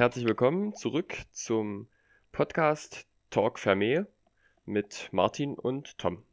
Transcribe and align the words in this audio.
Herzlich 0.00 0.24
willkommen 0.24 0.74
zurück 0.74 1.14
zum 1.30 1.86
Podcast 2.32 3.06
Talk 3.28 3.58
Vermeer 3.58 4.06
mit 4.64 5.10
Martin 5.12 5.58
und 5.58 5.98
Tom. 5.98 6.24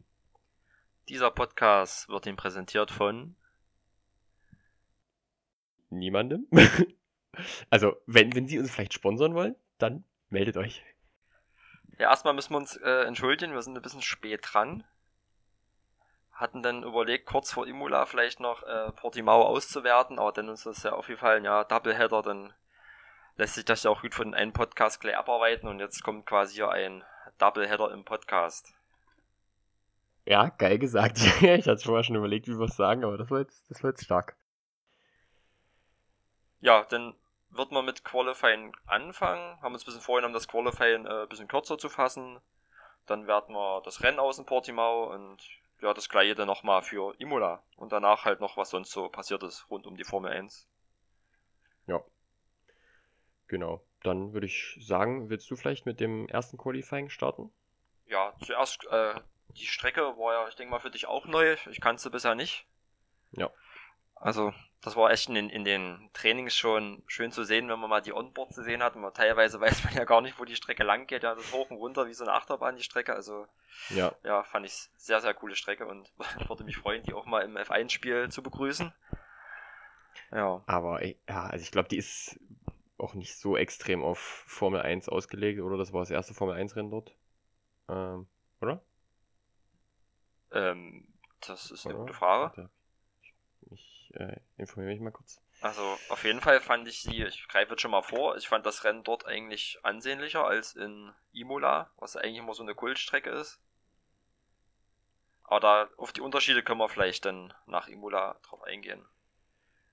Dieser 1.09 1.31
Podcast 1.31 2.07
wird 2.07 2.27
Ihnen 2.27 2.37
präsentiert 2.37 2.91
von 2.91 3.35
niemandem. 5.89 6.47
also, 7.69 7.97
wenn, 8.05 8.33
wenn 8.35 8.47
Sie 8.47 8.57
uns 8.57 8.71
vielleicht 8.71 8.93
sponsern 8.93 9.35
wollen, 9.35 9.57
dann 9.79 10.05
meldet 10.29 10.55
euch. 10.55 10.81
Ja, 11.99 12.09
erstmal 12.09 12.33
müssen 12.33 12.53
wir 12.53 12.59
uns 12.59 12.77
äh, 12.77 13.03
entschuldigen, 13.03 13.51
wir 13.51 13.61
sind 13.63 13.75
ein 13.77 13.81
bisschen 13.81 14.01
spät 14.01 14.47
dran. 14.49 14.85
Hatten 16.31 16.63
dann 16.63 16.83
überlegt, 16.83 17.25
kurz 17.25 17.51
vor 17.51 17.67
Imola 17.67 18.05
vielleicht 18.05 18.39
noch 18.39 18.63
äh, 18.63 18.93
Portimao 18.93 19.41
auszuwerten, 19.41 20.19
aber 20.19 20.31
dann 20.31 20.47
uns 20.47 20.63
das 20.63 20.83
ja 20.83 20.93
aufgefallen, 20.93 21.43
ja, 21.43 21.65
Doubleheader, 21.65 22.21
dann 22.21 22.53
lässt 23.37 23.53
sich 23.53 23.65
das 23.65 23.83
ja 23.83 23.91
auch 23.91 24.01
gut 24.01 24.15
von 24.15 24.33
einem 24.33 24.51
Podcast 24.51 24.99
gleich 24.99 25.15
abarbeiten 25.15 25.67
und 25.67 25.79
jetzt 25.79 26.03
kommt 26.03 26.25
quasi 26.25 26.55
hier 26.55 26.69
ein 26.69 27.03
Doubleheader 27.37 27.91
im 27.91 28.03
Podcast. 28.03 28.73
Ja, 30.25 30.49
geil 30.49 30.79
gesagt. 30.79 31.17
ich 31.41 31.67
hatte 31.67 31.79
schon 31.79 31.93
mal 31.93 32.03
schon 32.03 32.15
überlegt, 32.15 32.47
wie 32.47 32.57
wir 32.57 32.65
es 32.65 32.75
sagen, 32.75 33.05
aber 33.05 33.17
das 33.17 33.29
war 33.29 33.39
jetzt, 33.39 33.69
das 33.69 33.81
war 33.83 33.91
jetzt 33.91 34.03
stark. 34.03 34.35
Ja, 36.59 36.83
dann 36.89 37.15
wird 37.51 37.71
man 37.71 37.85
mit 37.85 38.03
Qualifying 38.03 38.75
anfangen. 38.87 39.61
Haben 39.61 39.73
uns 39.73 39.83
ein 39.83 39.85
bisschen 39.85 40.01
vorgenommen, 40.01 40.33
das 40.33 40.47
Qualifying 40.47 41.05
äh, 41.05 41.21
ein 41.23 41.29
bisschen 41.29 41.47
kürzer 41.47 41.77
zu 41.77 41.87
fassen. 41.87 42.39
Dann 43.05 43.27
werten 43.27 43.53
wir 43.53 43.81
das 43.85 44.03
Rennen 44.03 44.19
aus 44.19 44.37
in 44.37 44.45
Portimao 44.45 45.13
und 45.13 45.37
ja, 45.79 45.93
das 45.93 46.09
gleiche 46.09 46.35
dann 46.35 46.47
nochmal 46.47 46.81
für 46.81 47.13
Imola. 47.19 47.63
Und 47.77 47.91
danach 47.91 48.25
halt 48.25 48.41
noch, 48.41 48.57
was 48.57 48.71
sonst 48.71 48.91
so 48.91 49.07
passiert 49.07 49.43
ist 49.43 49.69
rund 49.69 49.85
um 49.85 49.95
die 49.95 50.03
Formel 50.03 50.31
1. 50.31 50.67
Ja, 51.85 52.03
Genau. 53.47 53.81
Dann 54.03 54.33
würde 54.33 54.47
ich 54.47 54.77
sagen, 54.79 55.29
willst 55.29 55.49
du 55.49 55.55
vielleicht 55.55 55.85
mit 55.85 55.99
dem 55.99 56.27
ersten 56.27 56.57
Qualifying 56.57 57.09
starten? 57.09 57.51
Ja, 58.05 58.33
zuerst 58.45 58.85
äh, 58.89 59.15
die 59.49 59.65
Strecke 59.65 60.01
war 60.17 60.33
ja, 60.33 60.47
ich 60.47 60.55
denke 60.55 60.71
mal, 60.71 60.79
für 60.79 60.91
dich 60.91 61.07
auch 61.07 61.25
neu. 61.25 61.57
Ich 61.69 61.81
kannte 61.81 62.01
sie 62.01 62.09
bisher 62.09 62.35
nicht. 62.35 62.65
Ja. 63.31 63.49
Also, 64.15 64.53
das 64.81 64.95
war 64.95 65.11
echt 65.11 65.29
in, 65.29 65.49
in 65.49 65.63
den 65.63 66.09
Trainings 66.13 66.55
schon 66.55 67.03
schön 67.07 67.31
zu 67.31 67.43
sehen, 67.43 67.69
wenn 67.69 67.79
man 67.79 67.89
mal 67.89 68.01
die 68.01 68.13
Onboards 68.13 68.55
gesehen 68.55 68.83
hat. 68.83 68.95
Und 68.95 69.01
man, 69.01 69.13
teilweise 69.13 69.59
weiß 69.61 69.83
man 69.83 69.93
ja 69.93 70.05
gar 70.05 70.21
nicht, 70.21 70.39
wo 70.39 70.45
die 70.45 70.55
Strecke 70.55 70.83
lang 70.83 71.07
geht. 71.07 71.23
Ja, 71.23 71.35
das 71.35 71.51
hoch 71.51 71.69
und 71.69 71.77
runter 71.77 72.07
wie 72.07 72.13
so 72.13 72.23
eine 72.23 72.33
Achterbahn, 72.33 72.75
die 72.75 72.83
Strecke. 72.83 73.13
Also, 73.13 73.47
ja, 73.89 74.13
ja 74.23 74.43
fand 74.43 74.65
ich 74.65 74.89
sehr, 74.97 75.21
sehr 75.21 75.33
coole 75.33 75.55
Strecke 75.55 75.87
und 75.87 76.11
würde 76.47 76.63
mich 76.63 76.77
freuen, 76.77 77.03
die 77.03 77.13
auch 77.13 77.25
mal 77.25 77.41
im 77.41 77.57
F1-Spiel 77.57 78.29
zu 78.29 78.43
begrüßen. 78.43 78.93
Ja. 80.31 80.63
Aber, 80.65 81.03
ja, 81.05 81.15
also 81.27 81.63
ich 81.63 81.71
glaube, 81.71 81.89
die 81.89 81.97
ist 81.97 82.39
auch 82.97 83.13
nicht 83.13 83.37
so 83.37 83.57
extrem 83.57 84.03
auf 84.03 84.19
Formel 84.19 84.81
1 84.81 85.09
ausgelegt, 85.09 85.61
oder? 85.61 85.77
Das 85.77 85.93
war 85.93 86.01
das 86.01 86.11
erste 86.11 86.33
Formel 86.33 86.55
1 86.55 86.75
Rennen 86.75 86.91
dort. 86.91 87.15
Ähm, 87.89 88.27
oder? 88.61 88.81
Ähm, 90.51 91.07
das 91.45 91.71
ist 91.71 91.85
eine 91.85 91.95
oder? 91.95 92.03
gute 92.05 92.13
Frage. 92.13 92.69
Ich, 93.21 93.33
ich 93.71 94.11
äh, 94.15 94.39
informiere 94.57 94.93
mich 94.93 95.01
mal 95.01 95.11
kurz. 95.11 95.41
Also 95.61 95.97
auf 96.09 96.23
jeden 96.23 96.41
Fall 96.41 96.59
fand 96.61 96.87
ich 96.87 97.01
sie, 97.01 97.23
ich 97.23 97.47
greife 97.47 97.71
jetzt 97.71 97.81
schon 97.81 97.91
mal 97.91 98.03
vor, 98.03 98.37
ich 98.37 98.47
fand 98.47 98.65
das 98.65 98.83
Rennen 98.83 99.03
dort 99.03 99.25
eigentlich 99.25 99.79
ansehnlicher 99.83 100.45
als 100.45 100.75
in 100.75 101.13
Imola, 101.33 101.91
was 101.97 102.15
eigentlich 102.15 102.37
immer 102.37 102.53
so 102.53 102.63
eine 102.63 102.75
Kultstrecke 102.75 103.31
ist. 103.31 103.59
Aber 105.43 105.59
da 105.59 105.89
auf 105.97 106.13
die 106.13 106.21
Unterschiede 106.21 106.61
können 106.61 106.79
wir 106.79 106.89
vielleicht 106.89 107.25
dann 107.25 107.53
nach 107.65 107.87
Imola 107.87 108.37
drauf 108.43 108.63
eingehen. 108.63 109.03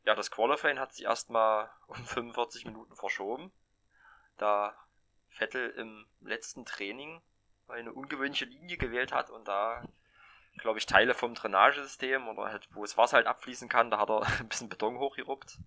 Ja, 0.05 0.15
das 0.15 0.31
Qualifying 0.31 0.79
hat 0.79 0.95
sich 0.95 1.05
erstmal 1.05 1.71
um 1.87 1.97
45 1.97 2.67
Minuten 2.67 2.95
verschoben, 2.95 3.53
da 4.37 4.77
Vettel 5.29 5.71
im 5.71 6.07
letzten 6.21 6.65
Training 6.65 7.21
eine 7.69 7.93
ungewöhnliche 7.93 8.45
Linie 8.45 8.77
gewählt 8.77 9.13
hat 9.13 9.31
und 9.31 9.49
da, 9.49 9.83
glaube 10.59 10.79
ich, 10.79 10.87
Teile 10.87 11.15
vom 11.15 11.35
Drainagesystem 11.35 12.29
oder 12.29 12.45
halt, 12.45 12.69
wo 12.73 12.83
das 12.83 12.97
Wasser 12.97 13.17
halt 13.17 13.27
abfließen 13.27 13.69
kann, 13.69 13.91
da 13.91 13.99
hat 13.99 14.11
er 14.11 14.23
ein 14.41 14.49
bisschen 14.49 14.69
Beton 14.69 14.99
hochgeruppt. 14.99 15.59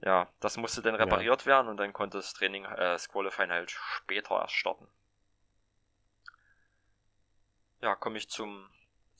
Ja, 0.00 0.28
das 0.40 0.56
musste 0.56 0.82
dann 0.82 0.96
repariert 0.96 1.42
ja. 1.42 1.46
werden 1.46 1.68
und 1.68 1.76
dann 1.76 1.92
konnte 1.92 2.18
das 2.18 2.32
Training, 2.32 2.64
äh, 2.64 2.76
das 2.76 3.08
Qualifying 3.08 3.50
halt 3.50 3.70
später 3.70 4.40
erst 4.40 4.54
starten. 4.54 4.88
Ja, 7.80 7.94
komme 7.94 8.18
ich 8.18 8.28
zum 8.28 8.68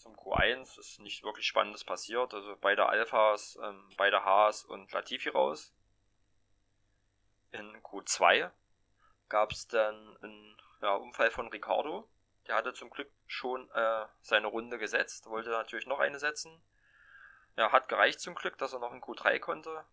zum 0.02 0.16
Q1 0.16 0.78
ist 0.78 1.00
nicht 1.00 1.22
wirklich 1.22 1.46
Spannendes 1.46 1.84
passiert. 1.84 2.34
Also 2.34 2.56
beide 2.60 2.86
Alphas, 2.86 3.58
ähm, 3.62 3.88
beide 3.96 4.24
Haas 4.24 4.64
und 4.64 4.90
Latifi 4.92 5.28
raus. 5.28 5.72
In 7.52 7.82
Q2 7.82 8.50
gab 9.28 9.52
es 9.52 9.68
dann 9.68 10.16
einen 10.22 10.56
ja, 10.80 10.94
Unfall 10.94 11.30
von 11.30 11.48
Ricardo. 11.48 12.08
Der 12.48 12.56
hatte 12.56 12.72
zum 12.72 12.90
Glück 12.90 13.10
schon 13.26 13.70
äh, 13.70 14.06
seine 14.20 14.48
Runde 14.48 14.78
gesetzt, 14.78 15.26
wollte 15.26 15.50
natürlich 15.50 15.86
noch 15.86 16.00
eine 16.00 16.18
setzen. 16.18 16.62
Ja, 17.56 17.70
hat 17.70 17.88
gereicht 17.88 18.20
zum 18.20 18.34
Glück, 18.34 18.58
dass 18.58 18.72
er 18.72 18.80
noch 18.80 18.92
in 18.92 19.02
Q3 19.02 19.38
konnte. 19.38 19.84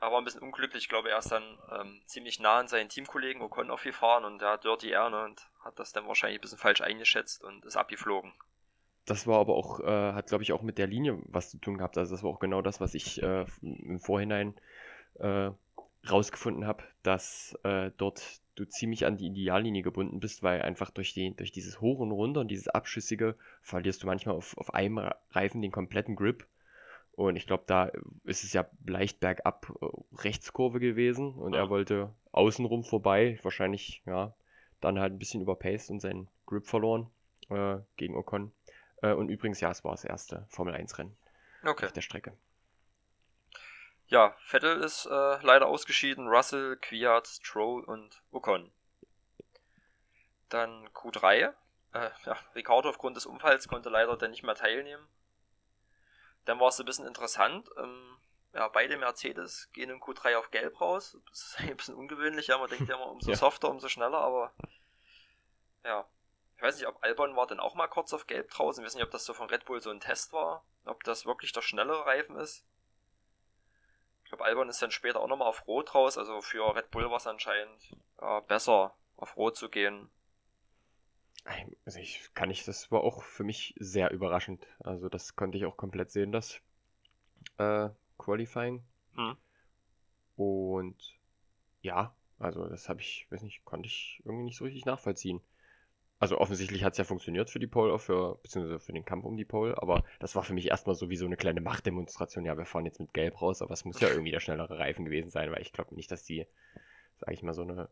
Aber 0.00 0.18
ein 0.18 0.24
bisschen 0.24 0.42
unglücklich, 0.42 0.84
ich 0.84 0.88
glaube, 0.88 1.10
er 1.10 1.18
ist 1.18 1.30
dann 1.30 1.58
ähm, 1.70 2.02
ziemlich 2.06 2.40
nah 2.40 2.58
an 2.58 2.68
seinen 2.68 2.88
Teamkollegen 2.88 3.42
Ocon 3.42 3.70
aufgefahren 3.70 4.24
und 4.24 4.40
der 4.40 4.50
hat 4.50 4.64
Dirty 4.64 4.90
Air 4.90 5.10
ne, 5.10 5.24
und 5.24 5.48
hat 5.60 5.78
das 5.78 5.92
dann 5.92 6.06
wahrscheinlich 6.06 6.38
ein 6.38 6.40
bisschen 6.40 6.58
falsch 6.58 6.80
eingeschätzt 6.80 7.42
und 7.42 7.64
ist 7.64 7.76
abgeflogen 7.76 8.32
das 9.10 9.26
war 9.26 9.38
aber 9.38 9.54
auch, 9.54 9.80
äh, 9.80 10.12
hat 10.12 10.28
glaube 10.28 10.44
ich 10.44 10.52
auch 10.52 10.62
mit 10.62 10.78
der 10.78 10.86
Linie 10.86 11.18
was 11.26 11.50
zu 11.50 11.58
tun 11.58 11.78
gehabt. 11.78 11.98
Also 11.98 12.14
das 12.14 12.22
war 12.22 12.30
auch 12.30 12.40
genau 12.40 12.62
das, 12.62 12.80
was 12.80 12.94
ich 12.94 13.22
äh, 13.22 13.44
im 13.62 13.98
Vorhinein 13.98 14.54
äh, 15.18 15.50
rausgefunden 16.08 16.66
habe, 16.66 16.84
dass 17.02 17.58
äh, 17.64 17.90
dort 17.96 18.40
du 18.54 18.64
ziemlich 18.64 19.06
an 19.06 19.16
die 19.16 19.26
Ideallinie 19.26 19.82
gebunden 19.82 20.20
bist, 20.20 20.42
weil 20.42 20.62
einfach 20.62 20.90
durch, 20.90 21.14
die, 21.14 21.34
durch 21.34 21.52
dieses 21.52 21.80
Hoch 21.80 22.00
und 22.00 22.12
Runter 22.12 22.40
und 22.40 22.48
dieses 22.48 22.68
Abschüssige 22.68 23.36
verlierst 23.62 24.02
du 24.02 24.06
manchmal 24.06 24.34
auf, 24.34 24.56
auf 24.58 24.74
einem 24.74 24.98
Reifen 25.30 25.62
den 25.62 25.72
kompletten 25.72 26.16
Grip. 26.16 26.46
Und 27.12 27.36
ich 27.36 27.46
glaube, 27.46 27.64
da 27.66 27.90
ist 28.24 28.44
es 28.44 28.52
ja 28.52 28.68
leicht 28.86 29.20
bergab 29.20 29.72
äh, 29.80 29.86
Rechtskurve 30.22 30.80
gewesen 30.80 31.34
und 31.34 31.54
ja. 31.54 31.60
er 31.60 31.70
wollte 31.70 32.12
außenrum 32.32 32.84
vorbei, 32.84 33.38
wahrscheinlich, 33.42 34.02
ja, 34.06 34.34
dann 34.80 35.00
halt 35.00 35.12
ein 35.12 35.18
bisschen 35.18 35.42
überpaced 35.42 35.90
und 35.90 36.00
seinen 36.00 36.28
Grip 36.46 36.66
verloren 36.66 37.10
äh, 37.50 37.78
gegen 37.96 38.16
Ocon. 38.16 38.52
Äh, 39.02 39.12
und 39.12 39.28
übrigens, 39.28 39.60
ja, 39.60 39.70
es 39.70 39.84
war 39.84 39.92
das 39.92 40.04
erste 40.04 40.46
Formel 40.48 40.74
1-Rennen 40.74 41.16
okay. 41.64 41.86
auf 41.86 41.92
der 41.92 42.02
Strecke. 42.02 42.36
Ja, 44.06 44.34
Vettel 44.38 44.82
ist 44.82 45.06
äh, 45.06 45.38
leider 45.42 45.66
ausgeschieden, 45.66 46.28
Russell, 46.28 46.76
Kwiat, 46.76 47.26
Stroll 47.26 47.84
und 47.84 48.22
Ocon. 48.30 48.72
Dann 50.48 50.88
Q3. 50.88 51.52
Äh, 51.92 52.10
ja, 52.24 52.36
Ricardo 52.54 52.88
aufgrund 52.88 53.16
des 53.16 53.26
Unfalls 53.26 53.68
konnte 53.68 53.90
leider 53.90 54.16
dann 54.16 54.30
nicht 54.30 54.42
mehr 54.42 54.54
teilnehmen. 54.54 55.06
Dann 56.46 56.58
war 56.58 56.68
es 56.68 56.80
ein 56.80 56.86
bisschen 56.86 57.06
interessant. 57.06 57.68
Ähm, 57.76 58.16
ja, 58.54 58.68
beide 58.68 58.96
Mercedes 58.96 59.70
gehen 59.72 59.90
im 59.90 60.00
Q3 60.00 60.36
auf 60.38 60.50
Gelb 60.50 60.80
raus. 60.80 61.18
Das 61.28 61.42
ist 61.42 61.58
ein 61.58 61.76
bisschen 61.76 61.94
ungewöhnlich, 61.94 62.46
ja, 62.46 62.56
man 62.56 62.70
denkt 62.70 62.88
ja 62.88 62.96
immer, 62.96 63.10
umso 63.10 63.30
ja. 63.30 63.36
softer, 63.36 63.68
umso 63.68 63.88
schneller, 63.88 64.18
aber 64.18 64.52
ja, 65.84 66.08
ich 66.58 66.62
weiß 66.62 66.76
nicht, 66.76 66.88
ob 66.88 67.04
Albon 67.04 67.36
war 67.36 67.46
dann 67.46 67.60
auch 67.60 67.76
mal 67.76 67.86
kurz 67.86 68.12
auf 68.12 68.26
Gelb 68.26 68.50
draußen. 68.50 68.82
Ich 68.82 68.86
weiß 68.86 68.96
nicht, 68.96 69.04
ob 69.04 69.12
das 69.12 69.24
so 69.24 69.32
von 69.32 69.48
Red 69.48 69.64
Bull 69.64 69.80
so 69.80 69.90
ein 69.90 70.00
Test 70.00 70.32
war. 70.32 70.64
Ob 70.86 71.04
das 71.04 71.24
wirklich 71.24 71.52
der 71.52 71.62
schnellere 71.62 72.04
Reifen 72.04 72.34
ist. 72.34 72.66
Ich 74.24 74.30
glaube, 74.30 74.44
Albon 74.44 74.68
ist 74.68 74.82
dann 74.82 74.90
später 74.90 75.20
auch 75.20 75.28
nochmal 75.28 75.46
auf 75.46 75.68
Rot 75.68 75.94
raus. 75.94 76.18
Also 76.18 76.40
für 76.40 76.74
Red 76.74 76.90
Bull 76.90 77.08
war 77.10 77.18
es 77.18 77.28
anscheinend 77.28 77.96
ja, 78.20 78.40
besser, 78.40 78.96
auf 79.16 79.36
Rot 79.36 79.56
zu 79.56 79.68
gehen. 79.68 80.10
Also 81.84 82.00
ich 82.00 82.28
kann 82.34 82.48
nicht, 82.48 82.66
das 82.66 82.90
war 82.90 83.04
auch 83.04 83.22
für 83.22 83.44
mich 83.44 83.76
sehr 83.78 84.10
überraschend. 84.10 84.66
Also 84.80 85.08
das 85.08 85.36
konnte 85.36 85.58
ich 85.58 85.64
auch 85.64 85.76
komplett 85.76 86.10
sehen, 86.10 86.32
das 86.32 86.60
äh, 87.58 87.88
Qualifying. 88.18 88.82
Hm. 89.14 89.36
Und 90.34 91.20
ja, 91.82 92.16
also 92.40 92.66
das 92.66 92.88
habe 92.88 93.00
ich, 93.00 93.28
weiß 93.30 93.42
nicht, 93.42 93.64
konnte 93.64 93.86
ich 93.86 94.20
irgendwie 94.24 94.42
nicht 94.42 94.58
so 94.58 94.64
richtig 94.64 94.86
nachvollziehen. 94.86 95.40
Also 96.20 96.38
offensichtlich 96.38 96.82
hat 96.82 96.92
es 96.92 96.98
ja 96.98 97.04
funktioniert 97.04 97.48
für 97.48 97.60
die 97.60 97.68
Pole, 97.68 97.96
für, 97.98 98.38
beziehungsweise 98.42 98.80
für 98.80 98.92
den 98.92 99.04
Kampf 99.04 99.24
um 99.24 99.36
die 99.36 99.44
Pole, 99.44 99.80
aber 99.80 100.02
das 100.18 100.34
war 100.34 100.42
für 100.42 100.52
mich 100.52 100.66
erstmal 100.66 100.96
so 100.96 101.10
wie 101.10 101.16
so 101.16 101.26
eine 101.26 101.36
kleine 101.36 101.60
Machtdemonstration. 101.60 102.44
Ja, 102.44 102.58
wir 102.58 102.66
fahren 102.66 102.86
jetzt 102.86 102.98
mit 102.98 103.14
Gelb 103.14 103.40
raus, 103.40 103.62
aber 103.62 103.72
es 103.72 103.84
muss 103.84 104.00
ja 104.00 104.08
irgendwie 104.08 104.32
der 104.32 104.40
schnellere 104.40 104.78
Reifen 104.78 105.04
gewesen 105.04 105.30
sein, 105.30 105.52
weil 105.52 105.62
ich 105.62 105.72
glaube 105.72 105.94
nicht, 105.94 106.10
dass 106.10 106.24
die, 106.24 106.46
sage 107.18 107.34
ich 107.34 107.42
mal, 107.42 107.54
so 107.54 107.62
eine 107.62 107.88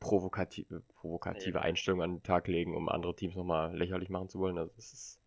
provokative, 0.00 0.80
provokative 0.80 1.58
nee. 1.58 1.64
Einstellung 1.64 2.02
an 2.02 2.16
den 2.16 2.22
Tag 2.24 2.48
legen, 2.48 2.76
um 2.76 2.88
andere 2.88 3.14
Teams 3.14 3.36
nochmal 3.36 3.76
lächerlich 3.76 4.08
machen 4.08 4.28
zu 4.28 4.40
wollen. 4.40 4.58
Also 4.58 4.72
das 4.74 4.92
ist 4.92 5.20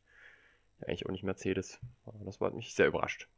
ja 0.79 0.87
eigentlich 0.87 1.05
auch 1.05 1.11
nicht 1.11 1.23
Mercedes. 1.23 1.79
Das 2.25 2.41
war 2.41 2.51
mich 2.51 2.75
sehr 2.75 2.87
überrascht. 2.87 3.29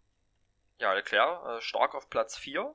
Ja, 0.80 0.94
Leclerc 0.94 1.46
äh, 1.46 1.62
stark 1.62 1.94
auf 1.94 2.10
Platz 2.10 2.36
4 2.38 2.74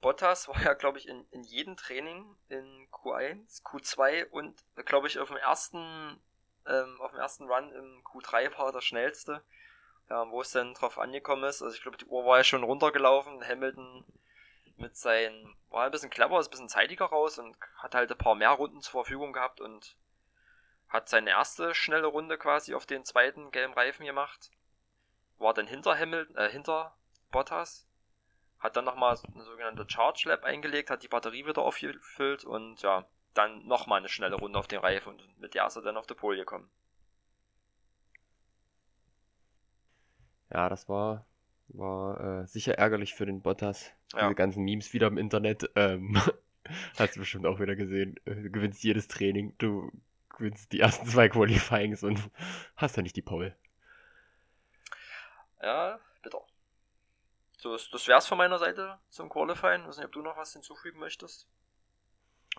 Bottas 0.00 0.48
war 0.48 0.62
ja, 0.62 0.74
glaube 0.74 0.98
ich, 0.98 1.08
in, 1.08 1.26
in 1.30 1.42
jedem 1.42 1.76
Training 1.76 2.36
in 2.48 2.88
Q1, 2.90 3.62
Q2 3.62 4.28
und, 4.30 4.64
glaube 4.84 5.08
ich, 5.08 5.18
auf 5.18 5.28
dem 5.28 5.36
ersten, 5.36 6.20
ähm, 6.66 7.00
auf 7.00 7.10
dem 7.10 7.20
ersten 7.20 7.50
Run 7.50 7.72
im 7.72 8.04
Q3 8.04 8.56
war 8.56 8.66
er 8.66 8.72
der 8.72 8.80
schnellste. 8.80 9.42
Ja, 10.08 10.30
wo 10.30 10.40
es 10.40 10.52
dann 10.52 10.72
drauf 10.72 10.98
angekommen 10.98 11.44
ist. 11.44 11.60
Also 11.60 11.74
ich 11.74 11.82
glaube, 11.82 11.98
die 11.98 12.06
Uhr 12.06 12.24
war 12.24 12.38
ja 12.38 12.44
schon 12.44 12.62
runtergelaufen. 12.62 13.46
Hamilton 13.46 14.06
mit 14.78 14.96
seinen, 14.96 15.54
war 15.70 15.84
ein 15.84 15.90
bisschen 15.90 16.10
clever, 16.10 16.38
ist 16.40 16.48
ein 16.48 16.50
bisschen 16.50 16.68
zeitiger 16.68 17.06
raus 17.06 17.38
und 17.38 17.56
hat 17.76 17.94
halt 17.94 18.10
ein 18.10 18.18
paar 18.18 18.34
mehr 18.34 18.50
Runden 18.50 18.80
zur 18.80 18.92
Verfügung 18.92 19.32
gehabt 19.32 19.60
und 19.60 19.96
hat 20.88 21.08
seine 21.08 21.30
erste 21.30 21.74
schnelle 21.74 22.06
Runde 22.06 22.38
quasi 22.38 22.74
auf 22.74 22.86
den 22.86 23.04
zweiten 23.04 23.50
gelben 23.50 23.74
Reifen 23.74 24.06
gemacht. 24.06 24.50
War 25.38 25.52
dann 25.52 25.66
hinter 25.66 25.98
Hamilton, 25.98 26.36
äh, 26.36 26.48
hinter 26.48 26.96
Bottas. 27.30 27.87
Hat 28.60 28.76
dann 28.76 28.84
nochmal 28.84 29.16
eine 29.32 29.44
sogenannte 29.44 29.86
Charge 29.88 30.28
Lap 30.28 30.44
eingelegt, 30.44 30.90
hat 30.90 31.02
die 31.02 31.08
Batterie 31.08 31.46
wieder 31.46 31.62
aufgefüllt 31.62 32.44
und 32.44 32.82
ja, 32.82 33.06
dann 33.34 33.66
nochmal 33.66 33.98
eine 33.98 34.08
schnelle 34.08 34.36
Runde 34.36 34.58
auf 34.58 34.66
den 34.66 34.80
Reifen 34.80 35.12
und 35.12 35.40
mit 35.40 35.54
der 35.54 35.66
ist 35.66 35.76
er 35.76 35.82
dann 35.82 35.96
auf 35.96 36.06
die 36.06 36.14
Pole 36.14 36.38
gekommen. 36.38 36.68
Ja, 40.50 40.68
das 40.68 40.88
war, 40.88 41.26
war 41.68 42.42
äh, 42.42 42.46
sicher 42.46 42.78
ärgerlich 42.78 43.14
für 43.14 43.26
den 43.26 43.42
Bottas. 43.42 43.92
Ja. 44.14 44.22
Diese 44.22 44.34
ganzen 44.34 44.64
Memes 44.64 44.92
wieder 44.92 45.06
im 45.06 45.18
Internet. 45.18 45.70
Ähm, 45.76 46.20
hast 46.98 47.16
du 47.16 47.20
bestimmt 47.20 47.46
auch 47.46 47.60
wieder 47.60 47.76
gesehen. 47.76 48.16
Äh, 48.24 48.34
du 48.34 48.50
gewinnst 48.50 48.82
jedes 48.82 49.08
Training, 49.08 49.54
du 49.58 49.92
gewinnst 50.30 50.72
die 50.72 50.80
ersten 50.80 51.06
zwei 51.06 51.28
Qualifyings 51.28 52.02
und 52.02 52.30
hast 52.76 52.96
ja 52.96 53.02
nicht 53.02 53.16
die 53.16 53.22
Pole. 53.22 53.54
Ja, 55.60 55.98
bitter. 56.22 56.42
Das, 57.62 57.90
das 57.90 58.06
wär's 58.06 58.26
von 58.26 58.38
meiner 58.38 58.58
Seite 58.58 58.98
zum 59.10 59.28
Qualifying. 59.28 59.82
Ich 59.82 59.88
weiß 59.88 59.96
nicht, 59.98 60.06
ob 60.06 60.12
du 60.12 60.22
noch 60.22 60.36
was 60.36 60.52
hinzufügen 60.52 60.98
möchtest. 61.00 61.48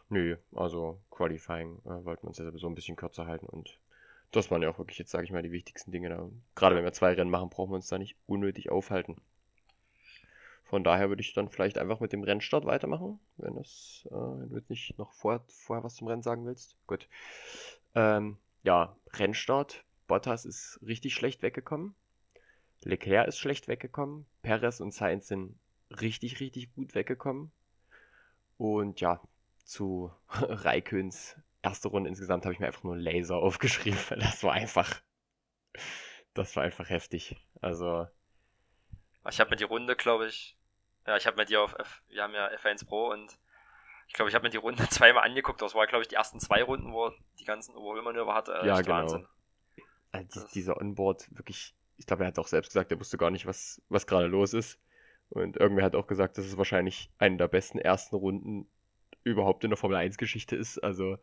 Nö, 0.09 0.37
also 0.53 0.99
Qualifying 1.11 1.79
äh, 1.85 2.05
wollten 2.05 2.23
wir 2.23 2.29
uns 2.29 2.37
ja 2.37 2.45
sowieso 2.45 2.67
ein 2.67 2.75
bisschen 2.75 2.95
kürzer 2.95 3.27
halten 3.27 3.45
und 3.45 3.79
das 4.31 4.51
waren 4.51 4.61
ja 4.61 4.69
auch 4.69 4.77
wirklich 4.77 4.99
jetzt, 4.99 5.11
sage 5.11 5.25
ich 5.25 5.31
mal, 5.31 5.41
die 5.41 5.51
wichtigsten 5.51 5.91
Dinge 5.91 6.09
da. 6.09 6.29
Gerade 6.55 6.75
wenn 6.75 6.83
wir 6.83 6.93
zwei 6.93 7.13
Rennen 7.13 7.31
machen, 7.31 7.49
brauchen 7.49 7.71
wir 7.71 7.75
uns 7.75 7.87
da 7.87 7.97
nicht 7.97 8.15
unnötig 8.27 8.69
aufhalten. 8.69 9.21
Von 10.63 10.83
daher 10.83 11.09
würde 11.09 11.21
ich 11.21 11.33
dann 11.33 11.49
vielleicht 11.49 11.79
einfach 11.79 11.99
mit 11.99 12.13
dem 12.13 12.21
Rennstart 12.21 12.65
weitermachen, 12.65 13.19
wenn, 13.37 13.55
das, 13.55 14.07
äh, 14.11 14.13
wenn 14.13 14.49
du 14.49 14.55
jetzt 14.55 14.69
nicht 14.69 14.97
noch 14.99 15.13
vor, 15.13 15.43
vorher 15.47 15.83
was 15.83 15.95
zum 15.95 16.07
Rennen 16.07 16.21
sagen 16.21 16.45
willst. 16.45 16.75
Gut. 16.85 17.07
Ähm, 17.95 18.37
ja, 18.61 18.95
Rennstart. 19.13 19.83
Bottas 20.07 20.45
ist 20.45 20.79
richtig 20.85 21.15
schlecht 21.15 21.41
weggekommen. 21.41 21.95
Leclerc 22.83 23.27
ist 23.27 23.39
schlecht 23.39 23.67
weggekommen. 23.67 24.25
Perez 24.41 24.79
und 24.79 24.93
Sainz 24.93 25.27
sind 25.27 25.59
richtig, 25.89 26.39
richtig 26.39 26.73
gut 26.73 26.95
weggekommen. 26.95 27.51
Und 28.57 29.01
ja, 29.01 29.21
zu 29.63 30.11
Raiköns 30.29 31.37
erste 31.61 31.89
Runde 31.89 32.09
insgesamt 32.09 32.45
habe 32.45 32.53
ich 32.53 32.59
mir 32.59 32.67
einfach 32.67 32.83
nur 32.83 32.97
Laser 32.97 33.37
aufgeschrieben, 33.37 33.99
weil 34.09 34.19
das 34.19 34.43
war 34.43 34.53
einfach, 34.53 35.01
das 36.33 36.55
war 36.55 36.63
einfach 36.63 36.89
heftig. 36.89 37.35
Also. 37.61 38.07
Ich 39.29 39.39
habe 39.39 39.51
mir 39.51 39.57
die 39.57 39.65
Runde, 39.65 39.95
glaube 39.95 40.27
ich, 40.27 40.57
ja, 41.05 41.17
ich 41.17 41.27
habe 41.27 41.37
mir 41.37 41.45
die 41.45 41.57
auf 41.57 41.73
F, 41.77 42.01
wir 42.07 42.23
haben 42.23 42.33
ja 42.33 42.47
F1 42.49 42.85
Pro 42.85 43.11
und 43.11 43.37
ich 44.07 44.13
glaube, 44.13 44.29
ich 44.29 44.35
habe 44.35 44.43
mir 44.43 44.49
die 44.49 44.57
Runde 44.57 44.87
zweimal 44.89 45.23
angeguckt. 45.23 45.61
Das 45.61 45.75
war, 45.75 45.85
glaube 45.87 46.01
ich, 46.01 46.07
die 46.07 46.15
ersten 46.15 46.39
zwei 46.39 46.63
Runden, 46.63 46.93
wo 46.93 47.11
die 47.39 47.45
ganzen 47.45 47.73
Überholmanöver 47.73 48.33
hatte. 48.33 48.61
Ja, 48.65 48.81
genau. 48.81 48.95
Wahnsinn. 48.95 49.27
Also 50.11 50.47
die, 50.47 50.53
dieser 50.53 50.77
Onboard, 50.77 51.27
wirklich, 51.37 51.75
ich 51.99 52.05
glaube, 52.05 52.23
er 52.23 52.27
hat 52.27 52.39
auch 52.39 52.47
selbst 52.47 52.69
gesagt, 52.69 52.91
er 52.91 52.99
wusste 52.99 53.17
gar 53.17 53.29
nicht, 53.29 53.45
was, 53.45 53.81
was 53.89 54.07
gerade 54.07 54.27
los 54.27 54.53
ist. 54.53 54.79
Und 55.29 55.57
irgendwer 55.57 55.83
hat 55.83 55.95
auch 55.95 56.07
gesagt, 56.07 56.37
dass 56.37 56.45
es 56.45 56.57
wahrscheinlich 56.57 57.11
eine 57.19 57.37
der 57.37 57.49
besten 57.49 57.77
ersten 57.77 58.15
Runden 58.15 58.67
überhaupt 59.23 59.63
in 59.63 59.69
der 59.69 59.77
Formel 59.77 59.97
1-Geschichte 59.97 60.55
ist. 60.55 60.79
Also 60.79 61.17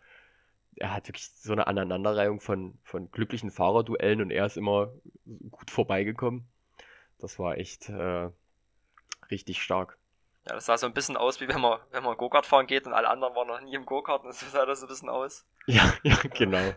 er 0.76 0.92
hat 0.92 1.08
wirklich 1.08 1.30
so 1.30 1.52
eine 1.52 1.66
Aneinanderreihung 1.66 2.40
von, 2.40 2.78
von 2.84 3.10
glücklichen 3.10 3.50
Fahrerduellen 3.50 4.20
und 4.20 4.30
er 4.30 4.46
ist 4.46 4.58
immer 4.58 4.92
gut 5.50 5.70
vorbeigekommen. 5.70 6.46
Das 7.18 7.38
war 7.38 7.56
echt 7.56 7.88
äh, 7.88 8.28
richtig 9.30 9.62
stark. 9.62 9.98
Ja, 10.46 10.54
das 10.54 10.66
sah 10.66 10.76
so 10.76 10.86
ein 10.86 10.92
bisschen 10.92 11.16
aus, 11.16 11.40
wie 11.40 11.48
wenn 11.48 11.60
man, 11.60 11.80
wenn 11.90 12.04
man 12.04 12.16
Go-Kart 12.18 12.46
fahren 12.46 12.66
geht 12.66 12.86
und 12.86 12.92
alle 12.92 13.08
anderen 13.08 13.34
waren 13.34 13.48
noch 13.48 13.60
nie 13.62 13.74
im 13.74 13.86
Go-Kart 13.86 14.24
und 14.24 14.34
so 14.34 14.46
sah 14.46 14.66
das 14.66 14.80
so 14.80 14.86
ein 14.86 14.88
bisschen 14.90 15.08
aus. 15.08 15.46
Ja, 15.66 15.94
ja, 16.02 16.18
genau. 16.34 16.74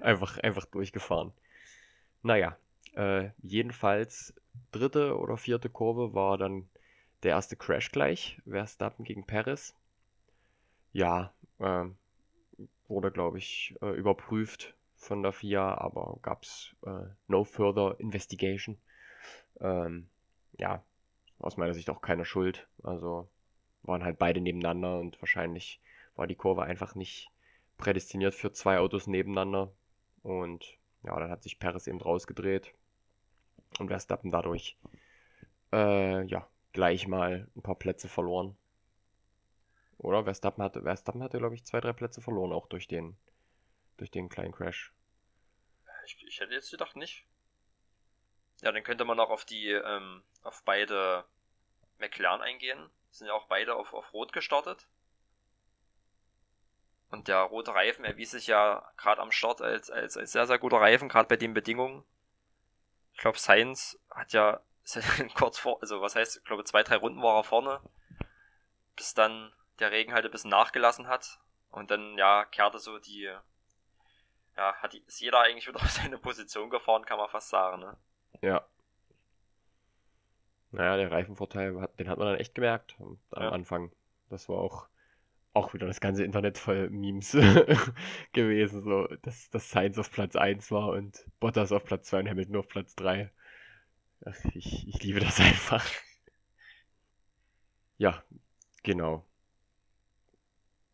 Einfach, 0.00 0.36
einfach 0.38 0.64
durchgefahren. 0.66 1.32
Naja, 2.22 2.58
äh, 2.94 3.30
jedenfalls 3.42 4.34
dritte 4.72 5.18
oder 5.18 5.36
vierte 5.36 5.68
Kurve 5.68 6.14
war 6.14 6.38
dann 6.38 6.68
der 7.22 7.32
erste 7.32 7.56
Crash 7.56 7.90
gleich. 7.90 8.40
Verstappen 8.48 9.04
gegen 9.04 9.26
Paris. 9.26 9.74
Ja, 10.92 11.32
äh, 11.58 11.86
wurde, 12.88 13.10
glaube 13.10 13.38
ich, 13.38 13.76
äh, 13.80 13.90
überprüft 13.90 14.74
von 14.96 15.22
der 15.22 15.32
FIA, 15.32 15.78
aber 15.78 16.18
gab 16.22 16.42
es 16.42 16.74
äh, 16.84 17.06
no 17.28 17.44
further 17.44 17.98
investigation. 18.00 18.78
Ähm, 19.60 20.08
ja, 20.58 20.82
aus 21.38 21.56
meiner 21.56 21.74
Sicht 21.74 21.90
auch 21.90 22.02
keine 22.02 22.24
Schuld. 22.24 22.68
Also 22.82 23.28
waren 23.82 24.04
halt 24.04 24.18
beide 24.18 24.40
nebeneinander 24.40 24.98
und 24.98 25.20
wahrscheinlich 25.22 25.80
war 26.16 26.26
die 26.26 26.34
Kurve 26.34 26.64
einfach 26.64 26.94
nicht 26.94 27.30
prädestiniert 27.78 28.34
für 28.34 28.52
zwei 28.52 28.78
Autos 28.78 29.06
nebeneinander. 29.06 29.72
Und 30.22 30.76
ja, 31.02 31.18
dann 31.18 31.30
hat 31.30 31.42
sich 31.42 31.58
Perez 31.58 31.86
eben 31.86 32.00
rausgedreht 32.00 32.74
und 33.78 33.88
Verstappen 33.88 34.30
dadurch 34.30 34.76
äh, 35.72 36.24
ja, 36.24 36.48
gleich 36.72 37.06
mal 37.06 37.48
ein 37.56 37.62
paar 37.62 37.76
Plätze 37.76 38.08
verloren. 38.08 38.56
Oder 39.98 40.24
Verstappen 40.24 40.62
hatte, 40.62 40.82
Verstappen 40.82 41.22
hatte, 41.22 41.38
glaube 41.38 41.54
ich, 41.54 41.64
zwei, 41.64 41.80
drei 41.80 41.92
Plätze 41.92 42.22
verloren, 42.22 42.52
auch 42.52 42.66
durch 42.68 42.88
den, 42.88 43.16
durch 43.98 44.10
den 44.10 44.28
kleinen 44.28 44.52
Crash. 44.52 44.92
Ich, 46.06 46.26
ich 46.26 46.40
hätte 46.40 46.54
jetzt 46.54 46.70
gedacht 46.70 46.96
nicht. 46.96 47.26
Ja, 48.62 48.72
dann 48.72 48.82
könnte 48.82 49.04
man 49.04 49.20
auch 49.20 49.30
auf 49.30 49.44
die, 49.44 49.68
ähm, 49.70 50.22
auf 50.42 50.62
beide 50.64 51.24
McLaren 51.98 52.40
eingehen. 52.40 52.90
Sind 53.10 53.26
ja 53.26 53.34
auch 53.34 53.46
beide 53.46 53.74
auf, 53.74 53.92
auf 53.92 54.12
Rot 54.12 54.32
gestartet. 54.32 54.88
Und 57.10 57.28
der 57.28 57.40
rote 57.40 57.74
Reifen 57.74 58.04
erwies 58.04 58.30
sich 58.30 58.46
ja 58.46 58.88
gerade 58.96 59.20
am 59.20 59.32
Start 59.32 59.60
als, 59.60 59.90
als, 59.90 60.16
als 60.16 60.32
sehr, 60.32 60.46
sehr 60.46 60.58
guter 60.58 60.80
Reifen, 60.80 61.08
gerade 61.08 61.28
bei 61.28 61.36
den 61.36 61.54
Bedingungen. 61.54 62.04
Ich 63.20 63.22
glaube, 63.22 63.38
Sainz 63.38 63.98
hat 64.10 64.32
ja 64.32 64.62
kurz 65.34 65.58
vor, 65.58 65.76
also 65.82 66.00
was 66.00 66.16
heißt, 66.16 66.38
ich 66.38 66.44
glaube, 66.44 66.64
zwei, 66.64 66.82
drei 66.82 66.96
Runden 66.96 67.22
war 67.22 67.36
er 67.36 67.44
vorne, 67.44 67.82
bis 68.96 69.12
dann 69.12 69.52
der 69.78 69.90
Regen 69.90 70.14
halt 70.14 70.24
ein 70.24 70.30
bisschen 70.30 70.48
nachgelassen 70.48 71.06
hat. 71.06 71.38
Und 71.68 71.90
dann, 71.90 72.16
ja, 72.16 72.46
kehrte 72.46 72.78
so 72.78 72.98
die, 72.98 73.30
ja, 74.56 74.74
hat 74.76 74.94
die, 74.94 75.00
ist 75.00 75.20
jeder 75.20 75.40
eigentlich 75.40 75.68
wieder 75.68 75.76
auf 75.82 75.90
seine 75.90 76.16
Position 76.16 76.70
gefahren, 76.70 77.04
kann 77.04 77.18
man 77.18 77.28
fast 77.28 77.50
sagen, 77.50 77.80
ne? 77.82 77.98
Ja. 78.40 78.66
Naja, 80.70 80.96
der 80.96 81.10
Reifenvorteil, 81.10 81.90
den 81.98 82.08
hat 82.08 82.16
man 82.16 82.28
dann 82.28 82.40
echt 82.40 82.54
gemerkt 82.54 82.96
am 82.98 83.18
ja. 83.36 83.50
Anfang. 83.50 83.92
Das 84.30 84.48
war 84.48 84.56
auch, 84.56 84.88
auch 85.52 85.74
wieder 85.74 85.86
das 85.86 86.00
ganze 86.00 86.24
Internet 86.24 86.58
voll 86.58 86.90
Memes 86.90 87.32
gewesen, 88.32 88.82
so, 88.82 89.06
dass, 89.22 89.50
dass 89.50 89.70
Sainz 89.70 89.98
auf 89.98 90.10
Platz 90.10 90.36
1 90.36 90.70
war 90.70 90.90
und 90.90 91.26
Bottas 91.40 91.72
auf 91.72 91.84
Platz 91.84 92.08
2 92.08 92.20
und 92.20 92.28
Hamilton 92.28 92.56
auf 92.56 92.68
Platz 92.68 92.94
3. 92.94 93.30
Ach, 94.24 94.36
ich, 94.54 94.86
ich 94.86 95.02
liebe 95.02 95.20
das 95.20 95.40
einfach. 95.40 95.84
Ja, 97.98 98.22
genau. 98.82 99.26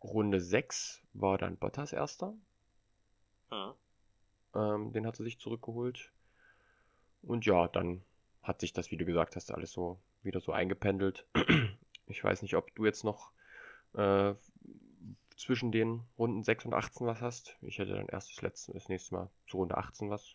Runde 0.03 0.41
6 0.41 1.03
war 1.13 1.37
dann 1.39 1.59
Bottas 1.59 1.93
erster. 1.93 2.35
Mhm. 3.51 3.75
Ähm, 4.55 4.93
den 4.93 5.07
hat 5.07 5.21
er 5.21 5.25
sich 5.25 5.39
zurückgeholt. 5.39 6.13
Und 7.23 7.45
ja, 7.45 7.69
dann 7.69 8.03
hat 8.43 8.61
sich 8.61 8.73
das, 8.73 8.91
wie 8.91 8.97
du 8.97 9.05
gesagt 9.05 9.37
hast, 9.37 9.53
alles 9.53 9.73
so 9.73 10.01
wieder 10.23 10.41
so 10.41 10.53
eingependelt. 10.53 11.27
Ich 12.09 12.23
weiß 12.23 12.43
nicht, 12.43 12.55
ob 12.55 12.73
du 12.77 12.85
jetzt 12.85 13.03
noch 13.03 13.33
äh, 13.97 14.35
zwischen 15.37 15.73
den 15.73 16.03
Runden 16.19 16.43
6 16.43 16.67
und 16.67 16.75
18 16.75 17.07
was 17.07 17.21
hast. 17.21 17.57
Ich 17.61 17.79
hätte 17.79 17.95
dann 17.95 18.09
erst 18.09 18.31
das 18.31 18.43
letzte, 18.43 18.73
das 18.73 18.89
nächste 18.89 19.15
Mal 19.15 19.31
zu 19.47 19.59
Runde 19.59 19.77
18 19.77 20.11
was. 20.11 20.35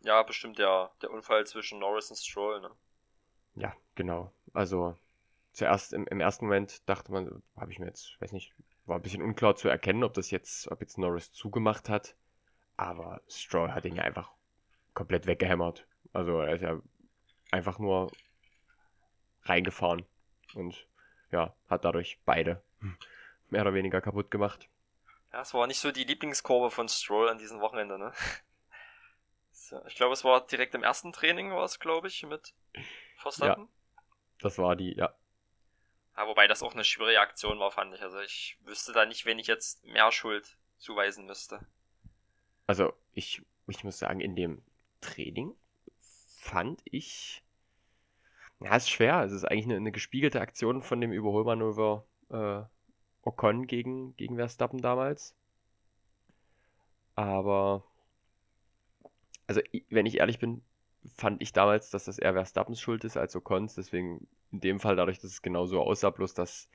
Ja, 0.00 0.22
bestimmt 0.22 0.58
der, 0.58 0.90
der 1.00 1.10
Unfall 1.10 1.46
zwischen 1.46 1.78
Norris 1.78 2.10
und 2.10 2.16
Stroll, 2.16 2.60
ne? 2.60 2.70
Ja, 3.54 3.74
genau. 3.94 4.32
Also 4.52 4.96
zuerst 5.52 5.92
im, 5.92 6.06
im 6.06 6.20
ersten 6.20 6.46
Moment 6.46 6.88
dachte 6.88 7.12
man, 7.12 7.42
habe 7.56 7.70
ich 7.70 7.78
mir 7.78 7.86
jetzt, 7.86 8.20
weiß 8.20 8.32
nicht, 8.32 8.52
war 8.86 8.96
ein 8.96 9.02
bisschen 9.02 9.22
unklar 9.22 9.54
zu 9.54 9.68
erkennen, 9.68 10.02
ob 10.02 10.14
das 10.14 10.30
jetzt, 10.30 10.70
ob 10.70 10.80
jetzt 10.80 10.98
Norris 10.98 11.32
zugemacht 11.32 11.88
hat. 11.88 12.16
Aber 12.76 13.20
Stroll 13.28 13.72
hat 13.72 13.84
ihn 13.84 13.94
ja 13.94 14.02
einfach 14.02 14.30
komplett 14.94 15.26
weggehämmert. 15.26 15.86
Also 16.12 16.40
er 16.40 16.54
ist 16.54 16.62
ja 16.62 16.80
einfach 17.50 17.78
nur 17.78 18.10
reingefahren 19.44 20.04
und 20.54 20.86
ja, 21.30 21.54
hat 21.68 21.84
dadurch 21.84 22.20
beide 22.24 22.62
mehr 23.50 23.62
oder 23.62 23.74
weniger 23.74 24.00
kaputt 24.00 24.30
gemacht. 24.30 24.68
Ja, 25.32 25.40
es 25.42 25.54
war 25.54 25.66
nicht 25.66 25.80
so 25.80 25.92
die 25.92 26.04
Lieblingskurve 26.04 26.70
von 26.70 26.88
Stroll 26.88 27.28
an 27.28 27.38
diesem 27.38 27.60
Wochenende, 27.60 27.98
ne? 27.98 28.12
So, 29.54 29.84
ich 29.86 29.94
glaube, 29.94 30.14
es 30.14 30.24
war 30.24 30.46
direkt 30.46 30.74
im 30.74 30.82
ersten 30.82 31.12
Training, 31.12 31.52
war 31.52 31.64
es, 31.64 31.78
glaube 31.78 32.08
ich, 32.08 32.22
mit 32.24 32.54
Verstappen. 33.16 33.64
Ja, 33.64 34.02
das 34.40 34.58
war 34.58 34.76
die, 34.76 34.94
ja. 34.96 35.14
ja. 36.16 36.26
Wobei 36.26 36.46
das 36.48 36.62
auch 36.62 36.72
eine 36.72 36.84
schwierige 36.84 37.20
Aktion 37.20 37.58
war, 37.58 37.70
fand 37.70 37.94
ich. 37.94 38.02
Also 38.02 38.18
ich 38.20 38.58
wüsste 38.64 38.92
da 38.92 39.06
nicht, 39.06 39.24
wen 39.26 39.38
ich 39.38 39.46
jetzt 39.46 39.84
mehr 39.84 40.10
Schuld 40.10 40.56
zuweisen 40.78 41.26
müsste. 41.26 41.60
Also 42.66 42.92
ich, 43.12 43.42
ich 43.68 43.84
muss 43.84 43.98
sagen, 43.98 44.20
in 44.20 44.36
dem 44.36 44.62
Training 45.00 45.54
fand 46.00 46.80
ich, 46.84 47.42
Ja, 48.60 48.76
ist 48.76 48.90
schwer. 48.90 49.22
Es 49.22 49.32
ist 49.32 49.44
eigentlich 49.44 49.66
eine, 49.66 49.76
eine 49.76 49.92
gespiegelte 49.92 50.40
Aktion 50.40 50.82
von 50.82 51.00
dem 51.00 51.12
Überholmanöver 51.12 52.06
äh, 52.32 52.62
Ocon 53.22 53.66
gegen, 53.66 54.16
gegen 54.16 54.36
Verstappen 54.36 54.80
damals. 54.80 55.34
Aber, 57.14 57.84
also 59.46 59.60
wenn 59.90 60.06
ich 60.06 60.18
ehrlich 60.18 60.38
bin, 60.38 60.62
fand 61.16 61.42
ich 61.42 61.52
damals, 61.52 61.90
dass 61.90 62.04
das 62.04 62.18
eher 62.18 62.32
Verstappens 62.32 62.80
Schuld 62.80 63.04
ist 63.04 63.16
als 63.16 63.36
Ocons. 63.36 63.74
Deswegen 63.74 64.26
in 64.50 64.60
dem 64.60 64.80
Fall 64.80 64.96
dadurch, 64.96 65.18
dass 65.20 65.30
es 65.30 65.42
genauso 65.42 65.80
aussah, 65.80 66.10
bloß 66.10 66.34
dass, 66.34 66.68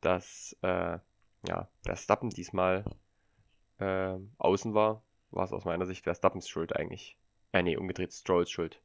dass 0.00 0.56
äh, 0.62 0.98
ja, 1.46 1.68
Verstappen 1.84 2.30
diesmal 2.30 2.84
äh, 3.78 4.16
außen 4.38 4.74
war, 4.74 5.02
war 5.30 5.44
es 5.44 5.52
aus 5.52 5.64
meiner 5.64 5.86
Sicht 5.86 6.04
Verstappens 6.04 6.48
Schuld 6.48 6.74
eigentlich. 6.76 7.16
Äh, 7.52 7.62
nee, 7.62 7.76
umgedreht 7.76 8.12
Strolls 8.12 8.50
Schuld. 8.50 8.80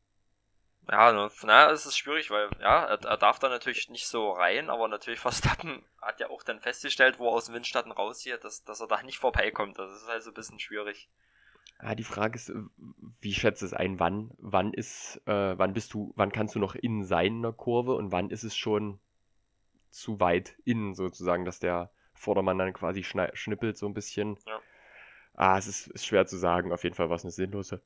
Ja, 0.92 1.14
ne, 1.14 1.32
na, 1.44 1.72
es 1.72 1.86
ist 1.86 1.98
schwierig, 1.98 2.30
weil, 2.30 2.50
ja, 2.60 2.84
er, 2.86 3.04
er, 3.04 3.18
darf 3.18 3.40
da 3.40 3.48
natürlich 3.48 3.90
nicht 3.90 4.08
so 4.08 4.32
rein, 4.32 4.70
aber 4.70 4.88
natürlich 4.88 5.20
Verstappen 5.22 5.84
hat 6.02 6.20
ja 6.20 6.30
auch 6.30 6.44
dann 6.44 6.60
festgestellt, 6.60 7.20
wo 7.20 7.28
er 7.28 7.34
aus 7.34 7.46
dem 7.46 7.56
Windschatten 7.56 7.92
rauszieht, 7.92 8.44
dass, 8.44 8.64
dass 8.64 8.82
er 8.82 8.88
da 8.88 9.02
nicht 9.04 9.18
vorbeikommt. 9.18 9.80
Das 9.80 9.92
ist 9.92 10.10
also 10.10 10.32
ein 10.32 10.34
bisschen 10.34 10.60
schwierig. 10.60 11.10
Ja, 11.82 11.96
die 11.96 12.04
Frage 12.04 12.36
ist, 12.36 12.52
wie 13.22 13.34
schätzt 13.34 13.64
es 13.64 13.74
ein, 13.74 14.00
wann, 14.00 14.32
wann 14.38 14.74
ist, 14.74 15.22
äh, 15.26 15.58
wann 15.58 15.74
bist 15.74 15.94
du, 15.94 16.14
wann 16.16 16.32
kannst 16.32 16.56
du 16.56 16.60
noch 16.60 16.76
innen 16.76 17.04
sein 17.04 17.28
in 17.38 17.42
der 17.42 17.52
Kurve 17.52 17.96
und 17.96 18.12
wann 18.12 18.30
ist 18.30 18.44
es 18.44 18.56
schon 18.56 19.00
zu 19.90 20.20
weit 20.20 20.56
innen 20.66 20.94
sozusagen, 20.94 21.46
dass 21.46 21.60
der 21.60 21.92
Vordermann 22.14 22.58
dann 22.58 22.74
quasi 22.74 23.04
schnippelt 23.04 23.78
so 23.78 23.86
ein 23.88 23.94
bisschen. 23.94 24.38
Ja. 24.46 24.62
Ah, 25.36 25.58
es 25.58 25.68
ist, 25.68 25.88
ist, 25.88 26.06
schwer 26.06 26.26
zu 26.26 26.38
sagen. 26.38 26.72
Auf 26.72 26.84
jeden 26.84 26.96
Fall 26.96 27.10
war 27.10 27.16
es 27.16 27.24
eine 27.24 27.32
sinnlose 27.32 27.82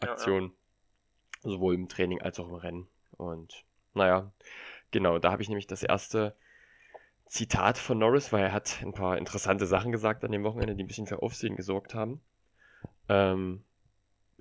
Aktion. 0.00 0.42
Ja, 0.42 0.48
ja. 0.48 0.54
Sowohl 1.42 1.74
im 1.74 1.88
Training 1.88 2.20
als 2.20 2.38
auch 2.38 2.48
im 2.48 2.54
Rennen. 2.54 2.88
Und 3.16 3.64
naja, 3.94 4.30
genau, 4.90 5.18
da 5.18 5.32
habe 5.32 5.42
ich 5.42 5.48
nämlich 5.48 5.66
das 5.66 5.82
erste 5.82 6.34
Zitat 7.26 7.78
von 7.78 7.98
Norris, 7.98 8.32
weil 8.32 8.44
er 8.44 8.52
hat 8.52 8.82
ein 8.82 8.92
paar 8.92 9.16
interessante 9.16 9.66
Sachen 9.66 9.92
gesagt 9.92 10.24
an 10.24 10.32
dem 10.32 10.44
Wochenende, 10.44 10.74
die 10.74 10.82
ein 10.82 10.88
bisschen 10.88 11.06
für 11.06 11.22
Aufsehen 11.22 11.56
gesorgt 11.56 11.94
haben. 11.94 12.20
Ähm, 13.08 13.62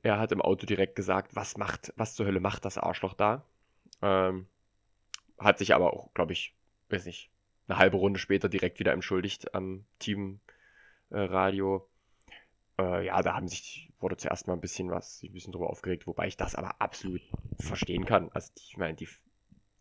er 0.01 0.19
hat 0.19 0.31
im 0.31 0.41
Auto 0.41 0.65
direkt 0.65 0.95
gesagt, 0.95 1.35
was 1.35 1.57
macht, 1.57 1.93
was 1.97 2.15
zur 2.15 2.25
Hölle 2.25 2.39
macht 2.39 2.65
das 2.65 2.77
Arschloch 2.77 3.13
da? 3.13 3.45
Ähm, 4.01 4.47
hat 5.37 5.57
sich 5.57 5.75
aber 5.75 5.93
auch, 5.93 6.13
glaube 6.13 6.33
ich, 6.33 6.55
weiß 6.89 7.05
nicht, 7.05 7.29
eine 7.67 7.77
halbe 7.77 7.97
Runde 7.97 8.19
später 8.19 8.49
direkt 8.49 8.79
wieder 8.79 8.93
entschuldigt 8.93 9.53
am 9.53 9.85
Teamradio. 9.99 10.39
Äh, 11.77 11.81
äh, 12.79 13.05
ja, 13.05 13.21
da 13.21 13.35
haben 13.35 13.47
sich, 13.47 13.91
wurde 13.99 14.17
zuerst 14.17 14.47
mal 14.47 14.53
ein 14.53 14.61
bisschen 14.61 14.89
was, 14.89 15.21
ein 15.23 15.33
bisschen 15.33 15.51
drüber 15.51 15.69
aufgeregt, 15.69 16.07
wobei 16.07 16.27
ich 16.27 16.37
das 16.37 16.55
aber 16.55 16.81
absolut 16.81 17.21
verstehen 17.59 18.05
kann. 18.05 18.29
Also, 18.33 18.51
ich 18.55 18.77
meine, 18.77 18.95
die 18.95 19.07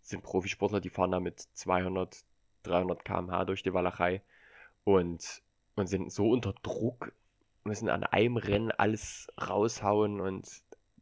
sind 0.02 0.22
Profisportler, 0.22 0.80
die 0.80 0.90
fahren 0.90 1.12
da 1.12 1.20
mit 1.20 1.40
200, 1.40 2.24
300 2.64 3.04
km/h 3.04 3.44
durch 3.44 3.62
die 3.62 3.72
Walachei 3.72 4.22
und, 4.84 5.42
und 5.76 5.86
sind 5.86 6.12
so 6.12 6.30
unter 6.30 6.54
Druck, 6.62 7.12
müssen 7.64 7.88
an 7.88 8.04
einem 8.04 8.36
Rennen 8.36 8.72
alles 8.72 9.28
raushauen 9.40 10.20
und 10.20 10.48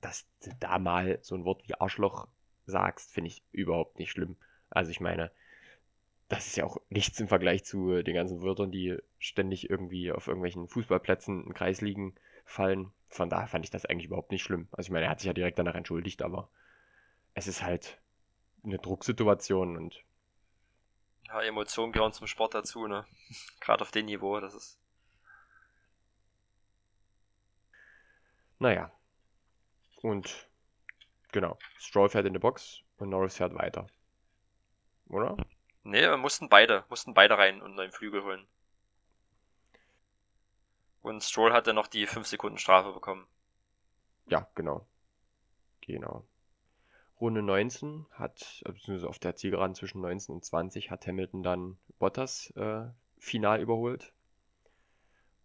dass 0.00 0.26
du 0.44 0.50
da 0.60 0.78
mal 0.78 1.18
so 1.22 1.34
ein 1.34 1.44
Wort 1.44 1.66
wie 1.66 1.74
Arschloch 1.74 2.28
sagst, 2.66 3.12
finde 3.12 3.28
ich 3.28 3.42
überhaupt 3.52 3.98
nicht 3.98 4.10
schlimm. 4.10 4.36
Also 4.68 4.90
ich 4.90 5.00
meine, 5.00 5.30
das 6.28 6.46
ist 6.48 6.56
ja 6.56 6.64
auch 6.64 6.78
nichts 6.88 7.20
im 7.20 7.28
Vergleich 7.28 7.64
zu 7.64 8.02
den 8.02 8.14
ganzen 8.14 8.42
Wörtern, 8.42 8.72
die 8.72 8.96
ständig 9.18 9.70
irgendwie 9.70 10.10
auf 10.10 10.26
irgendwelchen 10.26 10.68
Fußballplätzen 10.68 11.46
in 11.46 11.54
Kreisligen 11.54 12.14
fallen. 12.44 12.92
Von 13.08 13.30
daher 13.30 13.46
fand 13.46 13.64
ich 13.64 13.70
das 13.70 13.86
eigentlich 13.86 14.06
überhaupt 14.06 14.32
nicht 14.32 14.42
schlimm. 14.42 14.68
Also 14.72 14.88
ich 14.88 14.92
meine, 14.92 15.06
er 15.06 15.10
hat 15.10 15.20
sich 15.20 15.28
ja 15.28 15.32
direkt 15.32 15.58
danach 15.58 15.76
entschuldigt, 15.76 16.22
aber 16.22 16.48
es 17.34 17.46
ist 17.46 17.62
halt 17.62 18.00
eine 18.64 18.78
Drucksituation 18.78 19.76
und 19.76 20.02
ja, 21.28 21.42
Emotionen 21.42 21.92
gehören 21.92 22.12
zum 22.12 22.26
Sport 22.26 22.54
dazu, 22.54 22.86
ne? 22.86 23.04
Gerade 23.60 23.82
auf 23.82 23.90
dem 23.90 24.06
Niveau, 24.06 24.38
das 24.40 24.54
ist. 24.54 24.80
Naja. 28.58 28.92
Und 30.02 30.48
genau. 31.32 31.58
Stroll 31.78 32.08
fährt 32.08 32.26
in 32.26 32.32
die 32.32 32.38
Box 32.38 32.80
und 32.98 33.10
Norris 33.10 33.36
fährt 33.36 33.54
weiter. 33.54 33.88
Oder? 35.08 35.36
Nee, 35.88 36.16
mussten 36.16 36.48
beide, 36.48 36.84
mussten 36.88 37.14
beide 37.14 37.38
rein 37.38 37.62
und 37.62 37.78
einen 37.78 37.92
Flügel 37.92 38.24
holen. 38.24 38.44
Und 41.00 41.22
Stroll 41.22 41.52
hat 41.52 41.68
dann 41.68 41.76
noch 41.76 41.86
die 41.86 42.08
5 42.08 42.26
Sekunden 42.26 42.58
Strafe 42.58 42.92
bekommen. 42.92 43.28
Ja, 44.26 44.50
genau. 44.56 44.84
Genau. 45.82 46.26
Runde 47.20 47.40
19 47.40 48.04
hat, 48.10 48.64
beziehungsweise 48.64 49.08
auf 49.08 49.20
der 49.20 49.36
Zielgeraden 49.36 49.76
zwischen 49.76 50.00
19 50.00 50.34
und 50.34 50.44
20 50.44 50.90
hat 50.90 51.06
Hamilton 51.06 51.44
dann 51.44 51.78
Bottas 52.00 52.50
äh, 52.56 52.88
final 53.18 53.60
überholt 53.60 54.12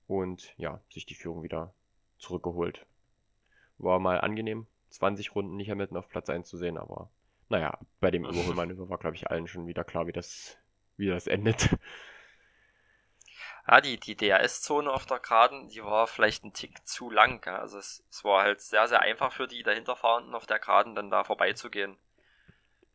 und 0.07 0.55
ja, 0.57 0.81
sich 0.89 1.05
die 1.05 1.13
Führung 1.13 1.43
wieder 1.43 1.71
zurückgeholt. 2.17 2.87
War 3.77 3.99
mal 3.99 4.19
angenehm, 4.19 4.65
20 4.89 5.35
Runden 5.35 5.55
nicht 5.55 5.69
Hamilton 5.69 5.97
auf 5.97 6.09
Platz 6.09 6.29
1 6.31 6.49
zu 6.49 6.57
sehen, 6.57 6.79
aber 6.79 7.11
naja, 7.51 7.77
bei 7.99 8.11
dem 8.11 8.25
Überholmanöver 8.25 8.89
war, 8.89 8.97
glaube 8.97 9.17
ich, 9.17 9.29
allen 9.29 9.47
schon 9.47 9.67
wieder 9.67 9.83
klar, 9.83 10.07
wie 10.07 10.13
das, 10.13 10.57
wie 10.97 11.07
das 11.07 11.27
endet. 11.27 11.69
Ja, 13.67 13.79
die, 13.79 13.99
die 13.99 14.15
DRS-Zone 14.15 14.91
auf 14.91 15.05
der 15.05 15.19
Geraden, 15.19 15.67
die 15.67 15.83
war 15.83 16.07
vielleicht 16.07 16.43
ein 16.43 16.53
Tick 16.53 16.85
zu 16.87 17.11
lang. 17.11 17.45
Ja? 17.45 17.59
Also 17.59 17.77
es, 17.77 18.03
es 18.09 18.23
war 18.23 18.41
halt 18.41 18.59
sehr, 18.59 18.87
sehr 18.87 19.01
einfach 19.01 19.31
für 19.31 19.47
die 19.47 19.61
dahinterfahrenden 19.61 20.33
auf 20.33 20.47
der 20.47 20.57
Geraden 20.59 20.95
dann 20.95 21.11
da 21.11 21.23
vorbeizugehen. 21.23 21.97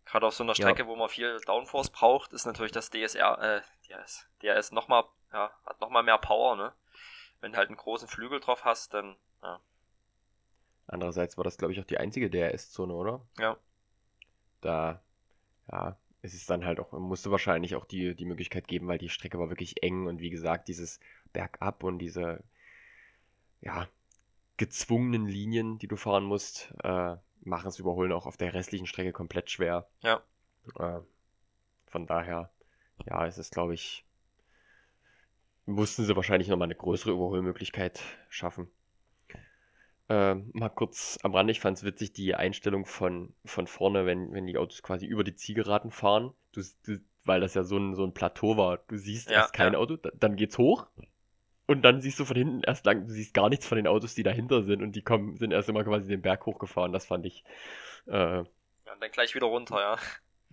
Gerade 0.06 0.26
auf 0.26 0.34
so 0.34 0.42
einer 0.42 0.54
Strecke, 0.54 0.82
ja. 0.82 0.88
wo 0.88 0.96
man 0.96 1.08
viel 1.08 1.38
Downforce 1.46 1.90
braucht, 1.90 2.32
ist 2.32 2.46
natürlich 2.46 2.72
das 2.72 2.90
DSR, 2.90 3.38
äh, 3.40 3.62
DRS, 3.88 4.26
DRS 4.42 4.72
nochmal, 4.72 5.04
ja, 5.32 5.52
hat 5.64 5.80
nochmal 5.80 6.02
mehr 6.02 6.18
Power, 6.18 6.56
ne? 6.56 6.72
Wenn 7.40 7.52
du 7.52 7.58
halt 7.58 7.68
einen 7.68 7.76
großen 7.76 8.08
Flügel 8.08 8.40
drauf 8.40 8.64
hast, 8.64 8.94
dann, 8.94 9.16
ja. 9.42 9.60
Andererseits 10.88 11.36
war 11.36 11.44
das, 11.44 11.58
glaube 11.58 11.72
ich, 11.72 11.80
auch 11.80 11.84
die 11.84 11.98
einzige 11.98 12.30
DRS-Zone, 12.30 12.92
oder? 12.92 13.20
Ja 13.38 13.56
da, 14.66 15.02
ja, 15.70 15.96
es 16.22 16.34
ist 16.34 16.50
dann 16.50 16.64
halt 16.64 16.80
auch, 16.80 16.92
musste 16.92 17.30
wahrscheinlich 17.30 17.76
auch 17.76 17.84
die, 17.84 18.14
die 18.14 18.24
Möglichkeit 18.24 18.68
geben, 18.68 18.88
weil 18.88 18.98
die 18.98 19.08
Strecke 19.08 19.38
war 19.38 19.48
wirklich 19.48 19.82
eng 19.82 20.06
und 20.06 20.20
wie 20.20 20.30
gesagt, 20.30 20.68
dieses 20.68 21.00
Bergab 21.32 21.84
und 21.84 21.98
diese, 21.98 22.42
ja, 23.60 23.88
gezwungenen 24.56 25.26
Linien, 25.26 25.78
die 25.78 25.88
du 25.88 25.96
fahren 25.96 26.24
musst, 26.24 26.72
äh, 26.82 27.16
machen 27.40 27.68
es 27.68 27.78
Überholen 27.78 28.12
auch 28.12 28.26
auf 28.26 28.36
der 28.36 28.54
restlichen 28.54 28.86
Strecke 28.86 29.12
komplett 29.12 29.50
schwer. 29.50 29.88
Ja. 30.02 30.22
Äh, 30.78 31.00
von 31.86 32.06
daher, 32.06 32.50
ja, 33.06 33.26
es 33.26 33.38
ist, 33.38 33.52
glaube 33.52 33.74
ich, 33.74 34.04
mussten 35.66 36.04
sie 36.04 36.16
wahrscheinlich 36.16 36.48
nochmal 36.48 36.66
eine 36.66 36.74
größere 36.74 37.12
Überholmöglichkeit 37.12 38.02
schaffen. 38.28 38.70
Äh, 40.08 40.34
mal 40.52 40.68
kurz 40.68 41.18
am 41.22 41.34
Rande, 41.34 41.50
ich 41.50 41.60
fand 41.60 41.78
es 41.78 41.84
witzig, 41.84 42.12
die 42.12 42.34
Einstellung 42.34 42.86
von, 42.86 43.34
von 43.44 43.66
vorne, 43.66 44.06
wenn, 44.06 44.32
wenn 44.32 44.46
die 44.46 44.56
Autos 44.56 44.82
quasi 44.82 45.04
über 45.06 45.24
die 45.24 45.34
Zielgeraden 45.34 45.90
fahren, 45.90 46.32
du, 46.52 46.62
du, 46.84 46.98
weil 47.24 47.40
das 47.40 47.54
ja 47.54 47.64
so 47.64 47.76
ein, 47.76 47.94
so 47.94 48.04
ein 48.04 48.14
Plateau 48.14 48.56
war. 48.56 48.78
Du 48.86 48.96
siehst 48.96 49.30
ja, 49.30 49.38
erst 49.38 49.52
kein 49.52 49.72
ja. 49.72 49.78
Auto, 49.78 49.96
dann 49.96 50.36
geht's 50.36 50.58
hoch 50.58 50.86
und 51.66 51.82
dann 51.82 52.00
siehst 52.00 52.20
du 52.20 52.24
von 52.24 52.36
hinten 52.36 52.62
erst 52.62 52.86
lang, 52.86 53.06
du 53.06 53.12
siehst 53.12 53.34
gar 53.34 53.48
nichts 53.48 53.66
von 53.66 53.76
den 53.76 53.88
Autos, 53.88 54.14
die 54.14 54.22
dahinter 54.22 54.62
sind 54.62 54.82
und 54.82 54.92
die 54.92 55.02
kommen, 55.02 55.36
sind 55.36 55.50
erst 55.50 55.68
immer 55.68 55.82
quasi 55.82 56.06
den 56.06 56.22
Berg 56.22 56.46
hochgefahren. 56.46 56.92
Das 56.92 57.06
fand 57.06 57.26
ich. 57.26 57.44
Äh, 58.06 58.12
ja, 58.12 58.40
und 58.92 59.00
dann 59.00 59.10
gleich 59.10 59.34
wieder 59.34 59.46
runter, 59.46 59.80
ja. 59.80 59.96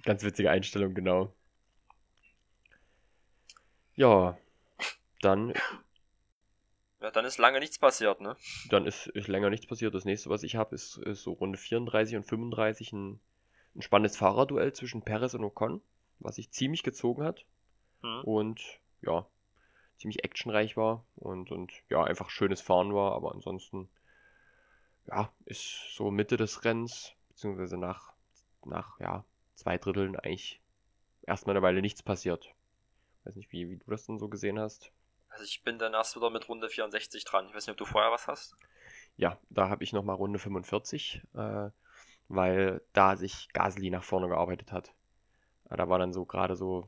Ganz 0.03 0.24
witzige 0.24 0.50
Einstellung, 0.50 0.95
genau. 0.95 1.31
Ja, 3.95 4.36
dann 5.22 5.53
ja, 7.03 7.12
dann 7.12 7.25
ist 7.25 7.38
lange 7.38 7.60
nichts 7.60 7.77
passiert, 7.77 8.22
ne? 8.22 8.38
Dann 8.69 8.86
ist, 8.86 9.07
ist 9.07 9.27
länger 9.27 9.50
nichts 9.50 9.67
passiert. 9.67 9.93
Das 9.93 10.05
nächste, 10.05 10.29
was 10.29 10.41
ich 10.43 10.55
habe, 10.55 10.74
ist, 10.74 10.98
ist, 11.00 11.22
so 11.24 11.33
Runde 11.33 11.57
34 11.57 12.15
und 12.15 12.24
35 12.24 12.93
ein, 12.93 13.19
ein 13.75 13.81
spannendes 13.81 14.15
Fahrerduell 14.15 14.72
zwischen 14.72 15.01
Perez 15.01 15.33
und 15.33 15.43
Ocon, 15.43 15.81
was 16.19 16.38
sich 16.38 16.50
ziemlich 16.51 16.81
gezogen 16.81 17.24
hat. 17.24 17.45
Mhm. 18.03 18.22
Und 18.24 18.79
ja, 19.01 19.27
ziemlich 19.98 20.24
actionreich 20.24 20.77
war 20.77 21.03
und, 21.15 21.51
und 21.51 21.74
ja, 21.89 22.03
einfach 22.03 22.29
schönes 22.29 22.62
Fahren 22.62 22.93
war, 22.93 23.12
aber 23.12 23.33
ansonsten 23.33 23.89
ja, 25.07 25.29
ist 25.43 25.93
so 25.93 26.10
Mitte 26.10 26.38
des 26.38 26.63
Rennens, 26.63 27.13
beziehungsweise 27.27 27.77
nach, 27.77 28.13
nach 28.63 28.98
ja, 29.01 29.25
zwei 29.55 29.77
Dritteln 29.77 30.15
eigentlich 30.15 30.62
erstmal 31.24 31.57
eine 31.57 31.63
Weile 31.63 31.81
nichts 31.81 32.01
passiert. 32.01 32.55
Weiß 33.25 33.36
nicht, 33.36 33.51
wie, 33.51 33.69
wie 33.69 33.75
du 33.75 33.91
das 33.91 34.05
dann 34.05 34.19
so 34.19 34.29
gesehen 34.29 34.57
hast. 34.57 34.93
Also 35.33 35.45
ich 35.45 35.63
bin 35.63 35.79
dann 35.79 35.93
erst 35.93 36.15
wieder 36.15 36.29
mit 36.29 36.47
Runde 36.47 36.69
64 36.69 37.25
dran. 37.25 37.47
Ich 37.47 37.55
weiß 37.55 37.65
nicht, 37.65 37.71
ob 37.71 37.77
du 37.77 37.85
vorher 37.85 38.11
was 38.11 38.27
hast. 38.27 38.55
Ja, 39.15 39.39
da 39.49 39.67
habe 39.67 39.83
ich 39.83 39.91
nochmal 39.91 40.15
Runde 40.15 40.37
45, 40.37 41.23
äh, 41.33 41.69
weil 42.27 42.81
da 42.93 43.15
sich 43.15 43.49
Gasly 43.51 43.89
nach 43.89 44.03
vorne 44.03 44.27
gearbeitet 44.27 44.71
hat. 44.71 44.93
Äh, 45.69 45.77
da 45.77 45.89
war 45.89 45.97
dann 45.97 46.13
so 46.13 46.25
gerade 46.25 46.55
so 46.55 46.87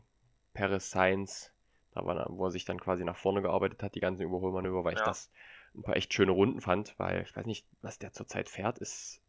Paris 0.53 0.91
Sainz, 0.91 1.51
da 1.91 2.05
war, 2.05 2.27
wo 2.29 2.45
er 2.45 2.51
sich 2.51 2.65
dann 2.65 2.79
quasi 2.79 3.03
nach 3.03 3.17
vorne 3.17 3.41
gearbeitet 3.41 3.81
hat, 3.81 3.95
die 3.95 3.99
ganzen 3.99 4.23
Überholmanöver, 4.23 4.83
weil 4.83 4.93
ja. 4.93 4.99
ich 4.99 5.05
das 5.05 5.31
ein 5.73 5.81
paar 5.81 5.95
echt 5.95 6.13
schöne 6.13 6.31
Runden 6.31 6.61
fand, 6.61 6.93
weil 6.99 7.23
ich 7.23 7.35
weiß 7.35 7.47
nicht, 7.47 7.67
was 7.81 7.97
der 7.97 8.13
zurzeit 8.13 8.47
fährt, 8.47 8.77
ist 8.77 9.21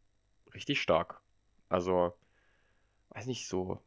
richtig 0.53 0.79
stark. 0.79 1.21
Also 1.69 2.13
weiß 3.09 3.25
nicht, 3.25 3.47
so 3.47 3.81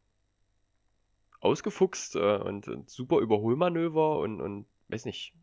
ausgefuchst 1.41 2.17
äh, 2.17 2.39
und, 2.39 2.67
und, 2.69 2.91
super 2.91 3.19
Überholmanöver 3.19 4.19
und, 4.19 4.41
und 4.41 4.67
weiß 4.91 5.05
nicht, 5.05 5.35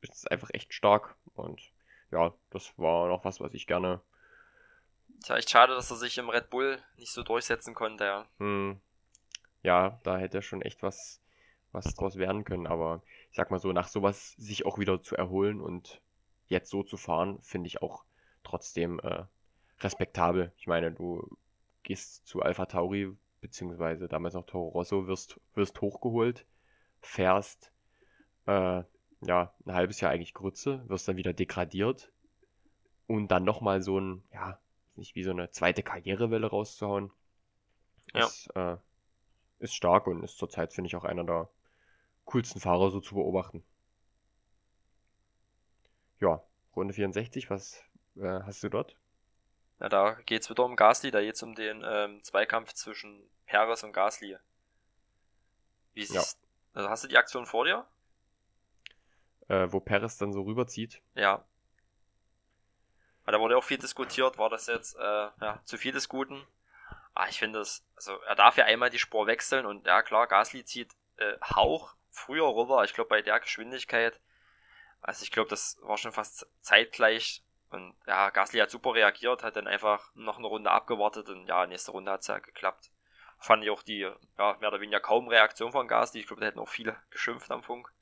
ist 0.00 0.30
einfach 0.30 0.50
echt 0.52 0.74
stark. 0.74 1.16
Und 1.34 1.60
ja, 2.10 2.34
das 2.50 2.72
war 2.76 3.08
noch 3.08 3.24
was, 3.24 3.40
was 3.40 3.54
ich 3.54 3.66
gerne. 3.66 4.00
Tja, 5.24 5.36
echt 5.36 5.50
schade, 5.50 5.74
dass 5.74 5.90
er 5.90 5.96
sich 5.96 6.18
im 6.18 6.28
Red 6.28 6.50
Bull 6.50 6.82
nicht 6.96 7.12
so 7.12 7.22
durchsetzen 7.22 7.74
konnte, 7.74 8.04
ja. 8.04 8.26
Hm. 8.38 8.80
Ja, 9.62 10.00
da 10.04 10.18
hätte 10.18 10.38
er 10.38 10.42
schon 10.42 10.62
echt 10.62 10.82
was, 10.82 11.20
was 11.72 11.94
draus 11.94 12.16
werden 12.16 12.44
können. 12.44 12.66
Aber 12.66 13.02
ich 13.30 13.36
sag 13.36 13.50
mal 13.50 13.58
so, 13.58 13.72
nach 13.72 13.88
sowas 13.88 14.32
sich 14.38 14.64
auch 14.64 14.78
wieder 14.78 15.02
zu 15.02 15.16
erholen 15.16 15.60
und 15.60 16.00
jetzt 16.46 16.70
so 16.70 16.82
zu 16.82 16.96
fahren, 16.96 17.40
finde 17.42 17.66
ich 17.66 17.82
auch 17.82 18.04
trotzdem 18.44 19.00
äh, 19.00 19.24
respektabel. 19.80 20.52
Ich 20.56 20.66
meine, 20.66 20.92
du 20.92 21.36
gehst 21.82 22.26
zu 22.26 22.42
Alpha 22.42 22.66
Tauri, 22.66 23.16
beziehungsweise 23.40 24.08
damals 24.08 24.34
noch 24.34 24.46
Toro 24.46 24.68
Rosso, 24.68 25.06
wirst, 25.06 25.40
wirst 25.54 25.80
hochgeholt, 25.80 26.46
fährst 27.00 27.72
äh, 28.48 28.82
ja, 29.20 29.52
ein 29.66 29.74
halbes 29.74 30.00
Jahr 30.00 30.10
eigentlich 30.10 30.32
Grütze, 30.32 30.82
wirst 30.88 31.06
dann 31.06 31.16
wieder 31.16 31.34
degradiert 31.34 32.10
und 33.06 33.28
dann 33.28 33.44
nochmal 33.44 33.82
so 33.82 34.00
ein, 34.00 34.24
ja, 34.32 34.58
nicht 34.96 35.14
wie 35.14 35.22
so 35.22 35.30
eine 35.30 35.50
zweite 35.50 35.82
Karrierewelle 35.82 36.46
rauszuhauen, 36.46 37.12
ja. 38.14 38.26
ist, 38.26 38.48
äh, 38.56 38.76
ist 39.58 39.74
stark 39.74 40.06
und 40.06 40.24
ist 40.24 40.38
zurzeit, 40.38 40.72
finde 40.72 40.88
ich, 40.88 40.96
auch 40.96 41.04
einer 41.04 41.24
der 41.24 41.50
coolsten 42.24 42.58
Fahrer 42.58 42.90
so 42.90 43.00
zu 43.00 43.14
beobachten. 43.14 43.62
Ja, 46.20 46.42
Runde 46.74 46.94
64, 46.94 47.50
was 47.50 47.82
äh, 48.16 48.40
hast 48.42 48.62
du 48.62 48.70
dort? 48.70 48.96
Na, 49.78 49.88
da 49.88 50.14
geht's 50.26 50.48
wieder 50.48 50.64
um 50.64 50.74
Gasly, 50.74 51.10
da 51.10 51.20
geht's 51.20 51.42
um 51.42 51.54
den 51.54 51.84
ähm, 51.86 52.24
Zweikampf 52.24 52.72
zwischen 52.72 53.28
Perez 53.46 53.82
und 53.82 53.92
Gasly. 53.92 54.38
Wie 55.92 56.04
siehst 56.04 56.38
ja. 56.38 56.78
also 56.78 56.88
hast 56.88 57.04
du 57.04 57.08
die 57.08 57.18
Aktion 57.18 57.44
vor 57.46 57.64
dir? 57.64 57.86
Äh, 59.48 59.72
wo 59.72 59.80
Perez 59.80 60.18
dann 60.18 60.32
so 60.32 60.42
rüberzieht. 60.42 61.00
Ja. 61.14 61.44
Weil 63.24 63.32
da 63.32 63.40
wurde 63.40 63.56
auch 63.56 63.64
viel 63.64 63.78
diskutiert, 63.78 64.38
war 64.38 64.50
das 64.50 64.66
jetzt 64.66 64.96
äh, 64.96 65.28
ja, 65.40 65.60
zu 65.64 65.76
viel 65.76 65.92
des 65.92 66.08
Guten? 66.08 66.46
Ah, 67.14 67.26
ich 67.28 67.38
finde 67.38 67.60
es, 67.60 67.84
also 67.96 68.20
er 68.22 68.36
darf 68.36 68.56
ja 68.56 68.64
einmal 68.64 68.90
die 68.90 68.98
Spur 68.98 69.26
wechseln 69.26 69.66
und 69.66 69.86
ja 69.86 70.02
klar, 70.02 70.26
Gasly 70.26 70.64
zieht 70.64 70.92
äh, 71.16 71.36
Hauch 71.42 71.94
früher 72.10 72.46
rüber. 72.46 72.84
Ich 72.84 72.94
glaube 72.94 73.08
bei 73.08 73.22
der 73.22 73.40
Geschwindigkeit, 73.40 74.20
also 75.00 75.22
ich 75.22 75.30
glaube, 75.30 75.50
das 75.50 75.78
war 75.82 75.96
schon 75.96 76.12
fast 76.12 76.46
zeitgleich 76.60 77.42
und 77.70 77.94
ja, 78.06 78.30
Gasly 78.30 78.60
hat 78.60 78.70
super 78.70 78.94
reagiert, 78.94 79.42
hat 79.42 79.56
dann 79.56 79.66
einfach 79.66 80.10
noch 80.14 80.38
eine 80.38 80.46
Runde 80.46 80.70
abgewartet 80.70 81.28
und 81.28 81.46
ja, 81.46 81.66
nächste 81.66 81.90
Runde 81.90 82.12
hat's 82.12 82.28
ja 82.28 82.38
geklappt. 82.38 82.90
Fand 83.38 83.62
ich 83.62 83.70
auch 83.70 83.82
die, 83.82 84.00
ja, 84.38 84.56
mehr 84.60 84.68
oder 84.68 84.80
weniger 84.80 85.00
kaum 85.00 85.28
Reaktion 85.28 85.72
von 85.72 85.86
Gasly. 85.86 86.20
Ich 86.20 86.26
glaube, 86.26 86.40
da 86.40 86.46
hätten 86.46 86.58
auch 86.58 86.68
viele 86.68 86.96
geschimpft 87.10 87.50
am 87.50 87.62
Funk. 87.62 87.92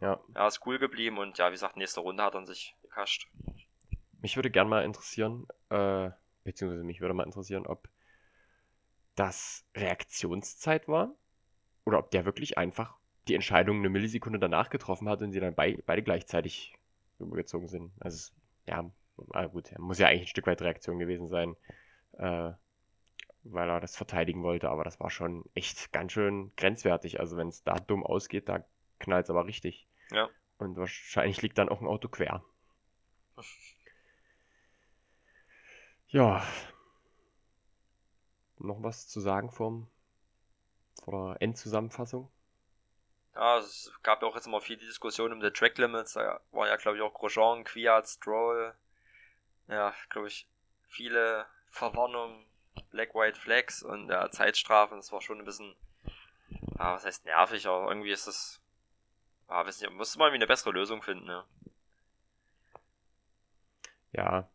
Ja. 0.00 0.20
Ja, 0.34 0.46
ist 0.46 0.64
cool 0.66 0.78
geblieben 0.78 1.18
und 1.18 1.38
ja, 1.38 1.48
wie 1.48 1.54
gesagt, 1.54 1.76
nächste 1.76 2.00
Runde 2.00 2.22
hat 2.22 2.34
er 2.34 2.46
sich 2.46 2.74
gekascht. 2.82 3.28
Mich 4.20 4.36
würde 4.36 4.50
gern 4.50 4.68
mal 4.68 4.84
interessieren, 4.84 5.46
äh, 5.70 6.10
beziehungsweise 6.44 6.84
mich 6.84 7.00
würde 7.00 7.14
mal 7.14 7.26
interessieren, 7.26 7.66
ob 7.66 7.88
das 9.14 9.64
Reaktionszeit 9.76 10.88
war 10.88 11.14
oder 11.84 11.98
ob 11.98 12.10
der 12.10 12.24
wirklich 12.24 12.58
einfach 12.58 12.96
die 13.26 13.34
Entscheidung 13.34 13.78
eine 13.78 13.88
Millisekunde 13.88 14.38
danach 14.38 14.70
getroffen 14.70 15.08
hat 15.08 15.20
und 15.22 15.32
sie 15.32 15.40
dann 15.40 15.54
bei, 15.54 15.78
beide 15.86 16.02
gleichzeitig 16.02 16.74
übergezogen 17.18 17.68
sind. 17.68 17.92
Also 18.00 18.32
ja, 18.66 18.90
ah, 19.32 19.46
gut, 19.46 19.76
muss 19.78 19.98
ja 19.98 20.08
eigentlich 20.08 20.22
ein 20.22 20.28
Stück 20.28 20.46
weit 20.46 20.62
Reaktion 20.62 20.98
gewesen 20.98 21.28
sein, 21.28 21.56
äh, 22.12 22.52
weil 23.44 23.70
er 23.70 23.80
das 23.80 23.96
verteidigen 23.96 24.42
wollte, 24.42 24.68
aber 24.70 24.84
das 24.84 25.00
war 25.00 25.10
schon 25.10 25.44
echt 25.54 25.92
ganz 25.92 26.12
schön 26.12 26.52
grenzwertig. 26.56 27.20
Also 27.20 27.36
wenn 27.36 27.48
es 27.48 27.62
da 27.64 27.74
dumm 27.74 28.04
ausgeht, 28.04 28.48
da 28.48 28.64
knallt 28.98 29.24
es 29.24 29.30
aber 29.30 29.46
richtig. 29.46 29.88
Ja. 30.10 30.28
Und 30.58 30.76
wahrscheinlich 30.76 31.42
liegt 31.42 31.58
dann 31.58 31.68
auch 31.68 31.80
ein 31.80 31.86
Auto 31.86 32.08
quer. 32.08 32.44
Ja. 36.08 36.46
Noch 38.58 38.82
was 38.82 39.08
zu 39.08 39.20
sagen 39.20 39.50
vom 39.50 39.88
vor 41.04 41.34
der 41.34 41.42
Endzusammenfassung? 41.42 42.30
Ja, 43.34 43.58
es 43.58 43.92
gab 44.02 44.20
ja 44.20 44.28
auch 44.28 44.34
jetzt 44.34 44.46
immer 44.46 44.60
viel 44.60 44.76
Diskussion 44.76 45.32
um 45.32 45.40
die 45.40 45.52
Track 45.52 45.78
Limits. 45.78 46.14
Da 46.14 46.40
war 46.50 46.66
ja, 46.66 46.76
glaube 46.76 46.96
ich, 46.96 47.02
auch 47.02 47.14
Grosjean, 47.14 47.62
Kwiat, 47.64 48.08
Stroll. 48.08 48.74
Ja, 49.68 49.94
glaube 50.10 50.28
ich, 50.28 50.48
viele 50.88 51.46
Verwarnungen, 51.70 52.44
Black 52.90 53.14
White 53.14 53.38
Flags 53.38 53.82
und 53.82 54.08
ja, 54.08 54.30
Zeitstrafen. 54.30 54.98
Das 54.98 55.12
war 55.12 55.20
schon 55.20 55.38
ein 55.38 55.44
bisschen, 55.44 55.76
ja, 56.50 56.94
was 56.94 57.04
heißt 57.04 57.26
nervig, 57.26 57.66
aber 57.66 57.88
irgendwie 57.88 58.10
ist 58.10 58.26
das, 58.26 58.60
ja, 59.48 59.66
weiß 59.66 59.80
nicht, 59.80 59.92
muss 59.92 60.16
man 60.16 60.26
irgendwie 60.26 60.38
eine 60.38 60.46
bessere 60.46 60.72
Lösung 60.72 61.02
finden, 61.02 61.26
ja. 61.28 61.44
Ja. 64.12 64.48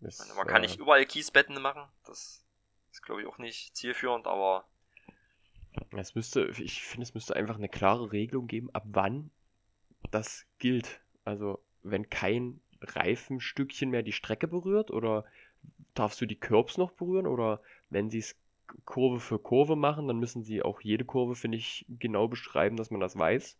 Ist, 0.00 0.20
meine, 0.20 0.34
man 0.34 0.46
kann 0.46 0.62
äh, 0.62 0.66
nicht 0.66 0.78
überall 0.78 1.04
Kiesbetten 1.04 1.60
machen. 1.60 1.82
Das 2.04 2.44
ist, 2.92 3.02
glaube 3.02 3.22
ich, 3.22 3.26
auch 3.26 3.38
nicht 3.38 3.76
zielführend, 3.76 4.26
aber 4.26 4.64
es 5.96 6.14
müsste, 6.14 6.46
ich 6.58 6.82
finde, 6.82 7.04
es 7.04 7.14
müsste 7.14 7.36
einfach 7.36 7.56
eine 7.56 7.68
klare 7.68 8.12
Regelung 8.12 8.46
geben, 8.46 8.70
ab 8.72 8.84
wann 8.86 9.30
das 10.10 10.46
gilt. 10.58 11.00
Also, 11.24 11.62
wenn 11.82 12.10
kein 12.10 12.60
Reifenstückchen 12.80 13.90
mehr 13.90 14.02
die 14.02 14.12
Strecke 14.12 14.48
berührt 14.48 14.90
oder 14.90 15.24
darfst 15.94 16.20
du 16.20 16.26
die 16.26 16.38
Curbs 16.38 16.78
noch 16.78 16.92
berühren 16.92 17.26
oder 17.26 17.60
wenn 17.90 18.10
sie 18.10 18.18
es 18.18 18.36
Kurve 18.84 19.18
für 19.18 19.38
Kurve 19.38 19.76
machen, 19.76 20.08
dann 20.08 20.18
müssen 20.18 20.42
sie 20.42 20.62
auch 20.62 20.80
jede 20.80 21.04
Kurve, 21.04 21.34
finde 21.34 21.58
ich, 21.58 21.86
genau 21.88 22.28
beschreiben, 22.28 22.76
dass 22.76 22.90
man 22.90 23.00
das 23.00 23.16
weiß. 23.16 23.56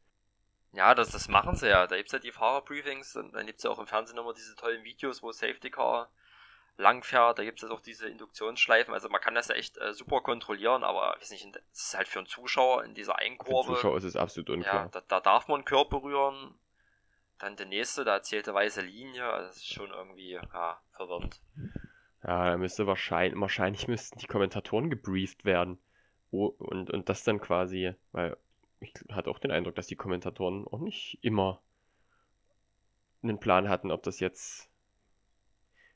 Ja, 0.73 0.95
das, 0.95 1.11
das 1.11 1.29
machen 1.29 1.57
sie 1.57 1.69
ja. 1.69 1.87
Da 1.87 1.97
gibt 1.97 2.09
es 2.09 2.13
ja 2.13 2.19
die 2.19 2.33
Fahrerbriefings 2.33 3.17
und 3.17 3.33
dann 3.33 3.47
gibt 3.47 3.59
es 3.59 3.65
ja 3.65 3.71
auch 3.71 3.79
im 3.79 3.87
Fernsehen 3.87 4.19
immer 4.19 4.35
diese 4.35 4.55
tollen 4.55 4.85
Videos, 4.85 5.23
wo 5.23 5.33
Safety 5.33 5.71
Car 5.71 6.11
lang 6.77 7.03
fährt. 7.03 7.39
Da 7.39 7.45
gibt 7.45 7.63
es 7.63 7.71
auch 7.71 7.81
diese 7.81 8.09
Induktionsschleifen. 8.09 8.95
Also 8.95 9.09
man 9.09 9.21
kann 9.21 9.35
das 9.35 9.49
ja 9.49 9.55
echt 9.55 9.79
äh, 9.79 9.93
super 9.93 10.21
kontrollieren, 10.21 10.85
aber 10.85 11.17
weiß 11.19 11.31
nicht, 11.31 11.47
es 11.73 11.83
ist 11.85 11.97
halt 11.97 12.09
für 12.09 12.21
einen 12.21 12.29
Zuschauer 12.29 12.85
in 12.85 12.95
dieser 12.95 13.19
Einkurve. 13.19 13.71
Für 13.71 13.77
Zuschauer 13.77 13.97
ist 13.97 14.05
es 14.05 14.17
absolut 14.17 14.51
unklar. 14.51 14.85
Ja, 14.85 14.89
da, 14.89 15.03
da 15.09 15.21
darf 15.21 15.49
man 15.49 15.65
Körper 15.65 16.01
berühren. 16.01 16.55
Dann 17.39 17.57
der 17.57 17.67
nächste, 17.67 18.05
da 18.05 18.15
erzählt 18.15 18.49
eine 18.49 18.57
weiße 18.57 18.81
Linie. 18.81 19.25
Also 19.25 19.49
das 19.49 19.57
ist 19.57 19.73
schon 19.73 19.91
irgendwie 19.91 20.33
ja, 20.33 20.81
verwirrend. 20.91 21.41
Ja, 22.23 22.51
da 22.51 22.57
müsste 22.57 22.87
wahrscheinlich, 22.87 23.41
wahrscheinlich 23.41 23.89
müssten 23.89 24.19
die 24.19 24.27
Kommentatoren 24.27 24.91
gebrieft 24.91 25.45
werden. 25.45 25.79
Oh, 26.31 26.47
und, 26.47 26.91
und 26.91 27.09
das 27.09 27.25
dann 27.25 27.41
quasi, 27.41 27.95
weil 28.13 28.37
ich 28.81 28.93
hatte 29.11 29.31
auch 29.31 29.39
den 29.39 29.51
Eindruck, 29.51 29.75
dass 29.75 29.87
die 29.87 29.97
Kommentatoren 29.97 30.67
auch 30.67 30.81
nicht 30.81 31.19
immer 31.23 31.61
einen 33.23 33.41
Plan 33.41 33.69
hatten, 33.69 33.91
ob 33.91 34.03
das 34.03 34.21
jetzt 34.21 34.71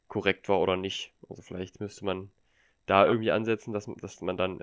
korrekt 0.09 0.49
war 0.49 0.61
oder 0.61 0.77
nicht. 0.77 1.13
Also 1.29 1.43
vielleicht 1.43 1.81
müsste 1.81 2.05
man 2.05 2.31
da 2.87 3.07
irgendwie 3.07 3.31
ansetzen, 3.31 3.73
dass, 3.73 3.89
dass 4.01 4.21
man 4.21 4.37
dann, 4.37 4.61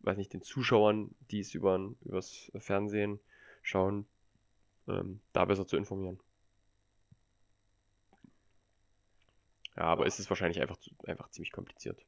weiß 0.00 0.16
nicht, 0.16 0.32
den 0.32 0.42
Zuschauern, 0.42 1.14
die 1.30 1.40
es 1.40 1.54
über, 1.54 1.78
übers 2.02 2.50
Fernsehen 2.58 3.20
schauen, 3.62 4.06
ähm, 4.88 5.20
da 5.32 5.44
besser 5.44 5.66
zu 5.66 5.76
informieren. 5.76 6.18
Ja, 9.76 9.84
aber 9.84 10.06
ist 10.06 10.18
es 10.18 10.28
wahrscheinlich 10.28 10.60
einfach, 10.60 10.76
einfach 11.06 11.30
ziemlich 11.30 11.52
kompliziert. 11.52 12.04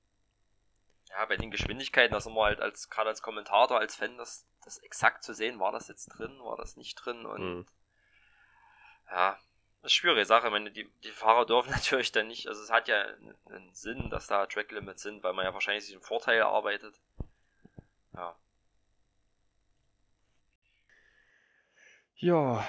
Ja, 1.13 1.27
bei 1.27 1.37
den 1.37 1.51
Geschwindigkeiten, 1.51 2.15
dass 2.15 2.27
man 2.27 2.37
halt 2.37 2.61
als, 2.61 2.89
gerade 2.89 3.11
als 3.11 3.21
Kommentator, 3.23 3.79
als 3.79 3.97
Fan, 3.97 4.17
das, 4.17 4.47
das 4.65 4.79
exakt 4.79 5.23
zu 5.23 5.35
sehen, 5.35 5.61
war 5.61 5.71
das 5.71 5.89
jetzt 5.89 6.07
drin, 6.07 6.39
war 6.41 6.57
das 6.57 6.77
nicht 6.77 6.95
drin 6.95 7.27
und 7.27 7.43
mhm. 7.43 7.67
ja, 9.11 9.33
das 9.33 9.41
ist 9.41 9.83
eine 9.83 9.91
schwierige 9.91 10.27
Sache. 10.27 10.47
Ich 10.47 10.53
meine, 10.53 10.71
die, 10.71 10.91
die 11.05 11.11
Fahrer 11.11 11.45
dürfen 11.47 11.71
natürlich 11.71 12.13
dann 12.13 12.29
nicht, 12.29 12.49
also 12.49 12.63
es 12.63 12.71
hat 12.71 12.89
ja 12.89 13.05
einen 13.47 13.75
Sinn, 13.75 14.09
dass 14.11 14.27
da 14.27 14.47
Track 14.47 14.71
Limits 14.73 15.03
sind, 15.03 15.23
weil 15.23 15.35
man 15.35 15.45
ja 15.45 15.53
wahrscheinlich 15.53 15.85
sich 15.85 15.95
einen 15.95 16.03
Vorteil 16.03 16.39
erarbeitet. 16.39 16.99
Ja. 18.15 18.37
Ja. 22.17 22.65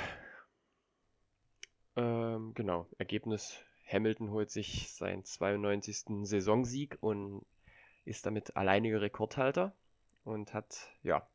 Ähm, 1.96 2.54
genau. 2.56 2.88
Ergebnis: 2.98 3.60
Hamilton 3.88 4.32
holt 4.32 4.50
sich 4.50 4.92
seinen 4.92 5.24
92. 5.24 6.26
Saisonsieg 6.28 6.98
und 7.02 7.46
ist 8.06 8.26
damit 8.26 8.56
alleiniger 8.56 9.02
Rekordhalter 9.02 9.76
und 10.24 10.54
hat, 10.54 10.92
ja, 11.04 11.28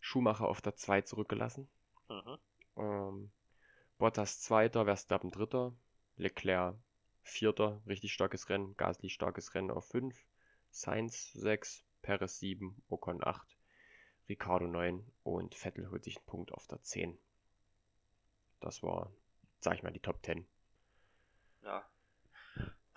Schumacher 0.00 0.48
auf 0.48 0.60
der 0.60 0.76
2 0.76 1.02
zurückgelassen. 1.02 1.68
Mhm. 2.08 2.38
Ähm, 2.76 3.30
Bottas 3.98 4.40
Zweiter, 4.40 4.84
Verstappen 4.84 5.30
Dritter, 5.30 5.74
Leclerc 6.16 6.76
Vierter, 7.22 7.80
richtig 7.86 8.12
starkes 8.12 8.48
Rennen, 8.48 8.76
Gasly 8.76 9.10
starkes 9.10 9.54
Rennen 9.54 9.70
auf 9.70 9.86
5, 9.88 10.18
Sainz 10.70 11.32
6, 11.32 11.84
Perez 12.02 12.38
7, 12.38 12.82
Ocon 12.88 13.22
8, 13.22 13.56
Ricardo 14.28 14.66
9 14.66 15.04
und 15.22 15.54
Vettel 15.54 15.90
holt 15.90 16.04
sich 16.04 16.16
einen 16.16 16.26
Punkt 16.26 16.52
auf 16.52 16.66
der 16.66 16.82
10. 16.82 17.18
Das 18.60 18.82
war, 18.82 19.12
sag 19.60 19.74
ich 19.74 19.82
mal, 19.82 19.92
die 19.92 20.00
Top 20.00 20.24
10. 20.24 20.46
Ja. 21.62 21.86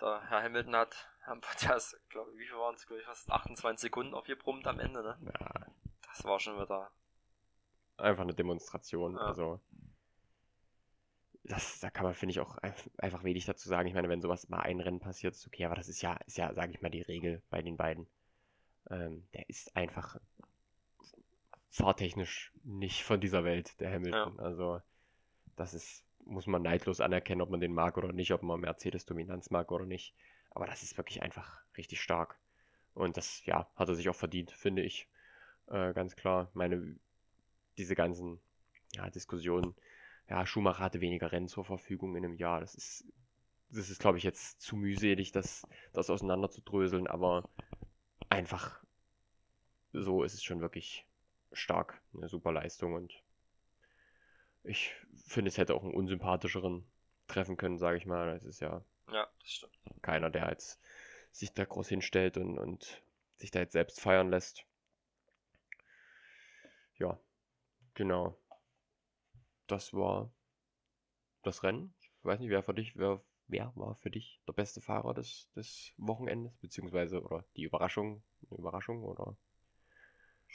Der 0.00 0.22
Herr 0.28 0.42
Hamilton 0.42 0.76
hat 0.76 1.08
Haben 1.26 1.40
das, 1.62 1.96
glaube 2.10 2.32
ich, 2.32 2.38
wie 2.38 2.46
viel 2.46 2.58
waren 2.58 2.74
es, 2.74 2.86
glaube 2.86 3.00
ich, 3.00 3.06
fast 3.06 3.30
28 3.30 3.80
Sekunden 3.80 4.14
aufgebrummt 4.14 4.66
am 4.66 4.78
Ende, 4.78 5.02
ne? 5.02 5.18
Ja. 5.40 5.66
Das 6.08 6.24
war 6.24 6.38
schon 6.38 6.60
wieder. 6.60 6.90
Einfach 7.96 8.22
eine 8.22 8.34
Demonstration. 8.34 9.14
Ja. 9.14 9.22
Also. 9.22 9.60
Das, 11.44 11.80
da 11.80 11.90
kann 11.90 12.04
man, 12.04 12.14
finde 12.14 12.32
ich, 12.32 12.40
auch 12.40 12.56
einfach 12.96 13.22
wenig 13.22 13.44
dazu 13.44 13.68
sagen. 13.68 13.86
Ich 13.86 13.94
meine, 13.94 14.08
wenn 14.08 14.22
sowas 14.22 14.48
mal 14.48 14.60
ein 14.60 14.80
Rennen 14.80 15.00
passiert, 15.00 15.34
ist 15.34 15.46
okay, 15.46 15.66
aber 15.66 15.74
das 15.74 15.88
ist 15.88 16.00
ja, 16.00 16.14
ist 16.26 16.38
ja, 16.38 16.54
sage 16.54 16.72
ich 16.72 16.80
mal, 16.80 16.88
die 16.88 17.02
Regel 17.02 17.42
bei 17.50 17.60
den 17.60 17.76
beiden. 17.76 18.06
Ähm, 18.90 19.26
der 19.34 19.48
ist 19.48 19.76
einfach 19.76 20.18
fahrtechnisch 21.70 22.52
nicht 22.62 23.02
von 23.02 23.20
dieser 23.20 23.44
Welt, 23.44 23.78
der 23.80 23.92
Hamilton. 23.92 24.36
Ja. 24.36 24.42
Also, 24.42 24.80
das 25.56 25.74
ist, 25.74 26.04
muss 26.24 26.46
man 26.46 26.62
neidlos 26.62 27.00
anerkennen, 27.00 27.42
ob 27.42 27.50
man 27.50 27.60
den 27.60 27.74
mag 27.74 27.98
oder 27.98 28.12
nicht, 28.12 28.32
ob 28.32 28.42
man 28.42 28.60
Mercedes-Dominanz 28.60 29.50
mag 29.50 29.70
oder 29.72 29.84
nicht. 29.84 30.14
Aber 30.54 30.66
das 30.66 30.82
ist 30.82 30.96
wirklich 30.96 31.22
einfach 31.22 31.62
richtig 31.76 32.00
stark. 32.00 32.38
Und 32.94 33.16
das, 33.16 33.44
ja, 33.44 33.68
hat 33.74 33.88
er 33.88 33.94
sich 33.94 34.08
auch 34.08 34.14
verdient, 34.14 34.50
finde 34.52 34.82
ich. 34.82 35.08
Äh, 35.66 35.92
ganz 35.92 36.16
klar. 36.16 36.50
Meine, 36.54 36.96
diese 37.76 37.94
ganzen 37.94 38.40
ja, 38.94 39.10
Diskussionen, 39.10 39.74
ja, 40.28 40.46
Schumacher 40.46 40.84
hatte 40.84 41.00
weniger 41.00 41.32
Rennen 41.32 41.48
zur 41.48 41.64
Verfügung 41.64 42.16
in 42.16 42.24
einem 42.24 42.36
Jahr. 42.36 42.60
Das 42.60 42.74
ist, 42.74 43.04
das 43.70 43.90
ist, 43.90 44.00
glaube 44.00 44.18
ich, 44.18 44.24
jetzt 44.24 44.60
zu 44.60 44.76
mühselig, 44.76 45.32
das, 45.32 45.66
das 45.92 46.10
auseinander 46.10 46.50
zu 46.50 46.60
dröseln, 46.62 47.06
aber 47.06 47.48
einfach 48.30 48.82
so 49.92 50.22
ist 50.24 50.34
es 50.34 50.42
schon 50.42 50.60
wirklich 50.60 51.06
stark. 51.52 52.00
Eine 52.14 52.28
super 52.28 52.52
Leistung 52.52 52.94
und 52.94 53.22
ich 54.64 54.94
finde, 55.26 55.48
es 55.48 55.58
hätte 55.58 55.74
auch 55.74 55.82
einen 55.84 55.94
unsympathischeren 55.94 56.84
treffen 57.26 57.56
können, 57.56 57.78
sage 57.78 57.98
ich 57.98 58.06
mal. 58.06 58.32
Das 58.32 58.44
ist 58.44 58.60
ja, 58.60 58.82
ja 59.10 59.28
das 59.40 59.50
stimmt. 59.50 59.78
keiner, 60.02 60.30
der 60.30 60.48
jetzt 60.48 60.80
sich 61.30 61.52
da 61.52 61.64
groß 61.64 61.88
hinstellt 61.88 62.36
und, 62.36 62.58
und 62.58 63.02
sich 63.36 63.50
da 63.50 63.60
jetzt 63.60 63.72
selbst 63.72 64.00
feiern 64.00 64.30
lässt. 64.30 64.64
Ja, 66.96 67.18
genau. 67.94 68.38
Das 69.66 69.92
war 69.92 70.30
das 71.42 71.62
Rennen. 71.62 71.94
Ich 72.00 72.24
weiß 72.24 72.38
nicht, 72.40 72.50
wer 72.50 72.62
für 72.62 72.74
dich, 72.74 72.96
wer, 72.96 73.20
wer 73.48 73.72
war 73.74 73.96
für 73.96 74.10
dich 74.10 74.40
der 74.46 74.52
beste 74.52 74.80
Fahrer 74.80 75.14
des, 75.14 75.50
des 75.56 75.92
Wochenendes, 75.96 76.56
beziehungsweise 76.58 77.20
oder 77.22 77.44
die 77.56 77.64
Überraschung, 77.64 78.22
eine 78.50 78.58
Überraschung 78.58 79.02
oder? 79.02 79.36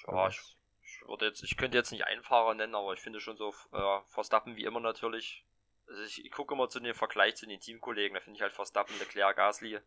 Ja, 0.08 0.30
ich 0.30 0.56
ich 0.90 1.08
würde 1.08 1.26
jetzt, 1.26 1.44
ich 1.44 1.56
könnte 1.58 1.78
jetzt 1.78 1.92
nicht 1.92 2.06
einen 2.06 2.24
Fahrer 2.24 2.54
nennen, 2.56 2.76
aber 2.76 2.94
ich 2.94 3.00
finde 3.00 3.20
schon 3.20 3.38
so 3.38 3.54
äh, 3.72 4.02
Verstappen 4.08 4.56
wie 4.56 4.64
immer 4.64 4.80
natürlich. 4.80 5.46
Also 5.90 6.04
ich, 6.04 6.24
ich 6.24 6.32
gucke 6.32 6.54
immer 6.54 6.70
zu 6.70 6.80
dem 6.80 6.94
Vergleich 6.94 7.36
zu 7.36 7.48
den 7.48 7.60
Teamkollegen, 7.60 8.14
da 8.14 8.22
finde 8.22 8.38
ich 8.38 8.42
halt 8.42 8.54
Verstappen, 8.54 8.98
Leclerc, 9.00 9.36
Gasly 9.36 9.80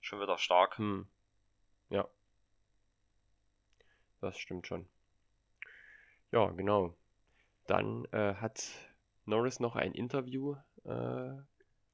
schon 0.00 0.20
wieder 0.20 0.38
stark. 0.38 0.76
Hm. 0.78 1.08
Ja. 1.88 2.06
Das 4.20 4.38
stimmt 4.38 4.66
schon. 4.66 4.88
Ja, 6.30 6.50
genau. 6.50 6.96
Dann 7.66 8.04
äh, 8.12 8.34
hat 8.34 8.68
Norris 9.24 9.60
noch 9.60 9.76
ein 9.76 9.92
Interview 9.92 10.56
äh, 10.84 11.32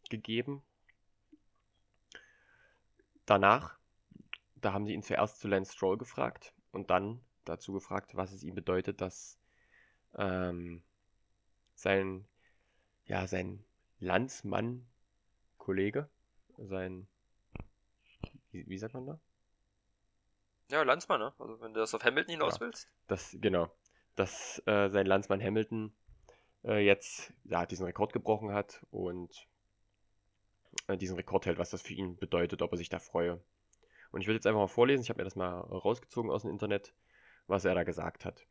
gegeben. 0.08 0.62
Danach, 3.26 3.78
da 4.56 4.72
haben 4.72 4.86
sie 4.86 4.94
ihn 4.94 5.02
zuerst 5.04 5.38
zu 5.38 5.46
Lance 5.46 5.72
Stroll 5.72 5.98
gefragt 5.98 6.52
und 6.72 6.90
dann 6.90 7.24
dazu 7.44 7.72
gefragt, 7.72 8.16
was 8.16 8.32
es 8.32 8.42
ihm 8.42 8.54
bedeutet, 8.56 9.00
dass 9.00 9.38
ähm, 10.16 10.82
sein, 11.74 12.26
ja, 13.10 13.26
sein 13.26 13.64
Landsmann, 13.98 14.86
Kollege, 15.58 16.08
sein, 16.56 17.08
wie, 18.52 18.66
wie, 18.68 18.78
sagt 18.78 18.94
man 18.94 19.06
da? 19.06 19.20
Ja, 20.70 20.84
Landsmann, 20.84 21.18
ne? 21.18 21.34
Also 21.40 21.60
wenn 21.60 21.74
du 21.74 21.80
das 21.80 21.92
auf 21.92 22.04
Hamilton 22.04 22.34
hinaus 22.34 22.54
ja, 22.54 22.60
willst. 22.60 22.88
Das, 23.08 23.36
genau. 23.40 23.68
Dass 24.14 24.62
äh, 24.66 24.88
sein 24.90 25.06
Landsmann 25.06 25.42
Hamilton 25.42 25.92
äh, 26.62 26.84
jetzt 26.84 27.32
ja, 27.44 27.66
diesen 27.66 27.84
Rekord 27.84 28.12
gebrochen 28.12 28.52
hat 28.52 28.86
und 28.92 29.48
äh, 30.86 30.96
diesen 30.96 31.16
Rekord 31.16 31.46
hält, 31.46 31.58
was 31.58 31.70
das 31.70 31.82
für 31.82 31.94
ihn 31.94 32.16
bedeutet, 32.16 32.62
ob 32.62 32.70
er 32.70 32.78
sich 32.78 32.90
da 32.90 33.00
freue. 33.00 33.42
Und 34.12 34.20
ich 34.20 34.28
würde 34.28 34.36
jetzt 34.36 34.46
einfach 34.46 34.60
mal 34.60 34.68
vorlesen, 34.68 35.02
ich 35.02 35.10
habe 35.10 35.18
mir 35.18 35.24
das 35.24 35.34
mal 35.34 35.58
rausgezogen 35.58 36.30
aus 36.30 36.42
dem 36.42 36.52
Internet 36.52 36.94
was 37.48 37.64
er 37.64 37.74
da 37.74 37.82
gesagt 37.82 38.24
hat. 38.24 38.46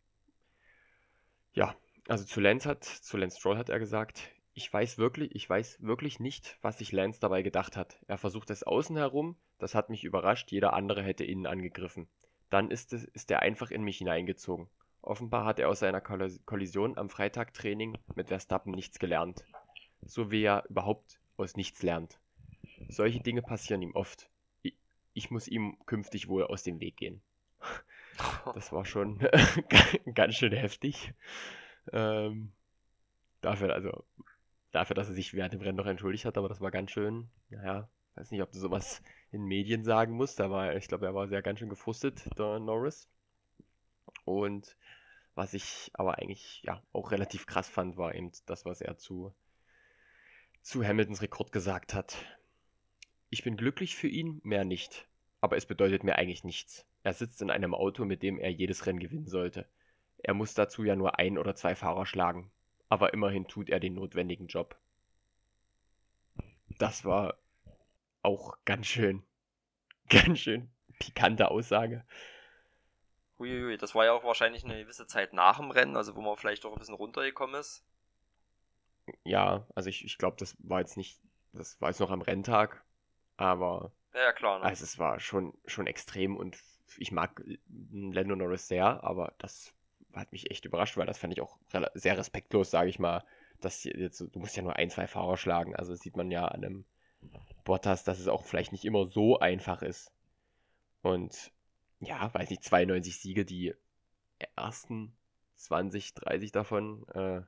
Ja, 1.54 1.74
also 2.10 2.26
zu 2.26 2.42
Lance 2.42 2.68
hat, 2.68 2.84
zu 2.84 3.16
Lance 3.16 3.38
Stroll 3.40 3.58
hat 3.58 3.70
er 3.70 3.80
gesagt, 3.80 4.30
ich 4.60 4.74
weiß 4.74 4.98
wirklich, 4.98 5.34
ich 5.36 5.50
weiß 5.50 5.82
wirklich 5.82 6.20
nicht, 6.20 6.58
was 6.62 6.80
sich 6.80 6.92
Lance 6.92 7.22
dabei 7.22 7.44
gedacht 7.44 7.78
hat. 7.78 7.98
Er 8.08 8.18
versucht 8.18 8.50
es 8.50 8.64
außen 8.64 8.98
herum, 8.98 9.38
das 9.58 9.74
hat 9.74 9.90
mich 9.90 10.04
überrascht, 10.04 10.52
jeder 10.52 10.74
andere 10.74 11.02
hätte 11.02 11.24
innen 11.24 11.46
angegriffen. 11.46 12.10
Dann 12.50 12.70
ist, 12.70 12.92
es, 12.92 13.06
ist 13.06 13.32
er 13.32 13.42
einfach 13.42 13.72
in 13.72 13.84
mich 13.84 14.00
hineingezogen. 14.00 14.68
Offenbar 15.02 15.46
hat 15.46 15.60
er 15.60 15.70
aus 15.70 15.80
seiner 15.80 16.02
Kollision 16.02 16.98
am 16.98 17.10
Freitagtraining 17.10 17.98
mit 18.16 18.28
Verstappen 18.28 18.74
nichts 18.74 19.00
gelernt. 19.00 19.46
So 20.02 20.30
wie 20.30 20.44
er 20.44 20.66
überhaupt 20.68 21.22
aus 21.38 21.56
nichts 21.56 21.82
lernt. 21.82 22.20
Solche 22.90 23.22
Dinge 23.22 23.42
passieren 23.42 23.82
ihm 23.82 23.96
oft. 23.96 24.30
Ich, 25.14 25.32
muss 25.32 25.48
ihm 25.48 25.78
künftig 25.86 26.28
wohl 26.28 26.44
aus 26.44 26.64
dem 26.64 26.82
Weg 26.82 26.98
gehen. 26.98 27.22
Das 28.54 28.74
war 28.74 28.84
schon 28.84 29.20
ganz 30.14 30.36
schön 30.36 30.52
heftig. 30.52 31.14
Ähm, 31.94 32.52
dafür, 33.40 33.74
also, 33.74 34.04
dafür, 34.72 34.96
dass 34.96 35.08
er 35.08 35.14
sich 35.14 35.34
während 35.34 35.54
dem 35.54 35.62
Rennen 35.62 35.78
noch 35.78 35.86
entschuldigt 35.86 36.26
hat, 36.26 36.38
aber 36.38 36.50
das 36.50 36.62
war 36.62 36.72
ganz 36.72 36.92
schön, 36.92 37.30
naja, 37.50 37.90
weiß 38.16 38.32
nicht, 38.32 38.42
ob 38.42 38.52
du 38.52 38.60
sowas 38.60 39.02
in 39.32 39.44
Medien 39.46 39.84
sagen 39.84 40.14
musst, 40.14 40.42
aber 40.42 40.76
ich 40.76 40.88
glaube, 40.88 41.06
er 41.06 41.16
war 41.16 41.28
sehr 41.28 41.42
ganz 41.42 41.60
schön 41.60 41.70
gefrustet, 41.70 42.22
der 42.38 42.60
Norris. 42.60 43.10
Und 44.26 44.76
was 45.36 45.54
ich 45.54 45.90
aber 45.94 46.18
eigentlich 46.18 46.62
ja 46.64 46.84
auch 46.92 47.12
relativ 47.12 47.46
krass 47.46 47.70
fand, 47.70 47.98
war 47.98 48.14
eben 48.14 48.32
das, 48.46 48.66
was 48.66 48.82
er 48.82 48.98
zu, 48.98 49.34
zu 50.62 50.84
Hamiltons 50.84 51.22
Rekord 51.22 51.52
gesagt 51.52 51.94
hat. 51.94 52.18
Ich 53.30 53.44
bin 53.44 53.56
glücklich 53.56 53.96
für 53.96 54.08
ihn, 54.08 54.42
mehr 54.44 54.66
nicht. 54.66 55.08
Aber 55.42 55.56
es 55.56 55.66
bedeutet 55.66 56.04
mir 56.04 56.16
eigentlich 56.16 56.44
nichts. 56.44 56.86
Er 57.04 57.14
sitzt 57.14 57.42
in 57.42 57.50
einem 57.50 57.74
Auto, 57.74 58.04
mit 58.04 58.24
dem 58.24 58.38
er 58.38 58.52
jedes 58.52 58.86
Rennen 58.86 59.00
gewinnen 59.00 59.28
sollte. 59.28 59.66
Er 60.18 60.34
muss 60.34 60.54
dazu 60.54 60.84
ja 60.84 60.96
nur 60.98 61.18
ein 61.18 61.38
oder 61.38 61.56
zwei 61.56 61.76
Fahrer 61.76 62.06
schlagen. 62.06 62.52
Aber 62.90 63.14
immerhin 63.14 63.48
tut 63.48 63.70
er 63.70 63.80
den 63.80 63.94
notwendigen 63.94 64.48
Job. 64.48 64.78
Das 66.78 67.06
war 67.06 67.38
auch 68.22 68.58
ganz 68.66 68.88
schön, 68.88 69.24
ganz 70.10 70.40
schön 70.40 70.70
pikante 71.00 71.50
Aussage. 71.50 72.04
Uiuiui, 73.40 73.78
das 73.78 73.96
war 73.96 74.06
ja 74.06 74.12
auch 74.12 74.24
wahrscheinlich 74.24 74.66
eine 74.66 74.78
gewisse 74.80 75.08
Zeit 75.08 75.34
nach 75.34 75.60
dem 75.60 75.72
Rennen, 75.72 75.96
also 75.96 76.16
wo 76.16 76.22
man 76.22 76.36
vielleicht 76.36 76.66
auch 76.66 76.74
ein 76.74 76.80
bisschen 76.80 76.96
runtergekommen 76.96 77.56
ist. 77.60 77.86
Ja, 79.24 79.66
also 79.76 79.90
ich, 79.90 80.04
ich 80.04 80.18
glaube, 80.18 80.36
das 80.38 80.56
war 80.60 80.82
jetzt 80.82 80.98
nicht, 80.98 81.22
das 81.54 81.80
war 81.80 81.90
jetzt 81.90 82.00
noch 82.00 82.12
am 82.12 82.22
Renntag, 82.22 82.84
aber. 83.38 83.94
Ja, 84.14 84.34
klar. 84.34 84.60
Ne? 84.60 84.66
Also 84.66 84.84
es 84.84 85.00
war 85.00 85.20
schon, 85.20 85.58
schon 85.66 85.88
extrem 85.88 86.36
und 86.36 86.58
ich 86.98 87.12
mag 87.12 87.42
Lando 87.70 88.36
Norris 88.36 88.68
sehr, 88.68 89.04
aber 89.04 89.34
das 89.38 89.74
hat 90.14 90.32
mich 90.32 90.52
echt 90.52 90.66
überrascht, 90.66 90.98
weil 90.98 91.06
das 91.06 91.18
fand 91.18 91.34
ich 91.34 91.42
auch 91.42 91.58
sehr 91.94 92.18
respektlos, 92.18 92.72
sage 92.72 92.90
ich 92.90 93.00
mal. 93.00 93.24
Dass 93.62 93.84
jetzt, 93.84 94.22
du 94.22 94.40
musst 94.40 94.56
ja 94.56 94.64
nur 94.64 94.76
ein, 94.76 94.90
zwei 94.90 95.08
Fahrer 95.08 95.38
schlagen. 95.38 95.76
Also 95.76 95.94
sieht 95.96 96.16
man 96.16 96.32
ja 96.32 96.46
an 96.46 96.64
einem 96.64 96.86
Bottas, 97.66 98.04
dass 98.04 98.20
es 98.20 98.28
auch 98.28 98.46
vielleicht 98.46 98.72
nicht 98.72 98.86
immer 98.86 99.08
so 99.08 99.40
einfach 99.40 99.82
ist. 99.82 100.12
Und 101.02 101.52
ja, 102.00 102.34
weiß 102.34 102.50
nicht, 102.50 102.64
92 102.64 103.20
Siege, 103.20 103.46
die 103.46 103.74
ersten 104.56 105.16
20, 105.56 106.14
30 106.14 106.52
davon 106.52 107.06
äh, 107.10 107.42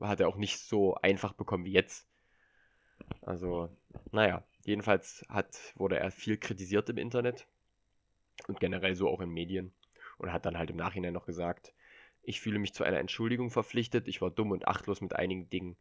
hat 0.00 0.20
er 0.20 0.28
auch 0.28 0.36
nicht 0.36 0.60
so 0.60 0.94
einfach 0.96 1.32
bekommen 1.32 1.64
wie 1.64 1.72
jetzt. 1.72 2.06
Also, 3.20 3.68
naja, 4.12 4.44
jedenfalls 4.64 5.24
hat, 5.28 5.58
wurde 5.74 5.98
er 5.98 6.10
viel 6.12 6.36
kritisiert 6.36 6.88
im 6.88 6.98
Internet 6.98 7.46
und 8.46 8.60
generell 8.60 8.94
so 8.94 9.08
auch 9.08 9.20
in 9.20 9.30
Medien. 9.30 9.72
Und 10.18 10.32
hat 10.32 10.46
dann 10.46 10.56
halt 10.56 10.70
im 10.70 10.76
Nachhinein 10.76 11.14
noch 11.14 11.26
gesagt, 11.26 11.74
ich 12.22 12.40
fühle 12.40 12.58
mich 12.58 12.72
zu 12.74 12.84
einer 12.84 12.98
Entschuldigung 12.98 13.50
verpflichtet, 13.50 14.08
ich 14.08 14.20
war 14.20 14.30
dumm 14.30 14.50
und 14.52 14.68
achtlos 14.68 15.00
mit 15.00 15.14
einigen 15.14 15.50
Dingen, 15.50 15.76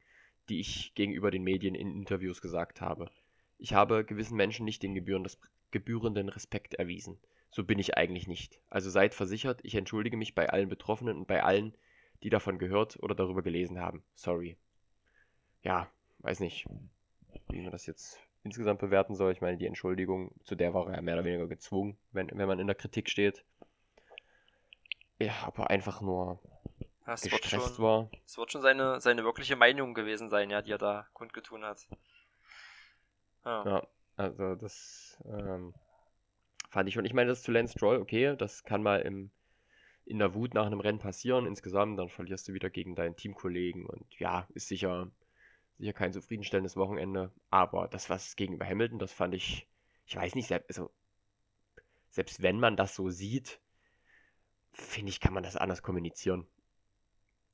die 0.50 0.60
ich 0.60 0.94
gegenüber 0.96 1.32
den 1.32 1.44
Medien 1.44 1.76
in 1.76 1.92
Interviews 1.92 2.42
gesagt 2.42 2.82
habe. 2.82 3.10
Ich 3.58 3.74
habe 3.74 4.04
gewissen 4.04 4.36
Menschen 4.36 4.66
nicht 4.66 4.82
den 4.82 4.96
gebührenden 4.96 6.30
Respekt 6.30 6.74
erwiesen. 6.74 7.20
So 7.52 7.64
bin 7.64 7.80
ich 7.80 7.98
eigentlich 7.98 8.28
nicht. 8.28 8.60
Also 8.70 8.90
seid 8.90 9.14
versichert, 9.14 9.60
ich 9.64 9.76
entschuldige 9.76 10.18
mich 10.18 10.34
bei 10.34 10.50
allen 10.50 10.70
Betroffenen 10.70 11.18
und 11.18 11.28
bei 11.28 11.44
allen, 11.44 11.76
die 12.24 12.30
davon 12.30 12.58
gehört 12.58 13.02
oder 13.04 13.14
darüber 13.14 13.44
gelesen 13.44 13.80
haben. 13.80 14.04
Sorry. 14.16 14.58
Ja, 15.64 15.92
weiß 16.20 16.40
nicht, 16.40 16.66
wie 17.50 17.62
man 17.62 17.72
das 17.72 17.86
jetzt 17.86 18.20
insgesamt 18.44 18.80
bewerten 18.80 19.16
soll. 19.16 19.32
Ich 19.32 19.42
meine, 19.42 19.58
die 19.58 19.68
Entschuldigung, 19.68 20.32
zu 20.44 20.56
der 20.56 20.74
war 20.74 20.92
er 20.92 21.02
mehr 21.02 21.16
oder 21.16 21.26
weniger 21.26 21.48
gezwungen, 21.48 21.98
wenn, 22.12 22.30
wenn 22.34 22.48
man 22.48 22.60
in 22.60 22.68
der 22.68 22.76
Kritik 22.76 23.10
steht. 23.10 23.44
Ja, 25.26 25.34
aber 25.44 25.70
einfach 25.70 26.02
nur 26.02 26.40
das 27.06 27.22
gestresst 27.22 27.76
schon, 27.76 27.86
war. 27.86 28.10
Es 28.26 28.38
wird 28.38 28.52
schon 28.52 28.62
seine, 28.62 29.02
seine 29.02 29.24
wirkliche 29.24 29.56
Meinung 29.56 29.94
gewesen 29.94 30.30
sein, 30.30 30.50
ja, 30.50 30.62
die 30.62 30.72
er 30.72 30.78
da 30.78 31.08
kundgetun 31.14 31.64
hat. 31.64 31.88
Ja. 33.46 33.66
ja. 33.66 33.88
Also 34.16 34.56
das 34.56 35.18
ähm, 35.26 35.74
fand 36.70 36.88
ich 36.88 36.96
schon. 36.96 37.06
Ich 37.06 37.14
meine, 37.14 37.30
das 37.30 37.44
zu 37.44 37.52
Lance 37.52 37.74
Stroll, 37.74 37.98
okay, 37.98 38.36
das 38.36 38.64
kann 38.64 38.84
mal 38.84 39.02
im, 39.02 39.32
in 40.06 40.20
der 40.20 40.34
Wut 40.34 40.54
nach 40.54 40.66
einem 40.66 40.80
Rennen 40.80 41.00
passieren 41.00 41.46
insgesamt, 41.46 42.00
dann 42.00 42.10
verlierst 42.10 42.48
du 42.48 42.54
wieder 42.54 42.70
gegen 42.70 42.96
deinen 42.96 43.16
Teamkollegen 43.16 43.86
und 43.86 44.06
ja, 44.20 44.48
ist 44.54 44.68
sicher, 44.68 45.12
sicher 45.78 45.94
kein 45.94 46.14
zufriedenstellendes 46.14 46.78
Wochenende. 46.78 47.32
Aber 47.50 47.88
das, 47.88 48.10
was 48.10 48.36
gegenüber 48.36 48.66
Hamilton, 48.66 49.00
das 49.00 49.14
fand 49.14 49.36
ich, 49.36 49.68
ich 50.06 50.16
weiß 50.16 50.36
nicht, 50.36 50.52
also, 50.52 50.92
selbst 52.10 52.42
wenn 52.42 52.60
man 52.60 52.76
das 52.76 52.96
so 52.96 53.10
sieht, 53.10 53.60
finde 54.72 55.10
ich, 55.10 55.20
kann 55.20 55.34
man 55.34 55.44
das 55.44 55.56
anders 55.56 55.84
kommunizieren 55.84 56.48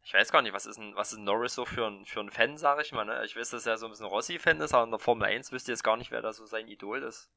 ich 0.08 0.14
weiß 0.14 0.32
gar 0.32 0.42
nicht, 0.42 0.54
was 0.54 0.66
ist, 0.66 0.78
ein, 0.78 0.96
was 0.96 1.12
ist 1.12 1.20
Norris 1.20 1.54
so 1.54 1.66
für 1.66 1.86
ein, 1.86 2.06
für 2.06 2.22
ein 2.22 2.30
Fan, 2.30 2.58
sag 2.58 2.80
ich 2.80 2.94
mal. 2.94 3.04
Ne? 3.04 3.26
Ich 3.26 3.36
weiß, 3.36 3.50
dass 3.50 3.66
er 3.66 3.78
so 3.78 3.88
ein 3.88 3.90
bisschen 3.90 4.06
Rossi-Fan 4.06 4.62
ist, 4.62 4.74
aber 4.74 4.86
in 4.86 4.90
der 4.90 5.00
Formel 5.00 5.28
1 5.28 5.52
wüsste 5.52 5.74
jetzt 5.74 5.84
gar 5.84 5.98
nicht, 5.98 6.12
wer 6.12 6.22
da 6.22 6.32
so 6.32 6.46
sein 6.46 6.70
Idol 6.70 7.04
ist. 7.04 7.30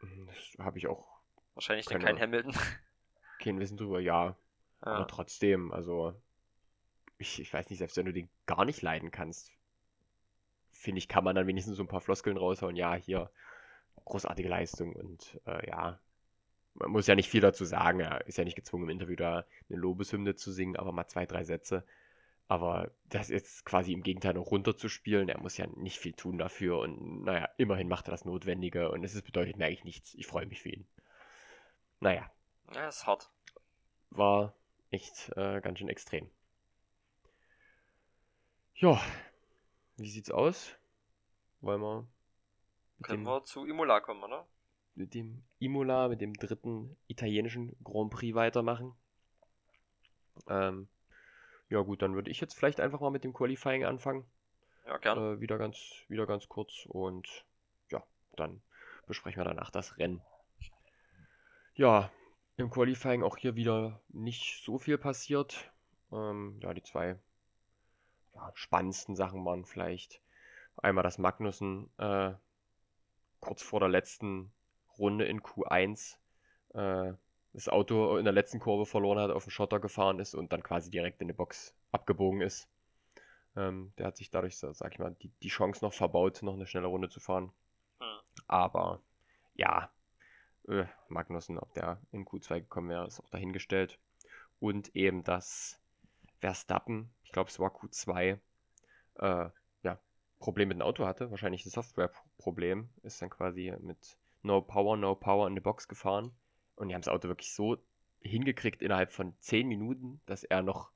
Mhm, 0.00 0.26
das 0.26 0.64
habe 0.64 0.78
ich 0.78 0.86
auch. 0.86 1.20
Wahrscheinlich 1.52 1.84
keine, 1.84 2.02
kein 2.02 2.18
Hamilton. 2.18 2.54
Kein 3.38 3.60
Wissen 3.60 3.76
drüber, 3.76 4.00
ja. 4.00 4.28
ja. 4.28 4.36
Aber 4.80 5.06
trotzdem, 5.06 5.72
also. 5.72 6.14
Ich, 7.18 7.38
ich 7.38 7.52
weiß 7.52 7.68
nicht, 7.68 7.78
selbst 7.78 7.98
wenn 7.98 8.06
du 8.06 8.12
den 8.14 8.30
gar 8.46 8.64
nicht 8.64 8.80
leiden 8.80 9.10
kannst, 9.10 9.52
finde 10.70 11.00
ich, 11.00 11.08
kann 11.08 11.24
man 11.24 11.36
dann 11.36 11.46
wenigstens 11.46 11.76
so 11.76 11.82
ein 11.82 11.88
paar 11.88 12.00
Floskeln 12.00 12.38
raushauen. 12.38 12.76
Ja, 12.76 12.94
hier, 12.94 13.30
großartige 14.06 14.48
Leistung 14.48 14.94
und 14.94 15.38
äh, 15.44 15.68
ja, 15.68 16.00
man 16.74 16.90
muss 16.90 17.06
ja 17.06 17.14
nicht 17.14 17.30
viel 17.30 17.40
dazu 17.40 17.64
sagen. 17.64 18.00
Er 18.00 18.26
ist 18.26 18.38
ja 18.38 18.44
nicht 18.44 18.56
gezwungen, 18.56 18.84
im 18.84 18.90
Interview 18.90 19.16
da 19.16 19.46
eine 19.68 19.78
Lobeshymne 19.78 20.34
zu 20.34 20.52
singen, 20.52 20.76
aber 20.76 20.92
mal 20.92 21.06
zwei, 21.06 21.26
drei 21.26 21.44
Sätze. 21.44 21.84
Aber 22.46 22.90
das 23.08 23.28
jetzt 23.28 23.64
quasi 23.64 23.92
im 23.92 24.02
Gegenteil 24.02 24.34
noch 24.34 24.50
runterzuspielen, 24.50 25.28
er 25.28 25.40
muss 25.40 25.56
ja 25.56 25.66
nicht 25.66 25.98
viel 25.98 26.12
tun 26.12 26.36
dafür. 26.36 26.78
Und 26.78 27.24
naja, 27.24 27.48
immerhin 27.56 27.88
macht 27.88 28.08
er 28.08 28.10
das 28.10 28.24
Notwendige. 28.24 28.90
Und 28.90 29.02
es 29.04 29.20
bedeutet 29.22 29.56
mir 29.56 29.66
eigentlich 29.66 29.84
nichts. 29.84 30.14
Ich 30.14 30.26
freue 30.26 30.46
mich 30.46 30.60
für 30.60 30.70
ihn. 30.70 30.86
Naja. 32.00 32.30
Ja, 32.74 32.88
ist 32.88 33.06
hart. 33.06 33.30
War 34.10 34.54
echt 34.90 35.30
äh, 35.36 35.60
ganz 35.60 35.78
schön 35.78 35.88
extrem. 35.88 36.28
Ja. 38.74 39.00
Wie 39.96 40.10
sieht's 40.10 40.30
aus? 40.30 40.76
Wollen 41.60 41.80
wir. 41.80 42.06
Können 43.02 43.22
wir 43.22 43.44
zu 43.44 43.64
Imola 43.64 44.00
kommen, 44.00 44.22
oder? 44.22 44.46
Mit 44.94 45.14
dem 45.14 45.42
Imola, 45.58 46.08
mit 46.08 46.20
dem 46.20 46.34
dritten 46.34 46.96
italienischen 47.08 47.76
Grand 47.82 48.10
Prix 48.10 48.34
weitermachen. 48.34 48.94
Ähm, 50.48 50.88
ja 51.68 51.80
gut, 51.80 52.02
dann 52.02 52.14
würde 52.14 52.30
ich 52.30 52.40
jetzt 52.40 52.54
vielleicht 52.54 52.80
einfach 52.80 53.00
mal 53.00 53.10
mit 53.10 53.24
dem 53.24 53.32
Qualifying 53.32 53.84
anfangen. 53.84 54.24
Ja, 54.86 54.98
gerne. 54.98 55.34
Äh, 55.34 55.40
wieder, 55.40 55.58
ganz, 55.58 55.78
wieder 56.08 56.26
ganz 56.26 56.48
kurz 56.48 56.86
und 56.86 57.44
ja, 57.90 58.02
dann 58.36 58.62
besprechen 59.06 59.40
wir 59.40 59.44
danach 59.44 59.70
das 59.70 59.98
Rennen. 59.98 60.20
Ja, 61.74 62.10
im 62.56 62.70
Qualifying 62.70 63.22
auch 63.22 63.36
hier 63.36 63.56
wieder 63.56 64.00
nicht 64.08 64.62
so 64.64 64.78
viel 64.78 64.98
passiert. 64.98 65.72
Ähm, 66.12 66.60
ja, 66.62 66.72
die 66.72 66.82
zwei 66.82 67.18
ja, 68.34 68.52
spannendsten 68.54 69.16
Sachen 69.16 69.44
waren 69.44 69.64
vielleicht 69.64 70.20
einmal, 70.76 71.02
dass 71.02 71.18
Magnussen 71.18 71.90
äh, 71.98 72.32
kurz 73.40 73.62
vor 73.62 73.80
der 73.80 73.88
letzten 73.88 74.52
Runde 74.98 75.24
in 75.24 75.40
Q1 75.40 76.16
äh, 76.74 77.12
das 77.54 77.68
Auto 77.68 78.16
in 78.16 78.24
der 78.24 78.32
letzten 78.32 78.58
Kurve 78.58 78.84
verloren 78.84 79.18
hat, 79.18 79.30
auf 79.30 79.44
den 79.44 79.50
Schotter 79.50 79.78
gefahren 79.78 80.18
ist 80.18 80.34
und 80.34 80.52
dann 80.52 80.62
quasi 80.62 80.90
direkt 80.90 81.22
in 81.22 81.28
die 81.28 81.34
Box 81.34 81.74
abgebogen 81.92 82.40
ist. 82.40 82.68
Ähm, 83.56 83.92
der 83.96 84.06
hat 84.06 84.16
sich 84.16 84.30
dadurch, 84.30 84.56
sag 84.56 84.92
ich 84.92 84.98
mal, 84.98 85.14
die, 85.22 85.30
die 85.42 85.48
Chance 85.48 85.84
noch 85.84 85.92
verbaut, 85.92 86.42
noch 86.42 86.54
eine 86.54 86.66
schnelle 86.66 86.88
Runde 86.88 87.08
zu 87.08 87.20
fahren. 87.20 87.52
Hm. 88.00 88.18
Aber 88.48 89.00
ja, 89.54 89.92
äh, 90.68 90.86
Magnussen, 91.08 91.58
ob 91.58 91.72
der 91.74 92.00
in 92.10 92.24
Q2 92.24 92.60
gekommen 92.60 92.90
wäre, 92.90 93.06
ist 93.06 93.20
auch 93.20 93.30
dahingestellt. 93.30 94.00
Und 94.58 94.94
eben 94.96 95.22
das 95.22 95.80
Verstappen, 96.40 97.14
ich 97.22 97.30
glaube 97.30 97.50
es 97.50 97.60
war 97.60 97.70
Q2, 97.70 98.40
äh, 99.16 99.50
ja, 99.82 100.00
Problem 100.40 100.68
mit 100.68 100.78
dem 100.78 100.82
Auto 100.82 101.06
hatte, 101.06 101.30
wahrscheinlich 101.30 101.64
ein 101.64 101.70
Software-Problem, 101.70 102.88
ist 103.02 103.22
dann 103.22 103.30
quasi 103.30 103.72
mit 103.80 104.18
No 104.44 104.60
Power, 104.60 104.96
No 104.96 105.14
Power 105.14 105.48
in 105.48 105.54
die 105.54 105.60
Box 105.60 105.88
gefahren. 105.88 106.32
Und 106.76 106.88
die 106.88 106.94
haben 106.94 107.02
das 107.02 107.12
Auto 107.12 107.28
wirklich 107.28 107.52
so 107.52 107.78
hingekriegt 108.20 108.82
innerhalb 108.82 109.12
von 109.12 109.34
10 109.40 109.66
Minuten, 109.66 110.20
dass 110.26 110.44
er 110.44 110.62
noch 110.62 110.90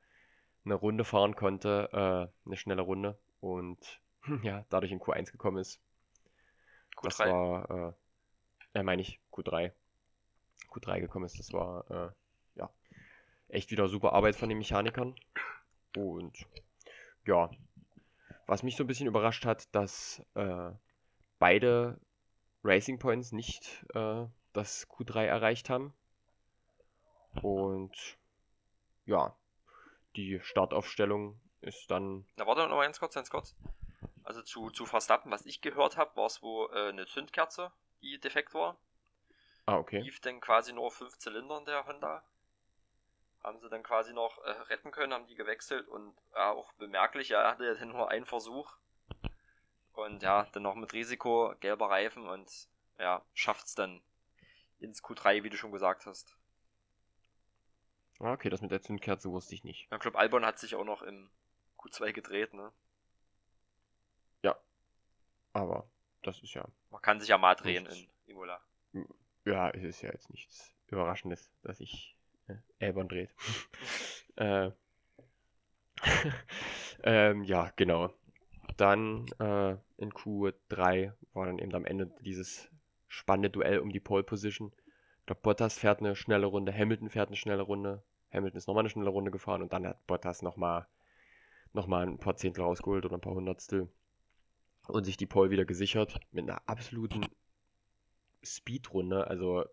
eine 0.64 0.74
Runde 0.74 1.04
fahren 1.04 1.34
konnte, 1.34 1.88
äh, 1.92 2.46
eine 2.46 2.56
schnelle 2.56 2.82
Runde. 2.82 3.18
Und 3.40 4.00
ja, 4.42 4.64
dadurch 4.68 4.92
in 4.92 5.00
Q1 5.00 5.32
gekommen 5.32 5.58
ist. 5.58 5.80
Q3. 6.96 7.02
Das 7.04 7.18
war, 7.20 7.94
äh, 8.74 8.78
äh 8.78 8.82
meine 8.82 9.02
ich, 9.02 9.18
Q3. 9.32 9.72
Q3 10.70 11.00
gekommen 11.00 11.24
ist. 11.24 11.38
Das 11.38 11.52
war, 11.52 11.90
äh, 11.90 12.10
ja, 12.56 12.70
echt 13.48 13.70
wieder 13.70 13.88
super 13.88 14.12
Arbeit 14.12 14.36
von 14.36 14.48
den 14.48 14.58
Mechanikern. 14.58 15.14
Und 15.96 16.46
ja, 17.24 17.50
was 18.46 18.62
mich 18.62 18.76
so 18.76 18.84
ein 18.84 18.88
bisschen 18.88 19.06
überrascht 19.06 19.46
hat, 19.46 19.74
dass 19.74 20.22
äh, 20.34 20.70
beide 21.38 21.98
Racing 22.68 22.98
Points 22.98 23.32
nicht 23.32 23.84
äh, 23.94 24.26
das 24.52 24.88
Q3 24.88 25.24
erreicht 25.24 25.70
haben. 25.70 25.94
Und 27.42 28.18
ja, 29.06 29.34
die 30.16 30.40
Startaufstellung 30.40 31.40
ist 31.60 31.90
dann. 31.90 32.26
Na, 32.36 32.46
warte 32.46 32.62
noch 32.62 32.76
mal 32.76 32.84
ganz 32.84 32.98
kurz, 32.98 33.14
ganz 33.14 33.30
kurz. 33.30 33.56
Also 34.22 34.42
zu, 34.42 34.70
zu 34.70 34.84
Verstappen, 34.84 35.30
was 35.30 35.46
ich 35.46 35.60
gehört 35.60 35.96
habe, 35.96 36.14
war 36.16 36.26
es 36.26 36.42
wohl 36.42 36.70
äh, 36.74 36.90
eine 36.90 37.06
Zündkerze, 37.06 37.72
die 38.02 38.20
defekt 38.20 38.52
war. 38.52 38.76
Ah, 39.64 39.78
okay. 39.78 40.00
Lief 40.00 40.20
dann 40.20 40.40
quasi 40.40 40.72
nur 40.72 40.90
fünf 40.90 41.18
Zylinder 41.18 41.58
in 41.58 41.64
der 41.64 41.86
Honda. 41.86 42.22
Haben 43.42 43.60
sie 43.60 43.68
dann 43.68 43.82
quasi 43.82 44.12
noch 44.12 44.38
äh, 44.44 44.50
retten 44.50 44.90
können, 44.90 45.14
haben 45.14 45.26
die 45.26 45.34
gewechselt 45.34 45.88
und 45.88 46.14
äh, 46.34 46.40
auch 46.40 46.72
bemerklich, 46.74 47.30
er 47.30 47.48
hatte 47.48 47.64
ja 47.64 47.84
nur 47.86 48.10
einen 48.10 48.26
Versuch 48.26 48.76
und 49.98 50.22
ja, 50.22 50.44
dann 50.52 50.62
noch 50.62 50.76
mit 50.76 50.92
Risiko, 50.92 51.54
gelber 51.60 51.90
Reifen 51.90 52.26
und 52.26 52.68
ja, 52.98 53.24
schafft's 53.34 53.74
dann 53.74 54.00
ins 54.78 55.02
Q3, 55.02 55.42
wie 55.42 55.50
du 55.50 55.56
schon 55.56 55.72
gesagt 55.72 56.06
hast. 56.06 56.36
Ah, 58.20 58.32
okay, 58.32 58.48
das 58.48 58.62
mit 58.62 58.70
der 58.70 58.80
Zündkerze 58.80 59.30
wusste 59.30 59.54
ich 59.54 59.64
nicht. 59.64 59.88
Ich 59.90 60.00
glaube, 60.00 60.18
Albon 60.18 60.44
hat 60.44 60.58
sich 60.58 60.74
auch 60.74 60.84
noch 60.84 61.02
im 61.02 61.30
Q2 61.78 62.12
gedreht, 62.12 62.54
ne? 62.54 62.72
Ja. 64.42 64.56
Aber 65.52 65.88
das 66.22 66.40
ist 66.42 66.54
ja. 66.54 66.64
Man 66.90 67.02
kann 67.02 67.20
sich 67.20 67.28
ja 67.28 67.38
mal 67.38 67.54
drehen 67.54 67.84
nichts. 67.84 67.98
in 67.98 68.08
Imola. 68.26 68.60
Ja, 69.44 69.70
es 69.70 69.82
ist 69.82 70.02
ja 70.02 70.10
jetzt 70.10 70.30
nichts 70.30 70.74
Überraschendes, 70.88 71.50
dass 71.62 71.78
sich 71.78 72.16
äh, 72.46 72.56
Albon 72.80 73.08
dreht. 73.08 73.34
äh, 74.36 74.70
ähm, 77.02 77.42
ja, 77.42 77.72
genau 77.74 78.12
dann 78.80 79.26
äh, 79.38 79.76
in 79.96 80.12
Q3 80.12 81.12
war 81.34 81.46
dann 81.46 81.58
eben 81.58 81.74
am 81.74 81.84
Ende 81.84 82.10
dieses 82.20 82.70
spannende 83.08 83.50
Duell 83.50 83.80
um 83.80 83.90
die 83.90 84.00
Pole 84.00 84.22
Position. 84.22 84.72
Ich 85.20 85.26
glaube, 85.26 85.40
Bottas 85.42 85.78
fährt 85.78 86.00
eine 86.00 86.16
schnelle 86.16 86.46
Runde, 86.46 86.72
Hamilton 86.72 87.10
fährt 87.10 87.28
eine 87.28 87.36
schnelle 87.36 87.62
Runde. 87.62 88.02
Hamilton 88.32 88.58
ist 88.58 88.66
nochmal 88.66 88.82
eine 88.82 88.90
schnelle 88.90 89.10
Runde 89.10 89.30
gefahren 89.30 89.62
und 89.62 89.72
dann 89.72 89.86
hat 89.86 90.06
Bottas 90.06 90.42
nochmal 90.42 90.86
noch 91.72 91.86
mal 91.86 92.06
ein 92.06 92.18
paar 92.18 92.36
Zehntel 92.36 92.64
rausgeholt 92.64 93.04
oder 93.04 93.16
ein 93.16 93.20
paar 93.20 93.34
Hundertstel 93.34 93.88
und 94.86 95.04
sich 95.04 95.16
die 95.16 95.26
Pole 95.26 95.50
wieder 95.50 95.64
gesichert 95.64 96.18
mit 96.32 96.48
einer 96.48 96.62
absoluten 96.66 97.26
Speedrunde. 98.42 99.26
Also 99.26 99.64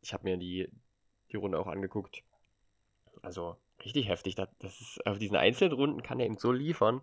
ich 0.00 0.12
habe 0.14 0.24
mir 0.24 0.36
die, 0.36 0.68
die 1.30 1.36
Runde 1.36 1.58
auch 1.58 1.66
angeguckt. 1.66 2.22
Also 3.20 3.56
richtig 3.84 4.08
heftig. 4.08 4.34
Das, 4.34 4.80
ist, 4.80 5.06
auf 5.06 5.18
diesen 5.18 5.36
einzelnen 5.36 5.74
Runden 5.74 6.02
kann 6.02 6.20
er 6.20 6.26
eben 6.26 6.38
so 6.38 6.52
liefern. 6.52 7.02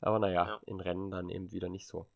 Aber 0.00 0.18
naja, 0.18 0.46
ja. 0.46 0.60
in 0.66 0.80
Rennen 0.80 1.10
dann 1.10 1.28
eben 1.28 1.52
wieder 1.52 1.68
nicht 1.68 1.86
so. 1.86 2.06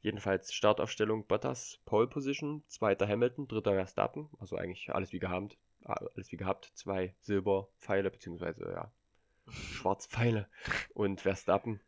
Jedenfalls 0.00 0.52
Startaufstellung 0.52 1.26
Bottas, 1.26 1.78
Pole 1.84 2.08
Position, 2.08 2.64
zweiter 2.66 3.06
Hamilton, 3.06 3.46
dritter 3.46 3.74
Verstappen, 3.74 4.28
also 4.40 4.56
eigentlich 4.56 4.92
alles 4.92 5.12
wie 5.12 5.20
gehabt, 5.20 5.56
alles 5.84 6.32
wie 6.32 6.36
gehabt, 6.36 6.72
zwei 6.74 7.14
Silberpfeile, 7.20 8.10
beziehungsweise 8.10 8.64
ja, 8.64 8.92
Schwarzpfeile 9.48 10.48
und 10.94 11.20
Verstappen. 11.20 11.80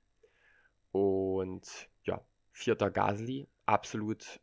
Und 0.92 1.88
ja, 2.04 2.24
vierter 2.52 2.90
Gasly, 2.92 3.48
absolut 3.66 4.40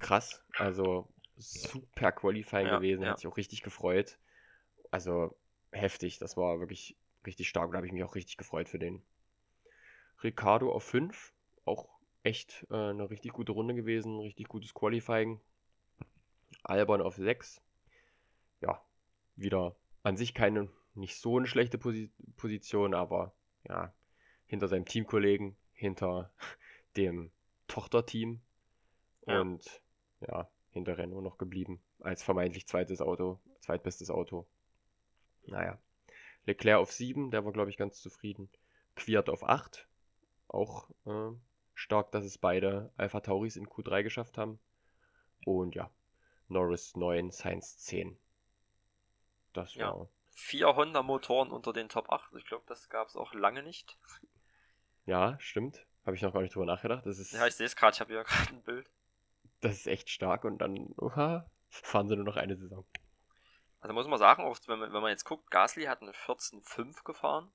krass, 0.00 0.44
also 0.56 1.08
super 1.36 2.10
Qualifying 2.10 2.66
ja, 2.66 2.76
gewesen, 2.76 3.02
ja. 3.02 3.10
hat 3.10 3.20
sich 3.20 3.28
auch 3.28 3.36
richtig 3.36 3.62
gefreut. 3.62 4.18
Also 4.90 5.36
heftig, 5.70 6.18
das 6.18 6.36
war 6.36 6.58
wirklich 6.58 6.96
richtig 7.24 7.48
stark, 7.48 7.70
da 7.70 7.76
habe 7.76 7.86
ich 7.86 7.92
mich 7.92 8.02
auch 8.02 8.16
richtig 8.16 8.36
gefreut 8.36 8.68
für 8.68 8.80
den. 8.80 9.02
Ricardo 10.22 10.72
auf 10.72 10.84
5. 10.84 11.32
Auch 11.64 11.88
echt 12.22 12.66
äh, 12.70 12.74
eine 12.74 13.10
richtig 13.10 13.32
gute 13.32 13.52
Runde 13.52 13.74
gewesen, 13.74 14.18
richtig 14.20 14.48
gutes 14.48 14.74
Qualifying. 14.74 15.40
Albon 16.62 17.00
auf 17.00 17.16
6. 17.16 17.60
Ja, 18.60 18.84
wieder 19.36 19.76
an 20.02 20.16
sich 20.16 20.34
keine, 20.34 20.68
nicht 20.94 21.16
so 21.16 21.38
eine 21.38 21.46
schlechte 21.46 21.78
Posi 21.78 22.10
Position, 22.36 22.94
aber 22.94 23.34
ja, 23.68 23.94
hinter 24.46 24.68
seinem 24.68 24.84
Teamkollegen, 24.84 25.56
hinter 25.72 26.32
dem 26.96 27.30
Tochterteam. 27.66 28.40
Ja. 29.26 29.40
Und 29.40 29.82
ja, 30.20 30.50
hinter 30.70 30.98
Renault 30.98 31.22
noch 31.22 31.38
geblieben. 31.38 31.80
Als 32.00 32.22
vermeintlich 32.22 32.66
zweites 32.66 33.00
Auto, 33.00 33.40
zweitbestes 33.60 34.10
Auto. 34.10 34.46
Naja. 35.46 35.78
Leclerc 36.46 36.78
auf 36.78 36.92
7, 36.92 37.30
der 37.30 37.44
war, 37.44 37.52
glaube 37.52 37.70
ich, 37.70 37.76
ganz 37.76 38.00
zufrieden. 38.00 38.48
Quiert 38.94 39.28
auf 39.28 39.44
8. 39.44 39.86
Auch 40.48 40.90
äh, 41.06 41.30
stark, 41.74 42.12
dass 42.12 42.24
es 42.24 42.38
beide 42.38 42.92
Alpha 42.96 43.20
Tauris 43.20 43.56
in 43.56 43.68
Q3 43.68 44.02
geschafft 44.02 44.38
haben. 44.38 44.58
Und 45.44 45.74
ja, 45.74 45.90
Norris 46.48 46.96
9, 46.96 47.30
Sainz 47.30 47.78
10. 47.78 48.18
Das 49.52 49.74
ja. 49.74 49.88
war. 49.88 50.08
Vier 50.30 50.76
Honda-Motoren 50.76 51.50
unter 51.50 51.72
den 51.72 51.88
Top 51.88 52.10
8. 52.10 52.34
Ich 52.36 52.46
glaube, 52.46 52.64
das 52.66 52.88
gab 52.88 53.08
es 53.08 53.16
auch 53.16 53.34
lange 53.34 53.62
nicht. 53.62 53.98
Ja, 55.04 55.36
stimmt. 55.40 55.84
Habe 56.06 56.16
ich 56.16 56.22
noch 56.22 56.32
gar 56.32 56.42
nicht 56.42 56.54
drüber 56.54 56.66
nachgedacht. 56.66 57.04
Das 57.06 57.18
ist, 57.18 57.32
ja, 57.32 57.46
ich 57.46 57.54
sehe 57.54 57.66
es 57.66 57.76
gerade. 57.76 57.94
Ich 57.94 58.00
habe 58.00 58.12
hier 58.12 58.24
gerade 58.24 58.50
ein 58.50 58.62
Bild. 58.62 58.90
Das 59.60 59.72
ist 59.72 59.86
echt 59.86 60.10
stark 60.10 60.44
und 60.44 60.58
dann 60.58 60.94
oha, 60.96 61.50
fahren 61.68 62.08
sie 62.08 62.16
nur 62.16 62.24
noch 62.24 62.36
eine 62.36 62.56
Saison. 62.56 62.86
Also 63.80 63.94
muss 63.94 64.06
man 64.06 64.18
sagen, 64.18 64.44
auch 64.44 64.56
wenn 64.66 64.78
man, 64.78 64.92
wenn 64.92 65.02
man 65.02 65.10
jetzt 65.10 65.24
guckt, 65.24 65.50
Gasly 65.50 65.84
hat 65.84 66.02
eine 66.02 66.12
14.5 66.12 67.04
gefahren. 67.04 67.50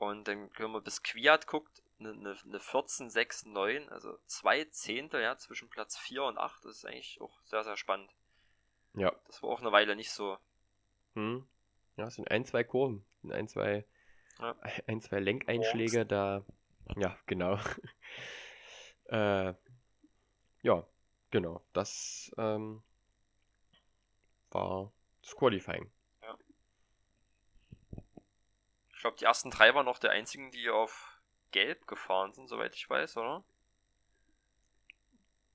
Und 0.00 0.26
dann, 0.26 0.50
wenn 0.56 0.70
man 0.70 0.82
bis 0.82 1.02
Kwiat 1.02 1.46
guckt, 1.46 1.82
eine, 1.98 2.12
eine, 2.12 2.34
eine 2.42 2.58
14.6.9, 2.58 3.86
also 3.90 4.16
zwei 4.24 4.64
Zehntel, 4.64 5.20
ja, 5.20 5.36
zwischen 5.36 5.68
Platz 5.68 5.98
4 5.98 6.24
und 6.24 6.38
8, 6.38 6.64
das 6.64 6.78
ist 6.78 6.84
eigentlich 6.86 7.20
auch 7.20 7.38
sehr, 7.44 7.64
sehr 7.64 7.76
spannend. 7.76 8.10
Ja. 8.94 9.14
Das 9.26 9.42
war 9.42 9.50
auch 9.50 9.60
eine 9.60 9.72
Weile 9.72 9.94
nicht 9.94 10.10
so. 10.10 10.38
Hm. 11.14 11.46
Ja, 11.98 12.06
es 12.06 12.14
sind 12.14 12.30
ein, 12.30 12.46
zwei 12.46 12.64
Kurven, 12.64 13.04
ein, 13.28 13.46
zwei, 13.46 13.84
ja. 14.38 14.56
ein, 14.86 15.02
zwei 15.02 15.20
Lenkeinschläge, 15.20 16.06
da, 16.06 16.46
ja, 16.96 17.18
genau. 17.26 17.58
äh, 19.10 19.52
ja, 20.62 20.86
genau, 21.30 21.62
das 21.74 22.32
ähm, 22.38 22.82
war 24.50 24.92
das 25.20 25.36
Qualifying. 25.36 25.92
Ja. 26.22 26.38
Ich 29.00 29.02
glaube, 29.02 29.16
die 29.16 29.24
ersten 29.24 29.50
drei 29.50 29.74
waren 29.74 29.86
noch 29.86 29.98
der 29.98 30.10
einzigen, 30.10 30.50
die 30.50 30.68
auf 30.68 31.18
Gelb 31.52 31.86
gefahren 31.86 32.34
sind, 32.34 32.48
soweit 32.48 32.74
ich 32.74 32.90
weiß, 32.90 33.16
oder? 33.16 33.42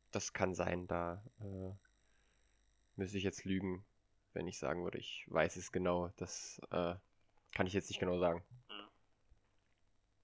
Das 0.10 0.34
kann 0.34 0.55
sein, 0.55 0.88
da 0.88 1.23
äh, 1.41 1.71
müsste 2.95 3.19
ich 3.19 3.23
jetzt 3.23 3.45
lügen, 3.45 3.86
wenn 4.34 4.47
ich 4.47 4.58
sagen 4.58 4.84
würde, 4.84 4.97
ich 4.97 5.27
weiß 5.27 5.58
es 5.58 5.71
genau. 5.71 6.08
Das 6.17 6.60
äh, 6.71 6.95
kann 7.53 7.67
ich 7.67 7.73
jetzt 7.73 7.88
nicht 7.89 7.99
genau 7.99 8.17
sagen. 8.17 8.43
Mhm. 8.67 8.88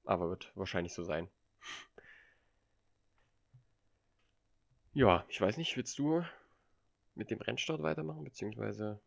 Aber 0.06 0.30
wird 0.30 0.52
wahrscheinlich 0.56 0.96
so 0.96 1.04
sein. 1.04 1.30
Ja, 4.94 5.26
ich 5.30 5.40
weiß 5.40 5.58
nicht, 5.58 5.78
willst 5.78 6.00
du 6.00 6.26
mit 7.14 7.30
dem 7.30 7.40
Rennstart 7.40 7.84
weitermachen, 7.84 8.24
beziehungsweise 8.24 9.00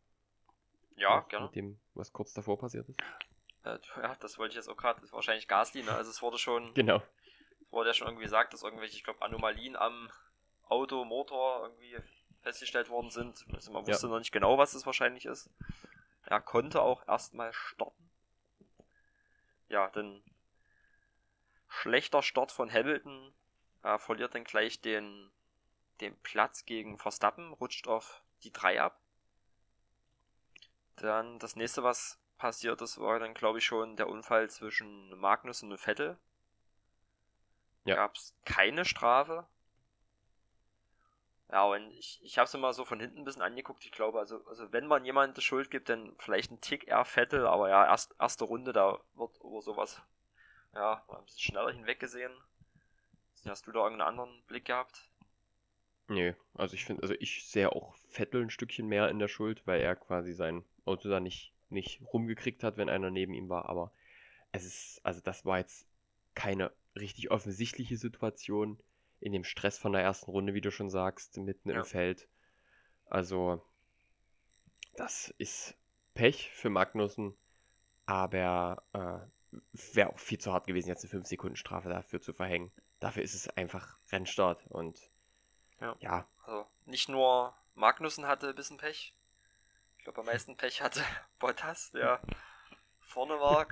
ja, 0.94 1.22
gerne. 1.22 1.46
mit 1.46 1.57
dem, 1.57 1.81
was 1.94 2.12
kurz 2.12 2.33
davor 2.33 2.57
passiert 2.61 2.88
ist? 2.88 3.00
Äh, 3.64 3.79
ja, 4.03 4.14
das 4.20 4.38
wollte 4.38 4.53
ich 4.53 4.57
jetzt 4.57 4.68
auch 4.68 4.77
gerade, 4.77 5.00
das 5.00 5.11
ist 5.11 5.12
wahrscheinlich 5.12 5.48
Gasly, 5.48 5.83
ne? 5.83 5.92
Also 5.92 6.11
es 6.11 6.22
wurde 6.22 6.38
schon. 6.38 6.74
Genau. 6.74 7.03
Es 7.61 7.72
wurde 7.72 7.90
ja 7.90 7.94
schon 7.94 8.07
irgendwie 8.07 8.24
gesagt, 8.24 8.53
dass 8.53 8.62
irgendwelche, 8.62 8.96
ich 8.96 9.05
glaube, 9.05 9.22
Anomalien 9.22 9.77
am 9.77 10.11
Auto, 10.68 11.05
Motor 11.05 11.62
irgendwie 11.64 11.96
festgestellt 12.42 12.88
worden 12.88 13.11
sind. 13.11 13.44
Also 13.53 13.72
man 13.72 13.87
wusste 13.87 14.07
ja. 14.07 14.12
noch 14.12 14.18
nicht 14.18 14.33
genau, 14.33 14.59
was 14.59 14.74
es 14.74 14.87
wahrscheinlich 14.87 15.27
ist. 15.27 15.50
Er 16.24 16.40
konnte 16.40 16.83
auch 16.83 17.07
erstmal 17.09 17.53
starten. 17.53 18.11
Ja, 19.68 19.88
dann 19.90 20.22
schlechter 21.68 22.22
Start 22.22 22.53
von 22.53 22.72
Hamilton. 22.72 23.35
Er 23.83 23.98
verliert 23.98 24.35
dann 24.35 24.44
gleich 24.44 24.81
den, 24.81 25.31
den 26.00 26.16
Platz 26.22 26.64
gegen 26.64 26.98
Verstappen, 26.98 27.53
rutscht 27.55 27.88
auf 27.88 28.22
die 28.42 28.53
3 28.53 28.81
ab. 28.81 29.00
Dann 30.96 31.38
das 31.38 31.57
nächste, 31.57 31.83
was 31.83 32.18
passiert 32.44 32.83
ist, 32.83 33.00
war 33.00 33.18
dann, 33.18 33.33
glaube 33.33 33.57
ich, 33.57 33.64
schon 33.64 33.96
der 33.96 34.07
Unfall 34.07 34.50
zwischen 34.50 35.18
Magnus 35.18 35.62
und 35.62 35.78
Vettel. 35.78 36.18
Ja. 37.87 37.94
Gab 37.94 38.16
es 38.16 38.35
keine 38.44 38.85
Strafe. 38.85 39.46
Ja, 41.50 41.64
und 41.64 41.90
ich, 41.92 42.20
ich 42.22 42.37
habe 42.37 42.44
es 42.44 42.52
immer 42.52 42.74
so 42.74 42.85
von 42.85 43.00
hinten 43.00 43.20
ein 43.20 43.24
bisschen 43.24 43.40
angeguckt. 43.40 43.87
Ich 43.87 43.92
glaube, 43.92 44.18
also, 44.18 44.44
also 44.46 44.70
wenn 44.74 44.87
man 44.87 45.07
jemandem 45.07 45.40
Schuld 45.40 45.70
gibt, 45.70 45.88
dann 45.88 46.14
vielleicht 46.18 46.50
ein 46.50 46.61
Tick 46.61 46.87
eher 46.87 47.07
Vettel, 47.07 47.46
aber 47.46 47.70
ja, 47.70 47.87
erst, 47.87 48.14
erste 48.18 48.44
Runde, 48.44 48.74
da 48.74 49.00
wird 49.14 49.38
über 49.42 49.62
sowas 49.62 50.02
ja, 50.74 51.02
ein 51.09 51.24
bisschen 51.24 51.40
schneller 51.40 51.72
hinweggesehen. 51.72 52.33
Hast 53.46 53.66
du 53.66 53.72
da 53.72 53.85
irgendeinen 53.85 54.18
anderen 54.18 54.42
Blick 54.42 54.66
gehabt? 54.66 55.09
Nee, 56.09 56.35
also 56.52 56.74
ich 56.74 56.85
finde, 56.85 57.04
also 57.04 57.14
ich 57.18 57.48
sehe 57.48 57.72
auch 57.72 57.96
Vettel 58.11 58.42
ein 58.42 58.50
Stückchen 58.50 58.87
mehr 58.87 59.09
in 59.09 59.18
der 59.18 59.28
Schuld, 59.28 59.66
weil 59.66 59.80
er 59.80 59.96
quasi 59.96 60.35
sein 60.35 60.62
Auto 60.85 61.09
da 61.09 61.20
nicht, 61.20 61.53
nicht 61.74 62.00
rumgekriegt 62.12 62.64
hat, 62.64 62.76
wenn 62.76 62.88
einer 62.88 63.10
neben 63.10 63.34
ihm 63.34 63.48
war, 63.48 63.68
aber 63.68 63.92
es 64.52 64.64
ist, 64.64 65.00
also 65.04 65.20
das 65.20 65.44
war 65.44 65.58
jetzt 65.58 65.87
keine 66.34 66.72
richtig 66.96 67.30
offensichtliche 67.30 67.96
Situation 67.96 68.78
in 69.20 69.32
dem 69.32 69.44
Stress 69.44 69.78
von 69.78 69.92
der 69.92 70.02
ersten 70.02 70.30
Runde, 70.30 70.54
wie 70.54 70.60
du 70.60 70.70
schon 70.70 70.90
sagst, 70.90 71.37
mitten 71.38 71.70
ja. 71.70 71.76
im 71.76 71.84
Feld. 71.84 72.28
Also, 73.06 73.62
das 74.96 75.34
ist 75.38 75.76
Pech 76.14 76.50
für 76.50 76.70
Magnussen, 76.70 77.37
aber 78.06 78.82
äh, 78.92 79.56
wäre 79.94 80.10
auch 80.10 80.18
viel 80.18 80.38
zu 80.38 80.52
hart 80.52 80.66
gewesen, 80.66 80.88
jetzt 80.88 81.04
eine 81.04 81.22
5-Sekunden-Strafe 81.22 81.88
dafür 81.88 82.20
zu 82.20 82.32
verhängen. 82.32 82.70
Dafür 83.00 83.22
ist 83.22 83.34
es 83.34 83.48
einfach 83.48 83.98
Rennstart 84.10 84.66
und 84.68 85.10
ja. 85.80 85.96
ja. 86.00 86.28
Also 86.44 86.66
nicht 86.87 87.08
nur 87.08 87.54
Magnussen 87.74 88.26
hatte 88.26 88.48
ein 88.48 88.54
bisschen 88.54 88.76
Pech. 88.76 89.14
Ich 90.04 90.06
glaube, 90.06 90.20
am 90.20 90.26
meisten 90.26 90.54
Pech 90.54 90.82
hatte 90.82 91.02
Bottas, 91.38 91.90
der 91.92 92.20
vorne 93.00 93.40
war. 93.40 93.66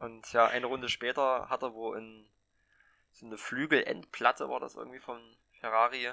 Und 0.00 0.30
ja, 0.34 0.46
eine 0.46 0.66
Runde 0.66 0.90
später 0.90 1.48
hat 1.48 1.62
er 1.62 1.72
wo 1.72 1.94
in 1.94 2.28
so 3.10 3.24
eine 3.24 3.38
Flügelendplatte 3.38 4.50
war 4.50 4.60
das 4.60 4.74
irgendwie 4.74 4.98
von 4.98 5.18
Ferrari, 5.60 6.12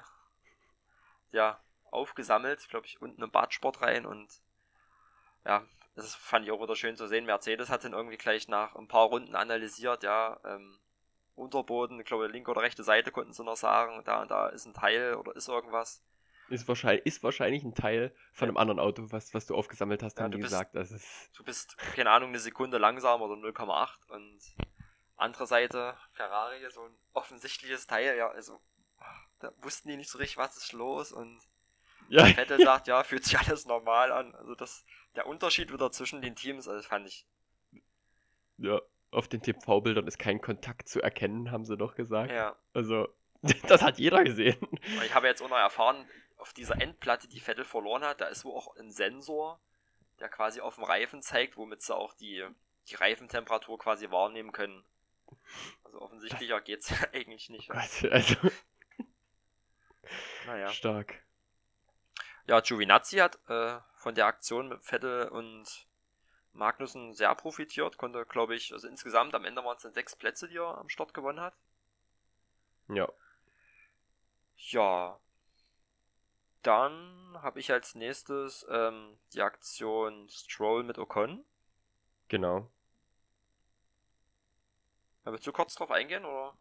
ja, 1.33 1.59
aufgesammelt, 1.91 2.69
glaube 2.69 2.85
ich, 2.85 3.01
unten 3.01 3.21
im 3.21 3.31
Badsport 3.31 3.81
rein 3.81 4.05
und 4.05 4.29
ja, 5.43 5.65
das 5.93 6.15
fand 6.15 6.45
ich 6.45 6.51
auch 6.51 6.61
wieder 6.61 6.77
schön 6.77 6.95
zu 6.95 7.07
sehen. 7.07 7.25
Mercedes 7.25 7.69
hat 7.69 7.83
dann 7.83 7.91
irgendwie 7.91 8.17
gleich 8.17 8.47
nach 8.47 8.75
ein 8.75 8.87
paar 8.87 9.07
Runden 9.07 9.35
analysiert, 9.35 10.03
ja, 10.03 10.39
ähm, 10.45 10.79
Unterboden, 11.35 11.99
ich 11.99 12.05
glaube, 12.05 12.27
linke 12.27 12.49
oder 12.49 12.61
rechte 12.61 12.85
Seite 12.85 13.11
konnten 13.11 13.33
sie 13.33 13.43
noch 13.43 13.57
sagen, 13.57 14.05
da 14.05 14.21
und 14.21 14.31
da 14.31 14.47
ist 14.47 14.65
ein 14.65 14.73
Teil 14.73 15.15
oder 15.15 15.35
ist 15.35 15.49
irgendwas. 15.49 16.01
Ist 16.49 16.67
wahrscheinlich, 16.67 17.05
ist 17.05 17.23
wahrscheinlich 17.23 17.63
ein 17.63 17.75
Teil 17.75 18.13
von 18.33 18.47
einem 18.47 18.57
anderen 18.57 18.79
Auto, 18.79 19.11
was, 19.11 19.33
was 19.33 19.45
du 19.45 19.55
aufgesammelt 19.55 20.03
hast, 20.03 20.17
ja, 20.17 20.23
haben 20.23 20.31
die 20.31 20.37
bist, 20.37 20.49
gesagt. 20.49 20.75
Das 20.75 20.91
ist 20.91 21.29
du 21.37 21.43
bist, 21.43 21.77
keine 21.95 22.11
Ahnung, 22.11 22.29
eine 22.29 22.39
Sekunde 22.39 22.77
langsamer 22.77 23.25
oder 23.25 23.35
0,8 23.35 24.11
und 24.11 24.39
andere 25.15 25.47
Seite, 25.47 25.95
Ferrari, 26.13 26.59
so 26.71 26.81
ein 26.81 26.95
offensichtliches 27.13 27.87
Teil, 27.87 28.17
ja, 28.17 28.29
also, 28.29 28.59
da 29.39 29.51
wussten 29.61 29.89
die 29.89 29.97
nicht 29.97 30.09
so 30.09 30.17
richtig, 30.17 30.37
was 30.37 30.57
ist 30.57 30.73
los 30.73 31.11
und 31.11 31.39
ja. 32.09 32.25
Vettel 32.25 32.59
sagt, 32.59 32.87
ja, 32.87 33.03
fühlt 33.03 33.23
sich 33.23 33.37
alles 33.37 33.65
normal 33.65 34.11
an. 34.11 34.33
Also 34.35 34.55
das, 34.55 34.83
der 35.15 35.27
Unterschied 35.27 35.71
wieder 35.71 35.91
zwischen 35.91 36.21
den 36.21 36.35
Teams, 36.35 36.67
also 36.67 36.79
das 36.79 36.87
fand 36.87 37.07
ich. 37.07 37.25
Ja, 38.57 38.81
auf 39.11 39.27
den 39.27 39.41
TV-Bildern 39.41 40.07
ist 40.07 40.19
kein 40.19 40.41
Kontakt 40.41 40.89
zu 40.89 41.01
erkennen, 41.01 41.51
haben 41.51 41.65
sie 41.65 41.77
doch 41.77 41.95
gesagt. 41.95 42.31
Ja. 42.31 42.55
Also, 42.73 43.07
das 43.67 43.81
hat 43.81 43.99
jeder 43.99 44.23
gesehen. 44.23 44.57
Ich 45.05 45.13
habe 45.13 45.27
jetzt 45.27 45.41
auch 45.41 45.49
noch 45.49 45.57
erfahren, 45.57 46.05
auf 46.39 46.53
dieser 46.53 46.81
Endplatte, 46.81 47.27
die 47.27 47.39
Vettel 47.39 47.65
verloren 47.65 48.03
hat, 48.03 48.21
da 48.21 48.27
ist 48.27 48.45
wohl 48.45 48.55
auch 48.55 48.75
ein 48.77 48.91
Sensor, 48.91 49.59
der 50.19 50.29
quasi 50.29 50.61
auf 50.61 50.75
dem 50.75 50.85
Reifen 50.85 51.21
zeigt, 51.21 51.57
womit 51.57 51.81
sie 51.81 51.95
auch 51.95 52.13
die, 52.13 52.45
die 52.87 52.95
Reifentemperatur 52.95 53.77
quasi 53.77 54.09
wahrnehmen 54.09 54.51
können. 54.51 54.83
Also 55.83 56.01
offensichtlicher 56.01 56.61
geht's 56.61 56.91
eigentlich 57.13 57.49
nicht. 57.49 57.69
Gott, 57.69 58.11
also. 58.11 58.35
naja. 60.45 60.69
Stark. 60.69 61.21
Ja, 62.47 62.61
Giovinazzi 62.61 63.17
hat 63.17 63.37
äh, 63.47 63.79
von 63.95 64.15
der 64.15 64.25
Aktion 64.25 64.69
mit 64.69 64.83
Vettel 64.83 65.27
und 65.27 65.87
Magnussen 66.53 67.13
sehr 67.13 67.33
profitiert, 67.35 67.97
konnte, 67.97 68.25
glaube 68.25 68.55
ich, 68.55 68.73
also 68.73 68.87
insgesamt 68.87 69.35
am 69.35 69.45
Ende 69.45 69.63
waren 69.63 69.77
es 69.77 69.83
dann 69.83 69.93
sechs 69.93 70.15
Plätze, 70.15 70.47
die 70.47 70.57
er 70.57 70.77
am 70.77 70.89
Start 70.89 71.13
gewonnen 71.13 71.39
hat. 71.39 71.53
Ja. 72.87 73.07
Ja. 74.57 75.19
Dann 76.61 77.37
habe 77.41 77.59
ich 77.59 77.71
als 77.71 77.95
nächstes 77.95 78.65
ähm, 78.69 79.17
die 79.33 79.41
Aktion 79.41 80.27
Stroll 80.29 80.83
mit 80.83 80.97
Ocon. 80.97 81.45
Genau. 82.27 82.69
Willst 85.23 85.45
du 85.45 85.51
kurz 85.51 85.75
drauf 85.75 85.91
eingehen, 85.91 86.25
oder? 86.25 86.55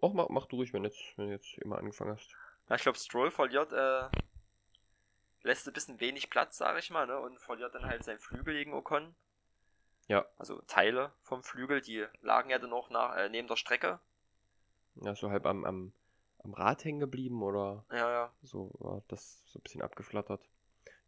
Och, 0.00 0.14
mach, 0.14 0.28
mach 0.28 0.46
du 0.46 0.56
ruhig, 0.56 0.72
wenn, 0.72 0.84
jetzt, 0.84 1.02
wenn 1.16 1.26
du 1.26 1.32
jetzt 1.32 1.58
immer 1.58 1.78
angefangen 1.78 2.12
hast. 2.12 2.34
Ja, 2.68 2.76
ich 2.76 2.82
glaube, 2.82 2.98
Stroll 2.98 3.30
verliert, 3.30 3.72
äh, 3.72 4.08
lässt 5.42 5.66
ein 5.66 5.72
bisschen 5.72 6.00
wenig 6.00 6.30
Platz, 6.30 6.58
sag 6.58 6.78
ich 6.78 6.90
mal, 6.90 7.06
ne, 7.06 7.18
und 7.18 7.40
verliert 7.40 7.74
dann 7.74 7.86
halt 7.86 8.04
seinen 8.04 8.18
Flügel 8.18 8.54
gegen 8.54 8.74
Ocon. 8.74 9.14
Ja. 10.06 10.26
Also 10.38 10.60
Teile 10.62 11.12
vom 11.22 11.42
Flügel, 11.42 11.80
die 11.80 12.06
lagen 12.20 12.50
ja 12.50 12.58
dann 12.58 12.72
auch 12.72 12.90
nach, 12.90 13.16
äh, 13.16 13.28
neben 13.28 13.48
der 13.48 13.56
Strecke. 13.56 14.00
Ja, 14.96 15.14
so 15.14 15.30
halb 15.30 15.46
am, 15.46 15.64
am, 15.64 15.92
am 16.48 16.54
Rad 16.54 16.84
hängen 16.84 17.00
geblieben 17.00 17.42
oder 17.42 17.84
Ja, 17.90 18.10
ja. 18.10 18.32
so 18.42 18.70
war 18.78 19.02
das 19.08 19.42
so 19.46 19.58
ein 19.58 19.62
bisschen 19.62 19.82
abgeflattert. 19.82 20.42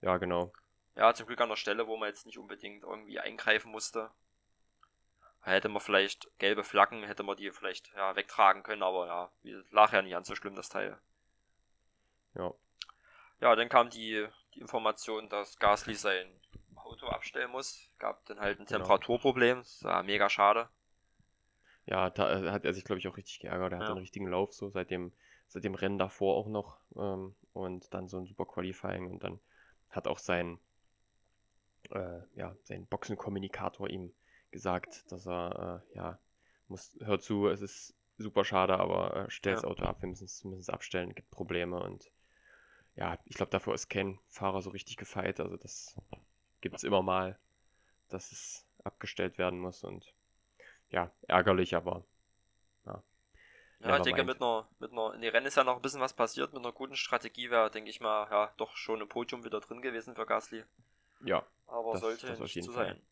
Ja, 0.02 0.18
genau. 0.18 0.52
Ja, 0.96 1.14
zum 1.14 1.26
Glück 1.26 1.40
an 1.40 1.48
der 1.48 1.56
Stelle, 1.56 1.86
wo 1.86 1.96
man 1.96 2.08
jetzt 2.08 2.26
nicht 2.26 2.38
unbedingt 2.38 2.82
irgendwie 2.84 3.18
eingreifen 3.18 3.70
musste. 3.72 4.10
Hätte 5.42 5.70
man 5.70 5.80
vielleicht 5.80 6.28
gelbe 6.38 6.64
Flaggen, 6.64 7.02
hätte 7.02 7.22
man 7.22 7.36
die 7.36 7.50
vielleicht 7.50 7.92
ja, 7.94 8.14
wegtragen 8.14 8.62
können, 8.62 8.82
aber 8.82 9.06
ja, 9.06 9.62
lag 9.70 9.92
ja 9.92 10.02
nicht 10.02 10.14
an 10.14 10.24
so 10.24 10.34
schlimm, 10.34 10.54
das 10.54 10.68
Teil. 10.68 11.00
Ja. 12.34 12.52
Ja, 13.40 13.56
dann 13.56 13.68
kam 13.70 13.88
die, 13.90 14.26
die 14.54 14.60
Information, 14.60 15.28
dass 15.30 15.58
Gasly 15.58 15.94
sein 15.94 16.30
Auto 16.74 17.06
abstellen 17.06 17.50
muss. 17.50 17.88
Gab 17.98 18.24
dann 18.26 18.40
halt 18.40 18.58
ein 18.60 18.66
Genau. 18.66 18.84
Temperaturproblem. 18.84 19.58
Das 19.58 19.82
war 19.82 20.02
mega 20.02 20.28
schade. 20.28 20.68
Ja, 21.86 22.10
da 22.10 22.40
äh, 22.40 22.50
hat 22.50 22.64
er 22.64 22.72
sich, 22.74 22.84
glaube 22.84 22.98
ich, 23.00 23.08
auch 23.08 23.16
richtig 23.16 23.40
geärgert. 23.40 23.72
Er 23.72 23.78
Ja. 23.78 23.84
hat 23.84 23.90
einen 23.90 23.98
richtigen 23.98 24.28
Lauf, 24.28 24.52
so 24.54 24.70
seit 24.70 24.90
dem, 24.90 25.12
seit 25.50 25.64
dem 25.64 25.74
Rennen 25.74 25.98
davor 25.98 26.36
auch 26.36 26.48
noch. 26.48 26.80
Ähm, 26.96 27.34
und 27.52 27.92
dann 27.92 28.08
so 28.08 28.18
ein 28.18 28.26
super 28.26 28.46
Qualifying. 28.46 29.10
Und 29.10 29.24
dann 29.24 29.40
hat 29.90 30.08
auch 30.08 30.18
sein, 30.18 30.58
äh, 31.90 32.20
ja, 32.34 32.56
sein 32.62 32.86
Boxenkommunikator 32.86 33.90
ihm 33.90 34.12
gesagt, 34.50 35.10
dass 35.12 35.26
er, 35.26 35.82
äh, 35.92 35.96
ja, 35.96 36.18
muss, 36.68 36.96
hör 37.02 37.18
zu, 37.20 37.48
es 37.48 37.60
ist 37.60 37.94
super 38.18 38.44
schade, 38.44 38.78
aber 38.78 39.16
äh, 39.16 39.30
stell 39.30 39.54
das 39.54 39.64
Ja. 39.64 39.68
Auto 39.68 39.84
ab, 39.84 40.02
wir 40.02 40.08
müssen 40.08 40.52
es 40.54 40.68
abstellen, 40.70 41.14
gibt 41.14 41.30
Probleme. 41.30 41.82
Und 41.82 42.10
ja, 42.96 43.18
ich 43.24 43.36
glaube, 43.36 43.50
davor 43.50 43.74
ist 43.74 43.88
kein 43.88 44.18
Fahrer 44.28 44.62
so 44.62 44.70
richtig 44.70 44.96
gefeit. 44.96 45.40
Also 45.40 45.56
das 45.56 45.96
gibt 46.60 46.76
es 46.76 46.84
immer 46.84 47.02
mal, 47.02 47.38
dass 48.08 48.32
es 48.32 48.66
abgestellt 48.84 49.38
werden 49.38 49.58
muss. 49.58 49.84
Und 49.84 50.14
ja, 50.90 51.12
ärgerlich, 51.28 51.74
aber 51.76 52.04
Never 53.80 53.96
ich 53.96 54.02
denke, 54.02 54.24
mit 54.24 54.40
einer, 54.42 54.68
mit 54.78 54.92
einer, 54.92 55.14
in 55.14 55.22
den 55.22 55.30
Rennen 55.30 55.46
ist 55.46 55.56
ja 55.56 55.64
noch 55.64 55.76
ein 55.76 55.82
bisschen 55.82 56.00
was 56.00 56.12
passiert. 56.12 56.52
Mit 56.52 56.62
einer 56.62 56.72
guten 56.72 56.96
Strategie 56.96 57.50
wäre, 57.50 57.70
denke 57.70 57.88
ich 57.90 58.00
mal, 58.00 58.28
ja, 58.30 58.52
doch 58.58 58.76
schon 58.76 59.00
ein 59.00 59.08
Podium 59.08 59.42
wieder 59.44 59.60
drin 59.60 59.80
gewesen 59.82 60.14
für 60.14 60.26
Gasly. 60.26 60.64
ja. 61.24 61.44
Aber 61.66 61.92
Das- 61.92 62.00
sollte 62.00 62.26
das 62.26 62.40
nicht 62.40 62.62
so 62.64 62.72
Fall. 62.72 62.86
sein. 62.88 63.02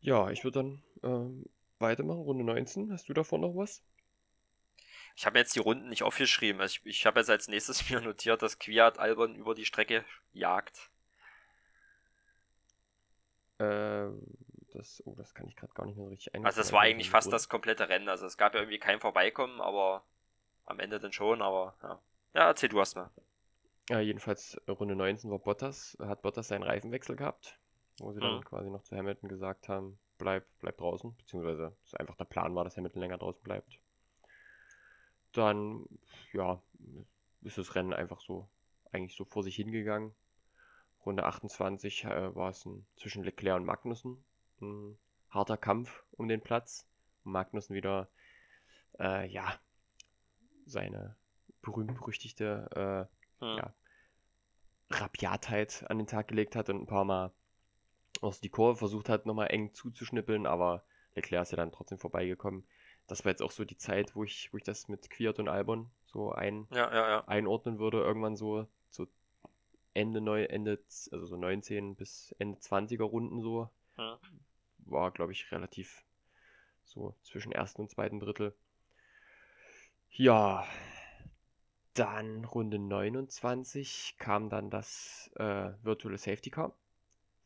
Ja, 0.00 0.30
ich 0.30 0.42
würde 0.44 0.58
dann 0.60 0.82
ähm, 1.02 1.44
weitermachen, 1.78 2.20
Runde 2.22 2.42
19. 2.44 2.92
Hast 2.92 3.08
du 3.08 3.14
davon 3.14 3.42
noch 3.42 3.54
was? 3.54 3.82
Ich 5.16 5.24
habe 5.26 5.34
mir 5.34 5.40
jetzt 5.40 5.54
die 5.54 5.60
Runden 5.60 5.88
nicht 5.88 6.02
aufgeschrieben. 6.02 6.60
Also 6.60 6.78
ich, 6.82 6.86
ich 6.86 7.06
habe 7.06 7.20
jetzt 7.20 7.30
als 7.30 7.48
nächstes 7.48 7.88
mir 7.90 8.00
notiert, 8.00 8.42
dass 8.42 8.58
Kwiat 8.58 8.98
Albon 8.98 9.34
über 9.36 9.54
die 9.54 9.64
Strecke 9.66 10.04
jagt. 10.32 10.90
Äh, 13.58 14.08
das, 14.74 15.02
oh, 15.06 15.14
das 15.16 15.34
kann 15.34 15.46
ich 15.48 15.56
gerade 15.56 15.72
gar 15.74 15.86
nicht 15.86 15.96
mehr 15.96 16.08
richtig 16.10 16.34
ein. 16.34 16.44
Also 16.44 16.60
das 16.60 16.72
war 16.72 16.80
eigentlich 16.80 17.10
fast 17.10 17.32
das 17.32 17.48
komplette 17.48 17.88
Rennen. 17.88 18.08
Also 18.08 18.26
es 18.26 18.36
gab 18.36 18.54
ja 18.54 18.60
irgendwie 18.60 18.78
kein 18.78 19.00
Vorbeikommen, 19.00 19.60
aber 19.60 20.04
am 20.66 20.78
Ende 20.80 20.98
dann 21.00 21.12
schon, 21.12 21.42
aber 21.42 21.76
ja. 21.82 22.00
Ja, 22.34 22.46
erzähl 22.46 22.68
du 22.68 22.78
erst 22.78 22.96
mal. 22.96 23.10
Ja, 23.88 23.98
jedenfalls 24.00 24.54
äh, 24.66 24.70
Runde 24.70 24.94
19 24.94 25.30
war 25.30 25.40
Bottas, 25.40 25.96
hat 26.00 26.22
Bottas 26.22 26.48
seinen 26.48 26.62
Reifenwechsel 26.62 27.16
gehabt, 27.16 27.58
wo 27.98 28.12
sie 28.12 28.20
dann 28.20 28.36
Mhm. 28.36 28.44
quasi 28.44 28.70
noch 28.70 28.82
zu 28.84 28.96
Hamilton 28.96 29.28
gesagt 29.28 29.68
haben, 29.68 29.98
bleib, 30.16 30.46
bleib 30.60 30.76
draußen, 30.78 31.16
beziehungsweise 31.16 31.76
es 31.84 31.94
einfach 31.94 32.14
der 32.16 32.24
Plan 32.24 32.54
war, 32.54 32.62
dass 32.64 32.76
Hamilton 32.76 33.00
länger 33.02 33.18
draußen 33.18 33.42
bleibt. 33.42 33.80
Dann, 35.32 35.86
ja, 36.32 36.62
ist 37.42 37.58
das 37.58 37.74
Rennen 37.74 37.92
einfach 37.92 38.20
so, 38.20 38.48
eigentlich 38.92 39.16
so 39.16 39.24
vor 39.24 39.42
sich 39.42 39.56
hingegangen. 39.56 40.14
Runde 41.06 41.24
28 41.24 42.04
äh, 42.04 42.34
war 42.34 42.50
es 42.50 42.64
ein, 42.66 42.86
zwischen 42.96 43.24
Leclerc 43.24 43.56
und 43.58 43.64
Magnussen 43.64 44.22
ein 44.60 44.98
harter 45.30 45.56
Kampf 45.56 46.02
um 46.12 46.28
den 46.28 46.40
Platz. 46.40 46.86
Und 47.24 47.32
Magnussen 47.32 47.74
wieder, 47.74 48.08
äh, 48.98 49.26
ja, 49.28 49.58
seine 50.66 51.16
berühmt-berüchtigte 51.62 53.08
äh, 53.10 53.20
Hm. 53.40 53.56
Ja. 53.56 53.72
Rabiatheit 54.90 55.84
an 55.88 55.98
den 55.98 56.06
Tag 56.06 56.28
gelegt 56.28 56.56
hat 56.56 56.68
und 56.68 56.82
ein 56.82 56.86
paar 56.86 57.04
Mal 57.04 57.32
aus 58.20 58.40
die 58.40 58.50
Kurve 58.50 58.76
versucht 58.76 59.08
hat, 59.08 59.24
nochmal 59.24 59.48
eng 59.50 59.72
zuzuschnippeln, 59.72 60.46
aber 60.46 60.82
Leclerc 61.14 61.42
ist 61.44 61.52
ja 61.52 61.56
dann 61.56 61.72
trotzdem 61.72 61.98
vorbeigekommen. 61.98 62.64
Das 63.06 63.24
war 63.24 63.30
jetzt 63.30 63.40
auch 63.42 63.50
so 63.50 63.64
die 63.64 63.78
Zeit, 63.78 64.14
wo 64.14 64.24
ich, 64.24 64.52
wo 64.52 64.58
ich 64.58 64.62
das 64.64 64.88
mit 64.88 65.08
Quiert 65.10 65.38
und 65.38 65.48
Albon 65.48 65.90
so 66.06 66.32
ein, 66.32 66.66
Ja, 66.70 66.92
ja, 66.92 67.08
ja. 67.08 67.28
einordnen 67.28 67.78
würde, 67.78 67.98
irgendwann 68.00 68.36
so, 68.36 68.66
so 68.90 69.06
Ende, 69.94 70.20
neu, 70.20 70.44
Ende, 70.44 70.78
also 71.12 71.26
so 71.26 71.36
19 71.36 71.96
bis 71.96 72.34
Ende 72.38 72.58
20er 72.58 73.04
Runden 73.04 73.40
so. 73.40 73.70
War, 74.86 75.10
glaube 75.10 75.32
ich, 75.32 75.50
relativ 75.52 76.04
so 76.84 77.14
zwischen 77.22 77.52
ersten 77.52 77.82
und 77.82 77.90
zweiten 77.90 78.20
Drittel. 78.20 78.54
Ja, 80.10 80.66
dann 81.94 82.44
Runde 82.44 82.78
29 82.78 84.16
kam 84.18 84.48
dann 84.48 84.70
das 84.70 85.30
äh, 85.36 85.72
virtuelle 85.82 86.18
Safety 86.18 86.50
Car. 86.50 86.74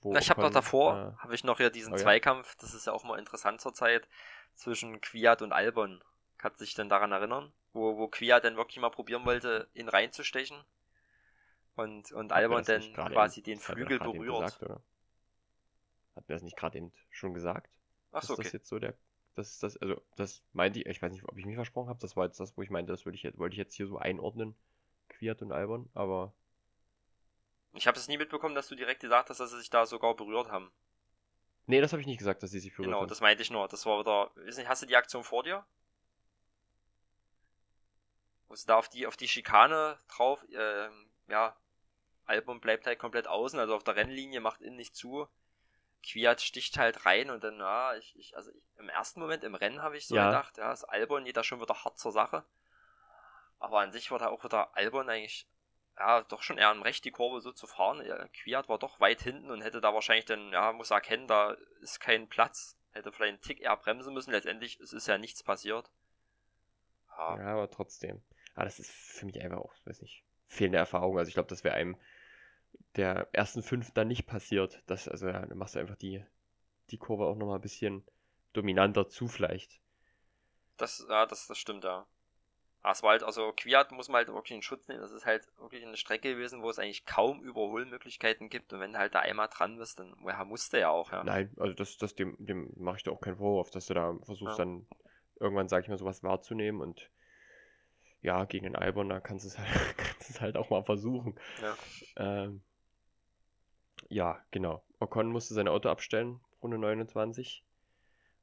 Na, 0.03 0.18
ich 0.18 0.28
habe 0.28 0.43
noch 0.43 0.51
davor, 0.51 1.16
äh, 1.16 1.22
habe 1.22 1.35
ich 1.35 1.45
noch 1.45 1.61
ja 1.61 1.70
diesen 1.70 1.95
oh 1.95 1.97
ja? 1.97 2.03
Zweikampf, 2.03 2.57
das 2.57 2.74
ist 2.74 2.87
ja 2.87 2.93
auch 2.93 3.05
mal 3.05 3.18
interessant 3.18 3.61
zur 3.61 3.72
Zeit, 3.72 4.07
zwischen 4.55 5.01
Kwiat 5.01 5.41
und 5.41 5.53
Albon. 5.53 6.03
Kannst 6.37 6.61
du 6.61 6.64
dich 6.64 6.74
denn 6.74 6.91
daran 6.91 7.12
erinnern? 7.12 7.53
Wo, 7.72 7.97
wo 7.97 8.09
Kwiat 8.09 8.45
dann 8.45 8.57
wirklich 8.57 8.78
mal 8.78 8.91
probieren 8.91 9.24
wollte, 9.24 9.68
ihn 9.72 9.89
reinzustechen. 9.89 10.62
Und, 11.76 12.12
und 12.12 12.32
Albon 12.32 12.62
dann 12.64 12.93
quasi 12.93 13.43
den 13.43 13.59
Flügel 13.59 13.99
berührt. 13.99 14.61
Gesagt? 14.61 14.80
Hat 16.16 16.28
mir 16.28 16.34
das 16.34 16.42
nicht 16.42 16.56
gerade 16.56 16.78
eben 16.78 16.92
schon 17.10 17.34
gesagt? 17.34 17.78
Ach 18.12 18.22
Ist 18.22 18.28
so, 18.28 18.34
okay. 18.34 18.42
das 18.44 18.52
jetzt 18.52 18.68
so 18.68 18.78
der. 18.78 18.94
Das 19.34 19.50
ist 19.50 19.62
das, 19.62 19.76
also 19.78 20.00
das 20.16 20.42
meinte 20.52 20.78
ich, 20.80 20.86
ich 20.86 21.02
weiß 21.02 21.12
nicht, 21.12 21.24
ob 21.28 21.36
ich 21.38 21.44
mich 21.46 21.56
versprochen 21.56 21.88
habe, 21.88 21.98
das 22.00 22.16
war 22.16 22.26
jetzt 22.26 22.38
das, 22.40 22.56
wo 22.56 22.62
ich 22.62 22.70
meinte, 22.70 22.92
das 22.92 23.04
würde 23.04 23.16
ich 23.16 23.22
jetzt, 23.24 23.38
wollte 23.38 23.54
ich 23.54 23.58
jetzt 23.58 23.74
hier 23.74 23.86
so 23.88 23.98
einordnen, 23.98 24.54
Quiert 25.08 25.42
und 25.42 25.52
Albon, 25.52 25.90
aber 25.94 26.32
Ich 27.74 27.86
habe 27.86 27.98
es 27.98 28.08
nie 28.08 28.16
mitbekommen, 28.16 28.54
dass 28.54 28.68
du 28.68 28.74
direkt 28.74 29.00
gesagt 29.02 29.28
hast, 29.28 29.38
dass 29.38 29.50
sie 29.50 29.58
sich 29.58 29.68
da 29.68 29.84
sogar 29.84 30.16
berührt 30.16 30.48
haben. 30.50 30.72
nee, 31.66 31.80
das 31.80 31.92
habe 31.92 32.00
ich 32.00 32.06
nicht 32.06 32.18
gesagt, 32.18 32.42
dass 32.42 32.50
sie 32.50 32.60
sich 32.60 32.74
berührt 32.74 32.84
Genau, 32.84 33.00
haben. 33.00 33.08
das 33.08 33.20
meinte 33.20 33.42
ich 33.42 33.50
nur. 33.50 33.66
Das 33.68 33.84
war 33.86 33.98
wieder. 34.00 34.30
Nicht, 34.44 34.68
hast 34.68 34.82
du 34.82 34.86
die 34.86 34.96
Aktion 34.96 35.24
vor 35.24 35.42
dir? 35.42 35.66
Wo 38.48 38.54
sie 38.54 38.66
da 38.66 38.76
auf 38.76 38.88
die, 38.88 39.06
auf 39.06 39.16
die 39.16 39.28
Schikane 39.28 39.98
drauf, 40.08 40.44
ähm, 40.52 41.10
ja, 41.28 41.56
Album 42.26 42.60
bleibt 42.60 42.86
halt 42.86 42.98
komplett 42.98 43.26
außen, 43.28 43.58
also 43.58 43.74
auf 43.76 43.84
der 43.84 43.96
Rennlinie, 43.96 44.40
macht 44.40 44.62
innen 44.62 44.76
nicht 44.76 44.96
zu. 44.96 45.28
Kwiat 46.05 46.40
sticht 46.42 46.76
halt 46.78 47.07
rein 47.07 47.30
und 47.30 47.42
dann, 47.44 47.59
ja, 47.59 47.94
ich, 47.96 48.14
ich 48.18 48.36
also 48.36 48.50
ich, 48.50 48.62
im 48.78 48.88
ersten 48.88 49.20
Moment 49.20 49.44
im 49.44 49.55
Rennen 49.55 49.82
habe 49.82 49.96
ich 49.96 50.07
so 50.07 50.14
Ja. 50.16 50.26
gedacht, 50.26 50.59
ja, 50.59 50.70
das 50.70 50.84
Albon 50.84 51.24
geht 51.24 51.36
da 51.36 51.44
schon 51.44 51.61
wieder 51.61 51.84
hart 51.84 51.98
zur 51.98 52.12
Sache. 52.12 52.44
Aber 53.59 53.80
an 53.80 53.92
sich 53.92 54.11
war 54.11 54.18
da 54.18 54.28
auch 54.28 54.44
wieder 54.44 54.76
Albon 54.76 55.09
eigentlich, 55.09 55.48
ja, 55.98 56.22
doch 56.22 56.42
schon 56.42 56.59
eher 56.59 56.70
im 56.72 56.82
Recht, 56.82 57.05
die 57.05 57.11
Kurve 57.12 57.40
so 57.40 57.52
zu 57.52 57.66
fahren. 57.66 58.05
Ja, 58.05 58.28
Kwiat 58.28 58.68
war 58.68 58.78
doch 58.78 59.00
weit 59.00 59.22
hinten 59.22 59.50
und 59.50 59.62
hätte 59.62 59.80
da 59.80 59.94
wahrscheinlich 59.94 60.26
dann, 60.26 60.52
ja, 60.52 60.72
muss 60.72 60.90
erkennen, 60.90 61.26
da 61.28 61.57
ist 61.80 62.00
kein 62.00 62.28
Platz. 62.28 62.76
Hätte 62.92 63.11
vielleicht 63.12 63.30
einen 63.34 63.40
Tick 63.40 63.61
eher 63.61 63.76
bremsen 63.76 64.14
müssen. 64.14 64.30
Letztendlich 64.32 64.78
es 64.80 64.92
ist 64.92 65.09
ja 65.09 65.18
nichts 65.18 65.42
passiert. 65.42 65.90
Ja, 67.16 67.38
Ja, 67.38 67.46
aber 67.52 67.70
trotzdem. 67.70 68.22
Aber 68.55 68.64
das 68.64 68.78
ist 68.78 68.90
für 68.90 69.26
mich 69.26 69.40
einfach 69.42 69.59
auch, 69.59 69.72
weiß 69.84 70.02
nicht, 70.02 70.22
fehlende 70.46 70.78
Erfahrung. 70.78 71.18
Also 71.18 71.28
ich 71.28 71.34
glaube, 71.34 71.48
das 71.48 71.64
wäre 71.64 71.74
einem 71.74 71.96
der 72.97 73.29
ersten 73.33 73.62
fünf 73.62 73.91
dann 73.93 74.09
nicht 74.09 74.27
passiert. 74.27 74.83
Das, 74.87 75.09
also 75.09 75.29
ja, 75.29 75.45
dann 75.47 75.59
machst 75.59 75.75
du 75.75 75.81
einfach 75.81 75.97
die, 75.97 76.25
die 76.91 76.99
Kurve 76.99 77.27
auch 77.27 77.37
nochmal 77.37 77.59
ein 77.59 77.62
bisschen 77.62 78.05
dominanter 78.55 79.09
zu 79.09 79.29
vielleicht. 79.29 79.81
das, 80.77 81.05
ja, 81.09 81.27
das, 81.27 81.47
das 81.47 81.59
stimmt, 81.59 81.85
ja. 81.85 82.07
Aber 82.83 82.93
es 82.93 83.03
war 83.03 83.11
halt, 83.12 83.25
also 83.25 83.53
Kwiat 83.57 83.93
muss 83.93 84.09
man 84.09 84.18
halt 84.18 84.29
wirklich 84.29 84.53
in 84.57 84.62
Schutz 84.62 84.89
nehmen. 84.89 85.01
Das 85.03 85.12
ist 85.12 85.27
halt 85.27 85.49
wirklich 85.59 85.85
eine 85.87 85.97
Strecke 85.99 86.35
gewesen, 86.35 86.62
wo 86.62 86.70
es 86.70 86.79
eigentlich 86.79 87.07
kaum 87.07 87.43
Überholmöglichkeiten 87.43 88.51
gibt. 88.51 88.72
Und 88.72 88.81
wenn 88.81 88.93
du 88.95 88.99
halt 88.99 89.14
da 89.14 89.20
einmal 89.20 89.49
dran 89.49 89.79
bist, 89.79 90.01
dann 90.01 90.16
ja, 90.27 90.45
musste 90.45 90.79
ja 90.81 90.91
auch, 90.91 91.12
ja. 91.12 91.29
Nein, 91.29 91.51
also 91.59 91.75
das, 91.75 91.97
das 91.97 92.14
dem, 92.14 92.37
dem 92.39 92.72
mache 92.77 92.99
ich 92.99 93.03
dir 93.03 93.12
auch 93.12 93.20
keinen 93.20 93.37
Vorwurf, 93.39 93.70
dass 93.70 93.87
du 93.87 93.95
da 93.95 94.16
versuchst 94.22 94.59
Ja. 94.59 94.59
dann 94.59 94.87
irgendwann, 95.41 95.68
sag 95.68 95.83
ich 95.85 95.89
mal, 95.89 95.99
sowas 95.99 96.22
wahrzunehmen 96.22 96.81
und 96.81 97.11
ja, 98.25 98.47
gegen 98.47 98.64
den 98.64 98.75
Albon, 98.75 99.11
da 99.11 99.20
kannst 99.20 99.45
du 99.45 99.49
es 99.49 99.59
halt, 99.59 99.68
kannst 99.99 100.29
du 100.29 100.33
es 100.33 100.41
halt 100.41 100.57
auch 100.57 100.70
mal 100.70 100.83
versuchen. 100.83 101.35
Ja. 101.61 101.77
Ähm, 102.16 102.62
ja, 104.09 104.43
genau. 104.51 104.83
Ocon 104.99 105.29
musste 105.29 105.55
sein 105.55 105.68
Auto 105.68 105.91
abstellen, 105.91 106.41
Runde 106.62 106.79
29. 106.79 107.62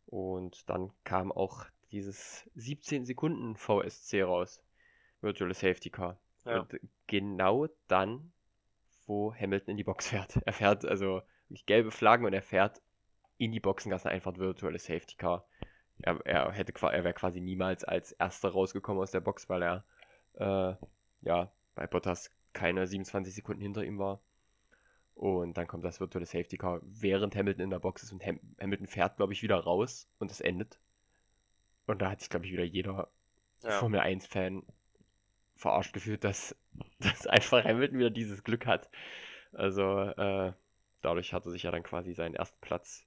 Und 0.06 0.70
dann 0.70 0.92
kam 1.04 1.32
auch 1.32 1.66
dieses 1.92 2.48
17 2.56 3.06
Sekunden 3.06 3.56
VSC 3.56 4.24
raus. 4.24 4.64
Virtual 5.22 5.54
Safety 5.54 5.90
Car. 5.90 6.20
Ja. 6.46 6.62
Und 6.62 6.80
genau 7.08 7.68
dann, 7.88 8.32
wo 9.08 9.34
Hamilton 9.34 9.72
in 9.72 9.78
die 9.78 9.84
Box 9.84 10.10
fährt. 10.10 10.38
Er 10.46 10.54
fährt 10.54 10.86
also 10.86 11.22
gelbe 11.66 11.92
Flaggen 11.92 12.26
und 12.26 12.34
er 12.34 12.42
fährt 12.42 12.82
in 13.38 13.52
die 13.52 13.60
Boxengasse 13.60 14.10
einfach 14.10 14.38
virtuelle 14.38 14.80
Safety 14.80 15.16
Car. 15.16 15.48
Er, 16.04 16.20
er 16.26 16.52
hätte 16.52 16.74
er 16.82 17.04
wäre 17.04 17.14
quasi 17.14 17.41
niemals 17.41 17.84
als 17.84 18.12
erster 18.14 18.49
rausgekommen 18.49 19.02
aus 19.02 19.12
der 19.12 19.20
Box, 19.20 19.49
weil 19.49 19.64
er 19.64 19.84
äh, 20.34 20.76
ja 21.22 21.52
bei 21.76 21.88
Bottas 21.88 22.32
keine 22.54 22.88
27 22.88 23.34
Sekunden 23.34 23.62
hinter 23.62 23.84
ihm 23.84 23.99
war. 23.99 24.22
Und 25.16 25.58
dann 25.58 25.68
kommt 25.68 25.84
das 25.84 25.99
virtuelle 25.99 26.26
Safety 26.26 26.58
Car, 26.58 26.80
während 26.84 27.36
Hamilton 27.36 27.64
in 27.66 27.70
der 27.70 27.80
Box 27.80 28.04
ist 28.04 28.12
und 28.12 28.26
Ham 28.26 28.39
Hamilton 28.60 28.88
fährt, 28.88 29.18
glaube 29.18 29.34
ich, 29.34 29.43
wieder 29.43 29.58
raus 29.58 30.10
und 30.20 30.32
es 30.32 30.41
endet. 30.41 30.80
Und 31.86 32.02
da 32.02 32.12
hat 32.12 32.22
sich, 32.22 32.30
glaube 32.30 32.45
ich, 32.45 32.52
wieder 32.52 32.64
jeder 32.64 33.10
ja. 33.64 33.72
Formel 33.72 33.99
1-Fan 33.99 34.64
verarscht 35.56 35.93
gefühlt, 35.93 36.24
dass, 36.24 36.56
dass 36.99 37.28
einfach 37.28 37.64
Hamilton 37.64 37.99
wieder 37.99 38.10
dieses 38.10 38.43
Glück 38.43 38.66
hat. 38.66 38.89
Also 39.54 39.99
äh, 39.99 40.54
dadurch 41.02 41.34
hat 41.34 41.45
er 41.45 41.52
sich 41.52 41.64
ja 41.64 41.72
dann 41.72 41.84
quasi 41.84 42.14
seinen 42.14 42.36
ersten 42.36 42.60
Platz 42.62 43.06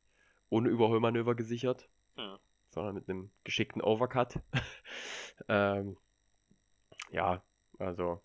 ohne 0.50 0.68
Überholmanöver 0.68 1.34
gesichert, 1.34 1.88
hm. 2.16 2.38
Sondern 2.74 2.94
mit 2.94 3.08
einem 3.08 3.30
geschickten 3.44 3.82
Overcut. 3.82 4.40
ähm, 5.48 5.96
ja, 7.10 7.42
also 7.78 8.22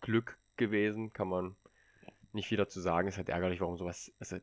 Glück 0.00 0.38
gewesen, 0.56 1.12
kann 1.12 1.28
man 1.28 1.56
nicht 2.32 2.48
viel 2.48 2.58
dazu 2.58 2.80
sagen. 2.80 3.08
Ist 3.08 3.18
halt 3.18 3.28
ärgerlich, 3.28 3.60
warum 3.60 3.76
sowas, 3.76 4.12
also 4.18 4.38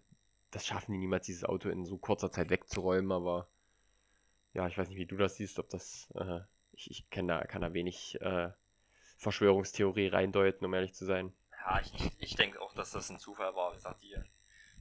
das 0.51 0.66
schaffen 0.66 0.93
die 0.93 0.97
niemals, 0.97 1.26
dieses 1.26 1.43
Auto 1.43 1.70
in 1.70 1.86
so 1.86 1.97
kurzer 1.97 2.32
Zeit 2.32 2.49
wegzuräumen, 2.49 3.12
aber 3.12 3.47
ja, 4.53 4.68
ich 4.68 4.78
weiß 4.78 4.89
nicht, 4.89 4.97
wie 4.97 5.05
du 5.05 5.18
das 5.18 5.36
siehst, 5.36 5.60
ob 5.60 5.70
das, 5.70 6.10
äh, 6.16 6.39
ich, 6.74 6.89
ich 6.89 7.05
da, 7.10 7.43
kann 7.45 7.62
da 7.62 7.74
wenig 7.74 8.20
äh, 8.22 8.49
Verschwörungstheorie 9.18 10.07
reindeuten, 10.07 10.66
um 10.66 10.74
ehrlich 10.74 10.93
zu 10.93 11.05
sein. 11.05 11.34
Ja, 11.51 11.82
ich, 11.82 12.12
ich 12.20 12.36
denke 12.36 12.62
auch, 12.62 12.74
dass 12.74 12.91
das 12.91 13.10
ein 13.10 13.20
Zufall 13.20 13.53
war. 13.55 13.72
Wie 13.72 13.76
gesagt, 13.76 14.01
die, 14.01 14.16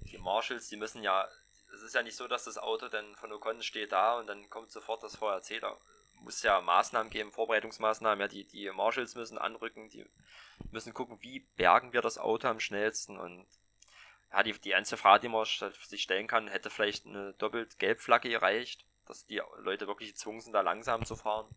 die 0.03 0.19
Marshalls, 0.19 0.69
die 0.69 0.77
müssen 0.77 1.03
ja, 1.03 1.27
es 1.73 1.83
ist 1.83 1.95
ja 1.95 2.03
nicht 2.03 2.17
so, 2.17 2.29
dass 2.29 2.45
das 2.45 2.59
Auto 2.59 2.89
dann 2.89 3.15
von 3.17 3.33
Ocon 3.33 3.63
steht 3.63 3.93
da 3.93 4.19
und 4.19 4.27
dann 4.27 4.49
kommt 4.51 4.71
sofort 4.71 5.03
das 5.03 5.17
VRC 5.17 5.61
da. 5.61 5.79
Muss 6.21 6.43
ja 6.43 6.61
Maßnahmen 6.61 7.11
geben, 7.11 7.31
Vorbereitungsmaßnahmen, 7.31 8.21
ja, 8.21 8.29
die, 8.29 8.45
die 8.45 8.71
Marshalls 8.71 9.15
müssen 9.15 9.39
anrücken, 9.39 9.89
die 9.89 10.05
müssen 10.73 10.93
gucken, 10.93 11.23
wie 11.23 11.41
bergen 11.57 11.93
wir 11.93 12.03
das 12.03 12.19
Auto 12.19 12.49
am 12.49 12.61
schnellsten 12.61 13.19
und 13.19 13.47
ja, 14.33 14.43
die, 14.43 14.53
die 14.53 14.75
einzige 14.75 14.99
Frage, 14.99 15.23
die 15.23 15.29
man 15.29 15.47
sich 15.47 16.03
stellen 16.03 16.27
kann, 16.27 16.49
hätte 16.49 16.71
vielleicht 16.71 17.07
eine 17.07 17.33
doppelt 17.35 17.79
Gelbflagge 17.79 18.29
gereicht, 18.29 18.85
dass 19.07 19.27
die 19.27 19.41
Leute 19.59 19.87
wirklich 19.87 20.11
gezwungen 20.11 20.41
sind, 20.41 20.53
da 20.53 20.61
langsam 20.61 21.07
zu 21.07 21.17
fahren. 21.17 21.49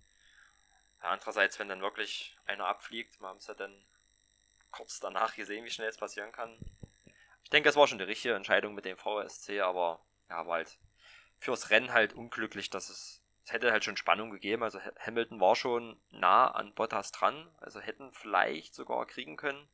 Ja, 1.02 1.10
andererseits, 1.10 1.60
wenn 1.60 1.68
dann 1.68 1.82
wirklich 1.82 2.38
einer 2.46 2.68
abfliegt, 2.68 3.20
wir 3.20 3.28
haben 3.28 3.38
es 3.38 3.48
ja 3.48 3.56
dann 3.56 3.76
kurz 4.72 5.00
danach 5.00 5.36
gesehen, 5.36 5.66
wie 5.66 5.70
schnell 5.72 5.90
es 5.90 5.98
passieren 5.98 6.32
kann. 6.32 6.58
Ich 7.52 7.54
denke, 7.54 7.68
es 7.68 7.76
war 7.76 7.86
schon 7.86 7.98
die 7.98 8.06
richtige 8.06 8.34
Entscheidung 8.34 8.74
mit 8.76 8.86
dem 8.86 8.96
VSC, 8.96 9.60
aber 9.60 10.00
ja, 10.30 10.48
war 10.48 10.54
halt 10.54 10.80
fürs 11.38 11.70
Rennen 11.70 11.92
halt 11.92 12.14
unglücklich, 12.14 12.70
dass 12.70 12.90
es, 12.90 13.22
es 13.44 13.52
hätte 13.52 13.74
halt 13.74 13.84
schon 13.84 13.98
Spannung 13.98 14.30
gegeben. 14.30 14.64
Also 14.64 14.80
Hamilton 15.06 15.42
war 15.42 15.58
schon 15.58 16.00
nah 16.12 16.50
an 16.50 16.74
Bottas 16.74 17.12
dran, 17.12 17.54
also 17.58 17.82
hätten 17.82 18.14
vielleicht 18.14 18.74
sogar 18.74 19.06
kriegen 19.06 19.36
können. 19.36 19.68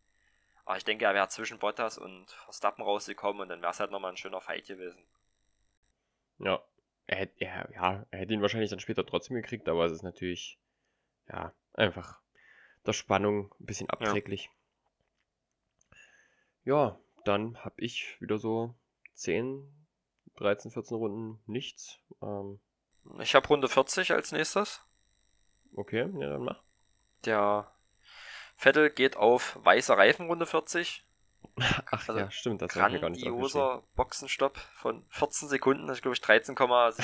Aber 0.65 0.78
ich 0.78 0.86
denke, 0.86 1.05
er 1.05 1.13
wäre 1.13 1.30
zwischen 1.30 1.59
Bottas 1.59 1.99
und 1.99 2.32
Verstappen 2.32 2.82
rausgekommen 2.82 3.43
und 3.43 3.49
dann 3.49 3.61
wäre 3.61 3.73
es 3.73 3.80
halt 3.80 3.91
nochmal 3.91 4.09
ein 4.09 4.17
schöner 4.17 4.41
Fight 4.41 4.65
gewesen. 4.65 5.05
Ja, 6.39 6.63
er 7.05 7.17
hätte, 7.17 7.45
er, 7.45 7.69
ja, 7.75 8.07
er 8.09 8.19
hätte 8.19 8.34
ihn 8.34 8.41
wahrscheinlich 8.41 8.71
dann 8.71 8.80
später 8.80 9.05
trotzdem 9.05 9.36
gekriegt, 9.36 9.69
aber 9.69 9.86
es 9.86 9.91
ist 9.91 10.01
natürlich, 10.01 10.57
ja, 11.28 11.53
einfach 11.73 12.21
der 12.88 12.93
Spannung 12.93 13.53
ein 13.59 13.67
bisschen 13.67 13.88
abträglich. 13.88 14.49
Ja, 16.63 16.73
ja 16.73 16.99
dann 17.28 17.63
habe 17.63 17.75
ich 17.78 18.17
wieder 18.19 18.38
so 18.38 18.75
10, 19.13 19.67
13, 20.38 20.71
14 20.71 20.97
Runden 20.97 21.41
nichts. 21.45 21.99
Ähm, 22.21 22.59
ich 23.19 23.36
habe 23.36 23.47
Runde 23.47 23.67
40 23.67 24.11
als 24.11 24.32
nächstes. 24.32 24.86
Okay, 25.75 26.09
ja, 26.19 26.30
dann 26.30 26.43
mach. 26.43 26.63
Der 27.25 27.71
Vettel 28.55 28.89
geht 28.89 29.17
auf 29.17 29.57
weiße 29.63 29.97
Reifen 29.97 30.28
Runde 30.28 30.45
40. 30.45 31.05
Ach 31.55 32.07
also 32.07 32.17
ja, 32.17 32.32
stimmt, 32.32 32.61
das 32.61 32.75
war 32.75 32.89
mir 32.89 32.99
gar 32.99 33.09
nicht 33.09 33.23
Grandioser 33.23 33.84
Boxenstopp 33.95 34.57
von 34.57 35.05
14 35.09 35.47
Sekunden, 35.47 35.88
das 35.88 35.97
ist 35.97 36.01
glaube 36.01 36.15
ich 36.15 36.21
13,8. 36.21 36.99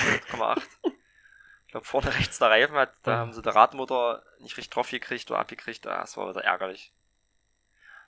ich 1.66 1.70
glaube 1.70 1.86
vorne 1.86 2.14
rechts 2.14 2.38
der 2.38 2.50
Reifen 2.50 2.76
hat, 2.76 2.92
da 3.02 3.18
haben 3.18 3.32
sie 3.32 3.42
der 3.42 3.54
Radmotor 3.54 4.22
nicht 4.40 4.56
richtig 4.56 4.70
drauf 4.70 4.90
gekriegt 4.90 5.30
oder 5.30 5.40
abgekriegt, 5.40 5.86
das 5.86 6.16
war 6.16 6.28
wieder 6.28 6.44
ärgerlich. 6.44 6.92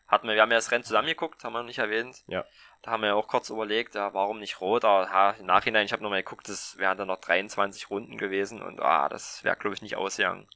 Hatten 0.08 0.28
wir, 0.28 0.34
wir 0.34 0.42
haben 0.42 0.50
ja 0.50 0.58
das 0.58 0.70
Rennen 0.70 0.84
zusammengeguckt, 0.84 1.42
haben 1.42 1.52
wir 1.52 1.60
noch 1.60 1.66
nicht 1.66 1.78
erwähnt. 1.78 2.22
Ja. 2.28 2.44
Da 2.82 2.92
haben 2.92 3.02
wir 3.02 3.08
ja 3.08 3.14
auch 3.14 3.26
kurz 3.26 3.50
überlegt, 3.50 3.96
ja, 3.96 4.14
warum 4.14 4.38
nicht 4.38 4.60
rot, 4.60 4.84
aber 4.84 5.04
ja, 5.04 5.30
im 5.32 5.46
Nachhinein, 5.46 5.84
ich 5.84 5.92
habe 5.92 6.02
nochmal 6.02 6.22
geguckt, 6.22 6.48
das 6.48 6.78
wären 6.78 6.96
dann 6.96 7.08
noch 7.08 7.20
23 7.20 7.90
Runden 7.90 8.16
gewesen 8.16 8.62
und 8.62 8.80
ah, 8.80 9.08
das 9.08 9.42
wäre 9.42 9.56
glaube 9.56 9.74
ich 9.74 9.82
nicht 9.82 9.96
ausgegangen. 9.96 10.46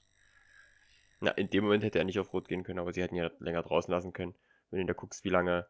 Na, 1.18 1.32
in 1.32 1.50
dem 1.50 1.64
Moment 1.64 1.82
hätte 1.82 1.98
er 1.98 2.04
nicht 2.04 2.18
auf 2.18 2.32
Rot 2.32 2.48
gehen 2.48 2.62
können, 2.62 2.78
aber 2.78 2.92
sie 2.92 3.02
hätten 3.02 3.16
ja 3.16 3.30
länger 3.40 3.62
draußen 3.62 3.92
lassen 3.92 4.12
können. 4.12 4.34
Wenn 4.70 4.80
du 4.80 4.86
da 4.86 4.92
guckst, 4.92 5.24
wie 5.24 5.28
lange, 5.28 5.66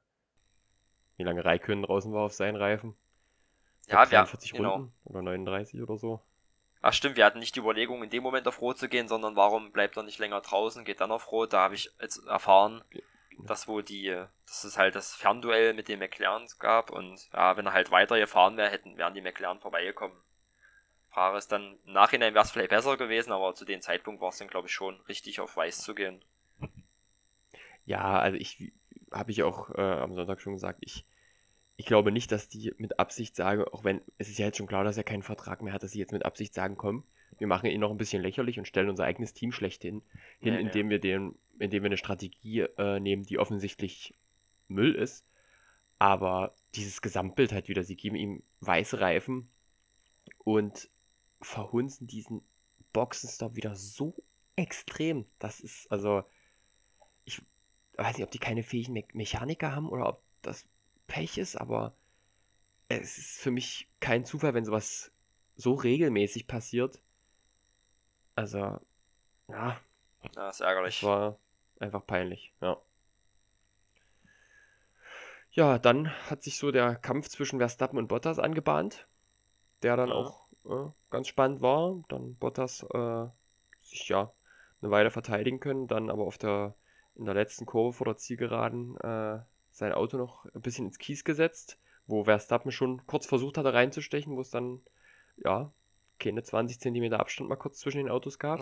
wie 1.17 1.25
lange 1.25 1.45
Raikön 1.45 1.83
draußen 1.83 2.13
war 2.13 2.25
auf 2.25 2.35
seinen 2.35 2.57
Reifen. 2.57 2.97
Ja, 3.89 4.05
43 4.05 4.53
genau. 4.53 4.75
Runden 4.75 4.93
oder 5.05 5.23
39 5.23 5.83
oder 5.83 5.97
so. 5.97 6.21
Ach 6.83 6.93
stimmt, 6.93 7.17
wir 7.17 7.25
hatten 7.25 7.41
nicht 7.41 7.57
die 7.57 7.61
Überlegung, 7.61 8.03
in 8.03 8.11
dem 8.11 8.23
Moment 8.23 8.47
auf 8.47 8.61
Rot 8.61 8.79
zu 8.79 8.89
gehen, 8.89 9.09
sondern 9.09 9.37
warum 9.37 9.73
bleibt 9.73 9.97
er 9.97 10.03
nicht 10.03 10.19
länger 10.19 10.41
draußen, 10.41 10.85
geht 10.85 11.01
dann 11.01 11.11
auf 11.11 11.33
Rot. 11.33 11.53
Da 11.53 11.61
habe 11.61 11.75
ich 11.75 11.91
jetzt 12.01 12.25
erfahren. 12.27 12.83
Dass 13.47 13.69
wo 13.69 13.81
die, 13.81 14.09
dass 14.47 14.65
es 14.65 14.79
halt 14.79 14.95
das 14.95 15.15
Fernduell 15.15 15.75
mit 15.75 15.89
dem 15.89 15.99
McLaren 15.99 16.47
gab 16.59 16.91
und 16.91 17.29
ja, 17.33 17.57
wenn 17.57 17.67
er 17.67 17.73
halt 17.73 17.91
weiter 17.91 18.19
gefahren 18.19 18.57
wäre, 18.57 18.71
hätten, 18.71 18.97
wären 18.97 19.15
die 19.15 19.21
McLaren 19.21 19.61
vorbeigekommen. 19.61 20.17
Frage 21.11 21.39
ist 21.39 21.51
dann, 21.51 21.79
im 21.85 21.93
Nachhinein 21.93 22.35
wäre 22.35 22.45
es 22.45 22.53
vielleicht 22.53 22.71
besser 22.71 22.97
gewesen, 22.97 23.33
aber 23.33 23.55
zu 23.55 23.65
dem 23.65 23.81
Zeitpunkt 23.81 24.21
war 24.21 24.29
es 24.29 24.39
dann, 24.39 24.49
glaube 24.49 24.69
ich, 24.69 24.73
schon 24.73 25.01
richtig 25.03 25.41
auf 25.41 25.57
Weiß 25.57 25.79
zu 25.79 25.95
gehen. 25.95 26.25
Ja, 27.85 28.21
also 28.21 28.37
ich 28.37 28.73
habe 29.11 29.33
ich 29.33 29.43
auch 29.43 29.71
äh, 29.75 29.81
am 29.81 30.15
Sonntag 30.15 30.41
schon 30.41 30.53
gesagt, 30.53 30.79
ich, 30.83 31.05
ich 31.77 31.87
glaube 31.87 32.13
nicht, 32.13 32.31
dass 32.31 32.49
die 32.49 32.73
mit 32.79 33.01
Absicht 33.01 33.35
sagen, 33.35 33.65
auch 33.65 33.83
wenn 33.83 34.03
es 34.19 34.29
ist 34.29 34.39
ja 34.39 34.47
jetzt 34.47 34.59
schon 34.59 34.69
klar, 34.69 34.85
dass 34.85 34.97
er 34.97 35.03
keinen 35.03 35.25
Vertrag 35.25 35.63
mehr 35.63 35.73
hat, 35.73 35.83
dass 35.83 35.91
sie 35.91 35.99
jetzt 35.99 36.13
mit 36.13 36.25
Absicht 36.25 36.55
sagen, 36.55 36.77
komm, 36.77 37.05
wir 37.39 37.47
machen 37.47 37.71
ihn 37.71 37.81
noch 37.81 37.91
ein 37.91 37.97
bisschen 37.97 38.23
lächerlich 38.23 38.59
und 38.59 38.67
stellen 38.67 38.91
unser 38.91 39.05
eigenes 39.05 39.33
Team 39.33 39.51
schlecht 39.51 39.83
hin, 39.83 40.03
hin 40.41 40.55
ja, 40.55 40.61
indem 40.61 40.87
ja. 40.87 40.91
wir 40.91 41.01
den, 41.01 41.35
indem 41.61 41.83
wir 41.83 41.89
eine 41.89 41.97
Strategie 41.97 42.61
äh, 42.61 43.01
nehmen, 43.01 43.25
die 43.25 43.39
offensichtlich 43.39 44.15
Müll 44.69 44.95
ist. 44.95 45.27
Aber 45.99 46.55
dieses 46.75 47.03
Gesamtbild 47.03 47.53
halt 47.53 47.69
wieder, 47.69 47.85
sie 47.85 47.97
geben 47.97 48.17
ihm 48.17 48.43
weiße 48.61 49.01
Reifen 49.01 49.51
und 50.39 50.89
verhunzen 51.43 52.07
diesen 52.07 52.43
Boxenstopp 52.93 53.57
wieder 53.57 53.75
so 53.75 54.15
extrem. 54.57 55.27
Das 55.39 55.61
ist, 55.61 55.91
also, 55.93 56.25
ich 57.25 57.43
weiß 57.97 58.17
nicht, 58.17 58.25
ob 58.25 58.31
die 58.31 58.39
keine 58.39 58.63
fähigen 58.63 58.95
Me 58.95 59.05
Mechaniker 59.13 59.75
haben 59.75 59.89
oder 59.89 60.09
ob 60.09 60.23
das 60.43 60.67
Pech 61.07 61.39
ist, 61.39 61.57
aber 61.57 61.95
es 62.89 63.19
ist 63.19 63.41
für 63.41 63.51
mich 63.51 63.89
kein 64.01 64.25
Zufall, 64.25 64.55
wenn 64.55 64.65
sowas 64.65 65.13
so 65.57 65.75
regelmäßig 65.75 66.47
passiert. 66.47 67.01
Also, 68.35 68.81
ja. 69.49 69.81
Ja, 70.35 70.49
ist 70.49 70.61
ärgerlich. 70.61 71.01
Das 71.01 71.09
war 71.09 71.39
einfach 71.81 72.07
peinlich, 72.07 72.53
ja. 72.61 72.77
Ja, 75.53 75.79
dann 75.79 76.11
hat 76.31 76.45
sich 76.45 76.59
so 76.59 76.71
der 76.71 76.95
Kampf 76.95 77.29
zwischen 77.29 77.59
Verstappen 77.59 77.99
und 77.99 78.07
Bottas 78.07 78.39
angebahnt, 78.39 79.09
der 79.83 79.97
dann 79.97 80.11
ja. 80.11 80.15
auch 80.15 80.47
äh, 80.65 80.91
ganz 81.11 81.27
spannend 81.27 81.61
war. 81.61 82.03
Dann 82.09 82.37
Bottas 82.37 82.85
äh, 82.95 83.27
sich 83.83 84.09
ja 84.09 84.33
eine 84.81 84.91
Weile 84.91 85.11
verteidigen 85.11 85.59
können, 85.59 85.89
dann 85.89 86.09
aber 86.09 86.25
auf 86.25 86.39
der 86.39 86.75
in 87.17 87.25
der 87.25 87.35
letzten 87.35 87.67
Kurve 87.67 87.93
vor 87.93 88.05
der 88.07 88.17
Zielgeraden 88.17 88.97
äh, 88.99 89.41
sein 89.73 89.93
Auto 89.93 90.17
noch 90.17 90.47
ein 90.55 90.63
bisschen 90.63 90.87
ins 90.87 90.99
Kies 90.99 91.25
gesetzt, 91.25 91.79
wo 92.07 92.25
Verstappen 92.25 92.71
schon 92.71 93.05
kurz 93.07 93.27
versucht 93.27 93.59
hatte 93.59 93.75
reinzustechen, 93.75 94.37
wo 94.37 94.41
es 94.41 94.51
dann 94.51 94.81
ja 95.37 95.73
keine 96.19 96.43
20 96.43 96.79
cm 96.81 97.13
Abstand 97.15 97.49
mal 97.49 97.57
kurz 97.57 97.79
zwischen 97.79 97.99
den 97.99 98.11
Autos 98.11 98.39
gab. 98.39 98.61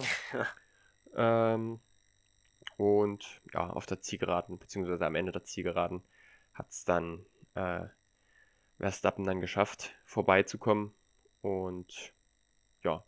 ähm, 1.16 1.80
und 2.78 3.42
ja, 3.52 3.68
auf 3.68 3.86
der 3.86 4.00
Zielgeraden, 4.00 4.56
beziehungsweise 4.56 5.04
am 5.04 5.16
Ende 5.16 5.32
der 5.32 5.44
Zielgeraden, 5.44 6.02
hat 6.54 6.70
es 6.70 6.84
dann 6.84 7.26
äh, 7.54 7.80
Verstappen 8.78 9.24
dann 9.24 9.40
geschafft, 9.40 9.90
vorbeizukommen 10.04 10.94
und 11.42 12.14
ja, 12.84 13.04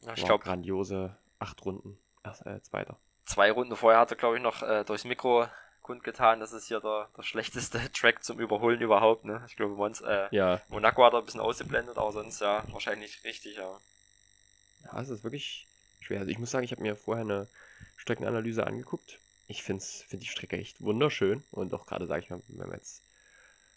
ja 0.00 0.12
ich 0.14 0.24
glaube 0.24 0.44
grandiose 0.44 1.16
acht 1.38 1.64
Runden, 1.64 1.98
erst, 2.24 2.44
äh, 2.44 2.60
zweiter. 2.62 2.98
Zwei 3.24 3.52
Runden 3.52 3.76
vorher 3.76 4.00
hat 4.00 4.10
er, 4.10 4.16
glaube 4.16 4.36
ich, 4.36 4.42
noch 4.42 4.62
äh, 4.62 4.84
durchs 4.84 5.04
Mikro 5.04 5.46
kundgetan, 5.82 6.40
das 6.40 6.52
ist 6.52 6.66
hier 6.66 6.80
der, 6.80 7.08
der 7.16 7.22
schlechteste 7.22 7.80
Track 7.92 8.24
zum 8.24 8.40
Überholen 8.40 8.80
überhaupt. 8.80 9.24
Ne? 9.24 9.44
Ich 9.46 9.54
glaube, 9.54 9.74
Mons, 9.74 10.00
äh, 10.00 10.26
ja. 10.32 10.60
Monaco 10.68 11.04
hat 11.04 11.12
er 11.12 11.20
ein 11.20 11.24
bisschen 11.24 11.40
ausgeblendet, 11.40 11.96
aber 11.96 12.10
sonst 12.10 12.40
ja 12.40 12.64
wahrscheinlich 12.72 13.22
richtig, 13.22 13.56
ja. 13.56 13.78
Ja, 14.84 15.00
es 15.00 15.10
ist 15.10 15.22
wirklich 15.22 15.68
schwer. 16.00 16.18
Also 16.18 16.32
ich 16.32 16.40
muss 16.40 16.50
sagen, 16.50 16.64
ich 16.64 16.72
habe 16.72 16.82
mir 16.82 16.96
vorher 16.96 17.24
eine 17.24 17.48
Streckenanalyse 18.00 18.66
angeguckt. 18.66 19.20
Ich 19.46 19.62
finde 19.62 19.84
find 19.84 20.22
die 20.22 20.28
Strecke 20.28 20.56
echt 20.56 20.80
wunderschön 20.80 21.44
und 21.50 21.74
auch 21.74 21.86
gerade, 21.86 22.06
sage 22.06 22.22
ich 22.22 22.30
mal, 22.30 22.40
wenn 22.48 22.68
man 22.68 22.78
jetzt 22.78 23.02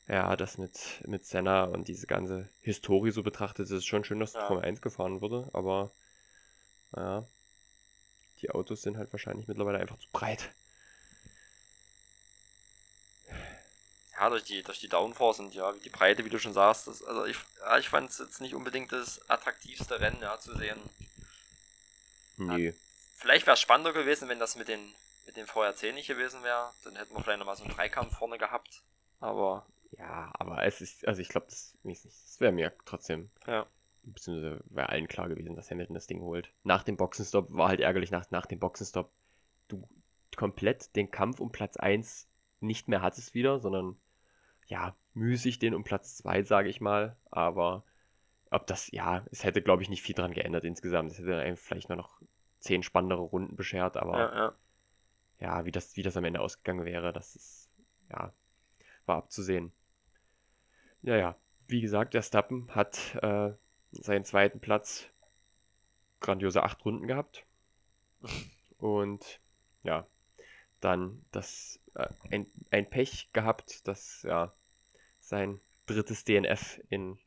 ja, 0.07 0.35
das 0.35 0.57
mit, 0.57 1.01
mit 1.07 1.25
Senna 1.25 1.65
und 1.65 1.87
diese 1.87 2.07
ganze 2.07 2.49
Historie 2.61 3.11
so 3.11 3.23
betrachtet, 3.23 3.65
ist 3.65 3.71
es 3.71 3.85
schon 3.85 4.03
schön, 4.03 4.19
dass 4.19 4.33
ja. 4.33 4.45
Formel 4.47 4.63
1 4.63 4.81
gefahren 4.81 5.21
wurde, 5.21 5.49
aber 5.53 5.91
naja, 6.91 7.27
die 8.41 8.51
Autos 8.51 8.81
sind 8.81 8.97
halt 8.97 9.11
wahrscheinlich 9.11 9.47
mittlerweile 9.47 9.79
einfach 9.79 9.97
zu 9.97 10.07
breit. 10.11 10.53
Ja, 14.19 14.29
durch 14.29 14.43
die, 14.43 14.61
durch 14.63 14.79
die 14.79 14.89
Downforce 14.89 15.39
und 15.39 15.53
ja, 15.53 15.73
die 15.73 15.89
Breite, 15.89 16.23
wie 16.23 16.29
du 16.29 16.39
schon 16.39 16.53
sagst, 16.53 16.87
das, 16.87 17.03
also 17.03 17.25
ich, 17.25 17.37
ja, 17.59 17.77
ich 17.77 17.89
fand 17.89 18.09
es 18.09 18.19
jetzt 18.19 18.39
nicht 18.39 18.55
unbedingt 18.55 18.91
das 18.91 19.27
attraktivste 19.29 19.99
Rennen 19.99 20.21
ja, 20.21 20.39
zu 20.39 20.55
sehen. 20.57 20.79
Nee. 22.37 22.73
Vielleicht 23.23 23.47
wäre 23.47 23.53
es 23.53 23.61
spannender 23.61 23.93
gewesen, 23.93 24.27
wenn 24.29 24.39
das 24.39 24.57
mit 24.57 24.67
den, 24.67 24.93
mit 25.25 25.37
den 25.37 25.47
VRC 25.47 25.93
nicht 25.93 26.07
gewesen 26.07 26.43
wäre. 26.43 26.71
Dann 26.83 26.95
hätten 26.97 27.15
wir 27.15 27.23
vielleicht 27.23 27.39
nochmal 27.39 27.55
so 27.55 27.63
einen 27.63 27.73
Dreikampf 27.73 28.15
vorne 28.17 28.37
gehabt. 28.37 28.83
Aber. 29.19 29.65
Ja, 29.97 30.31
aber 30.33 30.63
es 30.65 30.81
ist, 30.81 31.07
also 31.07 31.21
ich 31.21 31.29
glaube, 31.29 31.47
das, 31.49 31.77
das 31.83 32.39
wäre 32.39 32.51
mir 32.51 32.73
trotzdem. 32.85 33.29
Ja. 33.47 33.65
Beziehungsweise 34.03 34.61
wäre 34.65 34.89
allen 34.89 35.07
klar 35.07 35.29
gewesen, 35.29 35.55
dass 35.55 35.71
Hamilton 35.71 35.93
das 35.93 36.07
Ding 36.07 36.21
holt. 36.21 36.51
Nach 36.63 36.83
dem 36.83 36.97
Boxenstopp 36.97 37.47
war 37.49 37.69
halt 37.69 37.79
ärgerlich, 37.79 38.11
nach, 38.11 38.29
nach 38.31 38.45
dem 38.45 38.59
Boxenstopp 38.59 39.11
du 39.69 39.87
komplett 40.35 40.95
den 40.95 41.09
Kampf 41.09 41.39
um 41.39 41.51
Platz 41.51 41.77
1 41.77 42.27
nicht 42.59 42.89
mehr 42.89 43.01
hattest 43.01 43.33
wieder, 43.33 43.59
sondern 43.59 43.97
ja, 44.65 44.95
müßig 45.13 45.59
den 45.59 45.75
um 45.75 45.83
Platz 45.83 46.17
2, 46.17 46.43
sage 46.43 46.69
ich 46.69 46.81
mal. 46.81 47.15
Aber 47.31 47.85
ob 48.49 48.67
das, 48.67 48.91
ja, 48.91 49.25
es 49.31 49.45
hätte, 49.45 49.61
glaube 49.61 49.83
ich, 49.83 49.89
nicht 49.89 50.01
viel 50.01 50.15
dran 50.15 50.33
geändert 50.33 50.65
insgesamt. 50.65 51.11
Es 51.11 51.19
hätte 51.19 51.55
vielleicht 51.55 51.87
nur 51.87 51.97
noch 51.97 52.19
zehn 52.63 52.81
spannendere 52.81 53.21
Runden 53.21 53.55
beschert, 53.55 53.97
aber 53.97 54.17
ja, 54.17 54.35
ja. 54.35 54.55
ja, 55.39 55.65
wie, 55.65 55.71
das, 55.71 55.97
wie 55.97 56.01
das 56.01 56.15
am 56.15 56.23
Ende 56.23 56.39
ausgegangen 56.39 56.85
wäre, 56.85 57.11
das 57.11 57.35
ist, 57.35 57.69
ja, 58.09 58.33
war 59.05 59.17
abzusehen. 59.17 59.73
Ja, 61.01 61.17
ja, 61.17 61.35
wie 61.67 61.81
gesagt, 61.81 62.13
der 62.13 62.21
Stappen 62.21 62.73
hat 62.73 63.15
äh, 63.21 63.51
seinen 63.91 64.23
zweiten 64.23 64.61
Platz 64.61 65.09
grandiose 66.21 66.63
acht 66.63 66.83
Runden 66.85 67.07
gehabt. 67.07 67.45
Und 68.77 69.41
ja, 69.83 70.07
dann 70.79 71.25
das 71.31 71.81
äh, 71.95 72.07
ein, 72.31 72.47
ein 72.71 72.89
Pech 72.89 73.29
gehabt, 73.33 73.85
dass 73.87 74.23
ja 74.23 74.53
sein 75.19 75.59
drittes 75.85 76.23
DNF 76.23 76.81
in, 76.89 77.17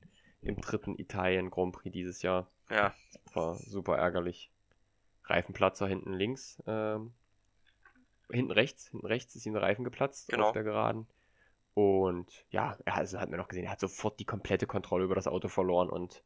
im 0.41 0.61
dritten 0.61 0.99
Italien 0.99 1.51
Grand 1.51 1.74
Prix 1.74 1.93
dieses 1.93 2.22
Jahr. 2.22 2.51
Ja. 2.70 2.95
War 3.34 3.57
super 3.57 3.99
ärgerlich. 3.99 4.51
Reifenplatzer 5.27 5.87
hinten 5.87 6.12
links. 6.12 6.62
Ähm, 6.66 7.12
hinten 8.31 8.53
rechts. 8.53 8.89
Hinten 8.89 9.07
rechts 9.07 9.35
ist 9.37 9.47
ihm 9.47 9.53
der 9.53 9.62
Reifen 9.62 9.85
geplatzt 9.85 10.29
genau. 10.29 10.47
auf 10.47 10.53
der 10.53 10.64
Geraden. 10.64 11.07
Und 11.74 12.47
ja, 12.51 12.77
er 12.85 12.95
also 12.97 13.20
hat 13.20 13.29
mir 13.29 13.37
noch 13.37 13.49
gesehen, 13.49 13.64
er 13.64 13.72
hat 13.72 13.81
sofort 13.81 14.18
die 14.18 14.24
komplette 14.24 14.66
Kontrolle 14.66 15.05
über 15.05 15.14
das 15.14 15.27
Auto 15.27 15.49
verloren 15.49 15.91
und 15.91 16.22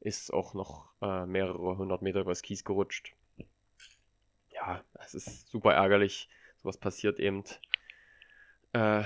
ist 0.00 0.32
auch 0.32 0.52
noch 0.52 0.90
äh, 1.00 1.24
mehrere 1.24 1.78
hundert 1.78 2.02
Meter 2.02 2.20
übers 2.20 2.42
Kies 2.42 2.64
gerutscht. 2.64 3.14
Ja, 4.50 4.84
es 4.94 5.14
ist 5.14 5.48
super 5.48 5.72
ärgerlich. 5.72 6.28
Sowas 6.58 6.76
passiert 6.76 7.18
eben 7.18 7.44
äh, 8.72 9.04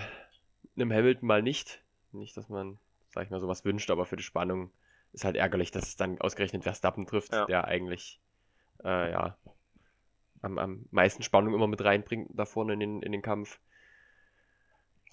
einem 0.77 0.93
Hamilton 0.93 1.27
mal 1.27 1.43
nicht. 1.43 1.85
Nicht, 2.11 2.37
dass 2.37 2.49
man, 2.49 2.79
sag 3.11 3.25
ich 3.25 3.31
mal, 3.31 3.41
sowas 3.41 3.65
wünscht, 3.65 3.91
aber 3.91 4.07
für 4.07 4.17
die 4.17 4.23
Spannung 4.25 4.73
ist 5.13 5.25
halt 5.25 5.37
ärgerlich, 5.37 5.71
dass 5.71 5.85
es 5.85 5.97
dann 5.97 6.21
ausgerechnet 6.21 6.65
Verstappen 6.65 7.07
trifft, 7.07 7.33
Ja. 7.33 7.47
der 7.47 7.67
eigentlich 7.67 8.21
äh, 8.85 9.11
ja 9.11 9.37
am, 10.43 10.59
am 10.59 10.87
meisten 10.91 11.23
Spannung 11.23 11.55
immer 11.55 11.67
mit 11.67 11.85
reinbringt 11.85 12.31
da 12.33 12.45
vorne 12.45 12.75
in 12.75 12.81
den, 12.81 13.03
in 13.03 13.13
den 13.13 13.23
Kampf. 13.23 13.61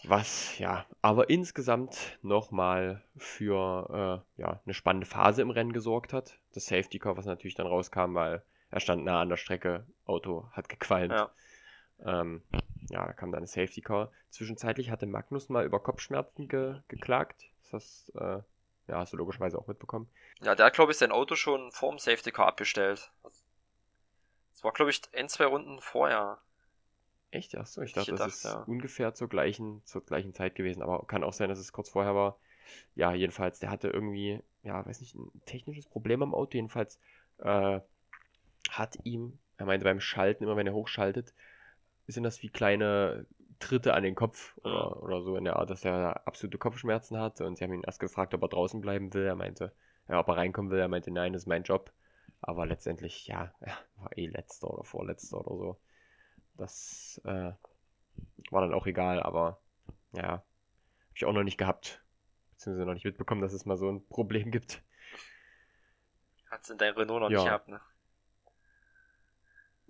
Was, 0.03 0.59
ja, 0.59 0.85
aber 1.01 1.29
insgesamt 1.29 2.19
nochmal 2.21 3.03
für 3.17 4.23
äh, 4.37 4.41
ja, 4.41 4.61
eine 4.63 4.73
spannende 4.73 5.07
Phase 5.07 5.41
im 5.41 5.49
Rennen 5.49 5.73
gesorgt 5.73 6.13
hat. 6.13 6.39
Das 6.53 6.65
Safety 6.65 6.99
Car, 6.99 7.17
was 7.17 7.25
natürlich 7.25 7.55
dann 7.55 7.67
rauskam, 7.67 8.13
weil 8.13 8.43
er 8.69 8.79
stand 8.81 9.03
nah 9.03 9.21
an 9.21 9.29
der 9.29 9.37
Strecke, 9.37 9.87
Auto 10.05 10.49
hat 10.51 10.69
gequalmt. 10.69 11.13
Ja. 11.13 11.31
Ähm, 12.03 12.43
ja, 12.89 13.05
da 13.05 13.13
kam 13.13 13.31
dann 13.31 13.43
ein 13.43 13.47
Safety 13.47 13.81
Car. 13.81 14.11
Zwischenzeitlich 14.29 14.91
hatte 14.91 15.07
Magnus 15.07 15.49
mal 15.49 15.65
über 15.65 15.79
Kopfschmerzen 15.79 16.49
ge 16.49 16.81
geklagt. 16.87 17.45
Das 17.71 18.11
äh, 18.15 18.41
ja, 18.87 18.99
hast 18.99 19.13
du 19.13 19.17
logischerweise 19.17 19.57
auch 19.57 19.67
mitbekommen. 19.67 20.07
Ja, 20.41 20.53
der 20.53 20.67
hat, 20.67 20.73
glaube 20.73 20.91
ich, 20.91 20.97
sein 20.97 21.11
Auto 21.11 21.35
schon 21.35 21.71
vorm 21.71 21.97
Safety 21.97 22.31
Car 22.31 22.47
abgestellt. 22.47 23.11
Das 24.55 24.63
war, 24.63 24.71
glaube 24.71 24.89
ich, 24.91 25.01
ein, 25.13 25.27
zwei 25.27 25.45
Runden 25.45 25.81
vorher. 25.81 26.39
Echt? 27.29 27.57
Achso, 27.57 27.81
ich 27.81 27.89
Ich 27.89 27.93
dachte, 27.93 28.11
das 28.11 28.19
gedacht, 28.19 28.29
ist 28.29 28.45
ja. 28.45 28.63
ungefähr 28.63 29.13
zur 29.13 29.27
gleichen, 29.27 29.81
zur 29.83 30.03
gleichen 30.05 30.33
Zeit 30.33 30.55
gewesen, 30.55 30.81
aber 30.81 31.05
kann 31.07 31.25
auch 31.25 31.33
sein, 31.33 31.49
dass 31.49 31.59
es 31.59 31.73
kurz 31.73 31.89
vorher 31.89 32.15
war. 32.15 32.37
Ja, 32.95 33.13
jedenfalls, 33.13 33.59
der 33.59 33.69
hatte 33.69 33.89
irgendwie, 33.89 34.41
ja, 34.63 34.85
weiß 34.85 35.01
nicht, 35.01 35.13
ein 35.13 35.29
technisches 35.45 35.87
Problem 35.87 36.23
am 36.23 36.33
Auto. 36.33 36.55
Jedenfalls 36.55 37.01
äh, 37.39 37.81
hat 38.69 38.97
ihm, 39.03 39.37
er 39.57 39.65
meinte 39.65 39.83
beim 39.83 39.99
Schalten, 39.99 40.45
immer 40.45 40.55
wenn 40.55 40.67
er 40.67 40.73
hochschaltet, 40.73 41.33
sind 42.07 42.23
das 42.23 42.41
wie 42.41 42.49
kleine 42.49 43.25
Tritte 43.59 43.93
an 43.93 44.03
den 44.03 44.15
Kopf 44.15 44.57
oder, 44.59 45.03
oder 45.03 45.21
so 45.21 45.35
in 45.35 45.43
der 45.43 45.57
Art, 45.57 45.69
dass 45.69 45.83
er 45.83 46.25
absolute 46.25 46.57
Kopfschmerzen 46.57 47.19
hat. 47.19 47.41
Und 47.41 47.57
sie 47.57 47.65
haben 47.65 47.73
ihn 47.73 47.83
erst 47.83 47.99
gefragt, 47.99 48.33
ob 48.33 48.41
er 48.41 48.47
draußen 48.47 48.79
bleiben 48.79 49.13
will. 49.13 49.25
Er 49.25 49.35
meinte, 49.35 49.73
ja, 50.07 50.17
ob 50.17 50.29
er 50.29 50.37
reinkommen 50.37 50.71
will. 50.71 50.79
Er 50.79 50.87
meinte, 50.87 51.11
nein, 51.11 51.33
das 51.33 51.43
ist 51.43 51.47
mein 51.47 51.63
Job. 51.63 51.91
Aber 52.47 52.67
letztendlich, 52.67 53.25
ja, 53.25 53.51
war 53.95 54.15
eh 54.15 54.27
letzter 54.27 54.69
oder 54.69 54.83
vorletzter 54.83 55.39
oder 55.39 55.57
so. 55.57 55.79
Das 56.57 57.19
äh, 57.25 57.51
war 58.51 58.61
dann 58.61 58.73
auch 58.73 58.85
egal, 58.85 59.21
aber 59.23 59.59
ja, 60.13 60.27
habe 60.27 60.43
ich 61.15 61.25
auch 61.25 61.33
noch 61.33 61.41
nicht 61.41 61.57
gehabt. 61.57 62.03
Beziehungsweise 62.51 62.85
noch 62.85 62.93
nicht 62.93 63.03
mitbekommen, 63.03 63.41
dass 63.41 63.51
es 63.51 63.65
mal 63.65 63.77
so 63.77 63.89
ein 63.89 64.05
Problem 64.09 64.51
gibt. 64.51 64.83
Hat's 66.51 66.69
in 66.69 66.77
dein 66.77 66.93
Renault 66.93 67.21
noch 67.21 67.31
Ja. 67.31 67.37
nicht 67.39 67.45
gehabt, 67.47 67.67
ne? 67.67 67.81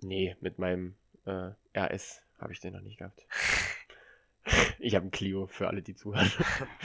Nee, 0.00 0.34
mit 0.40 0.58
meinem 0.58 0.96
äh, 1.26 1.50
RS 1.76 2.22
habe 2.38 2.54
ich 2.54 2.60
den 2.60 2.72
noch 2.72 2.80
nicht 2.80 2.96
gehabt. 2.96 3.26
ich 4.78 4.94
habe 4.94 5.02
einen 5.02 5.10
Clio 5.10 5.46
für 5.46 5.68
alle, 5.68 5.82
die 5.82 5.94
zuhören. 5.94 6.32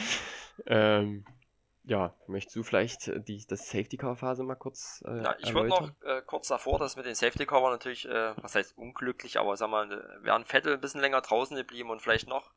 ähm, 0.65 1.23
ja, 1.83 2.13
möchtest 2.27 2.55
du 2.55 2.63
vielleicht 2.63 3.11
die, 3.27 3.45
das 3.47 3.67
Safety 3.67 3.97
Car 3.97 4.15
Phase 4.15 4.43
mal 4.43 4.55
kurz 4.55 5.03
äh, 5.07 5.23
Ja, 5.23 5.35
ich 5.39 5.53
würde 5.53 5.69
noch 5.69 5.89
äh, 6.03 6.21
kurz 6.21 6.47
davor, 6.47 6.77
das 6.77 6.95
mit 6.95 7.05
den 7.05 7.15
Safety 7.15 7.45
Car 7.45 7.63
war 7.63 7.71
natürlich, 7.71 8.07
äh, 8.07 8.33
was 8.37 8.55
heißt 8.55 8.77
unglücklich, 8.77 9.39
aber 9.39 9.57
sag 9.57 9.69
mal, 9.69 9.91
äh, 9.91 10.23
wäre 10.23 10.35
ein 10.35 10.45
Vettel 10.45 10.73
ein 10.73 10.81
bisschen 10.81 11.01
länger 11.01 11.21
draußen 11.21 11.57
geblieben 11.57 11.89
und 11.89 12.01
vielleicht 12.01 12.27
noch, 12.27 12.51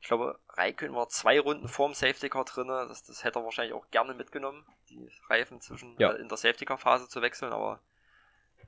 ich 0.00 0.06
glaube, 0.06 0.38
Raikön 0.50 0.94
war 0.94 1.08
zwei 1.08 1.40
Runden 1.40 1.68
vorm 1.68 1.94
Safety 1.94 2.28
Car 2.28 2.44
drinne, 2.44 2.86
das, 2.88 3.02
das 3.02 3.24
hätte 3.24 3.40
er 3.40 3.44
wahrscheinlich 3.44 3.74
auch 3.74 3.90
gerne 3.90 4.14
mitgenommen, 4.14 4.64
die 4.88 5.10
Reifen 5.28 5.60
zwischen 5.60 5.96
Ja. 5.98 6.12
äh, 6.12 6.20
in 6.20 6.28
der 6.28 6.38
Safety 6.38 6.64
Car 6.64 6.78
Phase 6.78 7.08
zu 7.08 7.22
wechseln, 7.22 7.52
aber 7.52 7.80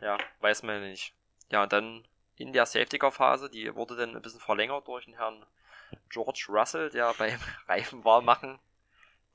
ja, 0.00 0.18
weiß 0.40 0.64
man 0.64 0.82
ja 0.82 0.88
nicht. 0.88 1.14
Ja, 1.50 1.62
und 1.62 1.72
dann 1.72 2.06
in 2.36 2.52
der 2.52 2.66
Safety 2.66 2.98
Car 2.98 3.12
Phase, 3.12 3.48
die 3.48 3.72
wurde 3.76 3.94
dann 3.94 4.16
ein 4.16 4.22
bisschen 4.22 4.40
verlängert 4.40 4.88
durch 4.88 5.04
den 5.04 5.14
Herrn 5.14 5.46
George 6.08 6.46
Russell, 6.48 6.90
der 6.90 7.14
beim 7.18 7.38
Reifenwahlmachen 7.68 8.58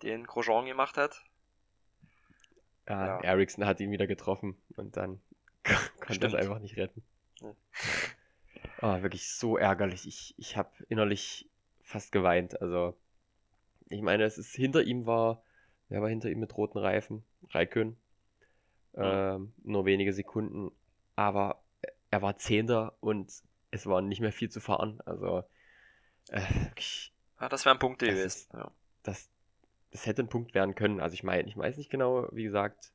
den 0.04 0.26
Grosjean 0.26 0.66
gemacht 0.66 0.98
hat. 0.98 1.24
Ja, 2.88 3.06
ja. 3.08 3.20
Ericsson 3.22 3.66
hat 3.66 3.80
ihn 3.80 3.92
wieder 3.92 4.08
getroffen 4.08 4.58
und 4.76 4.96
dann 4.98 5.20
konnte 5.64 6.14
Stimmt. 6.16 6.24
das 6.24 6.34
einfach 6.36 6.60
nicht 6.60 6.78
retten. 6.78 7.04
Ja. 7.42 7.54
Ah, 8.80 9.02
wirklich 9.02 9.32
so 9.34 9.58
ärgerlich. 9.58 10.08
Ich, 10.08 10.36
ich 10.38 10.56
habe 10.56 10.70
innerlich 10.88 11.50
fast 11.82 12.12
geweint. 12.12 12.62
Also, 12.62 12.96
ich 13.90 14.02
meine, 14.04 14.24
es 14.24 14.38
ist 14.38 14.54
hinter 14.56 14.84
ihm 14.84 15.08
war, 15.08 15.42
wer 15.90 16.00
war 16.04 16.10
hinter 16.10 16.30
ihm 16.30 16.40
mit 16.40 16.56
roten 16.56 16.78
Reifen? 16.78 17.24
Raikön. 17.50 17.98
Ähm, 18.94 19.52
nur 19.64 19.86
wenige 19.86 20.14
Sekunden. 20.14 20.72
Aber 21.16 21.64
er 22.12 22.22
war 22.22 22.38
Zehnter 22.38 22.96
und 23.00 23.32
es 23.72 23.88
war 23.88 24.02
nicht 24.02 24.20
mehr 24.22 24.32
viel 24.34 24.50
zu 24.50 24.60
fahren. 24.60 25.02
Also, 25.06 25.44
äh, 26.30 26.42
wirklich, 26.66 27.14
Ja, 27.42 27.50
das 27.50 27.66
wäre 27.66 27.76
ein 27.76 27.80
Punkt 27.80 28.02
Das 28.04 28.10
gewesen. 28.10 28.26
ist- 28.28 28.54
Ja. 28.54 28.72
das, 29.02 29.28
das 29.92 30.06
hätte 30.06 30.24
ein 30.24 30.30
Punkt 30.30 30.54
werden 30.54 30.76
können. 30.76 31.00
Also 31.00 31.14
ich 31.14 31.24
meine, 31.24 31.48
ich 31.48 31.58
weiß 31.58 31.78
nicht 31.78 31.90
genau, 31.90 32.28
wie 32.32 32.44
gesagt, 32.44 32.92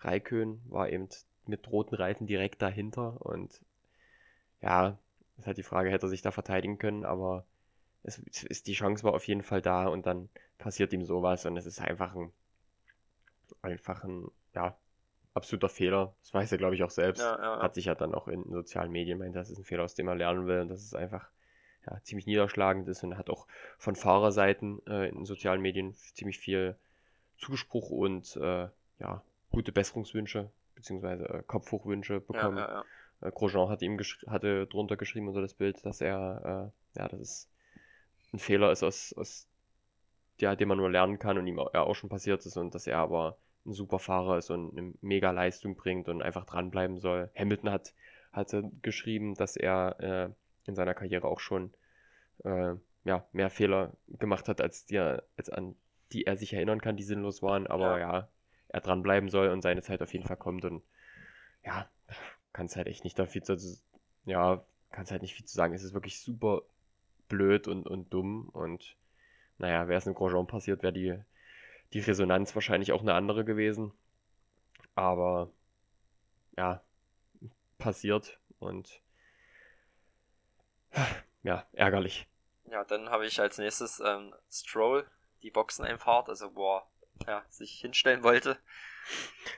Raikön 0.00 0.60
war 0.68 0.88
eben 0.88 1.08
mit 1.46 1.70
roten 1.70 1.94
Reifen 1.94 2.26
direkt 2.26 2.62
dahinter 2.62 3.24
und 3.24 3.60
ja, 4.60 4.98
ist 5.38 5.46
halt 5.46 5.58
die 5.58 5.62
Frage, 5.62 5.90
hätte 5.90 6.06
er 6.06 6.10
sich 6.10 6.22
da 6.22 6.30
verteidigen 6.30 6.78
können, 6.78 7.04
aber 7.04 7.44
es 8.04 8.18
ist, 8.18 8.66
die 8.66 8.72
Chance 8.74 9.04
war 9.04 9.14
auf 9.14 9.26
jeden 9.26 9.42
Fall 9.42 9.62
da 9.62 9.86
und 9.86 10.06
dann 10.06 10.28
passiert 10.58 10.92
ihm 10.92 11.04
sowas 11.04 11.46
und 11.46 11.56
es 11.56 11.66
ist 11.66 11.80
einfach 11.80 12.14
ein, 12.14 12.32
einfach 13.60 14.04
ein, 14.04 14.28
ja, 14.54 14.76
absoluter 15.34 15.68
Fehler. 15.68 16.14
Das 16.20 16.34
weiß 16.34 16.52
er, 16.52 16.58
glaube 16.58 16.74
ich, 16.74 16.82
auch 16.82 16.90
selbst. 16.90 17.20
Ja, 17.20 17.36
ja, 17.36 17.42
ja. 17.56 17.62
Hat 17.62 17.74
sich 17.74 17.86
ja 17.86 17.94
dann 17.94 18.14
auch 18.14 18.28
in 18.28 18.44
sozialen 18.50 18.90
Medien 18.90 19.18
meint, 19.18 19.36
das 19.36 19.50
ist 19.50 19.58
ein 19.58 19.64
Fehler, 19.64 19.84
aus 19.84 19.94
dem 19.94 20.08
er 20.08 20.14
lernen 20.14 20.46
will 20.46 20.60
und 20.60 20.68
das 20.68 20.82
ist 20.82 20.94
einfach 20.94 21.28
ja, 21.86 22.00
ziemlich 22.02 22.26
niederschlagend 22.26 22.88
ist 22.88 23.02
und 23.04 23.16
hat 23.18 23.30
auch 23.30 23.46
von 23.78 23.96
Fahrerseiten 23.96 24.80
äh, 24.86 25.08
in 25.08 25.24
sozialen 25.24 25.60
Medien 25.60 25.94
ziemlich 25.94 26.38
viel 26.38 26.76
Zuspruch 27.38 27.90
und 27.90 28.36
äh, 28.36 28.68
ja, 28.98 29.22
gute 29.50 29.72
Besserungswünsche 29.72 30.50
beziehungsweise 30.74 31.28
äh, 31.28 31.42
Kopfhochwünsche 31.46 32.20
Ja, 32.32 32.38
bekommen. 32.38 32.56
ja, 32.56 32.68
ja. 32.68 32.84
Äh, 33.20 33.30
Grosjean 33.32 33.68
hat 33.68 33.82
ihm 33.82 33.98
hatte 34.26 34.66
drunter 34.66 34.96
geschrieben 34.96 35.28
unter 35.28 35.42
das 35.42 35.54
Bild, 35.54 35.84
dass 35.84 36.00
er 36.00 36.72
äh, 36.96 36.98
ja, 37.00 37.08
dass 37.08 37.20
es 37.20 37.48
ein 38.32 38.38
Fehler 38.38 38.72
ist, 38.72 38.82
aus, 38.82 39.12
aus 39.14 39.48
ja, 40.40 40.56
den 40.56 40.68
man 40.68 40.78
nur 40.78 40.90
lernen 40.90 41.18
kann 41.18 41.38
und 41.38 41.46
ihm 41.46 41.58
au- 41.58 41.70
ja 41.72 41.82
auch 41.82 41.94
schon 41.94 42.10
passiert 42.10 42.44
ist 42.46 42.56
und 42.56 42.74
dass 42.74 42.86
er 42.86 42.98
aber 42.98 43.36
ein 43.66 43.72
super 43.72 43.98
Fahrer 43.98 44.38
ist 44.38 44.50
und 44.50 44.76
eine 44.76 44.92
mega 45.00 45.30
Leistung 45.30 45.76
bringt 45.76 46.08
und 46.08 46.22
einfach 46.22 46.44
dranbleiben 46.44 46.98
soll. 46.98 47.30
Hamilton 47.36 47.70
hat 47.70 47.94
hatte 48.32 48.70
geschrieben, 48.82 49.34
dass 49.34 49.56
er 49.56 50.00
äh, 50.00 50.30
in 50.66 50.74
seiner 50.74 50.94
Karriere 50.94 51.28
auch 51.28 51.40
schon 51.40 51.72
äh, 52.44 52.74
ja, 53.04 53.26
mehr 53.32 53.50
Fehler 53.50 53.92
gemacht 54.08 54.48
hat, 54.48 54.60
als, 54.60 54.86
die, 54.86 54.98
als 54.98 55.50
an 55.50 55.74
die 56.12 56.26
er 56.26 56.36
sich 56.36 56.52
erinnern 56.52 56.80
kann, 56.80 56.96
die 56.96 57.02
sinnlos 57.02 57.42
waren, 57.42 57.66
aber 57.66 57.98
ja, 57.98 58.28
er 58.68 58.80
dranbleiben 58.80 59.28
soll 59.28 59.48
und 59.48 59.62
seine 59.62 59.82
Zeit 59.82 60.02
auf 60.02 60.12
jeden 60.12 60.26
Fall 60.26 60.36
kommt. 60.36 60.64
Und 60.64 60.82
ja, 61.64 61.88
kannst 62.52 62.76
halt 62.76 62.86
echt 62.86 63.04
nicht 63.04 63.18
da 63.18 63.26
viel 63.26 63.42
zu, 63.42 63.56
ja, 64.24 64.64
kannst 64.90 65.10
halt 65.10 65.22
nicht 65.22 65.34
viel 65.34 65.46
zu 65.46 65.54
sagen. 65.54 65.74
Es 65.74 65.82
ist 65.82 65.94
wirklich 65.94 66.20
super 66.20 66.62
blöd 67.28 67.68
und, 67.68 67.86
und 67.86 68.12
dumm. 68.12 68.48
Und 68.50 68.96
naja, 69.58 69.88
wäre 69.88 69.98
es 69.98 70.06
in 70.06 70.14
Grosjean 70.14 70.46
passiert, 70.46 70.82
wäre 70.82 70.92
die, 70.92 71.18
die 71.92 72.00
Resonanz 72.00 72.54
wahrscheinlich 72.54 72.92
auch 72.92 73.02
eine 73.02 73.14
andere 73.14 73.44
gewesen. 73.44 73.92
Aber 74.94 75.50
ja, 76.56 76.82
passiert. 77.78 78.38
Und 78.58 79.01
ja, 81.42 81.66
ärgerlich. 81.72 82.26
Ja, 82.66 82.84
dann 82.84 83.10
habe 83.10 83.26
ich 83.26 83.40
als 83.40 83.58
nächstes 83.58 84.00
ähm, 84.00 84.34
Stroll, 84.50 85.06
die 85.42 85.50
Boxeneinfahrt, 85.50 86.28
also 86.28 86.54
wo 86.54 86.76
er 86.76 86.86
ja, 87.26 87.44
sich 87.48 87.80
hinstellen 87.80 88.22
wollte. 88.22 88.58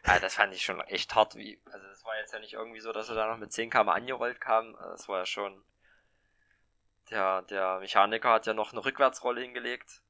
Ja, 0.07 0.19
das 0.21 0.35
fand 0.35 0.55
ich 0.55 0.65
schon 0.65 0.81
echt 0.83 1.15
hart, 1.15 1.37
wie, 1.37 1.61
also 1.67 1.87
das 1.87 2.05
war 2.05 2.17
jetzt 2.19 2.33
ja 2.33 2.39
nicht 2.39 2.55
irgendwie 2.55 2.81
so, 2.81 2.93
dass 2.93 3.09
er 3.09 3.15
da 3.15 3.29
noch 3.29 3.39
mit 3.39 3.53
10 3.53 3.71
km 3.71 3.89
angerollt 3.89 4.41
kam, 4.41 4.75
das 4.81 5.09
war 5.09 5.21
ja 5.21 5.27
schon, 5.27 5.63
der, 7.11 7.43
der 7.43 7.81
Mechaniker 7.81 8.31
hat 8.31 8.47
ja 8.47 8.55
noch 8.55 8.73
eine 8.73 8.85
Rückwärtsrolle 8.85 9.43
hingelegt 9.43 10.03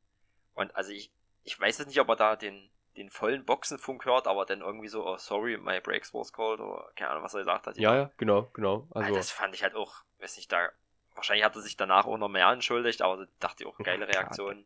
und 0.54 0.74
also 0.76 0.92
ich, 0.92 1.12
ich 1.42 1.58
weiß 1.58 1.78
jetzt 1.78 1.88
nicht, 1.88 2.00
ob 2.00 2.08
er 2.08 2.16
da 2.16 2.36
den, 2.36 2.70
den 2.96 3.10
vollen 3.10 3.44
Boxenfunk 3.44 4.04
hört, 4.04 4.26
aber 4.26 4.46
dann 4.46 4.60
irgendwie 4.60 4.88
so, 4.88 5.06
oh 5.06 5.18
sorry, 5.18 5.58
my 5.58 5.80
brakes 5.80 6.14
was 6.14 6.32
cold 6.32 6.60
oder 6.60 6.90
keine 6.94 7.10
Ahnung, 7.10 7.24
was 7.24 7.34
er 7.34 7.40
gesagt 7.40 7.66
hat. 7.66 7.76
Ja, 7.76 7.94
ja, 7.94 8.10
genau, 8.16 8.50
genau. 8.52 8.86
Also, 8.90 9.06
also 9.06 9.14
das 9.16 9.30
fand 9.30 9.54
ich 9.54 9.62
halt 9.62 9.74
auch, 9.74 10.04
weiß 10.20 10.36
nicht, 10.36 10.50
da, 10.52 10.70
wahrscheinlich 11.14 11.44
hat 11.44 11.56
er 11.56 11.62
sich 11.62 11.76
danach 11.76 12.06
auch 12.06 12.18
noch 12.18 12.28
mehr 12.28 12.48
entschuldigt, 12.48 13.02
aber 13.02 13.26
dachte 13.40 13.64
ich 13.64 13.68
auch, 13.68 13.78
geile 13.78 14.08
Reaktion. 14.08 14.64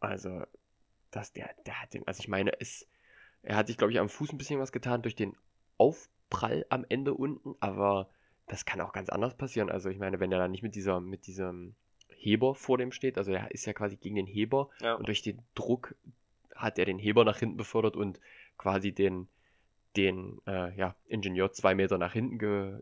Also, 0.00 0.44
dass 1.10 1.32
der, 1.32 1.50
der 1.66 1.82
hat 1.82 1.94
den, 1.94 2.06
also 2.06 2.20
ich 2.20 2.28
meine, 2.28 2.60
es, 2.60 2.86
er 3.42 3.56
hat 3.56 3.66
sich, 3.66 3.76
glaube 3.76 3.92
ich, 3.92 3.98
am 3.98 4.08
Fuß 4.08 4.32
ein 4.32 4.38
bisschen 4.38 4.60
was 4.60 4.72
getan 4.72 5.02
durch 5.02 5.16
den 5.16 5.36
Aufprall 5.76 6.66
am 6.68 6.84
Ende 6.88 7.14
unten, 7.14 7.54
aber 7.60 8.08
das 8.46 8.64
kann 8.64 8.80
auch 8.80 8.92
ganz 8.92 9.08
anders 9.08 9.36
passieren. 9.36 9.70
Also 9.70 9.90
ich 9.90 9.98
meine, 9.98 10.20
wenn 10.20 10.32
er 10.32 10.38
dann 10.38 10.50
nicht 10.50 10.62
mit 10.62 10.74
dieser, 10.74 11.00
mit 11.00 11.26
diesem 11.26 11.74
Heber 12.08 12.54
vor 12.54 12.78
dem 12.78 12.92
steht, 12.92 13.18
also 13.18 13.32
er 13.32 13.50
ist 13.50 13.66
ja 13.66 13.72
quasi 13.72 13.96
gegen 13.96 14.16
den 14.16 14.26
Heber 14.26 14.70
ja. 14.80 14.94
und 14.94 15.06
durch 15.06 15.22
den 15.22 15.42
Druck 15.54 15.94
hat 16.54 16.78
er 16.78 16.84
den 16.84 16.98
Heber 16.98 17.24
nach 17.24 17.38
hinten 17.38 17.56
befördert 17.56 17.96
und 17.96 18.20
quasi 18.56 18.92
den, 18.92 19.28
den 19.96 20.40
äh, 20.46 20.74
ja, 20.76 20.96
Ingenieur 21.06 21.52
zwei 21.52 21.74
Meter 21.74 21.98
nach 21.98 22.12
hinten 22.12 22.38
ge 22.38 22.80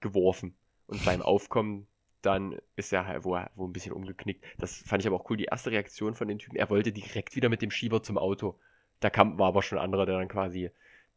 geworfen. 0.00 0.54
Und 0.88 1.04
beim 1.04 1.22
Aufkommen 1.22 1.86
dann 2.22 2.60
ist 2.76 2.92
er 2.92 3.06
halt, 3.06 3.24
wo 3.24 3.36
er 3.36 3.50
wo 3.54 3.66
ein 3.66 3.72
bisschen 3.72 3.92
umgeknickt. 3.92 4.44
Das 4.58 4.82
fand 4.86 5.02
ich 5.02 5.06
aber 5.06 5.16
auch 5.16 5.30
cool, 5.30 5.36
die 5.36 5.44
erste 5.44 5.70
Reaktion 5.70 6.14
von 6.14 6.28
den 6.28 6.38
Typen. 6.38 6.56
Er 6.56 6.68
wollte 6.70 6.92
direkt 6.92 7.36
wieder 7.36 7.48
mit 7.48 7.62
dem 7.62 7.70
Schieber 7.70 8.02
zum 8.02 8.18
Auto. 8.18 8.58
Da 9.00 9.10
kam, 9.10 9.38
war 9.38 9.48
aber 9.48 9.62
schon 9.62 9.78
ein 9.78 9.84
anderer, 9.84 10.06
der 10.06 10.18
dann 10.18 10.28
quasi 10.28 10.70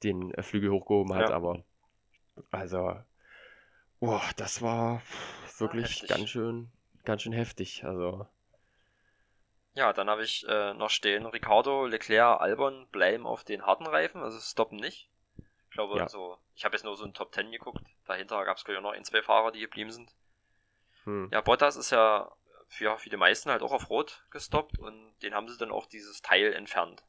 den 0.03 0.31
äh, 0.33 0.43
Flügel 0.43 0.71
hochgehoben 0.71 1.15
hat, 1.15 1.29
ja. 1.29 1.35
aber 1.35 1.63
also, 2.51 2.95
boah, 3.99 4.21
das 4.37 4.61
war 4.61 5.01
wirklich 5.57 6.07
ganz 6.07 6.29
schön, 6.29 6.71
ganz 7.03 7.23
schön 7.23 7.33
heftig. 7.33 7.83
Also. 7.83 8.27
Ja, 9.73 9.93
dann 9.93 10.09
habe 10.09 10.23
ich 10.23 10.45
äh, 10.47 10.73
noch 10.73 10.89
stehen, 10.89 11.25
Ricardo, 11.25 11.85
Leclerc, 11.85 12.41
Albon 12.41 12.87
bleiben 12.91 13.25
auf 13.25 13.43
den 13.43 13.65
harten 13.65 13.87
Reifen, 13.87 14.21
also 14.21 14.39
stoppen 14.39 14.77
nicht. 14.77 15.09
Ich 15.71 15.75
glaube, 15.75 15.97
ja. 15.97 16.09
so, 16.09 16.37
ich 16.53 16.65
habe 16.65 16.75
jetzt 16.75 16.83
nur 16.83 16.97
so 16.97 17.05
ein 17.05 17.13
Top 17.13 17.33
10 17.33 17.49
geguckt. 17.49 17.81
Dahinter 18.05 18.43
gab 18.43 18.57
es 18.57 18.65
glaube 18.65 18.79
ich 18.79 18.83
noch 18.83 18.91
ein, 18.91 19.05
zwei 19.05 19.21
Fahrer, 19.21 19.53
die 19.53 19.61
geblieben 19.61 19.89
sind. 19.89 20.13
Hm. 21.05 21.29
Ja, 21.31 21.39
Bottas 21.39 21.77
ist 21.77 21.91
ja 21.91 22.29
für, 22.67 22.97
für 22.97 23.09
die 23.09 23.15
meisten 23.15 23.49
halt 23.49 23.61
auch 23.61 23.71
auf 23.71 23.89
Rot 23.89 24.21
gestoppt 24.31 24.77
und 24.79 25.13
den 25.21 25.33
haben 25.33 25.47
sie 25.47 25.57
dann 25.57 25.71
auch 25.71 25.85
dieses 25.85 26.21
Teil 26.21 26.51
entfernt. 26.51 27.05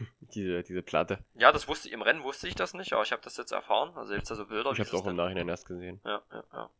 diese, 0.20 0.62
diese 0.64 0.82
Platte. 0.82 1.24
Ja, 1.32 1.50
das 1.50 1.66
wusste 1.66 1.88
ich, 1.88 1.94
im 1.94 2.02
Rennen 2.02 2.24
wusste 2.24 2.46
ich 2.46 2.56
das 2.56 2.74
nicht, 2.74 2.92
aber 2.92 3.02
ich 3.02 3.12
habe 3.12 3.22
das 3.22 3.38
jetzt 3.38 3.52
erfahren. 3.52 3.96
Also 3.96 4.12
jetzt 4.12 4.30
also 4.30 4.44
Bilder. 4.44 4.72
Ich 4.72 4.78
habe 4.78 4.90
es 4.90 4.94
auch 4.94 5.06
im 5.06 5.16
Nachhinein 5.16 5.48
erst 5.48 5.66
gesehen. 5.66 5.98
Ja, 6.04 6.20
ja, 6.30 6.44
ja. 6.52 6.70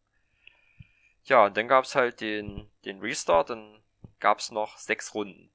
Ja, 1.24 1.46
und 1.46 1.56
dann 1.56 1.68
gab 1.68 1.84
es 1.84 1.94
halt 1.94 2.20
den, 2.20 2.70
den 2.84 3.00
Restart, 3.00 3.48
dann 3.48 3.82
gab 4.20 4.40
es 4.40 4.50
noch 4.50 4.76
sechs 4.76 5.14
Runden. 5.14 5.50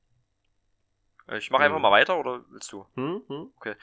Ich 1.33 1.51
mache 1.51 1.63
hm. 1.63 1.67
einfach 1.67 1.79
mal 1.79 1.91
weiter, 1.91 2.17
oder 2.17 2.43
willst 2.49 2.71
du? 2.71 2.87
Hm, 2.95 3.21
hm. 3.27 3.51
Okay. 3.57 3.75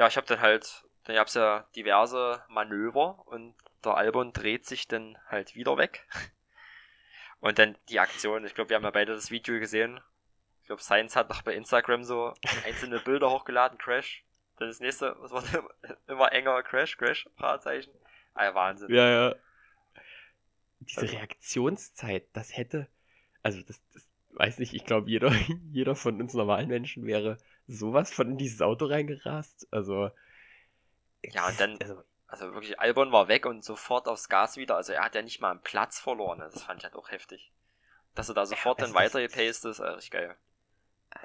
Ja, 0.00 0.06
ich 0.06 0.16
habe 0.16 0.26
dann 0.26 0.40
halt, 0.40 0.82
dann 1.04 1.14
gab 1.14 1.26
es 1.26 1.34
ja 1.34 1.68
diverse 1.76 2.42
Manöver 2.48 3.22
und 3.26 3.54
der 3.84 3.98
Albon 3.98 4.32
dreht 4.32 4.64
sich 4.64 4.88
dann 4.88 5.18
halt 5.28 5.54
wieder 5.54 5.76
weg. 5.76 6.08
Und 7.40 7.58
dann 7.58 7.76
die 7.90 8.00
Aktion, 8.00 8.46
ich 8.46 8.54
glaube, 8.54 8.70
wir 8.70 8.76
haben 8.76 8.84
ja 8.84 8.90
beide 8.90 9.12
das 9.12 9.30
Video 9.30 9.58
gesehen. 9.58 10.00
Ich 10.62 10.68
glaube, 10.68 10.82
Science 10.82 11.16
hat 11.16 11.28
noch 11.28 11.42
bei 11.42 11.54
Instagram 11.54 12.02
so 12.02 12.32
einzelne 12.64 12.98
Bilder 13.04 13.30
hochgeladen, 13.30 13.76
Crash. 13.76 14.24
Dann 14.56 14.68
das 14.68 14.80
nächste, 14.80 15.16
was 15.18 15.32
war 15.32 15.44
immer, 15.52 15.70
immer 16.08 16.32
enger, 16.32 16.62
Crash, 16.62 16.96
Crash, 16.96 17.28
Fragezeichen. 17.36 17.92
Ah, 18.32 18.54
Wahnsinn. 18.54 18.90
Ja, 18.94 19.06
ja. 19.06 19.34
Diese 20.78 21.02
also, 21.02 21.14
Reaktionszeit, 21.14 22.26
das 22.32 22.56
hätte, 22.56 22.88
also 23.42 23.60
das, 23.60 23.82
das 23.92 24.10
weiß 24.30 24.60
nicht, 24.60 24.72
ich 24.72 24.86
glaube, 24.86 25.10
jeder, 25.10 25.30
jeder 25.72 25.94
von 25.94 26.18
uns 26.22 26.32
normalen 26.32 26.68
Menschen 26.68 27.04
wäre 27.04 27.36
sowas 27.70 28.12
von 28.12 28.32
in 28.32 28.38
dieses 28.38 28.60
Auto 28.60 28.86
reingerast. 28.86 29.68
Also. 29.70 30.10
Ja, 31.22 31.48
und 31.48 31.60
dann, 31.60 31.78
also, 31.80 32.02
also 32.26 32.52
wirklich, 32.54 32.78
Albon 32.80 33.12
war 33.12 33.28
weg 33.28 33.46
und 33.46 33.64
sofort 33.64 34.08
aufs 34.08 34.28
Gas 34.28 34.56
wieder. 34.56 34.76
Also 34.76 34.92
er 34.92 35.04
hat 35.04 35.14
ja 35.14 35.22
nicht 35.22 35.40
mal 35.40 35.50
einen 35.50 35.62
Platz 35.62 36.00
verloren. 36.00 36.38
Das 36.38 36.62
fand 36.62 36.80
ich 36.80 36.84
halt 36.84 36.96
auch 36.96 37.10
heftig. 37.10 37.52
Dass 38.14 38.28
er 38.28 38.34
da 38.34 38.46
sofort 38.46 38.80
ja, 38.80 38.86
dann 38.86 38.94
weitergepaced 38.94 39.64
ist, 39.64 39.80
also 39.80 39.94
richtig 39.94 40.10
geil. 40.10 40.36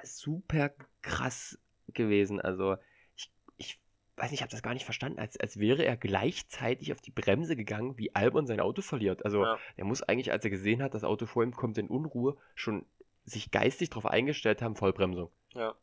Super 0.02 0.70
krass 1.02 1.58
gewesen. 1.88 2.40
Also 2.40 2.76
ich, 3.16 3.32
ich 3.56 3.80
weiß 4.16 4.30
nicht, 4.30 4.40
ich 4.40 4.42
habe 4.42 4.50
das 4.50 4.62
gar 4.62 4.74
nicht 4.74 4.84
verstanden. 4.84 5.18
Als, 5.18 5.38
als 5.38 5.58
wäre 5.58 5.84
er 5.84 5.96
gleichzeitig 5.96 6.92
auf 6.92 7.00
die 7.00 7.10
Bremse 7.10 7.56
gegangen, 7.56 7.98
wie 7.98 8.14
Albon 8.14 8.46
sein 8.46 8.60
Auto 8.60 8.82
verliert. 8.82 9.24
Also 9.24 9.44
ja. 9.44 9.58
er 9.76 9.84
muss 9.84 10.02
eigentlich, 10.02 10.32
als 10.32 10.44
er 10.44 10.50
gesehen 10.50 10.82
hat, 10.82 10.94
das 10.94 11.04
Auto 11.04 11.26
vor 11.26 11.42
ihm 11.42 11.54
kommt 11.54 11.78
in 11.78 11.88
Unruhe, 11.88 12.36
schon 12.54 12.84
sich 13.24 13.50
geistig 13.50 13.90
darauf 13.90 14.06
eingestellt 14.06 14.62
haben, 14.62 14.76
Vollbremsung. 14.76 15.30
Ja. 15.54 15.74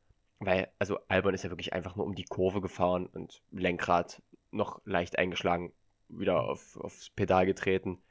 Weil, 0.46 0.72
also 0.80 1.00
Albon 1.08 1.34
ist 1.34 1.44
ja 1.44 1.50
wirklich 1.50 1.74
einfach 1.74 1.96
nur 1.96 2.06
um 2.06 2.16
die 2.16 2.26
Kurve 2.26 2.62
gefahren 2.62 3.08
und 3.08 3.41
Lenkrad 3.52 4.22
noch 4.52 4.82
leicht 4.86 5.18
eingeschlagen, 5.18 5.74
wieder 6.10 6.44
mhm. 6.44 6.50
auf, 6.50 6.78
aufs 6.78 7.10
Pedal 7.10 7.46
getreten, 7.46 8.02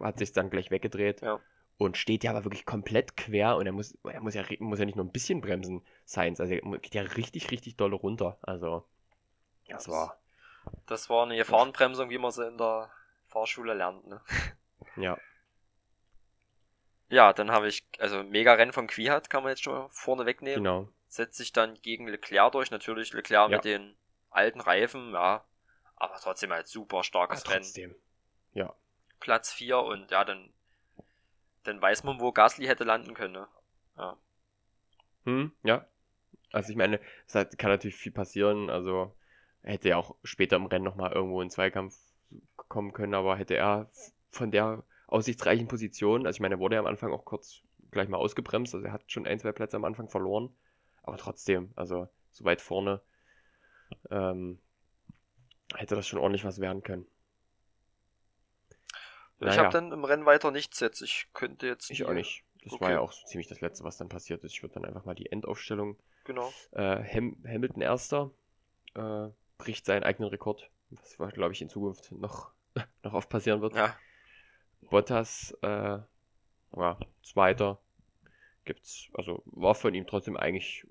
hat 0.00 0.18
sich 0.18 0.32
dann 0.32 0.50
gleich 0.50 0.70
weggedreht 0.70 1.22
ja. 1.22 1.40
und 1.76 1.96
steht 1.96 2.24
ja 2.24 2.30
aber 2.30 2.44
wirklich 2.44 2.66
komplett 2.66 3.16
quer 3.16 3.56
und 3.56 3.66
er 3.66 3.72
muss, 3.72 3.96
er 4.04 4.20
muss 4.20 4.34
ja, 4.34 4.44
muss 4.58 4.78
ja 4.78 4.84
nicht 4.84 4.96
nur 4.96 5.04
ein 5.04 5.12
bisschen 5.12 5.40
bremsen, 5.40 5.82
Science, 6.06 6.40
also 6.40 6.54
er 6.54 6.78
geht 6.78 6.94
ja 6.94 7.02
richtig, 7.02 7.50
richtig 7.50 7.76
dolle 7.76 7.96
runter, 7.96 8.38
also 8.42 8.84
das, 9.68 9.84
das 9.84 9.88
war 9.88 10.18
das 10.86 11.10
war 11.10 11.24
eine 11.24 11.36
Gefahrenbremsung, 11.36 12.10
wie 12.10 12.18
man 12.18 12.30
sie 12.30 12.46
in 12.46 12.58
der 12.58 12.90
Fahrschule 13.26 13.74
lernt, 13.74 14.06
ne? 14.06 14.20
Ja. 14.96 15.18
Ja, 17.08 17.32
dann 17.32 17.50
habe 17.50 17.68
ich, 17.68 17.86
also 17.98 18.22
mega 18.22 18.54
Rennen 18.54 18.72
von 18.72 18.86
Quihat 18.86 19.28
kann 19.28 19.42
man 19.42 19.50
jetzt 19.50 19.62
schon 19.62 19.88
vorne 19.90 20.26
wegnehmen. 20.26 20.64
Genau. 20.64 20.88
Setzt 21.14 21.36
sich 21.36 21.52
dann 21.52 21.80
gegen 21.80 22.08
Leclerc 22.08 22.50
durch, 22.50 22.72
natürlich 22.72 23.12
Leclerc 23.12 23.48
ja. 23.48 23.56
mit 23.56 23.64
den 23.64 23.94
alten 24.30 24.60
Reifen, 24.60 25.12
ja. 25.12 25.44
Aber 25.94 26.16
trotzdem 26.20 26.50
halt 26.50 26.66
super 26.66 27.04
starkes 27.04 27.44
ja, 27.44 27.52
trotzdem. 27.52 27.90
Rennen. 27.90 28.02
Ja. 28.54 28.74
Platz 29.20 29.52
4 29.52 29.78
und 29.78 30.10
ja, 30.10 30.24
dann, 30.24 30.52
dann 31.62 31.80
weiß 31.80 32.02
man, 32.02 32.18
wo 32.18 32.32
Gasly 32.32 32.66
hätte 32.66 32.82
landen 32.82 33.14
können. 33.14 33.34
Ne? 33.34 33.48
Ja. 33.96 34.16
Hm, 35.22 35.52
ja. 35.62 35.86
Also 36.50 36.70
ich 36.70 36.76
meine, 36.76 36.98
es 37.28 37.32
kann 37.58 37.70
natürlich 37.70 37.94
viel 37.94 38.10
passieren. 38.10 38.68
Also 38.68 39.14
er 39.62 39.74
hätte 39.74 39.90
ja 39.90 39.98
auch 39.98 40.16
später 40.24 40.56
im 40.56 40.66
Rennen 40.66 40.84
nochmal 40.84 41.12
irgendwo 41.12 41.40
in 41.42 41.50
Zweikampf 41.50 41.96
kommen 42.56 42.92
können, 42.92 43.14
aber 43.14 43.36
hätte 43.36 43.54
er 43.54 43.88
von 44.30 44.50
der 44.50 44.82
aussichtsreichen 45.06 45.68
Position, 45.68 46.26
also 46.26 46.38
ich 46.38 46.40
meine, 46.40 46.56
er 46.56 46.58
wurde 46.58 46.74
ja 46.74 46.80
am 46.80 46.88
Anfang 46.88 47.12
auch 47.12 47.24
kurz 47.24 47.62
gleich 47.92 48.08
mal 48.08 48.16
ausgebremst, 48.16 48.74
also 48.74 48.84
er 48.84 48.92
hat 48.92 49.04
schon 49.06 49.28
ein, 49.28 49.38
zwei 49.38 49.52
Plätze 49.52 49.76
am 49.76 49.84
Anfang 49.84 50.08
verloren, 50.08 50.52
aber 51.04 51.16
trotzdem, 51.16 51.72
also 51.76 52.08
so 52.30 52.44
weit 52.44 52.60
vorne 52.60 53.00
ähm, 54.10 54.58
hätte 55.74 55.94
das 55.94 56.06
schon 56.06 56.18
ordentlich 56.18 56.44
was 56.44 56.60
werden 56.60 56.82
können. 56.82 57.06
Ich 59.40 59.46
naja. 59.46 59.64
habe 59.64 59.72
dann 59.72 59.92
im 59.92 60.04
Rennen 60.04 60.26
weiter 60.26 60.50
nichts 60.50 60.80
jetzt. 60.80 61.02
Ich 61.02 61.28
könnte 61.34 61.66
jetzt. 61.66 61.90
Ich 61.90 62.04
auch 62.04 62.12
nicht. 62.12 62.44
Das 62.62 62.72
okay. 62.72 62.84
war 62.84 62.90
ja 62.92 63.00
auch 63.00 63.12
so 63.12 63.26
ziemlich 63.26 63.48
das 63.48 63.60
Letzte, 63.60 63.84
was 63.84 63.98
dann 63.98 64.08
passiert 64.08 64.42
ist. 64.42 64.52
Ich 64.52 64.62
würde 64.62 64.74
dann 64.74 64.84
einfach 64.84 65.04
mal 65.04 65.14
die 65.14 65.30
Endaufstellung. 65.30 65.98
Genau. 66.24 66.52
Äh, 66.72 67.02
Ham 67.02 67.36
Hamilton 67.46 67.82
erster 67.82 68.30
äh, 68.94 69.28
bricht 69.58 69.84
seinen 69.84 70.02
eigenen 70.02 70.30
Rekord. 70.30 70.70
Was, 71.18 71.34
glaube 71.34 71.52
ich, 71.52 71.60
in 71.60 71.68
Zukunft 71.68 72.12
noch, 72.12 72.52
noch 73.02 73.12
oft 73.12 73.28
passieren 73.28 73.60
wird. 73.60 73.74
Ja. 73.74 73.96
Bottas 74.88 75.56
äh, 75.62 75.98
ja, 76.76 76.98
zweiter. 77.22 77.80
Gibt's, 78.64 79.08
also 79.14 79.42
war 79.46 79.74
von 79.74 79.94
ihm 79.94 80.06
trotzdem 80.06 80.36
eigentlich 80.36 80.86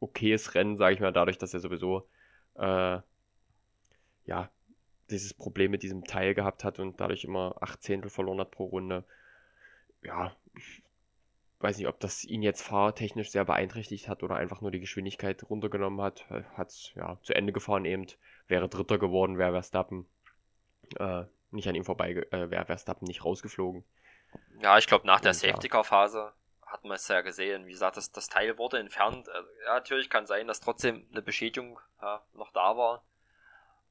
okayes 0.00 0.54
Rennen, 0.54 0.76
sage 0.76 0.94
ich 0.94 1.00
mal, 1.00 1.12
dadurch, 1.12 1.38
dass 1.38 1.54
er 1.54 1.60
sowieso 1.60 2.08
äh, 2.54 3.00
ja, 4.24 4.50
dieses 5.10 5.34
Problem 5.34 5.70
mit 5.70 5.82
diesem 5.82 6.04
Teil 6.04 6.34
gehabt 6.34 6.64
hat 6.64 6.78
und 6.78 7.00
dadurch 7.00 7.24
immer 7.24 7.56
acht 7.60 7.82
Zehntel 7.82 8.10
verloren 8.10 8.40
hat 8.40 8.50
pro 8.50 8.64
Runde. 8.64 9.04
Ja, 10.02 10.36
weiß 11.60 11.78
nicht, 11.78 11.88
ob 11.88 12.00
das 12.00 12.24
ihn 12.24 12.42
jetzt 12.42 12.62
fahrtechnisch 12.62 13.30
sehr 13.30 13.44
beeinträchtigt 13.44 14.08
hat 14.08 14.22
oder 14.22 14.36
einfach 14.36 14.60
nur 14.60 14.70
die 14.70 14.80
Geschwindigkeit 14.80 15.42
runtergenommen 15.48 16.00
hat. 16.00 16.28
Hat 16.30 16.68
es 16.68 16.92
ja 16.94 17.18
zu 17.22 17.34
Ende 17.34 17.52
gefahren 17.52 17.84
eben. 17.84 18.06
Wäre 18.48 18.68
Dritter 18.68 18.98
geworden, 18.98 19.38
wäre 19.38 19.52
Verstappen 19.52 20.06
äh, 20.98 21.24
nicht 21.50 21.68
an 21.68 21.74
ihm 21.74 21.84
vorbei, 21.84 22.12
äh, 22.30 22.50
wäre 22.50 22.66
Verstappen 22.66 23.06
nicht 23.06 23.24
rausgeflogen. 23.24 23.84
Ja, 24.60 24.78
ich 24.78 24.86
glaube, 24.86 25.06
nach 25.06 25.20
der 25.20 25.34
Safety-Car-Phase 25.34 26.32
hat 26.76 26.84
man 26.84 26.96
es 26.96 27.08
ja 27.08 27.22
gesehen. 27.22 27.66
Wie 27.66 27.72
gesagt, 27.72 27.96
das, 27.96 28.12
das 28.12 28.28
Teil 28.28 28.58
wurde 28.58 28.78
entfernt. 28.78 29.28
Also, 29.28 29.48
ja, 29.64 29.74
natürlich 29.74 30.10
kann 30.10 30.26
sein, 30.26 30.46
dass 30.46 30.60
trotzdem 30.60 31.06
eine 31.10 31.22
Beschädigung 31.22 31.80
ja, 32.02 32.22
noch 32.34 32.52
da 32.52 32.76
war. 32.76 33.02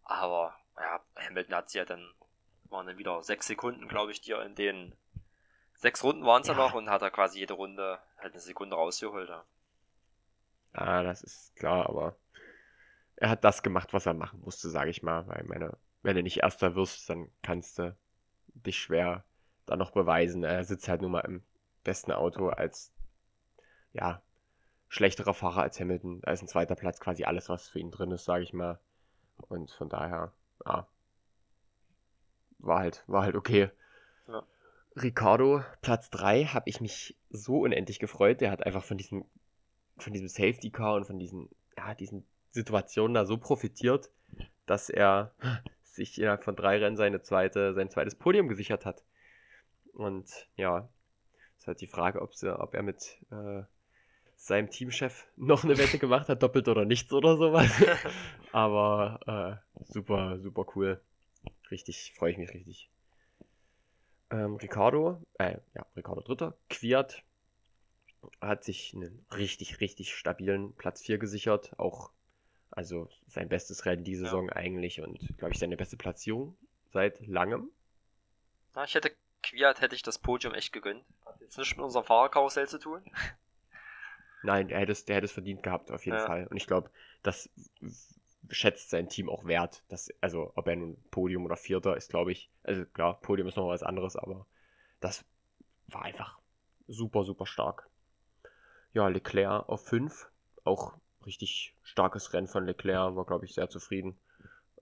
Aber 0.04 0.56
ja, 0.78 1.02
Hamilton 1.16 1.56
hat 1.56 1.70
sie 1.70 1.80
ja 1.80 1.86
dann, 1.86 2.14
waren 2.70 2.86
dann 2.86 2.98
wieder 2.98 3.24
sechs 3.24 3.48
Sekunden, 3.48 3.88
glaube 3.88 4.12
ich, 4.12 4.22
die 4.22 4.34
er 4.34 4.46
in 4.46 4.56
den 4.56 4.96
sechs 5.74 6.04
Runden 6.04 6.26
waren 6.26 6.44
es 6.44 6.48
ja. 6.48 6.54
noch 6.54 6.74
und 6.74 6.90
hat 6.90 7.02
er 7.02 7.12
quasi 7.12 7.40
jede 7.40 7.56
Runde 7.56 8.00
halt 8.18 8.34
eine 8.34 8.42
Sekunde 8.42 8.76
rausgeholt. 8.76 9.30
Ja. 9.30 9.44
Ah, 10.74 11.04
das 11.04 11.24
ist 11.24 11.56
klar, 11.56 11.90
aber 11.90 12.16
er 13.16 13.30
hat 13.30 13.44
das 13.44 13.64
gemacht, 13.64 13.94
was 13.94 14.06
er 14.06 14.14
machen 14.14 14.42
musste, 14.42 14.70
sage 14.70 14.92
ich 14.92 15.02
mal. 15.02 15.28
Weil 15.28 15.44
meine, 15.46 15.76
wenn 16.04 16.16
du 16.16 16.22
nicht 16.22 16.38
Erster 16.38 16.76
wirst, 16.76 17.10
dann 17.10 17.32
kannst 17.42 17.80
du 17.80 17.98
dich 18.54 18.78
schwer 18.78 19.26
dann 19.66 19.80
noch 19.80 19.92
beweisen. 19.92 20.44
Er 20.44 20.64
sitzt 20.64 20.88
halt 20.88 21.02
nur 21.02 21.10
mal 21.10 21.22
im 21.22 21.44
besten 21.86 22.12
Auto 22.12 22.50
als 22.50 22.92
ja 23.94 24.22
schlechterer 24.90 25.34
Fahrer 25.34 25.62
als 25.62 25.80
Hamilton. 25.80 26.22
Da 26.22 26.32
ist 26.32 26.42
ein 26.42 26.48
zweiter 26.48 26.76
Platz 26.76 27.00
quasi 27.00 27.24
alles, 27.24 27.50
was 27.50 27.68
für 27.68 27.80
ihn 27.80 27.92
drin 27.92 28.12
ist, 28.12 28.26
sage 28.26 28.44
ich 28.44 28.54
mal. 28.54 28.80
Und 29.38 29.72
von 29.72 29.90
daher, 29.90 30.32
ja, 30.66 30.88
war 32.60 32.80
halt, 32.80 33.04
war 33.08 33.24
halt 33.24 33.36
okay. 33.36 33.70
Ja. 34.28 34.44
Ricardo, 34.96 35.64
Platz 35.82 36.10
3, 36.10 36.46
habe 36.46 36.70
ich 36.70 36.82
mich 36.82 37.18
so 37.30 37.60
unendlich 37.60 38.00
gefreut. 38.00 38.42
Der 38.42 38.52
hat 38.52 38.66
einfach 38.66 38.84
von 38.84 38.98
diesem, 38.98 39.26
von 39.98 40.14
diesem 40.14 40.30
Safety 40.30 40.72
Car 40.72 40.96
und 40.96 41.06
von 41.06 41.20
diesen, 41.20 41.50
ja, 41.78 41.94
diesen 41.94 42.26
Situationen 42.52 43.14
da 43.14 43.26
so 43.26 43.38
profitiert, 43.38 44.10
dass 44.66 44.90
er 44.90 45.34
sich 45.84 46.18
innerhalb 46.20 46.44
von 46.44 46.56
drei 46.56 46.78
Rennen 46.78 46.98
seine 46.98 47.22
zweite, 47.22 47.74
sein 47.74 47.90
zweites 47.90 48.16
Podium 48.16 48.48
gesichert 48.48 48.86
hat. 48.86 49.04
Und 49.94 50.48
ja, 50.56 50.88
ist 51.66 51.68
halt 51.68 51.82
die 51.82 51.88
Frage, 51.88 52.22
ob, 52.22 52.36
sie, 52.36 52.60
ob 52.60 52.76
er 52.76 52.84
mit 52.84 53.18
äh, 53.32 53.64
seinem 54.36 54.70
Teamchef 54.70 55.28
noch 55.36 55.64
eine 55.64 55.80
Wette 55.80 55.98
gemacht 55.98 56.30
hat, 56.30 56.44
doppelt 56.44 56.68
oder 56.68 56.86
nichts 56.86 57.12
oder 57.12 57.38
sowas. 57.38 57.72
Aber 58.52 59.60
äh, 59.74 59.84
super, 59.92 60.40
super 60.40 60.66
cool. 60.76 61.02
Richtig, 61.72 62.14
freue 62.16 62.32
ich 62.32 62.38
mich 62.38 62.54
richtig. 62.54 62.92
Ähm, 64.30 64.58
Ricardo, 64.58 65.20
äh, 65.40 65.58
ja, 65.74 65.86
Ricardo 65.96 66.22
Dritter, 66.22 66.56
Quiert 66.70 67.24
hat 68.42 68.64
sich 68.64 68.94
einen 68.94 69.26
richtig, 69.36 69.82
richtig 69.82 70.14
stabilen 70.14 70.74
Platz 70.74 71.02
4 71.02 71.18
gesichert. 71.18 71.74
Auch, 71.80 72.12
also 72.70 73.10
sein 73.28 73.50
bestes 73.50 73.86
Rennen 73.86 74.04
die 74.04 74.16
Saison 74.16 74.50
ja. 74.50 74.56
eigentlich 74.56 75.02
und, 75.02 75.36
glaube 75.40 75.54
ich, 75.54 75.60
seine 75.60 75.78
beste 75.78 75.98
Platzierung 75.98 76.56
seit 76.92 77.26
langem. 77.26 77.72
Ich 78.86 78.94
hätte 78.94 79.12
Quiert 79.46 79.82
hätte 79.82 79.96
ich 79.96 80.02
das 80.02 80.18
Podium 80.18 80.54
echt 80.54 80.74
gegönnt. 80.74 81.04
Hat 81.26 81.40
jetzt 81.40 81.58
nichts 81.58 81.76
mit 81.76 81.86
unserem 81.86 82.06
Fahrerkarussell 82.06 82.68
zu 82.68 82.80
tun. 82.80 83.04
Nein, 84.44 84.70
er 84.70 84.80
hätte 84.80 84.92
es, 84.92 85.06
der 85.06 85.18
hätte 85.18 85.26
es 85.26 85.32
verdient 85.32 85.62
gehabt, 85.64 85.92
auf 85.92 86.06
jeden 86.06 86.18
ja. 86.18 86.26
Fall. 86.26 86.48
Und 86.48 86.58
ich 86.58 86.68
glaube, 86.68 86.90
das 87.24 87.50
schätzt 88.50 88.90
sein 88.90 89.08
Team 89.08 89.30
auch 89.30 89.46
wert. 89.46 89.84
Dass, 89.90 90.10
also, 90.22 90.52
ob 90.56 90.68
er 90.68 90.76
nun 90.76 90.98
Podium 91.12 91.46
oder 91.46 91.58
Vierter 91.58 91.96
ist, 91.96 92.10
glaube 92.10 92.32
ich. 92.32 92.50
Also 92.64 92.86
klar, 92.86 93.20
Podium 93.22 93.48
ist 93.48 93.58
noch 93.58 93.68
was 93.68 93.84
anderes, 93.84 94.16
aber 94.16 94.46
das 95.00 95.26
war 95.88 96.04
einfach 96.04 96.40
super, 96.88 97.24
super 97.24 97.46
stark. 97.46 97.88
Ja, 98.94 99.08
Leclerc 99.08 99.68
auf 99.70 99.86
5. 99.86 100.28
Auch 100.64 100.94
richtig 101.26 101.76
starkes 101.84 102.34
Rennen 102.34 102.48
von 102.48 102.66
Leclerc. 102.66 103.16
War, 103.16 103.26
glaube 103.26 103.46
ich, 103.46 103.54
sehr 103.54 103.70
zufrieden 103.70 104.18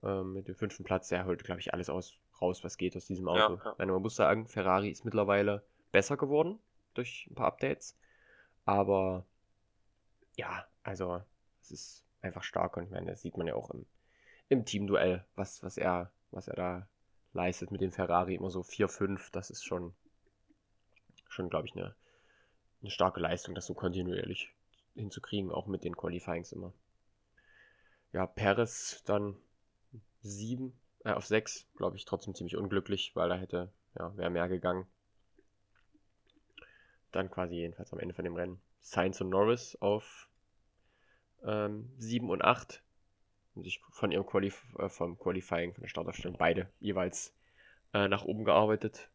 ähm, 0.02 0.32
mit 0.34 0.48
dem 0.48 0.54
fünften 0.54 0.84
Platz. 0.84 1.10
Er 1.10 1.24
holt, 1.24 1.44
glaube 1.44 1.60
ich, 1.60 1.72
alles 1.72 1.90
aus, 1.90 2.16
raus, 2.44 2.64
was 2.64 2.76
geht 2.76 2.96
aus 2.96 3.06
diesem 3.06 3.28
Auto. 3.28 3.56
Ja, 3.56 3.74
ja. 3.78 3.86
Man 3.86 4.02
muss 4.02 4.16
sagen, 4.16 4.46
Ferrari 4.46 4.90
ist 4.90 5.04
mittlerweile 5.04 5.64
besser 5.92 6.16
geworden 6.16 6.58
durch 6.94 7.26
ein 7.30 7.34
paar 7.34 7.46
Updates. 7.46 7.96
Aber 8.64 9.24
ja, 10.36 10.66
also 10.82 11.22
es 11.60 11.70
ist 11.70 12.04
einfach 12.20 12.42
stark 12.42 12.76
und 12.76 12.84
ich 12.84 12.90
meine, 12.90 13.10
das 13.10 13.22
sieht 13.22 13.36
man 13.36 13.46
ja 13.46 13.54
auch 13.54 13.70
im, 13.70 13.86
im 14.48 14.64
Teamduell, 14.64 15.24
was, 15.34 15.62
was 15.62 15.76
er, 15.76 16.10
was 16.30 16.48
er 16.48 16.56
da 16.56 16.88
leistet 17.32 17.70
mit 17.70 17.80
dem 17.80 17.92
Ferrari 17.92 18.34
immer 18.34 18.50
so 18.50 18.60
4-5, 18.60 19.30
das 19.32 19.50
ist 19.50 19.64
schon, 19.64 19.94
schon 21.28 21.50
glaube 21.50 21.66
ich, 21.66 21.74
eine, 21.74 21.94
eine 22.80 22.90
starke 22.90 23.20
Leistung, 23.20 23.54
das 23.54 23.66
so 23.66 23.74
kontinuierlich 23.74 24.54
hinzukriegen, 24.94 25.50
auch 25.50 25.66
mit 25.66 25.84
den 25.84 25.96
Qualifyings 25.96 26.52
immer. 26.52 26.72
Ja, 28.12 28.26
Perez 28.26 29.02
dann 29.04 29.36
7, 30.22 30.72
äh, 31.04 31.12
auf 31.12 31.26
6, 31.26 31.66
glaube 31.76 31.96
ich, 31.96 32.04
trotzdem 32.04 32.34
ziemlich 32.34 32.56
unglücklich, 32.56 33.12
weil 33.14 33.28
da 33.28 33.36
hätte, 33.36 33.70
ja, 33.98 34.16
wäre 34.16 34.30
mehr 34.30 34.48
gegangen. 34.48 34.86
Dann 37.12 37.30
quasi 37.30 37.54
jedenfalls 37.54 37.92
am 37.92 38.00
Ende 38.00 38.14
von 38.14 38.24
dem 38.24 38.34
Rennen 38.34 38.60
Sainz 38.80 39.20
und 39.20 39.30
Norris 39.30 39.76
auf 39.80 40.28
ähm, 41.44 41.90
7 41.98 42.28
und 42.28 42.42
8 42.42 42.82
haben 43.54 43.62
sich 43.62 43.80
von 43.90 44.10
ihrem 44.10 44.26
Qualif 44.26 44.64
äh, 44.78 44.88
vom 44.88 45.18
Qualifying, 45.18 45.74
von 45.74 45.82
der 45.82 45.88
Startaufstellung 45.88 46.36
beide 46.36 46.68
jeweils 46.80 47.34
äh, 47.92 48.08
nach 48.08 48.24
oben 48.24 48.44
gearbeitet. 48.44 49.08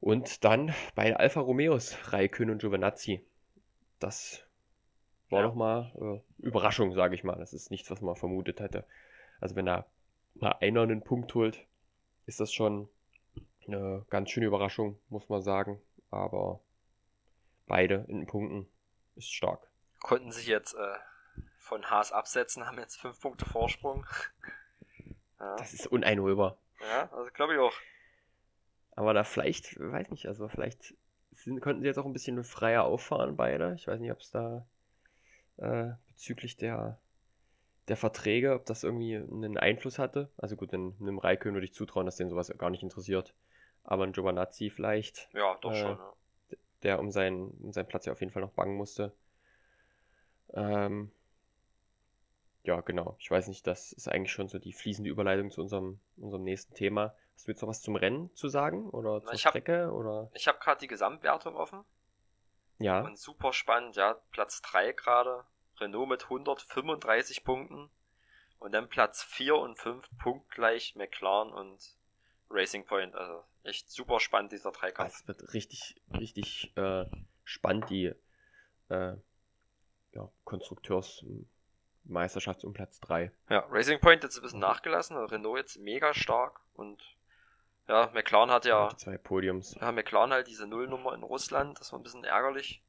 Und 0.00 0.44
dann 0.44 0.74
bei 0.94 1.16
Alfa 1.16 1.40
Romeos, 1.40 1.96
Raikön 2.12 2.50
und 2.50 2.60
Giovinazzi. 2.60 3.24
Das 3.98 4.46
war 5.30 5.40
ja. 5.40 5.46
nochmal 5.46 5.92
äh, 5.98 6.42
Überraschung, 6.42 6.92
sage 6.92 7.14
ich 7.14 7.24
mal. 7.24 7.36
Das 7.36 7.54
ist 7.54 7.70
nichts, 7.70 7.90
was 7.90 8.02
man 8.02 8.16
vermutet 8.16 8.60
hätte. 8.60 8.84
Also 9.40 9.56
wenn 9.56 9.64
da 9.64 9.86
mal 10.34 10.56
einer 10.60 10.82
einen 10.82 11.02
Punkt 11.02 11.34
holt, 11.34 11.66
ist 12.26 12.40
das 12.40 12.52
schon 12.52 12.88
eine 13.66 14.04
ganz 14.10 14.30
schöne 14.30 14.46
Überraschung, 14.46 14.98
muss 15.08 15.28
man 15.28 15.42
sagen. 15.42 15.80
Aber 16.10 16.60
beide 17.66 18.04
in 18.08 18.18
den 18.18 18.26
Punkten 18.26 18.68
ist 19.16 19.32
stark. 19.32 19.70
Konnten 20.00 20.32
sich 20.32 20.46
jetzt 20.46 20.74
äh, 20.74 20.98
von 21.58 21.90
Haas 21.90 22.12
absetzen, 22.12 22.66
haben 22.66 22.78
jetzt 22.78 22.96
fünf 22.96 23.20
Punkte 23.20 23.46
Vorsprung. 23.46 24.06
ja. 25.40 25.56
Das 25.56 25.72
ist 25.72 25.86
uneinholbar. 25.86 26.58
Ja, 26.80 27.10
also 27.12 27.30
glaube 27.32 27.54
ich 27.54 27.58
auch. 27.58 27.74
Aber 28.96 29.12
da 29.14 29.24
vielleicht, 29.24 29.78
weiß 29.80 30.10
nicht, 30.10 30.26
also 30.26 30.48
vielleicht 30.48 30.94
sind, 31.32 31.60
konnten 31.60 31.80
sie 31.80 31.88
jetzt 31.88 31.98
auch 31.98 32.06
ein 32.06 32.12
bisschen 32.12 32.44
freier 32.44 32.84
auffahren, 32.84 33.36
beide. 33.36 33.74
Ich 33.74 33.88
weiß 33.88 33.98
nicht, 33.98 34.12
ob 34.12 34.20
es 34.20 34.30
da 34.30 34.66
äh, 35.56 35.92
bezüglich 36.08 36.56
der, 36.56 37.00
der 37.88 37.96
Verträge, 37.96 38.54
ob 38.54 38.66
das 38.66 38.84
irgendwie 38.84 39.16
einen 39.16 39.58
Einfluss 39.58 39.98
hatte. 39.98 40.30
Also 40.36 40.56
gut, 40.56 40.72
in 40.72 40.94
einem 41.00 41.18
Raikön 41.18 41.54
würde 41.54 41.66
ich 41.66 41.74
zutrauen, 41.74 42.06
dass 42.06 42.16
den 42.16 42.30
sowas 42.30 42.52
gar 42.56 42.70
nicht 42.70 42.82
interessiert. 42.82 43.34
Aber 43.82 44.04
ein 44.04 44.12
Giovanazzi 44.12 44.70
vielleicht. 44.70 45.28
Ja, 45.34 45.56
doch 45.60 45.72
äh, 45.72 45.80
schon. 45.80 45.98
Ja 45.98 46.14
der 46.84 47.00
um 47.00 47.10
seinen, 47.10 47.50
um 47.62 47.72
seinen 47.72 47.88
Platz 47.88 48.06
ja 48.06 48.12
auf 48.12 48.20
jeden 48.20 48.32
Fall 48.32 48.42
noch 48.42 48.52
bangen 48.52 48.76
musste. 48.76 49.12
Ähm, 50.52 51.10
ja, 52.62 52.80
genau. 52.82 53.16
Ich 53.18 53.30
weiß 53.30 53.48
nicht, 53.48 53.66
das 53.66 53.92
ist 53.92 54.08
eigentlich 54.08 54.32
schon 54.32 54.48
so 54.48 54.58
die 54.58 54.72
fließende 54.72 55.10
Überleitung 55.10 55.50
zu 55.50 55.60
unserem, 55.60 55.98
unserem 56.16 56.44
nächsten 56.44 56.74
Thema. 56.74 57.14
Hast 57.34 57.48
du 57.48 57.52
jetzt 57.52 57.62
noch 57.62 57.68
was 57.68 57.82
zum 57.82 57.96
Rennen 57.96 58.32
zu 58.34 58.48
sagen? 58.48 58.90
Oder 58.90 59.22
zur 59.24 59.34
ich 59.34 59.40
Strecke? 59.40 59.86
Hab, 59.86 59.92
oder? 59.92 60.30
Ich 60.34 60.46
habe 60.46 60.58
gerade 60.58 60.78
die 60.80 60.86
Gesamtwertung 60.86 61.56
offen. 61.56 61.84
Ja. 62.78 63.00
Und 63.00 63.18
super 63.18 63.52
spannend, 63.52 63.96
ja. 63.96 64.14
Platz 64.30 64.60
3 64.62 64.92
gerade. 64.92 65.44
Renault 65.80 66.08
mit 66.08 66.24
135 66.24 67.44
Punkten. 67.44 67.88
Und 68.58 68.72
dann 68.72 68.88
Platz 68.88 69.22
4 69.22 69.54
und 69.56 69.78
5 69.78 70.08
punktgleich 70.18 70.96
McLaren 70.96 71.52
und 71.52 71.96
Racing 72.50 72.84
Point. 72.86 73.14
Also 73.14 73.44
echt 73.62 73.90
super 73.90 74.18
spannend, 74.20 74.52
dieser 74.52 74.72
Dreikampf. 74.72 75.14
Es 75.14 75.28
wird 75.28 75.52
richtig, 75.52 76.00
richtig 76.18 76.74
äh, 76.76 77.04
spannend, 77.44 77.90
die 77.90 78.14
äh, 78.88 79.16
ja, 80.12 80.30
Konstrukteursmeisterschaft 80.44 82.64
um 82.64 82.72
Platz 82.72 83.00
3. 83.00 83.30
Ja, 83.50 83.66
Racing 83.70 84.00
Point 84.00 84.22
jetzt 84.22 84.36
ein 84.36 84.42
bisschen 84.42 84.60
nachgelassen, 84.60 85.16
also 85.16 85.34
Renault 85.34 85.58
jetzt 85.58 85.78
mega 85.78 86.14
stark 86.14 86.60
und 86.74 87.02
ja, 87.88 88.10
McLaren 88.14 88.50
hat 88.50 88.64
ja. 88.64 88.88
Die 88.88 88.96
zwei 88.96 89.18
Podiums. 89.18 89.76
Ja, 89.80 89.92
McLaren 89.92 90.32
halt 90.32 90.46
diese 90.46 90.66
Nullnummer 90.66 91.14
in 91.14 91.22
Russland, 91.22 91.78
das 91.80 91.92
war 91.92 91.98
ein 91.98 92.02
bisschen 92.02 92.24
ärgerlich. 92.24 92.82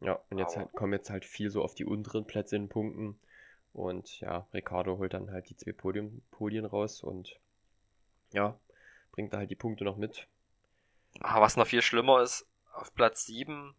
Ja, 0.00 0.20
und 0.30 0.38
jetzt 0.38 0.56
halt, 0.56 0.72
kommen 0.72 0.92
jetzt 0.92 1.10
halt 1.10 1.24
viel 1.24 1.50
so 1.50 1.62
auf 1.62 1.74
die 1.74 1.84
unteren 1.84 2.26
Plätze 2.26 2.56
in 2.56 2.68
Punkten. 2.68 3.18
Und 3.72 4.20
ja, 4.20 4.46
Ricardo 4.54 4.98
holt 4.98 5.14
dann 5.14 5.30
halt 5.30 5.50
die 5.50 5.56
zwei 5.56 5.72
Podium, 5.72 6.22
Podien 6.30 6.64
raus 6.64 7.02
und 7.02 7.38
ja, 8.32 8.58
bringt 9.12 9.32
da 9.32 9.38
halt 9.38 9.50
die 9.50 9.56
Punkte 9.56 9.84
noch 9.84 9.96
mit. 9.96 10.26
Ah, 11.20 11.40
was 11.40 11.56
noch 11.56 11.66
viel 11.66 11.82
schlimmer 11.82 12.22
ist, 12.22 12.46
auf 12.72 12.94
Platz 12.94 13.26
7, 13.26 13.74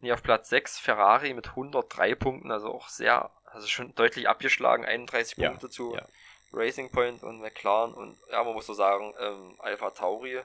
nee, 0.00 0.12
auf 0.12 0.22
Platz 0.22 0.48
6 0.48 0.78
Ferrari 0.78 1.34
mit 1.34 1.48
103 1.48 2.14
Punkten, 2.14 2.50
also 2.50 2.72
auch 2.72 2.88
sehr, 2.88 3.30
also 3.44 3.66
schon 3.66 3.94
deutlich 3.94 4.28
abgeschlagen, 4.28 4.84
31 4.84 5.36
ja, 5.38 5.48
Punkte 5.48 5.70
zu 5.70 5.94
ja. 5.94 6.06
Racing 6.52 6.90
Point 6.90 7.22
und 7.22 7.40
McLaren 7.40 7.94
und 7.94 8.18
ja, 8.30 8.42
man 8.44 8.54
muss 8.54 8.66
so 8.66 8.74
sagen, 8.74 9.14
ähm, 9.18 9.56
Alpha 9.58 9.90
Tauri 9.90 10.40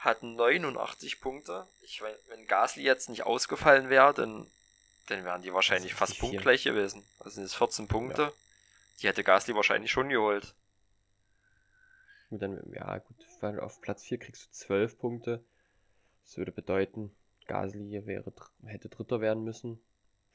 hat 0.00 0.22
89 0.22 1.20
Punkte. 1.20 1.66
Ich 1.82 2.00
meine, 2.00 2.16
wenn 2.28 2.46
Gasly 2.46 2.82
jetzt 2.82 3.10
nicht 3.10 3.24
ausgefallen 3.24 3.90
wäre, 3.90 4.14
dann, 4.14 4.50
dann 5.08 5.24
wären 5.24 5.42
die 5.42 5.52
wahrscheinlich 5.52 5.94
fast 5.94 6.18
punktgleich 6.18 6.64
gewesen. 6.64 7.06
Also 7.18 7.36
sind 7.36 7.44
es 7.44 7.54
14 7.54 7.86
Punkte. 7.86 8.22
Ja. 8.22 8.32
Die 9.00 9.08
hätte 9.08 9.24
Gasly 9.24 9.54
wahrscheinlich 9.54 9.90
schon 9.90 10.08
geholt. 10.08 10.54
Gut, 12.30 12.40
dann, 12.40 12.72
ja, 12.72 12.98
gut, 12.98 13.16
weil 13.40 13.60
auf 13.60 13.80
Platz 13.82 14.02
4 14.04 14.18
kriegst 14.18 14.46
du 14.46 14.50
12 14.52 14.98
Punkte. 14.98 15.44
Das 16.24 16.38
würde 16.38 16.52
bedeuten, 16.52 17.14
Gasly 17.46 18.06
wäre, 18.06 18.32
hätte 18.64 18.88
Dritter 18.88 19.20
werden 19.20 19.44
müssen. 19.44 19.82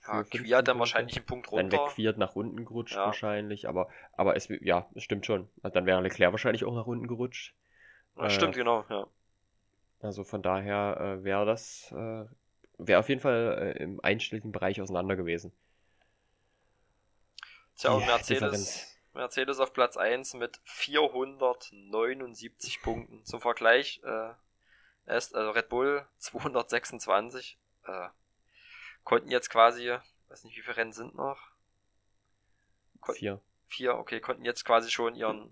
Ja, 0.06 0.24
Quiert 0.24 0.68
dann 0.68 0.78
wahrscheinlich 0.78 1.16
einen 1.16 1.26
Punkt 1.26 1.52
runter. 1.52 1.64
Dann 1.64 1.72
wäre 1.72 1.90
Quiert 1.90 2.18
nach 2.20 2.36
unten 2.36 2.66
gerutscht 2.66 2.96
ja. 2.96 3.08
wahrscheinlich, 3.08 3.68
aber, 3.68 3.90
aber 4.14 4.36
es, 4.36 4.48
ja, 4.62 4.88
es 4.94 5.04
stimmt 5.04 5.26
schon. 5.26 5.50
Dann 5.64 5.88
wäre 5.88 6.02
Leclerc 6.02 6.32
wahrscheinlich 6.32 6.66
auch 6.66 6.76
nach 6.76 6.86
unten 6.86 7.08
gerutscht. 7.08 7.56
Ja, 8.16 8.26
äh, 8.26 8.30
stimmt, 8.30 8.54
genau, 8.54 8.86
ja. 8.90 9.08
Also 10.06 10.24
von 10.24 10.42
daher 10.42 10.98
äh, 11.00 11.24
wäre 11.24 11.46
das, 11.46 11.92
äh, 11.92 12.26
wäre 12.78 13.00
auf 13.00 13.10
jeden 13.10 13.22
Fall 13.22 13.76
äh, 13.78 13.84
im 13.84 14.00
einstelligen 14.02 14.52
Bereich 14.52 14.82
auseinander 14.82 15.16
gewesen. 15.16 15.52
Tja, 17.76 17.92
und 17.92 18.06
Mercedes, 18.06 18.98
Mercedes 19.14 19.60
auf 19.60 19.74
Platz 19.74 19.98
1 19.98 20.36
mit 20.36 20.62
479 20.64 22.82
Punkten. 22.82 23.26
Zum 23.26 23.42
Vergleich, 23.42 24.02
äh, 24.06 24.32
erst, 25.06 25.36
also 25.36 25.52
Red 25.52 25.68
Bull 25.70 26.08
226, 26.20 27.60
äh, 27.86 28.08
konnten 29.04 29.30
jetzt 29.30 29.50
quasi, 29.50 29.94
weiß 30.30 30.46
nicht, 30.46 30.56
wie 30.56 30.62
viele 30.62 30.78
Rennen 30.78 30.94
sind 30.94 31.16
noch? 31.16 31.52
Kon 33.02 33.16
vier. 33.16 33.42
Vier, 33.68 33.96
okay, 33.96 34.22
konnten 34.22 34.46
jetzt 34.46 34.64
quasi 34.64 34.92
schon 34.92 35.16
ihren, 35.16 35.52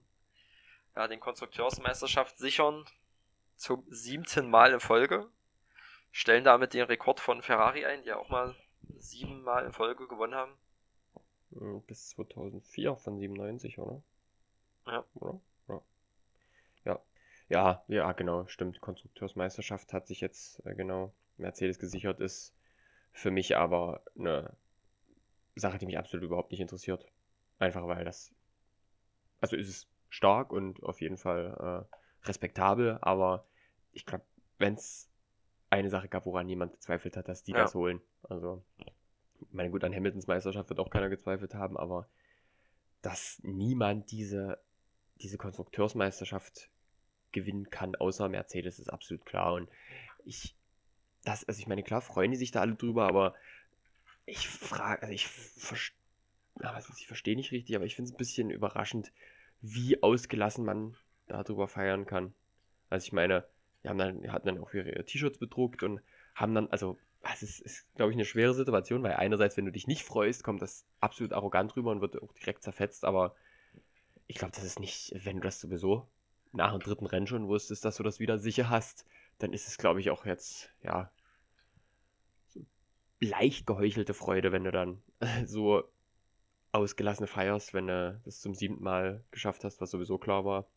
ja, 0.96 1.08
den 1.08 1.20
Konstrukteursmeisterschaft 1.20 2.38
sichern 2.38 2.86
zum 3.56 3.86
siebten 3.90 4.50
Mal 4.50 4.74
in 4.74 4.80
Folge. 4.80 5.30
Stellen 6.12 6.44
damit 6.44 6.74
den 6.74 6.84
Rekord 6.84 7.20
von 7.20 7.42
Ferrari 7.42 7.86
ein, 7.86 8.04
die 8.04 8.10
ja 8.10 8.18
auch 8.18 8.30
mal 8.30 8.56
siebenmal 9.00 9.66
in 9.66 9.74
Folge 9.74 10.08
gewonnen 10.08 10.36
haben. 10.36 10.54
Hm, 11.52 11.82
bis 11.84 12.10
2004 12.10 12.96
von 12.96 13.18
97, 13.18 13.80
oder? 13.80 14.02
Ja. 14.88 15.06
Oder? 15.16 15.42
Ja. 15.68 15.82
Ja, 16.86 17.02
ja, 17.50 17.84
ja 17.88 18.12
genau, 18.12 18.48
stimmt. 18.48 18.82
Konstrukteursmeisterschaft 18.82 19.94
hat 19.94 20.08
sich 20.08 20.22
jetzt, 20.22 20.66
äh, 20.66 20.76
genau, 20.76 21.14
Mercedes 21.38 21.80
gesichert, 21.80 22.20
ist 22.20 22.56
für 23.12 23.32
mich 23.32 23.58
aber 23.58 24.04
eine 24.18 24.56
Sache, 25.56 25.78
die 25.78 25.86
mich 25.86 25.98
absolut 25.98 26.26
überhaupt 26.26 26.52
nicht 26.52 26.62
interessiert. 26.62 27.06
Einfach 27.60 27.88
weil 27.88 28.06
das, 28.06 28.34
also 29.40 29.56
ist 29.56 29.70
es 29.70 29.88
stark 30.10 30.52
und 30.52 30.82
auf 30.84 31.02
jeden 31.02 31.18
Fall 31.18 31.88
äh, 31.92 31.96
respektabel, 32.26 32.98
aber 33.02 33.46
ich 33.92 34.06
glaube, 34.06 34.24
wenn 34.58 34.76
es 34.76 35.10
eine 35.70 35.90
Sache 35.90 36.08
gab, 36.08 36.26
woran 36.26 36.46
niemand 36.46 36.74
gezweifelt 36.74 37.18
hat, 37.18 37.28
dass 37.28 37.44
die 37.44 37.52
ja. 37.52 37.60
das 37.60 37.76
holen. 37.76 38.02
Also, 38.24 38.64
ich 38.78 39.54
meine, 39.54 39.72
gut, 39.72 39.84
an 39.84 39.94
Hamiltons 39.94 40.28
Meisterschaft 40.28 40.70
wird 40.70 40.80
auch 40.80 40.90
keiner 40.90 41.10
gezweifelt 41.10 41.56
haben, 41.56 41.78
aber 41.78 42.08
dass 43.02 43.40
niemand 43.44 44.12
diese, 44.12 44.60
diese 45.22 45.38
Konstrukteursmeisterschaft 45.38 46.70
gewinnen 47.32 47.70
kann, 47.70 47.96
außer 47.96 48.30
Mercedes, 48.30 48.80
ist 48.80 48.90
absolut 48.90 49.26
klar. 49.26 49.54
Und 49.54 49.70
ich, 50.24 50.56
das, 51.24 51.44
also 51.46 51.60
ich 51.60 51.68
meine, 51.68 51.84
klar 51.84 52.02
freuen 52.02 52.32
die 52.32 52.38
sich 52.38 52.52
da 52.52 52.62
alle 52.62 52.76
drüber, 52.76 53.08
aber 53.08 53.36
ich 54.26 54.48
frage, 54.48 55.02
also 55.02 55.14
ich 55.14 55.28
verstehe, 55.28 55.98
ich 56.98 57.08
verstehe 57.08 57.36
nicht 57.36 57.52
richtig, 57.52 57.76
aber 57.76 57.86
ich 57.86 57.96
finde 57.96 58.10
es 58.10 58.14
ein 58.14 58.18
bisschen 58.18 58.50
überraschend, 58.50 59.12
wie 59.62 60.02
ausgelassen 60.02 60.64
man 60.64 60.96
darüber 61.28 61.68
feiern 61.68 62.06
kann. 62.06 62.34
Also 62.90 63.06
ich 63.06 63.14
meine, 63.14 63.46
die 63.84 63.90
haben 63.90 63.98
dann, 63.98 64.32
hatten 64.32 64.48
dann 64.48 64.58
auch 64.60 64.74
ihre 64.74 65.04
T-Shirts 65.06 65.38
bedruckt 65.38 65.84
und 65.84 66.02
haben 66.36 66.54
dann, 66.54 66.70
also, 66.70 66.98
es 67.34 67.42
ist, 67.44 67.60
ist 67.62 67.96
glaube 67.96 68.12
ich, 68.12 68.16
eine 68.16 68.26
schwere 68.26 68.54
Situation, 68.54 69.04
weil 69.04 69.14
einerseits, 69.14 69.58
wenn 69.58 69.66
du 69.66 69.72
dich 69.72 69.88
nicht 69.88 70.04
freust, 70.04 70.44
kommt 70.44 70.62
das 70.62 70.86
absolut 71.00 71.34
arrogant 71.34 71.76
rüber 71.76 71.92
und 71.92 72.02
wird 72.02 72.22
auch 72.22 72.34
direkt 72.34 72.64
zerfetzt, 72.64 73.06
aber 73.06 73.36
ich 74.28 74.38
glaube, 74.38 74.54
das 74.54 74.64
ist 74.64 74.80
nicht, 74.80 75.14
wenn 75.26 75.38
du 75.38 75.44
das 75.44 75.60
sowieso 75.60 76.08
nach 76.54 76.72
dem 76.72 76.82
dritten 76.82 77.06
Rennen 77.06 77.28
schon 77.28 77.48
wusstest, 77.48 77.84
dass 77.84 77.98
du 77.98 78.04
das 78.04 78.20
wieder 78.20 78.38
sicher 78.38 78.70
hast, 78.70 79.06
dann 79.40 79.54
ist 79.54 79.68
es, 79.68 79.78
glaube 79.78 80.00
ich, 80.00 80.12
auch 80.12 80.26
jetzt, 80.26 80.70
ja, 80.84 81.12
so 82.48 82.66
leicht 83.20 83.66
geheuchelte 83.66 84.14
Freude, 84.14 84.52
wenn 84.52 84.64
du 84.64 84.72
dann 84.72 85.02
so 85.46 85.84
ausgelassen 86.72 87.28
feierst, 87.28 87.74
wenn 87.74 87.88
du 87.88 88.22
das 88.26 88.40
zum 88.40 88.54
siebten 88.56 88.84
Mal 88.84 89.24
geschafft 89.32 89.64
hast, 89.64 89.82
was 89.82 89.92
sowieso 89.92 90.18
klar 90.18 90.46
war. 90.46 90.68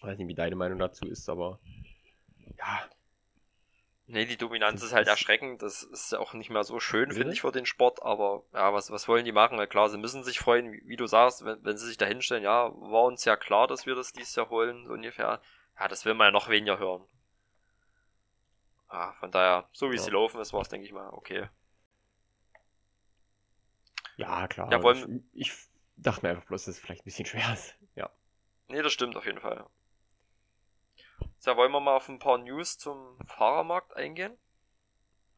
Ich 0.00 0.06
weiß 0.06 0.16
nicht, 0.16 0.28
wie 0.28 0.34
deine 0.34 0.56
Meinung 0.56 0.78
dazu 0.78 1.06
ist, 1.06 1.28
aber 1.28 1.60
ja. 2.56 2.88
Nee, 4.06 4.24
die 4.24 4.38
Dominanz 4.38 4.82
ist 4.82 4.94
halt 4.94 5.08
erschreckend. 5.08 5.60
Das 5.60 5.82
ist 5.82 6.14
auch 6.14 6.32
nicht 6.32 6.48
mehr 6.48 6.64
so 6.64 6.80
schön, 6.80 7.12
finde 7.12 7.34
ich, 7.34 7.42
für 7.42 7.52
den 7.52 7.66
Sport. 7.66 8.02
Aber 8.02 8.42
ja, 8.54 8.72
was, 8.72 8.90
was 8.90 9.08
wollen 9.08 9.26
die 9.26 9.32
machen? 9.32 9.58
Weil 9.58 9.66
klar, 9.66 9.90
sie 9.90 9.98
müssen 9.98 10.24
sich 10.24 10.38
freuen, 10.38 10.72
wie, 10.72 10.82
wie 10.86 10.96
du 10.96 11.06
sagst, 11.06 11.44
wenn, 11.44 11.62
wenn 11.66 11.76
sie 11.76 11.86
sich 11.86 11.98
da 11.98 12.06
hinstellen. 12.06 12.42
Ja, 12.42 12.72
war 12.76 13.04
uns 13.04 13.26
ja 13.26 13.36
klar, 13.36 13.66
dass 13.66 13.84
wir 13.84 13.94
das 13.94 14.14
dieses 14.14 14.34
Jahr 14.36 14.48
holen, 14.48 14.86
so 14.86 14.94
ungefähr. 14.94 15.42
Ja, 15.78 15.88
das 15.88 16.06
will 16.06 16.14
man 16.14 16.28
ja 16.28 16.30
noch 16.30 16.48
weniger 16.48 16.78
hören. 16.78 17.04
Ah, 18.88 19.12
von 19.20 19.30
daher, 19.30 19.68
so 19.70 19.90
wie 19.90 19.96
ja. 19.96 20.02
sie 20.02 20.10
laufen 20.10 20.40
ist, 20.40 20.54
war 20.54 20.62
es, 20.62 20.70
denke 20.70 20.86
ich 20.86 20.94
mal, 20.94 21.10
okay. 21.10 21.46
Ja, 24.16 24.48
klar. 24.48 24.72
Ja, 24.72 24.82
wollen, 24.82 25.28
ich, 25.34 25.50
ich 25.50 25.52
dachte 25.98 26.24
mir 26.24 26.30
einfach 26.30 26.46
bloß, 26.46 26.64
dass 26.64 26.76
es 26.76 26.80
vielleicht 26.80 27.02
ein 27.02 27.04
bisschen 27.04 27.26
schwer 27.26 27.52
ist. 27.52 27.76
Ja. 27.96 28.10
Nee, 28.68 28.80
das 28.80 28.94
stimmt 28.94 29.14
auf 29.16 29.26
jeden 29.26 29.40
Fall. 29.40 29.66
So, 31.38 31.56
wollen 31.56 31.72
wir 31.72 31.80
mal 31.80 31.96
auf 31.96 32.08
ein 32.08 32.18
paar 32.18 32.38
News 32.38 32.78
zum 32.78 33.18
Fahrermarkt 33.26 33.96
eingehen? 33.96 34.36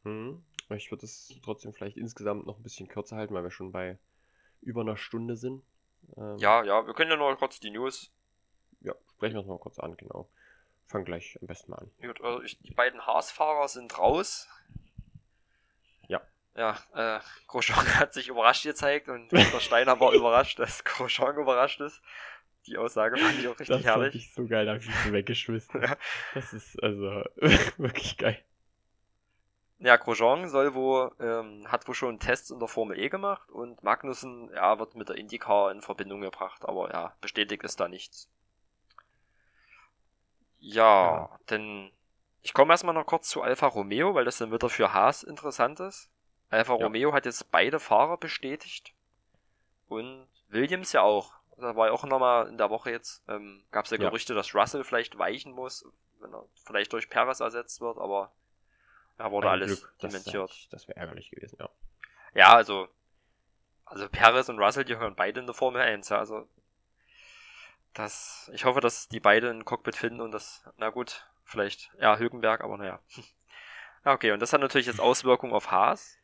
Hm. 0.03 0.43
Ich 0.69 0.91
würde 0.91 1.05
es 1.05 1.33
trotzdem 1.43 1.73
vielleicht 1.73 1.97
insgesamt 1.97 2.45
noch 2.45 2.57
ein 2.57 2.63
bisschen 2.63 2.87
kürzer 2.87 3.15
halten, 3.15 3.33
weil 3.33 3.43
wir 3.43 3.51
schon 3.51 3.71
bei 3.71 3.99
über 4.61 4.81
einer 4.81 4.97
Stunde 4.97 5.35
sind. 5.35 5.63
Ähm, 6.17 6.37
ja, 6.37 6.63
ja, 6.63 6.85
wir 6.85 6.93
können 6.93 7.11
ja 7.11 7.17
noch 7.17 7.35
kurz 7.37 7.59
die 7.59 7.71
News. 7.71 8.11
Ja, 8.81 8.93
sprechen 9.15 9.35
wir 9.35 9.41
es 9.41 9.47
mal 9.47 9.59
kurz 9.59 9.79
an, 9.79 9.95
genau. 9.97 10.29
Fang 10.87 11.05
gleich 11.05 11.37
am 11.41 11.47
besten 11.47 11.71
mal 11.71 11.77
an. 11.77 11.91
Gut, 12.01 12.21
also 12.21 12.41
ich, 12.41 12.59
die 12.59 12.73
beiden 12.73 13.05
Haas-Fahrer 13.05 13.67
sind 13.67 13.97
raus. 13.97 14.47
Ja. 16.07 16.21
Ja, 16.55 16.77
äh, 16.93 17.19
Grosjean 17.47 17.85
hat 17.99 18.13
sich 18.13 18.27
überrascht 18.27 18.63
gezeigt 18.63 19.07
und 19.09 19.31
der 19.31 19.59
Steiner 19.59 19.99
war 19.99 20.11
überrascht, 20.13 20.59
dass 20.59 20.83
Grosjean 20.83 21.37
überrascht 21.37 21.81
ist. 21.81 22.01
Die 22.67 22.77
Aussage 22.77 23.17
fand 23.17 23.39
ich 23.39 23.47
auch 23.47 23.59
richtig 23.59 23.67
das 23.75 23.83
herrlich. 23.83 24.13
Das 24.13 24.21
ich 24.21 24.33
so 24.33 24.45
geil, 24.45 24.65
da 24.65 24.73
hab 24.73 24.81
ich 24.81 24.95
so 25.05 25.11
weggeschmissen. 25.11 25.81
ja. 25.81 25.97
Das 26.33 26.53
ist 26.53 26.81
also 26.81 27.23
wirklich 27.77 28.17
geil. 28.17 28.43
Ja, 29.79 29.97
Grosjean 29.97 30.47
soll 30.47 30.73
wohl, 30.75 31.11
ähm, 31.19 31.69
hat 31.69 31.85
wohl 31.89 31.95
schon 31.95 32.19
Tests 32.19 32.51
in 32.51 32.59
der 32.59 32.69
Formel 32.69 32.97
E 32.97 33.09
gemacht 33.09 33.51
und 33.51 33.83
Magnussen, 33.83 34.49
ja, 34.55 34.79
wird 34.79 34.95
mit 34.95 35.09
der 35.09 35.17
IndyCar 35.17 35.71
in 35.71 35.81
Verbindung 35.81 36.21
gebracht, 36.21 36.63
aber 36.63 36.89
ja, 36.91 37.13
bestätigt 37.19 37.63
ist 37.63 37.81
da 37.81 37.89
nichts. 37.89 38.29
Ja, 40.59 40.83
ja. 40.83 41.39
denn 41.49 41.91
ich 42.41 42.53
komme 42.53 42.71
erstmal 42.73 42.93
noch 42.93 43.05
kurz 43.05 43.27
zu 43.27 43.41
Alfa 43.41 43.67
Romeo, 43.67 44.15
weil 44.15 44.23
das 44.23 44.37
dann 44.37 44.53
wieder 44.53 44.69
für 44.69 44.93
Haas 44.93 45.23
interessant 45.23 45.81
ist. 45.81 46.09
Alfa 46.49 46.77
ja. 46.77 46.85
Romeo 46.85 47.11
hat 47.11 47.25
jetzt 47.25 47.51
beide 47.51 47.81
Fahrer 47.81 48.17
bestätigt 48.17 48.93
und 49.87 50.27
Williams 50.47 50.93
ja 50.93 51.01
auch 51.01 51.33
da 51.63 51.75
war 51.75 51.87
ja 51.87 51.93
auch 51.93 52.03
nochmal 52.03 52.47
in 52.47 52.57
der 52.57 52.69
Woche 52.69 52.91
jetzt, 52.91 53.23
ähm, 53.27 53.63
gab 53.71 53.85
es 53.85 53.91
ja 53.91 53.97
Gerüchte, 53.97 54.33
ja. 54.33 54.37
dass 54.37 54.53
Russell 54.53 54.83
vielleicht 54.83 55.17
weichen 55.17 55.53
muss, 55.53 55.85
wenn 56.19 56.33
er 56.33 56.45
vielleicht 56.65 56.93
durch 56.93 57.09
Perez 57.09 57.39
ersetzt 57.39 57.81
wird, 57.81 57.97
aber 57.97 58.31
ja, 59.19 59.31
wurde 59.31 59.47
Ein 59.47 59.53
alles 59.53 59.81
Glück, 59.81 59.99
dementiert. 59.99 60.49
Das, 60.49 60.69
das 60.69 60.87
wäre 60.87 60.99
ärgerlich 60.99 61.29
gewesen, 61.29 61.57
ja. 61.59 61.69
Ja, 62.33 62.55
also, 62.55 62.87
also 63.85 64.09
Perez 64.09 64.49
und 64.49 64.59
Russell, 64.59 64.85
die 64.85 64.97
hören 64.97 65.15
beide 65.15 65.39
in 65.39 65.45
der 65.45 65.53
Formel 65.53 65.81
1, 65.81 66.09
ja, 66.09 66.17
also 66.17 66.47
das, 67.93 68.49
ich 68.53 68.65
hoffe, 68.65 68.81
dass 68.81 69.07
die 69.07 69.19
beide 69.19 69.49
ein 69.49 69.65
Cockpit 69.65 69.95
finden 69.95 70.21
und 70.21 70.31
das, 70.31 70.63
na 70.77 70.89
gut, 70.89 71.27
vielleicht, 71.43 71.91
ja, 71.99 72.17
Hülkenberg, 72.17 72.61
aber 72.61 72.77
naja. 72.77 72.99
ja, 74.05 74.13
okay, 74.13 74.31
und 74.31 74.39
das 74.39 74.53
hat 74.53 74.61
natürlich 74.61 74.87
jetzt 74.87 74.99
Auswirkungen 74.99 75.53
auf 75.53 75.71
Haas, 75.71 76.17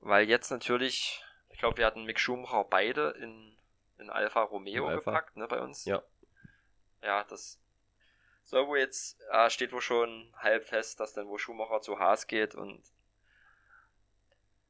weil 0.00 0.28
jetzt 0.28 0.50
natürlich, 0.50 1.24
ich 1.50 1.58
glaube, 1.58 1.78
wir 1.78 1.86
hatten 1.86 2.04
Mick 2.04 2.20
Schumacher 2.20 2.64
beide 2.64 3.10
in 3.20 3.56
in 4.00 4.10
Alfa 4.10 4.42
Romeo 4.42 4.84
in 4.84 4.90
Alpha. 4.94 5.10
gepackt, 5.10 5.36
ne, 5.36 5.46
bei 5.46 5.60
uns. 5.60 5.84
Ja. 5.84 6.02
Ja, 7.02 7.24
das 7.24 7.60
soll 8.44 8.66
wohl 8.66 8.78
jetzt, 8.78 9.20
äh, 9.30 9.48
steht 9.50 9.72
wohl 9.72 9.80
schon 9.80 10.32
halb 10.36 10.64
fest, 10.64 11.00
dass 11.00 11.12
dann 11.14 11.28
wo 11.28 11.38
Schumacher 11.38 11.80
zu 11.80 11.98
Haas 11.98 12.26
geht 12.26 12.54
und 12.54 12.82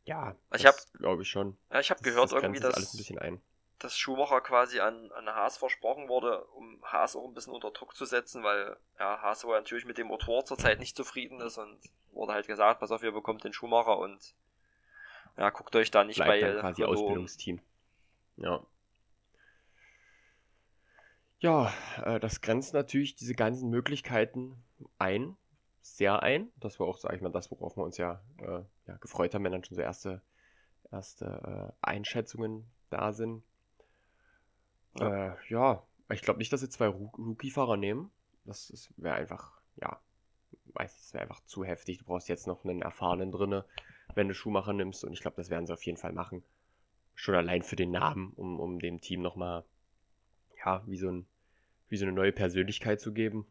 ja, 0.05 0.35
ich 0.55 0.67
habe 0.67 0.77
glaube 0.95 1.23
ich 1.23 1.31
schon. 1.31 1.57
Ja, 1.71 1.81
ich 1.81 1.91
habe 1.91 2.03
gehört 2.03 2.33
das 2.33 2.33
irgendwie, 2.33 2.61
dass 2.61 2.75
alles 2.75 2.95
ein 2.95 2.97
bisschen 2.97 3.19
ein. 3.19 3.41
dass 3.79 3.97
Schumacher 3.97 4.41
quasi 4.41 4.81
an, 4.81 5.11
an 5.13 5.29
Haas 5.29 5.57
versprochen 5.59 6.09
wurde, 6.09 6.45
um 6.47 6.83
Haas 6.85 7.17
auch 7.17 7.25
ein 7.27 7.35
bisschen 7.35 7.53
unter 7.53 7.71
Druck 7.71 7.95
zu 7.95 8.05
setzen, 8.05 8.43
weil 8.43 8.77
ja, 8.99 9.21
Haas 9.23 9.45
wohl 9.45 9.57
natürlich 9.57 9.85
mit 9.85 9.99
dem 9.99 10.09
Motor 10.09 10.45
zurzeit 10.45 10.81
nicht 10.81 10.97
zufrieden 10.97 11.41
ist 11.41 11.59
und 11.59 11.79
wurde 12.13 12.33
halt 12.33 12.47
gesagt, 12.47 12.81
pass 12.81 12.91
auf, 12.91 13.03
ihr 13.03 13.13
bekommt 13.13 13.45
den 13.45 13.53
Schumacher 13.53 13.99
und 13.99 14.35
ja, 15.37 15.51
guckt 15.51 15.75
euch 15.77 15.91
da 15.91 16.03
nicht 16.03 16.17
Bleibt 16.17 16.31
bei 16.31 16.41
dann 16.41 16.61
quasi 16.61 16.85
Ausbildungsteam. 16.85 17.61
Ja. 18.37 18.65
Ja, 21.41 21.73
äh, 22.05 22.21
das 22.21 22.41
grenzt 22.41 22.75
natürlich 22.75 23.17
diese 23.17 23.35
ganzen 23.35 23.71
Möglichkeiten 23.71 24.63
ein, 24.99 25.37
sehr 25.81 26.23
ein. 26.23 26.51
Das 26.57 26.79
war 26.79 26.87
auch, 26.87 26.99
sag 26.99 27.15
ich 27.15 27.23
mal, 27.23 27.33
das, 27.33 27.51
worauf 27.51 27.77
wir 27.77 27.85
uns 27.85 27.97
ja, 27.97 28.23
äh, 28.39 28.63
ja 28.87 28.97
gefreut 29.01 29.35
haben, 29.35 29.45
wenn 29.45 29.53
dann 29.53 29.65
schon 29.65 29.77
so 29.77 29.83
erste, 29.83 30.23
erste 30.93 31.73
äh, 31.83 31.87
Einschätzungen 31.87 32.71
da 32.91 33.13
sind. 33.13 33.43
Ja, 34.99 35.33
äh, 35.33 35.37
ja 35.49 35.83
ich 36.13 36.23
glaube 36.23 36.39
nicht, 36.39 36.53
dass 36.53 36.61
sie 36.61 36.69
zwei 36.69 36.89
Rookie-Fahrer 36.89 37.77
nehmen. 37.77 38.11
Das 38.45 38.93
wäre 38.97 39.15
einfach, 39.15 39.61
ja, 39.77 40.01
weiß 40.75 40.93
ich, 40.95 41.01
das 41.01 41.15
wäre 41.15 41.23
einfach 41.23 41.41
zu 41.47 41.65
heftig. 41.65 41.99
Du 41.99 42.05
brauchst 42.05 42.29
jetzt 42.29 42.47
noch 42.47 42.65
einen 42.65 42.83
erfahrenen 42.83 43.31
drinne, 43.31 43.65
wenn 44.15 44.29
du 44.29 44.35
Schuhmacher 44.35 44.73
nimmst. 44.73 45.05
Und 45.05 45.13
ich 45.13 45.21
glaube, 45.21 45.37
das 45.37 45.51
werden 45.51 45.67
sie 45.67 45.73
auf 45.73 45.85
jeden 45.85 45.99
Fall 45.99 46.13
machen. 46.13 46.43
Schon 47.15 47.35
allein 47.35 47.63
für 47.63 47.77
den 47.77 47.91
Namen, 47.91 48.33
um, 48.37 48.59
um 48.59 48.79
dem 48.79 49.01
Team 49.01 49.23
nochmal, 49.23 49.65
ja, 50.65 50.83
wie 50.87 50.97
so, 50.97 51.11
ein, 51.11 51.27
wie 51.91 51.97
so 51.97 52.07
eine 52.07 52.13
neue 52.13 52.33
Persönlichkeit 52.33 53.01
zu 53.01 53.13
geben. 53.13 53.47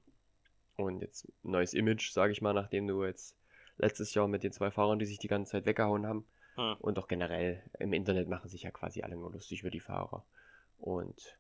Und 0.76 1.02
jetzt 1.02 1.28
ein 1.44 1.52
neues 1.52 1.74
Image, 1.74 2.12
sage 2.12 2.32
ich 2.32 2.42
mal, 2.42 2.54
nachdem 2.54 2.88
du 2.88 3.04
jetzt 3.04 3.38
letztes 3.78 4.14
Jahr 4.14 4.28
mit 4.28 4.44
den 4.44 4.52
zwei 4.52 4.72
Fahrern, 4.72 4.98
die 4.98 5.06
sich 5.06 5.20
die 5.20 5.28
ganze 5.28 5.52
Zeit 5.52 5.66
weggehauen 5.66 6.08
haben. 6.08 6.26
Hm. 6.56 6.78
Und 6.80 6.98
auch 6.98 7.08
generell 7.08 7.62
im 7.80 7.94
Internet 7.94 8.30
machen 8.30 8.50
sich 8.50 8.64
ja 8.64 8.72
quasi 8.72 9.04
alle 9.04 9.16
nur 9.16 9.32
lustig 9.32 9.62
über 9.62 9.70
die 9.70 9.82
Fahrer. 9.82 10.26
Und 10.80 11.38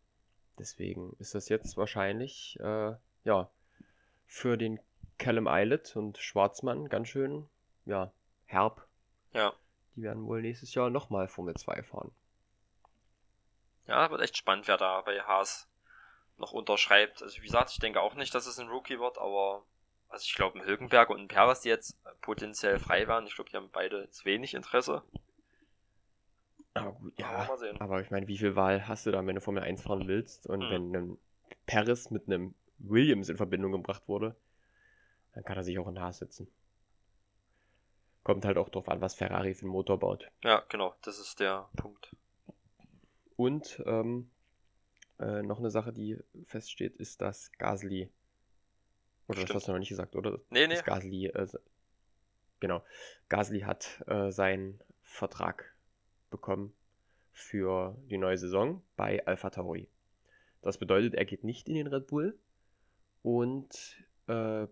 deswegen 0.57 1.15
ist 1.19 1.35
das 1.35 1.49
jetzt 1.49 1.77
wahrscheinlich, 1.77 2.57
äh, 2.59 2.93
ja, 3.23 3.49
für 4.27 4.57
den 4.57 4.79
Callum 5.17 5.47
Eilert 5.47 5.95
und 5.95 6.17
Schwarzmann 6.17 6.89
ganz 6.89 7.07
schön, 7.07 7.47
ja, 7.85 8.11
herb. 8.45 8.87
Ja. 9.33 9.53
Die 9.95 10.03
werden 10.03 10.25
wohl 10.25 10.41
nächstes 10.41 10.73
Jahr 10.73 10.89
nochmal 10.89 11.27
Formel 11.27 11.55
2 11.55 11.83
fahren. 11.83 12.11
Ja, 13.87 14.09
wird 14.11 14.21
echt 14.21 14.37
spannend, 14.37 14.67
wer 14.67 14.77
da 14.77 15.01
bei 15.01 15.19
Haas 15.21 15.68
noch 16.39 16.53
unterschreibt. 16.53 17.21
Also 17.21 17.37
wie 17.37 17.45
gesagt, 17.45 17.71
ich 17.71 17.79
denke 17.79 18.01
auch 18.01 18.15
nicht, 18.15 18.33
dass 18.33 18.47
es 18.47 18.59
ein 18.59 18.69
Rookie 18.69 18.99
wird, 18.99 19.17
aber 19.17 19.63
also 20.09 20.23
ich 20.25 20.33
glaube, 20.33 20.59
ein 20.59 20.65
Hülkenberg 20.65 21.09
und 21.09 21.19
ein 21.19 21.27
Perez, 21.27 21.61
die 21.61 21.69
jetzt 21.69 21.97
potenziell 22.21 22.79
frei 22.79 23.07
waren, 23.07 23.27
ich 23.27 23.35
glaube, 23.35 23.49
die 23.49 23.57
haben 23.57 23.69
beide 23.71 24.01
jetzt 24.01 24.25
wenig 24.25 24.53
Interesse. 24.55 25.03
Aber 26.73 26.93
gut, 26.93 27.19
ja. 27.19 27.49
Aber 27.79 28.01
ich 28.01 28.11
meine, 28.11 28.27
wie 28.27 28.37
viel 28.37 28.55
Wahl 28.55 28.87
hast 28.87 29.05
du 29.05 29.11
da, 29.11 29.25
wenn 29.25 29.35
du 29.35 29.41
Formel 29.41 29.63
1 29.63 29.81
fahren 29.81 30.07
willst? 30.07 30.47
Und 30.47 30.61
mhm. 30.61 30.69
wenn 30.69 30.95
ein 30.95 31.17
Paris 31.65 32.09
mit 32.09 32.27
einem 32.27 32.55
Williams 32.79 33.29
in 33.29 33.37
Verbindung 33.37 33.71
gebracht 33.71 34.07
wurde, 34.07 34.35
dann 35.33 35.43
kann 35.43 35.57
er 35.57 35.63
sich 35.63 35.77
auch 35.77 35.87
in 35.87 35.99
Haas 35.99 36.19
sitzen. 36.19 36.47
Kommt 38.23 38.45
halt 38.45 38.57
auch 38.57 38.69
drauf 38.69 38.89
an, 38.89 39.01
was 39.01 39.15
Ferrari 39.15 39.53
für 39.53 39.63
einen 39.63 39.71
Motor 39.71 39.99
baut. 39.99 40.29
Ja, 40.43 40.63
genau, 40.69 40.95
das 41.01 41.19
ist 41.19 41.39
der 41.39 41.69
Punkt. 41.75 42.15
Und 43.35 43.81
ähm, 43.85 44.29
äh, 45.19 45.41
noch 45.41 45.59
eine 45.59 45.71
Sache, 45.71 45.93
die 45.93 46.17
feststeht, 46.45 46.95
ist, 46.95 47.21
dass 47.21 47.51
Gasly. 47.53 48.09
Oder 49.27 49.37
Stimmt. 49.37 49.49
das 49.49 49.55
hast 49.55 49.67
du 49.67 49.71
noch 49.73 49.79
nicht 49.79 49.89
gesagt, 49.89 50.15
oder? 50.15 50.39
Nee, 50.49 50.67
nee. 50.67 50.75
Dass 50.75 50.83
Gasly, 50.83 51.27
äh, 51.27 51.47
genau. 52.59 52.83
Gasly 53.27 53.61
hat 53.61 54.03
äh, 54.07 54.31
seinen 54.31 54.79
Vertrag 55.01 55.75
bekommen 56.29 56.73
für 57.31 57.97
die 58.09 58.17
neue 58.17 58.37
Saison 58.37 58.83
bei 58.95 59.25
Alpha 59.25 59.49
Tauri. 59.49 59.87
Das 60.61 60.77
bedeutet, 60.77 61.15
er 61.15 61.25
geht 61.25 61.43
nicht 61.43 61.69
in 61.69 61.75
den 61.75 61.87
Red 61.87 62.07
Bull 62.07 62.37
und 63.21 63.97
äh, 64.27 64.67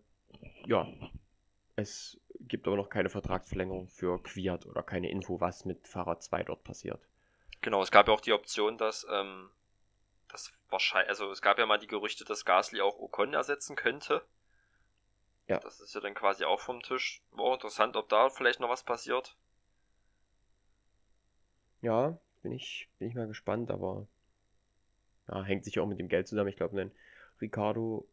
ja, 0.66 0.88
es 1.76 2.20
gibt 2.40 2.68
aber 2.68 2.76
noch 2.76 2.90
keine 2.90 3.10
Vertragsverlängerung 3.10 3.88
für 3.88 4.22
Quiert 4.22 4.66
oder 4.66 4.84
keine 4.84 5.10
Info, 5.10 5.40
was 5.40 5.66
mit 5.66 5.88
Fahrer 5.88 6.20
2 6.20 6.44
dort 6.44 6.64
passiert. 6.64 7.08
Genau, 7.62 7.82
es 7.82 7.92
gab 7.92 8.08
ja 8.08 8.14
auch 8.14 8.22
die 8.22 8.34
Option, 8.34 8.78
dass 8.78 9.06
ähm, 9.10 9.50
das 10.30 10.52
wahrscheinlich, 10.70 11.10
also 11.10 11.32
es 11.32 11.42
gab 11.42 11.58
ja 11.58 11.66
mal 11.66 11.80
die 11.80 11.88
Gerüchte, 11.88 12.26
dass 12.26 12.46
Gasly 12.46 12.82
auch 12.82 13.00
Ocon 13.00 13.34
ersetzen 13.34 13.76
könnte. 13.76 14.26
Ja. 15.48 15.60
Das 15.60 15.80
ist 15.80 15.96
ja 15.96 16.02
dann 16.02 16.14
quasi 16.14 16.44
auch 16.44 16.60
vom 16.60 16.82
Tisch. 16.82 17.22
War 17.32 17.54
interessant, 17.54 17.96
ob 17.96 18.10
da 18.10 18.30
vielleicht 18.30 18.60
noch 18.60 18.70
was 18.70 18.84
passiert. 18.84 19.38
Ja, 21.82 22.18
bin 22.42 22.52
ich, 22.52 22.90
bin 23.00 23.08
ich 23.08 23.16
mal 23.16 23.28
gespannt, 23.28 23.72
aber 23.72 24.08
ja, 25.30 25.44
hängt 25.44 25.64
sich 25.64 25.80
auch 25.80 25.86
mit 25.86 26.00
dem 26.00 26.10
Geld 26.10 26.28
zusammen. 26.28 26.50
Ich 26.50 26.58
glaube, 26.58 26.80
einen 26.80 26.92
Ricardo, 27.40 28.08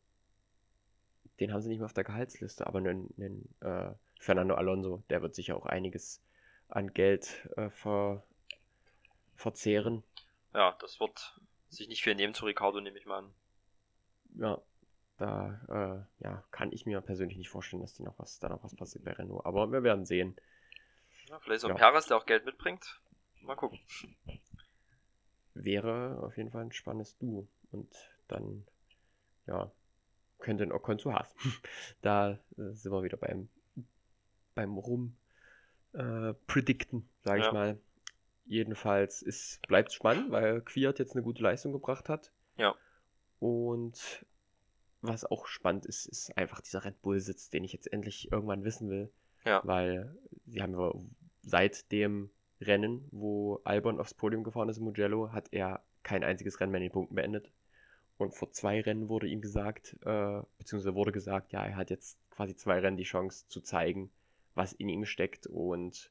den 1.40 1.52
haben 1.52 1.60
sie 1.60 1.68
nicht 1.68 1.78
mehr 1.78 1.86
auf 1.86 1.92
der 1.92 2.04
Gehaltsliste, 2.04 2.66
aber 2.66 2.78
einen, 2.78 3.12
einen 3.16 3.54
äh, 3.60 3.94
Fernando 4.20 4.54
Alonso, 4.54 5.02
der 5.10 5.22
wird 5.22 5.34
sicher 5.34 5.56
auch 5.56 5.66
einiges 5.66 6.22
an 6.68 6.92
Geld 6.92 7.48
äh, 7.56 7.70
ver, 7.70 8.22
verzehren. 9.34 10.04
Ja, 10.52 10.76
das 10.80 11.00
wird 11.00 11.40
sich 11.74 11.88
nicht 11.88 12.02
viel 12.02 12.14
nehmen 12.14 12.34
zu 12.34 12.46
Ricardo, 12.46 12.80
nehme 12.80 12.98
ich 12.98 13.06
mal 13.06 13.18
an. 13.18 13.34
Ja, 14.36 14.62
da 15.16 16.06
äh, 16.18 16.24
ja, 16.24 16.44
kann 16.50 16.72
ich 16.72 16.86
mir 16.86 17.00
persönlich 17.00 17.38
nicht 17.38 17.50
vorstellen, 17.50 17.82
dass 17.82 17.94
die 17.94 18.02
noch 18.02 18.18
was, 18.18 18.38
da 18.40 18.48
noch 18.48 18.64
was 18.64 18.74
passiert 18.74 19.04
bei 19.04 19.12
Renault. 19.12 19.44
Aber 19.46 19.70
wir 19.70 19.82
werden 19.82 20.06
sehen. 20.06 20.36
Ja, 21.28 21.38
vielleicht 21.40 21.60
so 21.60 21.68
ein 21.68 21.76
ja. 21.76 21.78
Perez, 21.78 22.06
der 22.06 22.16
auch 22.16 22.26
Geld 22.26 22.44
mitbringt. 22.44 23.00
Mal 23.40 23.56
gucken. 23.56 23.78
Wäre 25.54 26.18
auf 26.22 26.36
jeden 26.36 26.50
Fall 26.50 26.62
ein 26.62 26.72
spannendes 26.72 27.16
Duo. 27.18 27.48
Und 27.70 27.94
dann, 28.28 28.66
ja, 29.46 29.70
könnte 30.38 30.64
ein 30.64 30.72
Ocon 30.72 30.98
zu 30.98 31.12
Haas. 31.12 31.34
da 32.02 32.32
äh, 32.32 32.72
sind 32.72 32.92
wir 32.92 33.02
wieder 33.02 33.16
beim, 33.16 33.48
beim 34.54 34.76
Rum 34.76 35.16
äh, 35.92 36.34
sage 37.22 37.40
ja. 37.40 37.46
ich 37.46 37.52
mal. 37.52 37.78
Jedenfalls 38.46 39.22
ist, 39.22 39.60
bleibt 39.66 39.92
spannend, 39.92 40.30
weil 40.30 40.60
Quiert 40.60 40.98
jetzt 40.98 41.14
eine 41.14 41.22
gute 41.22 41.42
Leistung 41.42 41.72
gebracht 41.72 42.08
hat. 42.08 42.32
Ja. 42.56 42.74
Und 43.38 44.24
was 45.00 45.24
auch 45.24 45.46
spannend 45.46 45.86
ist, 45.86 46.06
ist 46.06 46.36
einfach 46.36 46.60
dieser 46.60 46.84
Red 46.84 47.00
Bull-Sitz, 47.02 47.50
den 47.50 47.64
ich 47.64 47.72
jetzt 47.72 47.92
endlich 47.92 48.30
irgendwann 48.32 48.64
wissen 48.64 48.88
will. 48.88 49.10
Ja. 49.44 49.60
Weil 49.64 50.16
sie 50.46 50.62
haben 50.62 51.14
seit 51.42 51.90
dem 51.92 52.30
Rennen, 52.60 53.06
wo 53.10 53.60
Albon 53.64 54.00
aufs 54.00 54.14
Podium 54.14 54.44
gefahren 54.44 54.68
ist 54.68 54.78
in 54.78 54.84
Mugello, 54.84 55.32
hat 55.32 55.48
er 55.52 55.82
kein 56.02 56.24
einziges 56.24 56.60
Rennen 56.60 56.72
mehr 56.72 56.80
in 56.80 56.88
den 56.88 56.92
Punkten 56.92 57.14
beendet. 57.14 57.50
Und 58.16 58.34
vor 58.34 58.52
zwei 58.52 58.80
Rennen 58.80 59.08
wurde 59.08 59.26
ihm 59.26 59.40
gesagt, 59.40 59.96
äh, 60.04 60.42
beziehungsweise 60.58 60.94
wurde 60.94 61.12
gesagt, 61.12 61.52
ja, 61.52 61.64
er 61.64 61.76
hat 61.76 61.90
jetzt 61.90 62.18
quasi 62.30 62.54
zwei 62.54 62.78
Rennen 62.78 62.96
die 62.96 63.04
Chance 63.04 63.46
zu 63.48 63.60
zeigen, 63.60 64.10
was 64.54 64.72
in 64.72 64.88
ihm 64.88 65.04
steckt 65.04 65.46
und 65.46 66.10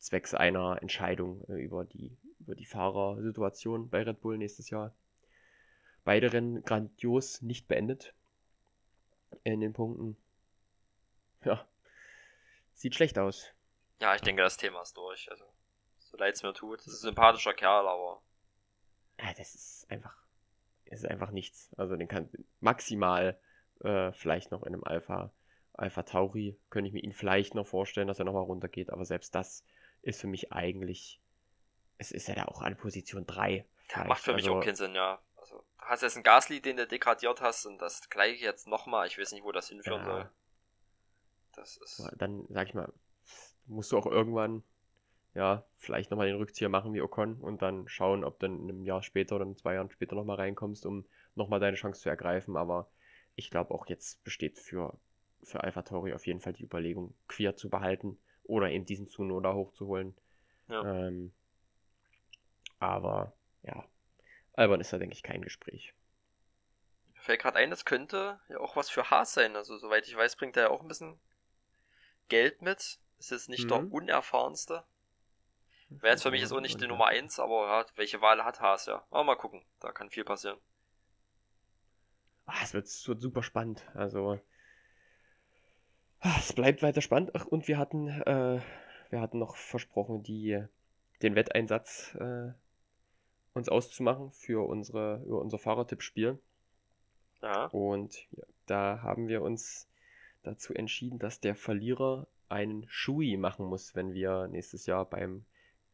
zwecks 0.00 0.34
einer 0.34 0.82
Entscheidung 0.82 1.44
äh, 1.48 1.62
über 1.62 1.84
die, 1.84 2.16
über 2.40 2.54
die 2.54 2.64
Fahrersituation 2.64 3.88
bei 3.90 4.02
Red 4.02 4.20
Bull 4.20 4.38
nächstes 4.38 4.70
Jahr. 4.70 4.94
Beide 6.04 6.32
Rennen 6.32 6.62
grandios 6.64 7.42
nicht 7.42 7.68
beendet 7.68 8.14
in 9.44 9.60
den 9.60 9.72
Punkten. 9.72 10.16
Ja, 11.44 11.64
sieht 12.74 12.94
schlecht 12.94 13.18
aus. 13.18 13.52
Ja, 14.00 14.14
ich 14.14 14.22
denke, 14.22 14.42
das 14.42 14.56
Thema 14.56 14.80
ist 14.82 14.96
durch. 14.96 15.30
Also, 15.30 15.44
so 15.98 16.16
leid 16.16 16.34
es 16.34 16.42
mir 16.42 16.54
tut. 16.54 16.80
Das 16.80 16.88
ist 16.88 17.02
ein 17.02 17.10
sympathischer 17.10 17.52
Kerl, 17.54 17.86
aber. 17.86 18.22
Ja, 19.20 19.32
das 19.34 19.54
ist 19.54 19.90
einfach. 19.90 20.16
Das 20.86 21.00
ist 21.00 21.06
einfach 21.06 21.30
nichts. 21.30 21.70
Also, 21.76 21.96
den 21.96 22.08
kann 22.08 22.30
maximal 22.60 23.38
äh, 23.80 24.12
vielleicht 24.12 24.50
noch 24.50 24.62
in 24.62 24.74
einem 24.74 24.84
Alpha, 24.84 25.32
Alpha 25.74 26.02
Tauri, 26.02 26.58
könnte 26.70 26.88
ich 26.88 26.94
mir 26.94 27.04
ihn 27.04 27.12
vielleicht 27.12 27.54
noch 27.54 27.66
vorstellen, 27.66 28.08
dass 28.08 28.18
er 28.18 28.24
nochmal 28.24 28.42
runtergeht, 28.44 28.90
aber 28.90 29.04
selbst 29.04 29.34
das 29.34 29.64
ist 30.02 30.20
für 30.20 30.26
mich 30.26 30.52
eigentlich. 30.52 31.20
Es 31.98 32.10
ist 32.10 32.28
ja 32.28 32.34
da 32.34 32.44
auch 32.46 32.62
an 32.62 32.76
Position 32.76 33.26
3. 33.26 33.66
Ja, 33.94 34.04
macht 34.04 34.22
für 34.22 34.32
also, 34.32 34.50
mich 34.54 34.56
auch 34.56 34.64
keinen 34.64 34.76
Sinn, 34.76 34.94
ja. 34.94 35.20
Also, 35.36 35.56
du 35.56 35.84
hast 35.84 36.02
jetzt 36.02 36.16
einen 36.16 36.22
Gasly, 36.22 36.60
den 36.60 36.76
du 36.76 36.86
degradiert 36.86 37.40
hast, 37.40 37.66
und 37.66 37.78
das 37.78 38.08
gleiche 38.08 38.44
jetzt 38.44 38.66
nochmal. 38.66 39.06
Ich 39.06 39.18
weiß 39.18 39.32
nicht, 39.32 39.44
wo 39.44 39.52
das 39.52 39.68
hinführen 39.68 40.00
ja. 40.00 40.04
soll. 40.04 40.30
Das 41.54 41.76
ist. 41.76 42.02
Dann, 42.16 42.46
sag 42.48 42.68
ich 42.68 42.74
mal, 42.74 42.92
musst 43.66 43.92
du 43.92 43.98
auch 43.98 44.06
irgendwann, 44.06 44.62
ja, 45.34 45.66
vielleicht 45.74 46.10
nochmal 46.10 46.26
den 46.26 46.36
Rückzieher 46.36 46.68
machen 46.68 46.94
wie 46.94 47.02
Ocon 47.02 47.36
und 47.40 47.60
dann 47.62 47.86
schauen, 47.88 48.24
ob 48.24 48.38
du 48.38 48.46
in 48.46 48.62
einem 48.62 48.84
Jahr 48.84 49.02
später 49.02 49.36
oder 49.36 49.44
in 49.44 49.56
zwei 49.56 49.74
Jahren 49.74 49.90
später 49.90 50.14
nochmal 50.14 50.36
reinkommst, 50.36 50.86
um 50.86 51.06
nochmal 51.34 51.60
deine 51.60 51.76
Chance 51.76 52.00
zu 52.00 52.08
ergreifen. 52.08 52.56
Aber 52.56 52.90
ich 53.34 53.50
glaube 53.50 53.74
auch 53.74 53.86
jetzt 53.86 54.24
besteht 54.24 54.58
für, 54.58 54.98
für 55.42 55.62
Alpha 55.62 55.82
Tauri 55.82 56.14
auf 56.14 56.26
jeden 56.26 56.40
Fall 56.40 56.52
die 56.52 56.64
Überlegung, 56.64 57.14
Queer 57.28 57.56
zu 57.56 57.68
behalten 57.68 58.18
oder 58.50 58.70
eben 58.70 58.84
diesen 58.84 59.08
Zunoda 59.08 59.54
hochzuholen. 59.54 60.14
Ja. 60.68 60.82
Ähm, 60.82 61.32
aber 62.78 63.32
ja, 63.62 63.84
Albon 64.54 64.80
ist 64.80 64.92
da, 64.92 64.98
denke 64.98 65.14
ich, 65.14 65.22
kein 65.22 65.42
Gespräch. 65.42 65.94
Mir 67.14 67.20
fällt 67.20 67.40
gerade 67.40 67.58
ein, 67.58 67.70
das 67.70 67.84
könnte 67.84 68.40
ja 68.48 68.58
auch 68.58 68.76
was 68.76 68.90
für 68.90 69.10
Haas 69.10 69.34
sein. 69.34 69.56
Also, 69.56 69.78
soweit 69.78 70.06
ich 70.06 70.16
weiß, 70.16 70.36
bringt 70.36 70.56
er 70.56 70.64
ja 70.64 70.70
auch 70.70 70.82
ein 70.82 70.88
bisschen 70.88 71.18
Geld 72.28 72.62
mit. 72.62 72.98
Ist 73.18 73.30
jetzt 73.30 73.48
nicht 73.48 73.64
mhm. 73.64 73.68
der 73.68 73.92
unerfahrenste. 73.92 74.84
Wäre 75.90 76.12
jetzt 76.12 76.22
für 76.22 76.30
mich 76.30 76.40
jetzt 76.40 76.52
auch 76.52 76.60
nicht 76.60 76.80
die 76.80 76.86
Nummer 76.86 77.06
1, 77.06 77.40
aber 77.40 77.66
ja, 77.66 77.86
welche 77.96 78.20
Wahl 78.20 78.44
hat 78.44 78.60
Haas, 78.60 78.86
ja. 78.86 79.04
Aber 79.10 79.24
mal 79.24 79.36
gucken, 79.36 79.64
da 79.80 79.92
kann 79.92 80.08
viel 80.08 80.24
passieren. 80.24 80.58
Ah, 82.46 82.60
es 82.62 82.72
wird, 82.74 82.86
wird 83.06 83.20
super 83.20 83.42
spannend. 83.42 83.84
Also, 83.94 84.40
es 86.38 86.52
bleibt 86.52 86.82
weiter 86.82 87.00
spannend. 87.00 87.30
Ach, 87.34 87.46
und 87.46 87.68
wir 87.68 87.78
hatten, 87.78 88.08
äh, 88.08 88.60
wir 89.10 89.20
hatten 89.20 89.38
noch 89.38 89.56
versprochen, 89.56 90.22
die, 90.22 90.62
den 91.22 91.34
Wetteinsatz 91.34 92.14
äh, 92.18 92.52
uns 93.54 93.68
auszumachen 93.68 94.30
für 94.32 94.66
unsere, 94.66 95.22
über 95.26 95.40
unser 95.40 95.58
Fahrertippspiel. 95.58 96.38
Ja. 97.42 97.66
Und 97.66 98.26
ja, 98.32 98.44
da 98.66 99.02
haben 99.02 99.28
wir 99.28 99.42
uns 99.42 99.88
dazu 100.42 100.74
entschieden, 100.74 101.18
dass 101.18 101.40
der 101.40 101.54
Verlierer 101.54 102.26
einen 102.48 102.86
Schui 102.88 103.36
machen 103.36 103.66
muss, 103.66 103.94
wenn 103.94 104.12
wir 104.12 104.48
nächstes 104.48 104.86
Jahr 104.86 105.04
beim 105.04 105.44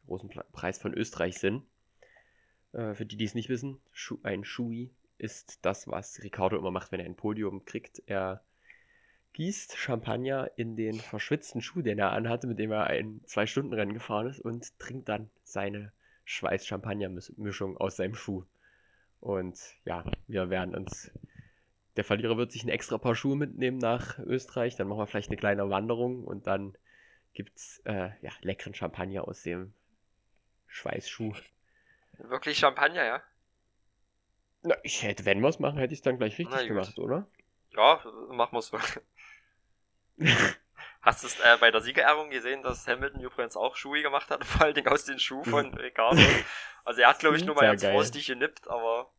großen 0.07 0.29
Preis 0.51 0.77
von 0.79 0.93
Österreich 0.93 1.37
sind. 1.37 1.63
Äh, 2.73 2.93
für 2.95 3.05
die, 3.05 3.17
die 3.17 3.25
es 3.25 3.35
nicht 3.35 3.49
wissen, 3.49 3.79
ein 4.23 4.43
Schui 4.43 4.91
ist 5.17 5.65
das, 5.65 5.87
was 5.87 6.21
Ricardo 6.23 6.57
immer 6.57 6.71
macht, 6.71 6.91
wenn 6.91 6.99
er 6.99 7.05
ein 7.05 7.15
Podium 7.15 7.65
kriegt. 7.65 8.01
Er 8.05 8.43
gießt 9.37 9.77
Champagner 9.77 10.49
in 10.55 10.75
den 10.75 10.95
verschwitzten 10.95 11.61
Schuh, 11.61 11.83
den 11.83 11.99
er 11.99 12.11
anhatte, 12.11 12.47
mit 12.47 12.57
dem 12.57 12.71
er 12.71 12.85
ein 12.87 13.21
Zwei-Stunden-Rennen 13.25 13.93
gefahren 13.93 14.25
ist, 14.25 14.39
und 14.39 14.79
trinkt 14.79 15.09
dann 15.09 15.29
seine 15.43 15.93
Schweiß-Champagner-Mischung 16.25 17.77
aus 17.77 17.97
seinem 17.97 18.15
Schuh. 18.15 18.45
Und 19.19 19.59
ja, 19.85 20.03
wir 20.25 20.49
werden 20.49 20.73
uns. 20.73 21.11
Der 21.97 22.03
Verlierer 22.03 22.35
wird 22.37 22.51
sich 22.51 22.63
ein 22.63 22.69
extra 22.69 22.97
Paar 22.97 23.13
Schuhe 23.13 23.35
mitnehmen 23.35 23.77
nach 23.77 24.17
Österreich. 24.17 24.75
Dann 24.75 24.87
machen 24.87 24.97
wir 24.97 25.07
vielleicht 25.07 25.29
eine 25.29 25.37
kleine 25.37 25.69
Wanderung 25.69 26.23
und 26.23 26.47
dann 26.47 26.75
gibt 27.33 27.57
es 27.57 27.79
äh, 27.85 28.09
ja, 28.21 28.31
leckeren 28.41 28.73
Champagner 28.73 29.27
aus 29.27 29.43
dem 29.43 29.71
Schweißschuh. 30.65 31.33
Wirklich 32.17 32.57
Champagner, 32.57 33.05
ja? 33.05 33.21
Na, 34.63 34.75
ich 34.81 35.03
hätte, 35.03 35.25
wenn 35.25 35.41
wir 35.41 35.49
es 35.49 35.59
machen, 35.59 35.77
hätte 35.77 35.93
ich 35.93 35.99
es 35.99 36.03
dann 36.03 36.17
gleich 36.17 36.39
richtig 36.39 36.67
gemacht, 36.67 36.97
oder? 36.97 37.27
Ja, 37.75 38.01
machen 38.29 38.53
wir 38.53 38.59
es. 38.59 38.71
Hast 41.01 41.23
du 41.23 41.27
es 41.27 41.39
äh, 41.39 41.57
bei 41.59 41.71
der 41.71 41.81
Siegerehrung 41.81 42.29
gesehen, 42.29 42.63
dass 42.63 42.87
Hamilton 42.87 43.21
übrigens 43.21 43.55
auch 43.55 43.75
Schuhe 43.75 44.01
gemacht 44.01 44.29
hat, 44.29 44.43
vor 44.45 44.63
allen 44.63 44.75
Dingen 44.75 44.87
aus 44.87 45.05
den 45.05 45.19
Schuhen 45.19 45.45
von 45.45 45.73
Ricardo? 45.75 46.21
Also 46.83 47.01
er 47.01 47.09
hat, 47.09 47.19
glaube 47.19 47.37
ich, 47.37 47.45
nur 47.45 47.55
mal 47.55 47.61
ganz 47.61 47.85
vorsichtig 47.85 48.27
genippt, 48.27 48.67
aber 48.67 49.11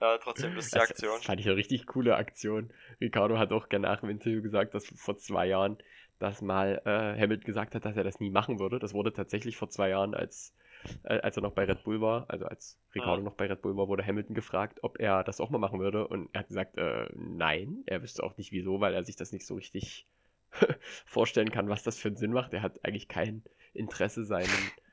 ja, 0.00 0.18
trotzdem 0.18 0.54
lustige 0.54 0.82
Aktion. 0.82 1.16
Das 1.16 1.24
fand 1.24 1.40
ich 1.40 1.46
eine 1.46 1.56
richtig 1.56 1.86
coole 1.86 2.16
Aktion. 2.16 2.72
Ricardo 3.00 3.38
hat 3.38 3.52
auch 3.52 3.68
gerne 3.68 3.86
nach 3.86 4.00
dem 4.00 4.10
Interview 4.10 4.42
gesagt, 4.42 4.74
dass 4.74 4.86
vor 4.86 5.16
zwei 5.16 5.46
Jahren 5.46 5.78
dass 6.22 6.40
mal 6.40 6.80
äh, 6.84 7.20
Hamilton 7.20 7.44
gesagt 7.44 7.74
hat, 7.74 7.84
dass 7.84 7.96
er 7.96 8.04
das 8.04 8.20
nie 8.20 8.30
machen 8.30 8.60
würde. 8.60 8.78
Das 8.78 8.94
wurde 8.94 9.12
tatsächlich 9.12 9.56
vor 9.56 9.70
zwei 9.70 9.88
Jahren, 9.88 10.14
als, 10.14 10.54
äh, 11.02 11.18
als 11.20 11.36
er 11.36 11.42
noch 11.42 11.52
bei 11.52 11.64
Red 11.64 11.82
Bull 11.82 12.00
war, 12.00 12.26
also 12.28 12.46
als 12.46 12.78
Ricardo 12.94 13.18
ja. 13.18 13.24
noch 13.24 13.34
bei 13.34 13.46
Red 13.46 13.60
Bull 13.60 13.76
war, 13.76 13.88
wurde 13.88 14.06
Hamilton 14.06 14.34
gefragt, 14.34 14.78
ob 14.82 15.00
er 15.00 15.24
das 15.24 15.40
auch 15.40 15.50
mal 15.50 15.58
machen 15.58 15.80
würde. 15.80 16.06
Und 16.06 16.30
er 16.32 16.40
hat 16.40 16.48
gesagt, 16.48 16.78
äh, 16.78 17.08
nein, 17.14 17.82
er 17.86 18.02
wüsste 18.02 18.22
auch 18.22 18.36
nicht 18.36 18.52
wieso, 18.52 18.80
weil 18.80 18.94
er 18.94 19.04
sich 19.04 19.16
das 19.16 19.32
nicht 19.32 19.44
so 19.44 19.56
richtig 19.56 20.06
vorstellen 21.06 21.50
kann, 21.50 21.68
was 21.68 21.82
das 21.82 21.98
für 21.98 22.08
einen 22.08 22.16
Sinn 22.16 22.32
macht. 22.32 22.52
Er 22.54 22.62
hat 22.62 22.84
eigentlich 22.84 23.08
kein 23.08 23.42
Interesse, 23.74 24.24
seinen 24.24 24.50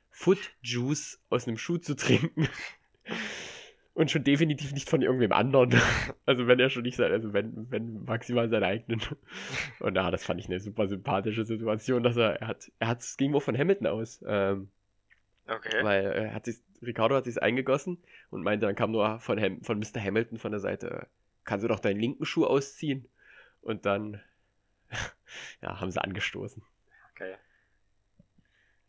Foot 0.10 0.52
Juice 0.62 1.22
aus 1.30 1.48
einem 1.48 1.58
Schuh 1.58 1.78
zu 1.78 1.96
trinken. 1.96 2.48
Und 3.94 4.12
schon 4.12 4.24
definitiv 4.24 4.72
nicht 4.72 4.90
von 4.90 5.02
irgendwem 5.02 5.34
anderen. 5.34 5.72
Also 6.26 6.48
wenn 6.48 6.60
er 6.60 6.70
schon 6.70 6.84
nicht 6.84 6.96
sein, 6.96 7.12
also 7.12 7.34
wenn, 7.34 7.72
wenn 7.72 8.04
maximal 8.04 8.48
seinen 8.50 8.64
eigenen. 8.64 9.02
Und 9.80 9.96
ja, 9.96 10.12
das 10.12 10.24
fand 10.24 10.40
ich 10.40 10.46
eine 10.46 10.60
super 10.60 10.88
sympathische 10.88 11.44
Situation, 11.44 12.04
dass 12.04 12.16
er, 12.16 12.40
er 12.40 12.48
hat, 12.48 12.72
er 12.78 12.88
hat, 12.88 13.00
es 13.00 13.18
ging 13.18 13.34
auch 13.34 13.42
von 13.42 13.58
Hamilton 13.58 13.88
aus. 13.88 14.24
Ähm, 14.28 14.70
okay. 15.48 15.84
Weil 15.84 16.06
er 16.06 16.34
hat 16.34 16.46
sich, 16.46 16.58
Ricardo 16.84 17.16
hat 17.16 17.26
sich 17.26 17.42
eingegossen 17.42 17.98
und 18.30 18.44
meinte, 18.44 18.68
dann 18.68 18.76
kam 18.76 18.92
nur 18.92 19.20
von, 19.20 19.42
Ham, 19.42 19.64
von 19.64 19.80
Mr. 19.80 20.02
Hamilton 20.02 20.38
von 20.38 20.52
der 20.52 20.60
Seite, 20.60 21.08
kannst 21.46 21.64
du 21.64 21.68
doch 21.68 21.80
deinen 21.80 22.00
linken 22.00 22.26
Schuh 22.26 22.46
ausziehen? 22.46 23.08
Und 23.62 23.86
dann, 23.86 24.22
ja, 25.62 25.80
haben 25.80 25.92
sie 25.92 26.02
angestoßen. 26.02 26.64
Okay. 27.12 27.38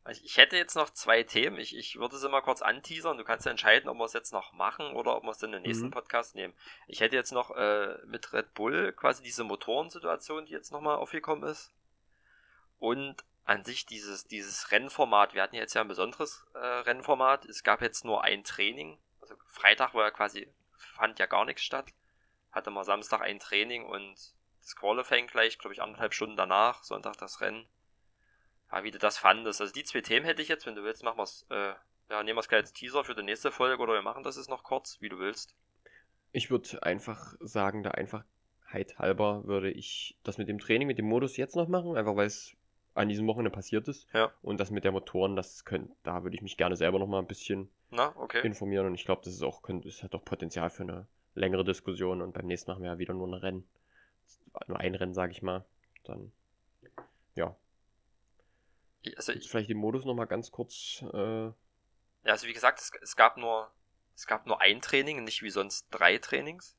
Also 0.02 0.22
ich 0.24 0.38
hätte 0.38 0.56
jetzt 0.56 0.76
noch 0.76 0.90
zwei 0.90 1.22
Themen. 1.22 1.58
Ich, 1.58 1.76
ich 1.76 1.98
würde 1.98 2.16
sie 2.16 2.28
mal 2.28 2.40
kurz 2.40 2.62
anteasern. 2.62 3.18
Du 3.18 3.24
kannst 3.24 3.44
ja 3.44 3.50
entscheiden, 3.50 3.88
ob 3.88 3.98
wir 3.98 4.04
es 4.04 4.12
jetzt 4.12 4.32
noch 4.32 4.52
machen 4.52 4.92
oder 4.94 5.16
ob 5.16 5.24
wir 5.24 5.30
es 5.30 5.38
dann 5.38 5.52
in 5.52 5.62
den 5.62 5.68
nächsten 5.68 5.86
mhm. 5.86 5.92
Podcast 5.92 6.34
nehmen. 6.34 6.54
Ich 6.86 7.00
hätte 7.00 7.16
jetzt 7.16 7.32
noch 7.32 7.50
äh, 7.54 7.98
mit 8.06 8.32
Red 8.32 8.54
Bull 8.54 8.92
quasi 8.92 9.22
diese 9.22 9.44
Motorensituation, 9.44 10.46
die 10.46 10.52
jetzt 10.52 10.72
nochmal 10.72 10.96
aufgekommen 10.96 11.48
ist. 11.48 11.70
Und 12.78 13.24
an 13.44 13.64
sich 13.64 13.84
dieses, 13.84 14.26
dieses 14.26 14.70
Rennformat. 14.70 15.34
Wir 15.34 15.42
hatten 15.42 15.56
jetzt 15.56 15.74
ja 15.74 15.80
ein 15.80 15.88
besonderes 15.88 16.46
äh, 16.54 16.58
Rennformat. 16.58 17.44
Es 17.46 17.62
gab 17.62 17.82
jetzt 17.82 18.04
nur 18.04 18.22
ein 18.22 18.44
Training. 18.44 18.96
Also 19.20 19.34
Freitag 19.46 19.92
war 19.92 20.04
ja 20.04 20.10
quasi, 20.10 20.48
fand 20.76 21.18
ja 21.18 21.26
gar 21.26 21.44
nichts 21.44 21.62
statt. 21.62 21.92
Hatte 22.52 22.70
mal 22.70 22.84
Samstag 22.84 23.20
ein 23.20 23.38
Training 23.38 23.84
und 23.84 24.34
das 24.60 24.76
Qualifying 24.76 25.26
gleich, 25.26 25.58
glaube 25.58 25.74
ich, 25.74 25.82
anderthalb 25.82 26.14
Stunden 26.14 26.36
danach. 26.36 26.82
Sonntag 26.82 27.16
das 27.16 27.40
Rennen 27.40 27.66
ja, 28.72 28.84
wie 28.84 28.90
du 28.90 28.98
das 28.98 29.18
fandest. 29.18 29.60
Also 29.60 29.72
die 29.72 29.84
zwei 29.84 30.00
Themen 30.00 30.24
hätte 30.24 30.42
ich 30.42 30.48
jetzt, 30.48 30.66
wenn 30.66 30.74
du 30.74 30.82
willst, 30.82 31.02
machen 31.02 31.18
wir 31.18 31.24
es, 31.24 31.46
äh, 31.50 31.74
ja, 32.10 32.22
nehmen 32.22 32.36
wir 32.36 32.40
es 32.40 32.48
gleich 32.48 32.62
als 32.62 32.72
Teaser 32.72 33.04
für 33.04 33.14
die 33.14 33.22
nächste 33.22 33.50
Folge 33.50 33.82
oder 33.82 33.94
wir 33.94 34.02
machen 34.02 34.22
das 34.22 34.36
jetzt 34.36 34.50
noch 34.50 34.62
kurz, 34.62 35.00
wie 35.00 35.08
du 35.08 35.18
willst. 35.18 35.54
Ich 36.32 36.50
würde 36.50 36.82
einfach 36.82 37.34
sagen, 37.40 37.82
der 37.82 37.96
Einfachheit 37.96 38.98
halber 38.98 39.44
würde 39.44 39.70
ich 39.70 40.16
das 40.22 40.38
mit 40.38 40.48
dem 40.48 40.58
Training, 40.58 40.86
mit 40.86 40.98
dem 40.98 41.06
Modus 41.06 41.36
jetzt 41.36 41.56
noch 41.56 41.68
machen, 41.68 41.96
einfach 41.96 42.16
weil 42.16 42.26
es 42.26 42.56
an 42.94 43.08
diesem 43.08 43.26
Wochenende 43.26 43.50
passiert 43.50 43.88
ist. 43.88 44.06
Ja. 44.12 44.32
Und 44.42 44.58
das 44.60 44.70
mit 44.70 44.84
der 44.84 44.92
Motoren, 44.92 45.36
das 45.36 45.64
können, 45.64 45.94
da 46.02 46.22
würde 46.22 46.36
ich 46.36 46.42
mich 46.42 46.56
gerne 46.56 46.76
selber 46.76 46.98
noch 46.98 47.06
mal 47.06 47.20
ein 47.20 47.26
bisschen 47.26 47.70
Na, 47.90 48.14
okay. 48.16 48.44
informieren. 48.44 48.86
Und 48.86 48.94
ich 48.94 49.04
glaube, 49.04 49.22
das 49.24 49.34
ist 49.34 49.42
auch, 49.42 49.62
könnte, 49.62 49.88
das 49.88 50.02
hat 50.02 50.14
auch 50.14 50.24
Potenzial 50.24 50.70
für 50.70 50.82
eine 50.82 51.06
längere 51.34 51.64
Diskussion. 51.64 52.20
Und 52.20 52.32
beim 52.32 52.46
nächsten 52.46 52.70
machen 52.70 52.82
wir 52.82 52.90
ja 52.90 52.98
wieder 52.98 53.14
nur 53.14 53.28
ein 53.28 53.34
Rennen. 53.34 53.68
Nur 54.66 54.78
ein 54.78 54.94
Rennen, 54.94 55.14
sage 55.14 55.32
ich 55.32 55.42
mal. 55.42 55.64
Dann, 56.04 56.32
ja, 57.34 57.56
also 59.16 59.32
ich, 59.32 59.48
vielleicht 59.48 59.70
den 59.70 59.78
Modus 59.78 60.04
nochmal 60.04 60.26
ganz 60.26 60.50
kurz. 60.50 61.02
Äh... 61.12 61.46
Ja, 61.46 61.54
also 62.24 62.46
wie 62.46 62.52
gesagt, 62.52 62.80
es, 62.80 62.90
es, 63.00 63.16
gab 63.16 63.36
nur 63.36 63.70
es 64.14 64.26
gab 64.26 64.46
nur 64.46 64.60
ein 64.60 64.80
Training, 64.80 65.24
nicht 65.24 65.42
wie 65.42 65.50
sonst 65.50 65.88
drei 65.90 66.18
Trainings. 66.18 66.76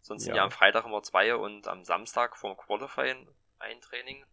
Sonst 0.00 0.22
ja. 0.22 0.26
sind 0.26 0.36
ja 0.36 0.44
am 0.44 0.50
Freitag 0.50 0.84
immer 0.84 1.02
zwei 1.02 1.34
und 1.34 1.66
am 1.66 1.84
Samstag 1.84 2.36
vor 2.36 2.54
dem 2.54 2.58
Qualifying 2.58 3.28
ein 3.58 3.80
Training. 3.80 4.24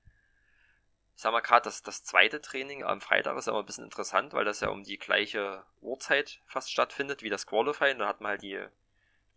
Ich 1.15 1.21
sag 1.21 1.31
mal 1.31 1.41
gerade, 1.41 1.63
das, 1.63 1.81
das 1.81 2.03
zweite 2.03 2.41
Training 2.41 2.83
am 2.83 3.01
Freitag 3.01 3.37
ist 3.37 3.47
aber 3.47 3.59
ein 3.59 3.65
bisschen 3.65 3.85
interessant, 3.85 4.33
weil 4.33 4.45
das 4.45 4.59
ja 4.59 4.69
um 4.69 4.83
die 4.83 4.97
gleiche 4.97 5.63
Uhrzeit 5.79 6.41
fast 6.45 6.71
stattfindet 6.71 7.23
wie 7.23 7.29
das 7.29 7.47
Qualifying. 7.47 7.99
Da 7.99 8.07
hat 8.07 8.21
man 8.21 8.31
halt 8.31 8.41
die, 8.41 8.65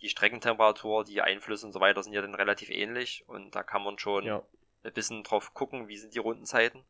die 0.05 0.11
Streckentemperatur, 0.11 1.03
die 1.03 1.23
Einflüsse 1.23 1.65
und 1.65 1.73
so 1.73 1.81
weiter 1.81 2.03
sind 2.03 2.13
ja 2.13 2.21
dann 2.21 2.35
relativ 2.35 2.69
ähnlich 2.69 3.25
und 3.27 3.55
da 3.55 3.63
kann 3.63 3.83
man 3.83 3.99
schon 3.99 4.25
ja. 4.25 4.43
ein 4.83 4.93
bisschen 4.93 5.25
drauf 5.25 5.55
gucken, 5.55 5.89
wie 5.89 5.97
sind 5.97 6.15
die 6.15 6.19
Rundenzeiten. 6.19 6.85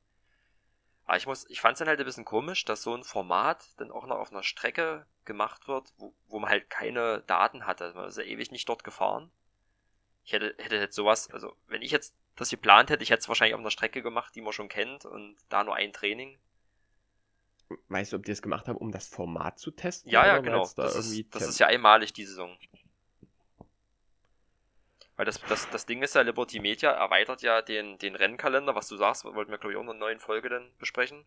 Aber 1.05 1.16
ich 1.16 1.27
muss, 1.27 1.49
ich 1.49 1.61
fand 1.61 1.74
es 1.74 1.78
dann 1.78 1.86
halt 1.86 2.01
ein 2.01 2.07
bisschen 2.07 2.24
komisch, 2.24 2.65
dass 2.65 2.82
so 2.82 2.93
ein 2.93 3.05
Format 3.05 3.69
dann 3.77 3.93
auch 3.93 4.07
noch 4.07 4.16
auf 4.16 4.32
einer 4.32 4.43
Strecke 4.43 5.07
gemacht 5.24 5.69
wird, 5.69 5.93
wo, 5.97 6.12
wo 6.27 6.41
man 6.41 6.51
halt 6.51 6.69
keine 6.70 7.23
Daten 7.28 7.66
hatte. 7.66 7.93
Man 7.95 8.09
ist 8.09 8.19
ja 8.19 8.24
ewig 8.24 8.51
nicht 8.51 8.69
dort 8.69 8.82
gefahren. 8.82 9.31
Ich 10.24 10.32
hätte, 10.32 10.57
hätte 10.59 10.77
jetzt 10.77 10.97
sowas, 10.97 11.31
also 11.31 11.55
wenn 11.69 11.82
ich 11.82 11.93
jetzt 11.93 12.16
das 12.35 12.51
geplant 12.51 12.91
hätte, 12.91 13.05
ich 13.05 13.11
hätte 13.11 13.20
es 13.20 13.28
wahrscheinlich 13.28 13.55
auf 13.55 13.61
einer 13.61 13.70
Strecke 13.70 14.03
gemacht, 14.03 14.35
die 14.35 14.41
man 14.41 14.53
schon 14.53 14.69
kennt 14.69 15.05
und 15.05 15.36
da 15.51 15.62
nur 15.62 15.77
ein 15.77 15.93
Training. 15.93 16.36
Weißt 17.89 18.12
du, 18.12 18.16
ob 18.16 18.24
die 18.24 18.32
es 18.32 18.43
gemacht 18.43 18.66
haben, 18.66 18.77
um 18.77 18.91
das 18.91 19.07
Format 19.07 19.61
zu 19.61 19.70
testen? 19.70 20.11
Ja, 20.11 20.27
ja, 20.27 20.39
genau. 20.39 20.69
Da 20.74 20.82
das, 20.82 20.97
ist, 20.97 21.32
das 21.32 21.47
ist 21.47 21.61
ja 21.61 21.69
einmalig, 21.69 22.12
die 22.12 22.24
Saison. 22.24 22.59
Weil 25.16 25.27
das, 25.27 25.41
das, 25.43 25.70
das 25.70 25.86
Ding 25.86 26.03
ist 26.03 26.15
ja, 26.15 26.23
Liberty 26.23 26.59
Media 26.59 26.91
erweitert 26.91 27.43
ja 27.43 27.62
den, 27.62 27.99
den 27.99 28.16
Rennkalender, 28.16 28.74
was 28.74 28.89
du 28.89 28.97
sagst, 28.97 29.24
wollten 29.24 29.51
wir 29.51 29.59
glaube 29.59 29.73
ich 29.73 29.77
auch 29.77 29.82
in 29.82 29.91
einer 29.91 29.99
neuen 29.99 30.20
Folge 30.20 30.49
dann 30.49 30.73
besprechen. 30.78 31.24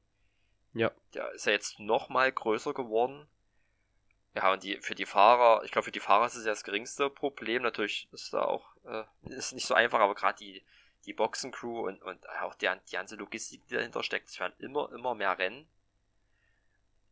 Ja. 0.73 0.91
Der 1.13 1.31
ist 1.31 1.45
ja 1.45 1.53
jetzt 1.53 1.79
noch 1.79 2.09
mal 2.09 2.31
größer 2.31 2.73
geworden. 2.73 3.27
Ja, 4.35 4.51
und 4.51 4.63
die, 4.63 4.79
für 4.81 4.93
die 4.93 5.05
Fahrer, 5.05 5.63
ich 5.63 5.71
glaube, 5.71 5.85
für 5.85 5.91
die 5.91 5.99
Fahrer 5.99 6.27
ist 6.27 6.35
es 6.35 6.45
ja 6.45 6.51
das 6.51 6.63
geringste 6.63 7.09
Problem. 7.09 7.63
Natürlich 7.63 8.07
ist 8.11 8.33
da 8.33 8.43
auch, 8.43 8.75
äh, 8.85 9.03
ist 9.23 9.53
nicht 9.53 9.65
so 9.65 9.73
einfach, 9.73 9.99
aber 9.99 10.13
gerade 10.13 10.37
die, 10.37 10.63
die 11.05 11.13
Boxencrew 11.13 11.87
und, 11.87 12.01
und 12.03 12.29
auch 12.41 12.53
die, 12.55 12.69
die 12.89 12.95
ganze 12.95 13.15
Logistik, 13.15 13.65
die 13.67 13.75
dahinter 13.75 14.03
steckt, 14.03 14.29
es 14.29 14.39
werden 14.39 14.53
immer, 14.59 14.91
immer 14.91 15.15
mehr 15.15 15.37
Rennen. 15.39 15.67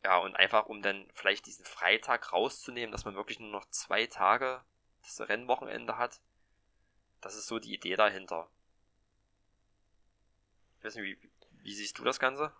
Ja, 0.03 0.17
und 0.17 0.35
einfach, 0.35 0.67
um 0.67 0.83
dann 0.83 1.09
vielleicht 1.15 1.47
diesen 1.47 1.65
Freitag 1.65 2.31
rauszunehmen, 2.31 2.91
dass 2.91 3.05
man 3.05 3.15
wirklich 3.15 3.39
nur 3.39 3.49
noch 3.49 3.65
zwei 3.71 4.05
Tage 4.05 4.61
das 5.01 5.27
Rennwochenende 5.27 5.97
hat, 5.97 6.19
das 7.25 7.35
ist 7.35 7.47
so 7.47 7.57
die 7.57 7.73
Idee 7.73 7.95
dahinter. 7.95 8.47
Ich 10.77 10.85
weiß 10.85 10.95
nicht, 10.95 11.19
wie, 11.23 11.29
wie 11.63 11.73
siehst 11.73 11.97
du 11.97 12.03
das 12.03 12.19
Ganze? 12.19 12.51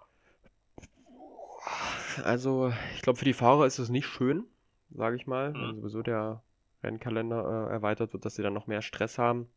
Also, 2.23 2.73
ich 2.95 3.03
glaube, 3.03 3.19
für 3.19 3.25
die 3.25 3.33
Fahrer 3.33 3.67
ist 3.67 3.77
es 3.77 3.89
nicht 3.89 4.07
schön, 4.07 4.43
sage 4.89 5.17
ich 5.17 5.27
mal, 5.27 5.51
mhm. 5.51 5.53
wenn 5.53 5.75
sowieso 5.75 6.01
der 6.01 6.41
Rennkalender 6.81 7.67
äh, 7.69 7.73
erweitert 7.73 8.13
wird, 8.13 8.25
dass 8.25 8.33
sie 8.33 8.41
dann 8.41 8.55
noch 8.55 8.65
mehr 8.65 8.81
Stress 8.81 9.19
haben. 9.19 9.47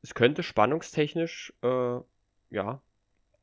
Es 0.00 0.14
könnte 0.14 0.42
spannungstechnisch, 0.42 1.52
äh, 1.60 2.00
ja, 2.48 2.80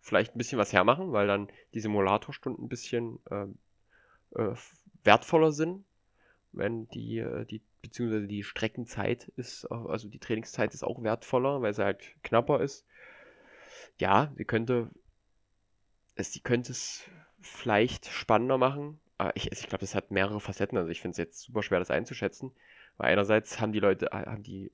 vielleicht 0.02 0.34
ein 0.34 0.40
bisschen 0.40 0.57
was 0.57 0.74
hermachen, 0.74 1.11
weil 1.11 1.28
dann 1.28 1.49
die 1.76 1.82
Simulatorstunden 1.82 2.66
ein 2.66 2.70
bisschen 2.70 3.20
äh, 3.30 3.45
äh 4.41 4.56
wertvoller 5.03 5.52
sind, 5.52 5.86
wenn 6.52 6.88
die, 6.90 7.20
äh, 7.20 7.45
die 7.45 7.61
beziehungsweise 7.82 8.28
die 8.28 8.44
Streckenzeit 8.44 9.30
ist, 9.36 9.66
also 9.66 10.08
die 10.10 10.20
Trainingszeit 10.20 10.74
ist 10.74 10.84
auch 10.84 11.02
wertvoller, 11.04 11.62
weil 11.62 11.74
sie 11.74 11.84
halt 11.84 12.16
knapper 12.24 12.62
ist. 12.62 12.86
Ja, 13.98 14.32
sie 14.36 14.46
könnte, 14.46 14.90
es, 16.16 16.34
sie 16.34 16.42
könnte 16.42 16.72
es 16.72 17.04
vielleicht 17.42 18.08
spannender 18.08 18.58
machen. 18.58 19.00
Aber 19.18 19.36
ich, 19.36 19.52
ich 19.52 19.68
glaube, 19.68 19.80
das 19.80 19.96
hat 19.96 20.12
mehrere 20.12 20.40
Facetten. 20.40 20.78
Also 20.78 20.90
ich 20.90 21.02
finde 21.02 21.14
es 21.14 21.18
jetzt 21.18 21.42
super 21.42 21.64
schwer, 21.64 21.80
das 21.80 21.92
einzuschätzen. 21.92 22.52
Weil 22.98 23.12
einerseits 23.12 23.60
haben 23.60 23.74
die 23.74 23.80
Leute, 23.80 24.10
haben 24.12 24.44
die 24.44 24.72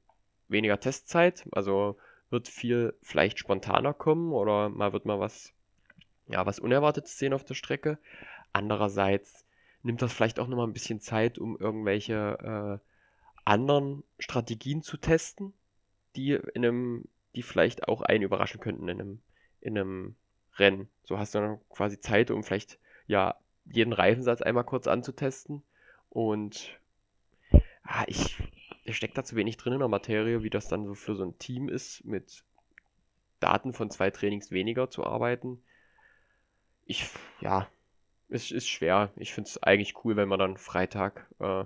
weniger 0.48 0.80
Testzeit, 0.80 1.46
also 1.52 1.98
wird 2.30 2.48
viel 2.48 2.94
vielleicht 3.02 3.40
spontaner 3.40 3.94
kommen 3.94 4.34
oder 4.34 4.70
mal 4.70 4.94
wird 4.94 5.06
mal 5.06 5.20
was, 5.20 5.54
ja, 6.28 6.46
was 6.46 6.60
Unerwartetes 6.60 7.18
sehen 7.18 7.34
auf 7.34 7.44
der 7.44 7.54
Strecke. 7.54 7.98
Andererseits 8.54 9.46
nimmt 9.84 10.02
das 10.02 10.14
vielleicht 10.14 10.40
auch 10.40 10.48
nochmal 10.48 10.68
ein 10.68 10.74
bisschen 10.74 11.00
Zeit, 11.00 11.38
um 11.38 11.58
irgendwelche 11.58 12.82
äh, 12.82 12.95
anderen 13.46 14.04
Strategien 14.20 14.82
zu 14.82 14.98
testen, 14.98 15.54
die 16.16 16.32
in 16.32 16.66
einem, 16.66 17.06
die 17.36 17.44
vielleicht 17.44 17.88
auch 17.88 18.02
einen 18.02 18.24
überraschen 18.24 18.60
könnten 18.60 18.88
in 18.90 19.00
einem, 19.00 19.22
in 19.62 19.78
einem 19.78 20.16
Rennen. 20.58 20.90
So 21.04 21.18
hast 21.18 21.36
du 21.36 21.40
dann 21.40 21.60
quasi 21.70 22.00
Zeit, 22.00 22.32
um 22.32 22.44
vielleicht 22.44 22.80
ja 23.08 23.36
jeden 23.66 23.94
Reifensatz 23.94 24.42
einmal 24.42 24.64
kurz 24.64 24.88
anzutesten. 24.88 25.64
Und 26.10 26.80
ah, 27.84 28.06
ich, 28.08 28.42
ich 28.84 28.98
stecke 28.98 29.14
da 29.14 29.24
zu 29.24 29.36
wenig 29.36 29.58
drin 29.58 29.74
in 29.74 29.80
der 29.80 29.88
Materie, 29.88 30.44
wie 30.44 30.50
das 30.50 30.68
dann 30.68 30.86
so 30.86 30.94
für 30.94 31.16
so 31.16 31.24
ein 31.24 31.38
Team 31.38 31.70
ist, 31.70 32.04
mit 32.06 32.44
Daten 33.40 33.74
von 33.74 33.92
zwei 33.92 34.10
Trainings 34.12 34.52
weniger 34.52 34.90
zu 34.90 35.06
arbeiten. 35.06 35.62
Ich, 36.86 37.10
ja, 37.42 37.68
es 38.30 38.52
ist 38.52 38.68
schwer. 38.68 39.12
Ich 39.18 39.34
finde 39.34 39.50
es 39.50 39.62
eigentlich 39.62 40.04
cool, 40.04 40.16
wenn 40.16 40.30
man 40.30 40.40
dann 40.40 40.58
Freitag 40.58 41.28
äh, 41.40 41.66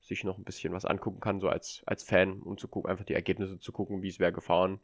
sich 0.00 0.24
noch 0.24 0.38
ein 0.38 0.44
bisschen 0.44 0.72
was 0.72 0.84
angucken 0.84 1.20
kann, 1.20 1.40
so 1.40 1.48
als, 1.48 1.82
als 1.86 2.02
Fan, 2.02 2.40
um 2.40 2.58
zu 2.58 2.68
gucken, 2.68 2.90
einfach 2.90 3.04
die 3.04 3.14
Ergebnisse 3.14 3.58
zu 3.58 3.72
gucken, 3.72 4.02
wie 4.02 4.08
es 4.08 4.18
wäre 4.18 4.32
gefahren. 4.32 4.80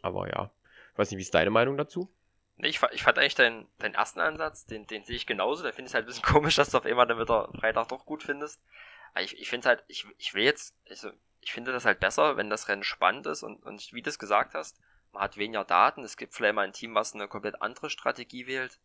Aber 0.00 0.28
ja, 0.28 0.50
ich 0.92 0.98
weiß 0.98 1.10
nicht, 1.10 1.18
wie 1.18 1.22
ist 1.22 1.34
deine 1.34 1.50
Meinung 1.50 1.76
dazu? 1.76 2.10
Ich, 2.58 2.80
ich 2.92 3.02
fand 3.02 3.18
eigentlich 3.18 3.34
deinen, 3.34 3.66
deinen 3.78 3.94
ersten 3.94 4.20
Ansatz, 4.20 4.66
den, 4.66 4.86
den 4.86 5.04
sehe 5.04 5.16
ich 5.16 5.26
genauso. 5.26 5.62
Da 5.62 5.72
finde 5.72 5.86
ich 5.86 5.90
es 5.90 5.94
halt 5.94 6.04
ein 6.04 6.06
bisschen 6.06 6.22
komisch, 6.34 6.56
dass 6.56 6.70
du 6.70 6.78
auf 6.78 6.86
einmal 6.86 7.06
dann 7.06 7.18
wieder 7.18 7.50
Freitag 7.58 7.88
doch 7.88 8.06
gut 8.06 8.22
findest. 8.22 8.60
Aber 9.12 9.22
ich, 9.22 9.38
ich 9.38 9.50
finde 9.50 9.60
es 9.60 9.68
halt, 9.68 9.84
ich, 9.88 10.06
ich 10.18 10.34
will 10.34 10.44
jetzt, 10.44 10.74
also 10.88 11.10
ich 11.40 11.52
finde 11.52 11.72
das 11.72 11.84
halt 11.84 12.00
besser, 12.00 12.36
wenn 12.36 12.50
das 12.50 12.68
Rennen 12.68 12.84
spannend 12.84 13.26
ist 13.26 13.42
und, 13.42 13.62
und 13.64 13.92
wie 13.92 14.02
du 14.02 14.08
es 14.08 14.18
gesagt 14.18 14.54
hast, 14.54 14.80
man 15.12 15.22
hat 15.24 15.36
weniger 15.36 15.64
Daten, 15.64 16.04
es 16.04 16.16
gibt 16.16 16.34
vielleicht 16.34 16.54
mal 16.54 16.62
ein 16.62 16.72
Team, 16.72 16.94
was 16.94 17.14
eine 17.14 17.28
komplett 17.28 17.60
andere 17.60 17.90
Strategie 17.90 18.46
wählt. 18.46 18.78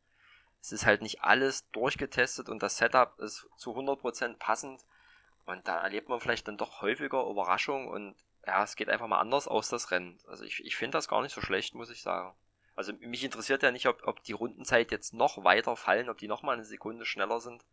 Es 0.62 0.72
ist 0.72 0.86
halt 0.86 1.02
nicht 1.02 1.22
alles 1.22 1.70
durchgetestet 1.72 2.50
und 2.50 2.62
das 2.62 2.78
Setup 2.78 3.18
ist 3.20 3.48
zu 3.58 3.72
100% 3.78 4.38
passend. 4.38 4.84
Und 5.48 5.65
da 5.68 5.82
erlebt 5.82 6.10
man 6.10 6.19
vielleicht 6.19 6.48
dann 6.48 6.57
doch 6.57 6.82
häufiger 6.82 7.26
Überraschungen 7.26 7.88
und 7.88 8.15
ja, 8.45 8.64
es 8.64 8.76
geht 8.76 8.90
einfach 8.90 9.07
mal 9.07 9.19
anders 9.19 9.48
aus, 9.48 9.69
das 9.69 9.91
Rennen. 9.91 10.19
Also 10.28 10.44
ich, 10.44 10.64
ich 10.65 10.76
finde 10.76 10.98
das 10.98 11.07
gar 11.07 11.22
nicht 11.22 11.34
so 11.34 11.41
schlecht, 11.41 11.74
muss 11.74 11.90
ich 11.90 12.02
sagen. 12.02 12.36
Also 12.76 12.94
mich 12.99 13.24
interessiert 13.24 13.64
ja 13.64 13.72
nicht, 13.72 13.88
ob, 13.88 14.06
ob 14.06 14.22
die 14.24 14.34
Rundenzeit 14.34 14.91
jetzt 14.91 15.14
noch 15.14 15.44
weiter 15.45 15.78
fallen, 15.78 16.10
ob 16.10 16.18
die 16.18 16.28
noch 16.28 16.44
mal 16.44 16.53
eine 16.53 16.65
Sekunde 16.65 17.06
schneller 17.06 17.40
sind. 17.40 17.65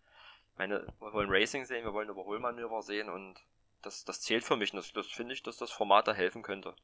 Ich 0.52 0.58
meine, 0.58 0.86
wir 1.00 1.12
wollen 1.12 1.30
Racing 1.30 1.64
sehen, 1.64 1.84
wir 1.84 1.92
wollen 1.92 2.08
Überholmanöver 2.08 2.80
sehen 2.82 3.08
und 3.08 3.44
das, 3.82 4.04
das 4.04 4.20
zählt 4.20 4.44
für 4.44 4.56
mich. 4.56 4.70
Das, 4.70 4.92
das 4.92 5.08
finde 5.08 5.34
ich, 5.34 5.42
dass 5.42 5.56
das 5.56 5.72
Format 5.72 6.06
da 6.06 6.14
helfen 6.14 6.42
könnte. 6.42 6.76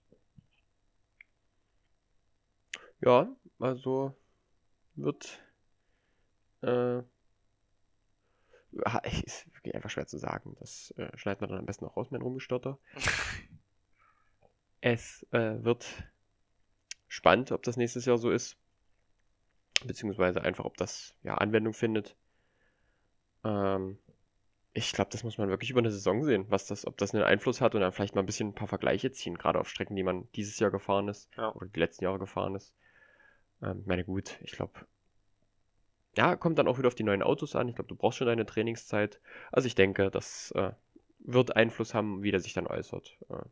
Ja, 3.00 3.28
also 3.60 4.14
wird 4.96 5.40
äh, 6.62 6.98
ist 9.22 9.46
wirklich 9.60 9.74
einfach 9.74 9.90
schwer 9.90 10.06
zu 10.06 10.18
sagen. 10.18 10.56
Das 10.58 10.92
äh, 10.96 11.16
schneidet 11.16 11.40
man 11.40 11.50
dann 11.50 11.58
am 11.60 11.66
besten 11.66 11.84
auch 11.84 11.96
raus, 11.96 12.10
mein 12.10 12.22
Rumgestotter. 12.22 12.78
es 14.80 15.26
äh, 15.32 15.62
wird 15.62 15.86
spannend, 17.08 17.52
ob 17.52 17.62
das 17.62 17.76
nächstes 17.76 18.06
Jahr 18.06 18.18
so 18.18 18.30
ist. 18.30 18.56
Beziehungsweise 19.84 20.42
einfach, 20.42 20.64
ob 20.64 20.76
das 20.76 21.14
ja 21.22 21.34
Anwendung 21.34 21.72
findet. 21.72 22.16
Ähm, 23.44 23.98
ich 24.72 24.92
glaube, 24.92 25.10
das 25.10 25.24
muss 25.24 25.38
man 25.38 25.48
wirklich 25.48 25.70
über 25.70 25.80
eine 25.80 25.90
Saison 25.90 26.22
sehen, 26.22 26.46
was 26.48 26.66
das, 26.66 26.86
ob 26.86 26.96
das 26.98 27.14
einen 27.14 27.24
Einfluss 27.24 27.60
hat 27.60 27.74
und 27.74 27.80
dann 27.80 27.92
vielleicht 27.92 28.14
mal 28.14 28.22
ein 28.22 28.26
bisschen 28.26 28.50
ein 28.50 28.54
paar 28.54 28.68
Vergleiche 28.68 29.10
ziehen, 29.10 29.36
gerade 29.36 29.58
auf 29.58 29.68
Strecken, 29.68 29.96
die 29.96 30.02
man 30.02 30.28
dieses 30.32 30.58
Jahr 30.58 30.70
gefahren 30.70 31.08
ist 31.08 31.28
ja. 31.36 31.52
oder 31.54 31.66
die 31.66 31.80
letzten 31.80 32.04
Jahre 32.04 32.18
gefahren 32.18 32.54
ist. 32.54 32.74
Ähm, 33.62 33.82
meine 33.86 34.04
gut, 34.04 34.38
ich 34.42 34.52
glaube, 34.52 34.72
ja, 36.16 36.36
kommt 36.36 36.58
dann 36.58 36.68
auch 36.68 36.78
wieder 36.78 36.88
auf 36.88 36.94
die 36.94 37.04
neuen 37.04 37.22
Autos 37.22 37.54
an. 37.54 37.68
Ich 37.68 37.76
glaube, 37.76 37.88
du 37.88 37.96
brauchst 37.96 38.18
schon 38.18 38.26
deine 38.26 38.46
Trainingszeit. 38.46 39.20
Also 39.52 39.66
ich 39.66 39.74
denke, 39.74 40.10
das 40.10 40.50
äh, 40.52 40.72
wird 41.20 41.56
Einfluss 41.56 41.94
haben, 41.94 42.22
wie 42.22 42.30
der 42.30 42.40
sich 42.40 42.52
dann 42.52 42.66
äußert. 42.66 43.16
Äh, 43.28 43.44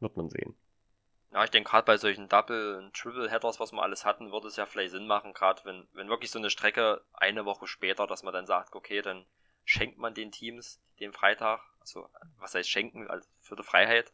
wird 0.00 0.16
man 0.16 0.28
sehen. 0.28 0.56
Ja, 1.32 1.44
ich 1.44 1.50
denke 1.50 1.70
gerade 1.70 1.86
bei 1.86 1.96
solchen 1.96 2.28
Double- 2.28 2.76
und 2.76 2.94
Triple-Headers, 2.94 3.58
was 3.58 3.72
wir 3.72 3.82
alles 3.82 4.04
hatten, 4.04 4.32
würde 4.32 4.48
es 4.48 4.56
ja 4.56 4.66
vielleicht 4.66 4.90
Sinn 4.90 5.06
machen, 5.06 5.32
gerade 5.32 5.64
wenn, 5.64 5.88
wenn 5.94 6.08
wirklich 6.08 6.30
so 6.30 6.38
eine 6.38 6.50
Strecke 6.50 7.02
eine 7.14 7.46
Woche 7.46 7.66
später, 7.66 8.06
dass 8.06 8.22
man 8.22 8.34
dann 8.34 8.46
sagt, 8.46 8.74
okay, 8.74 9.00
dann 9.00 9.24
schenkt 9.64 9.96
man 9.96 10.12
den 10.12 10.30
Teams 10.30 10.82
den 11.00 11.12
Freitag, 11.12 11.60
also 11.80 12.08
was 12.36 12.54
heißt 12.54 12.68
schenken, 12.68 13.08
also 13.08 13.26
für 13.40 13.56
die 13.56 13.62
Freiheit, 13.62 14.12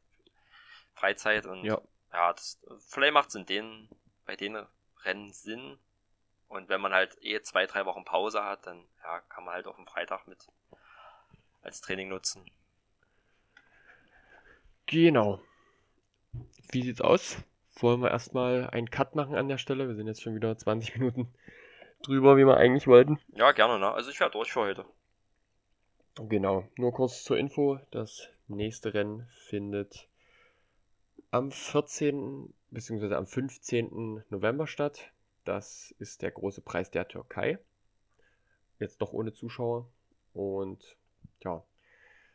Freizeit 0.94 1.46
und 1.46 1.64
ja, 1.64 1.80
ja 2.12 2.32
das, 2.32 2.60
vielleicht 2.86 3.14
macht 3.14 3.30
es 3.30 3.34
in 3.34 3.46
den, 3.46 3.88
bei 4.24 4.36
den 4.36 4.56
Rennen 5.02 5.32
Sinn. 5.32 5.78
Und 6.48 6.68
wenn 6.68 6.80
man 6.80 6.92
halt 6.92 7.16
eh 7.22 7.40
zwei, 7.42 7.66
drei 7.66 7.84
Wochen 7.84 8.04
Pause 8.04 8.42
hat, 8.44 8.66
dann 8.66 8.84
ja, 9.02 9.20
kann 9.28 9.44
man 9.44 9.54
halt 9.54 9.66
auf 9.66 9.76
dem 9.76 9.86
Freitag 9.86 10.26
mit 10.26 10.46
als 11.62 11.80
Training 11.80 12.08
nutzen. 12.08 12.44
Genau. 14.86 15.40
Wie 16.70 16.82
sieht's 16.82 17.02
aus? 17.02 17.36
Wollen 17.80 18.00
wir 18.00 18.10
erstmal 18.10 18.70
einen 18.70 18.90
Cut 18.90 19.14
machen 19.14 19.36
an 19.36 19.48
der 19.48 19.58
Stelle? 19.58 19.86
Wir 19.86 19.94
sind 19.94 20.06
jetzt 20.06 20.22
schon 20.22 20.34
wieder 20.34 20.56
20 20.56 20.96
Minuten 20.98 21.32
drüber, 22.02 22.36
wie 22.36 22.46
wir 22.46 22.56
eigentlich 22.56 22.86
wollten. 22.86 23.18
Ja, 23.28 23.52
gerne, 23.52 23.78
ne? 23.78 23.92
Also 23.92 24.10
ich 24.10 24.18
wäre 24.18 24.30
durch 24.30 24.52
für 24.52 24.60
heute. 24.60 24.84
Genau. 26.16 26.66
Nur 26.76 26.92
kurz 26.92 27.22
zur 27.22 27.38
Info. 27.38 27.78
Das 27.90 28.28
nächste 28.48 28.94
Rennen 28.94 29.28
findet 29.48 30.08
am 31.30 31.52
14. 31.52 32.52
bzw. 32.70 33.14
am 33.14 33.26
15. 33.26 34.24
November 34.30 34.66
statt. 34.66 35.12
Das 35.48 35.94
ist 35.98 36.20
der 36.20 36.30
große 36.30 36.60
Preis 36.60 36.90
der 36.90 37.08
Türkei. 37.08 37.58
Jetzt 38.78 39.00
doch 39.00 39.14
ohne 39.14 39.32
Zuschauer. 39.32 39.88
Und 40.34 40.98
ja, 41.42 41.64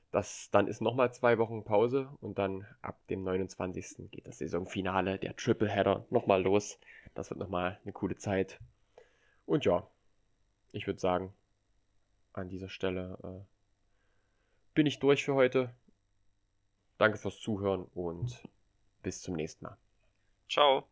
das, 0.10 0.49
dann 0.49 0.68
ist 0.68 0.81
nochmal 0.81 1.14
zwei 1.14 1.38
Wochen 1.38 1.64
Pause 1.64 2.10
und 2.22 2.40
dann 2.40 2.65
ab 2.81 2.98
dem 3.11 3.23
29. 3.23 4.10
geht 4.10 4.26
das 4.26 4.40
Saisonfinale, 4.40 5.19
der 5.19 5.35
Triple 5.35 5.69
Header, 5.69 6.07
nochmal 6.10 6.41
los. 6.41 6.80
Das 7.14 7.30
wird 7.30 7.40
nochmal 7.40 7.80
eine 7.84 7.94
coole 7.94 8.15
Zeit. 8.15 8.60
Und 9.45 9.64
ja, 9.64 9.88
ich 10.72 10.88
würde 10.88 10.99
sagen, 10.99 11.35
an 12.34 12.49
dieser 12.49 12.69
Stelle 12.69 13.19
äh, 13.23 13.45
bin 14.73 14.88
ich 14.88 14.98
durch 14.98 15.23
für 15.23 15.35
heute. 15.35 15.72
Danke 16.98 17.19
fürs 17.19 17.40
Zuhören 17.40 17.84
und 17.94 18.41
bis 19.03 19.22
zum 19.22 19.35
nächsten 19.35 19.65
Mal. 19.65 19.77
Ciao. 20.49 20.88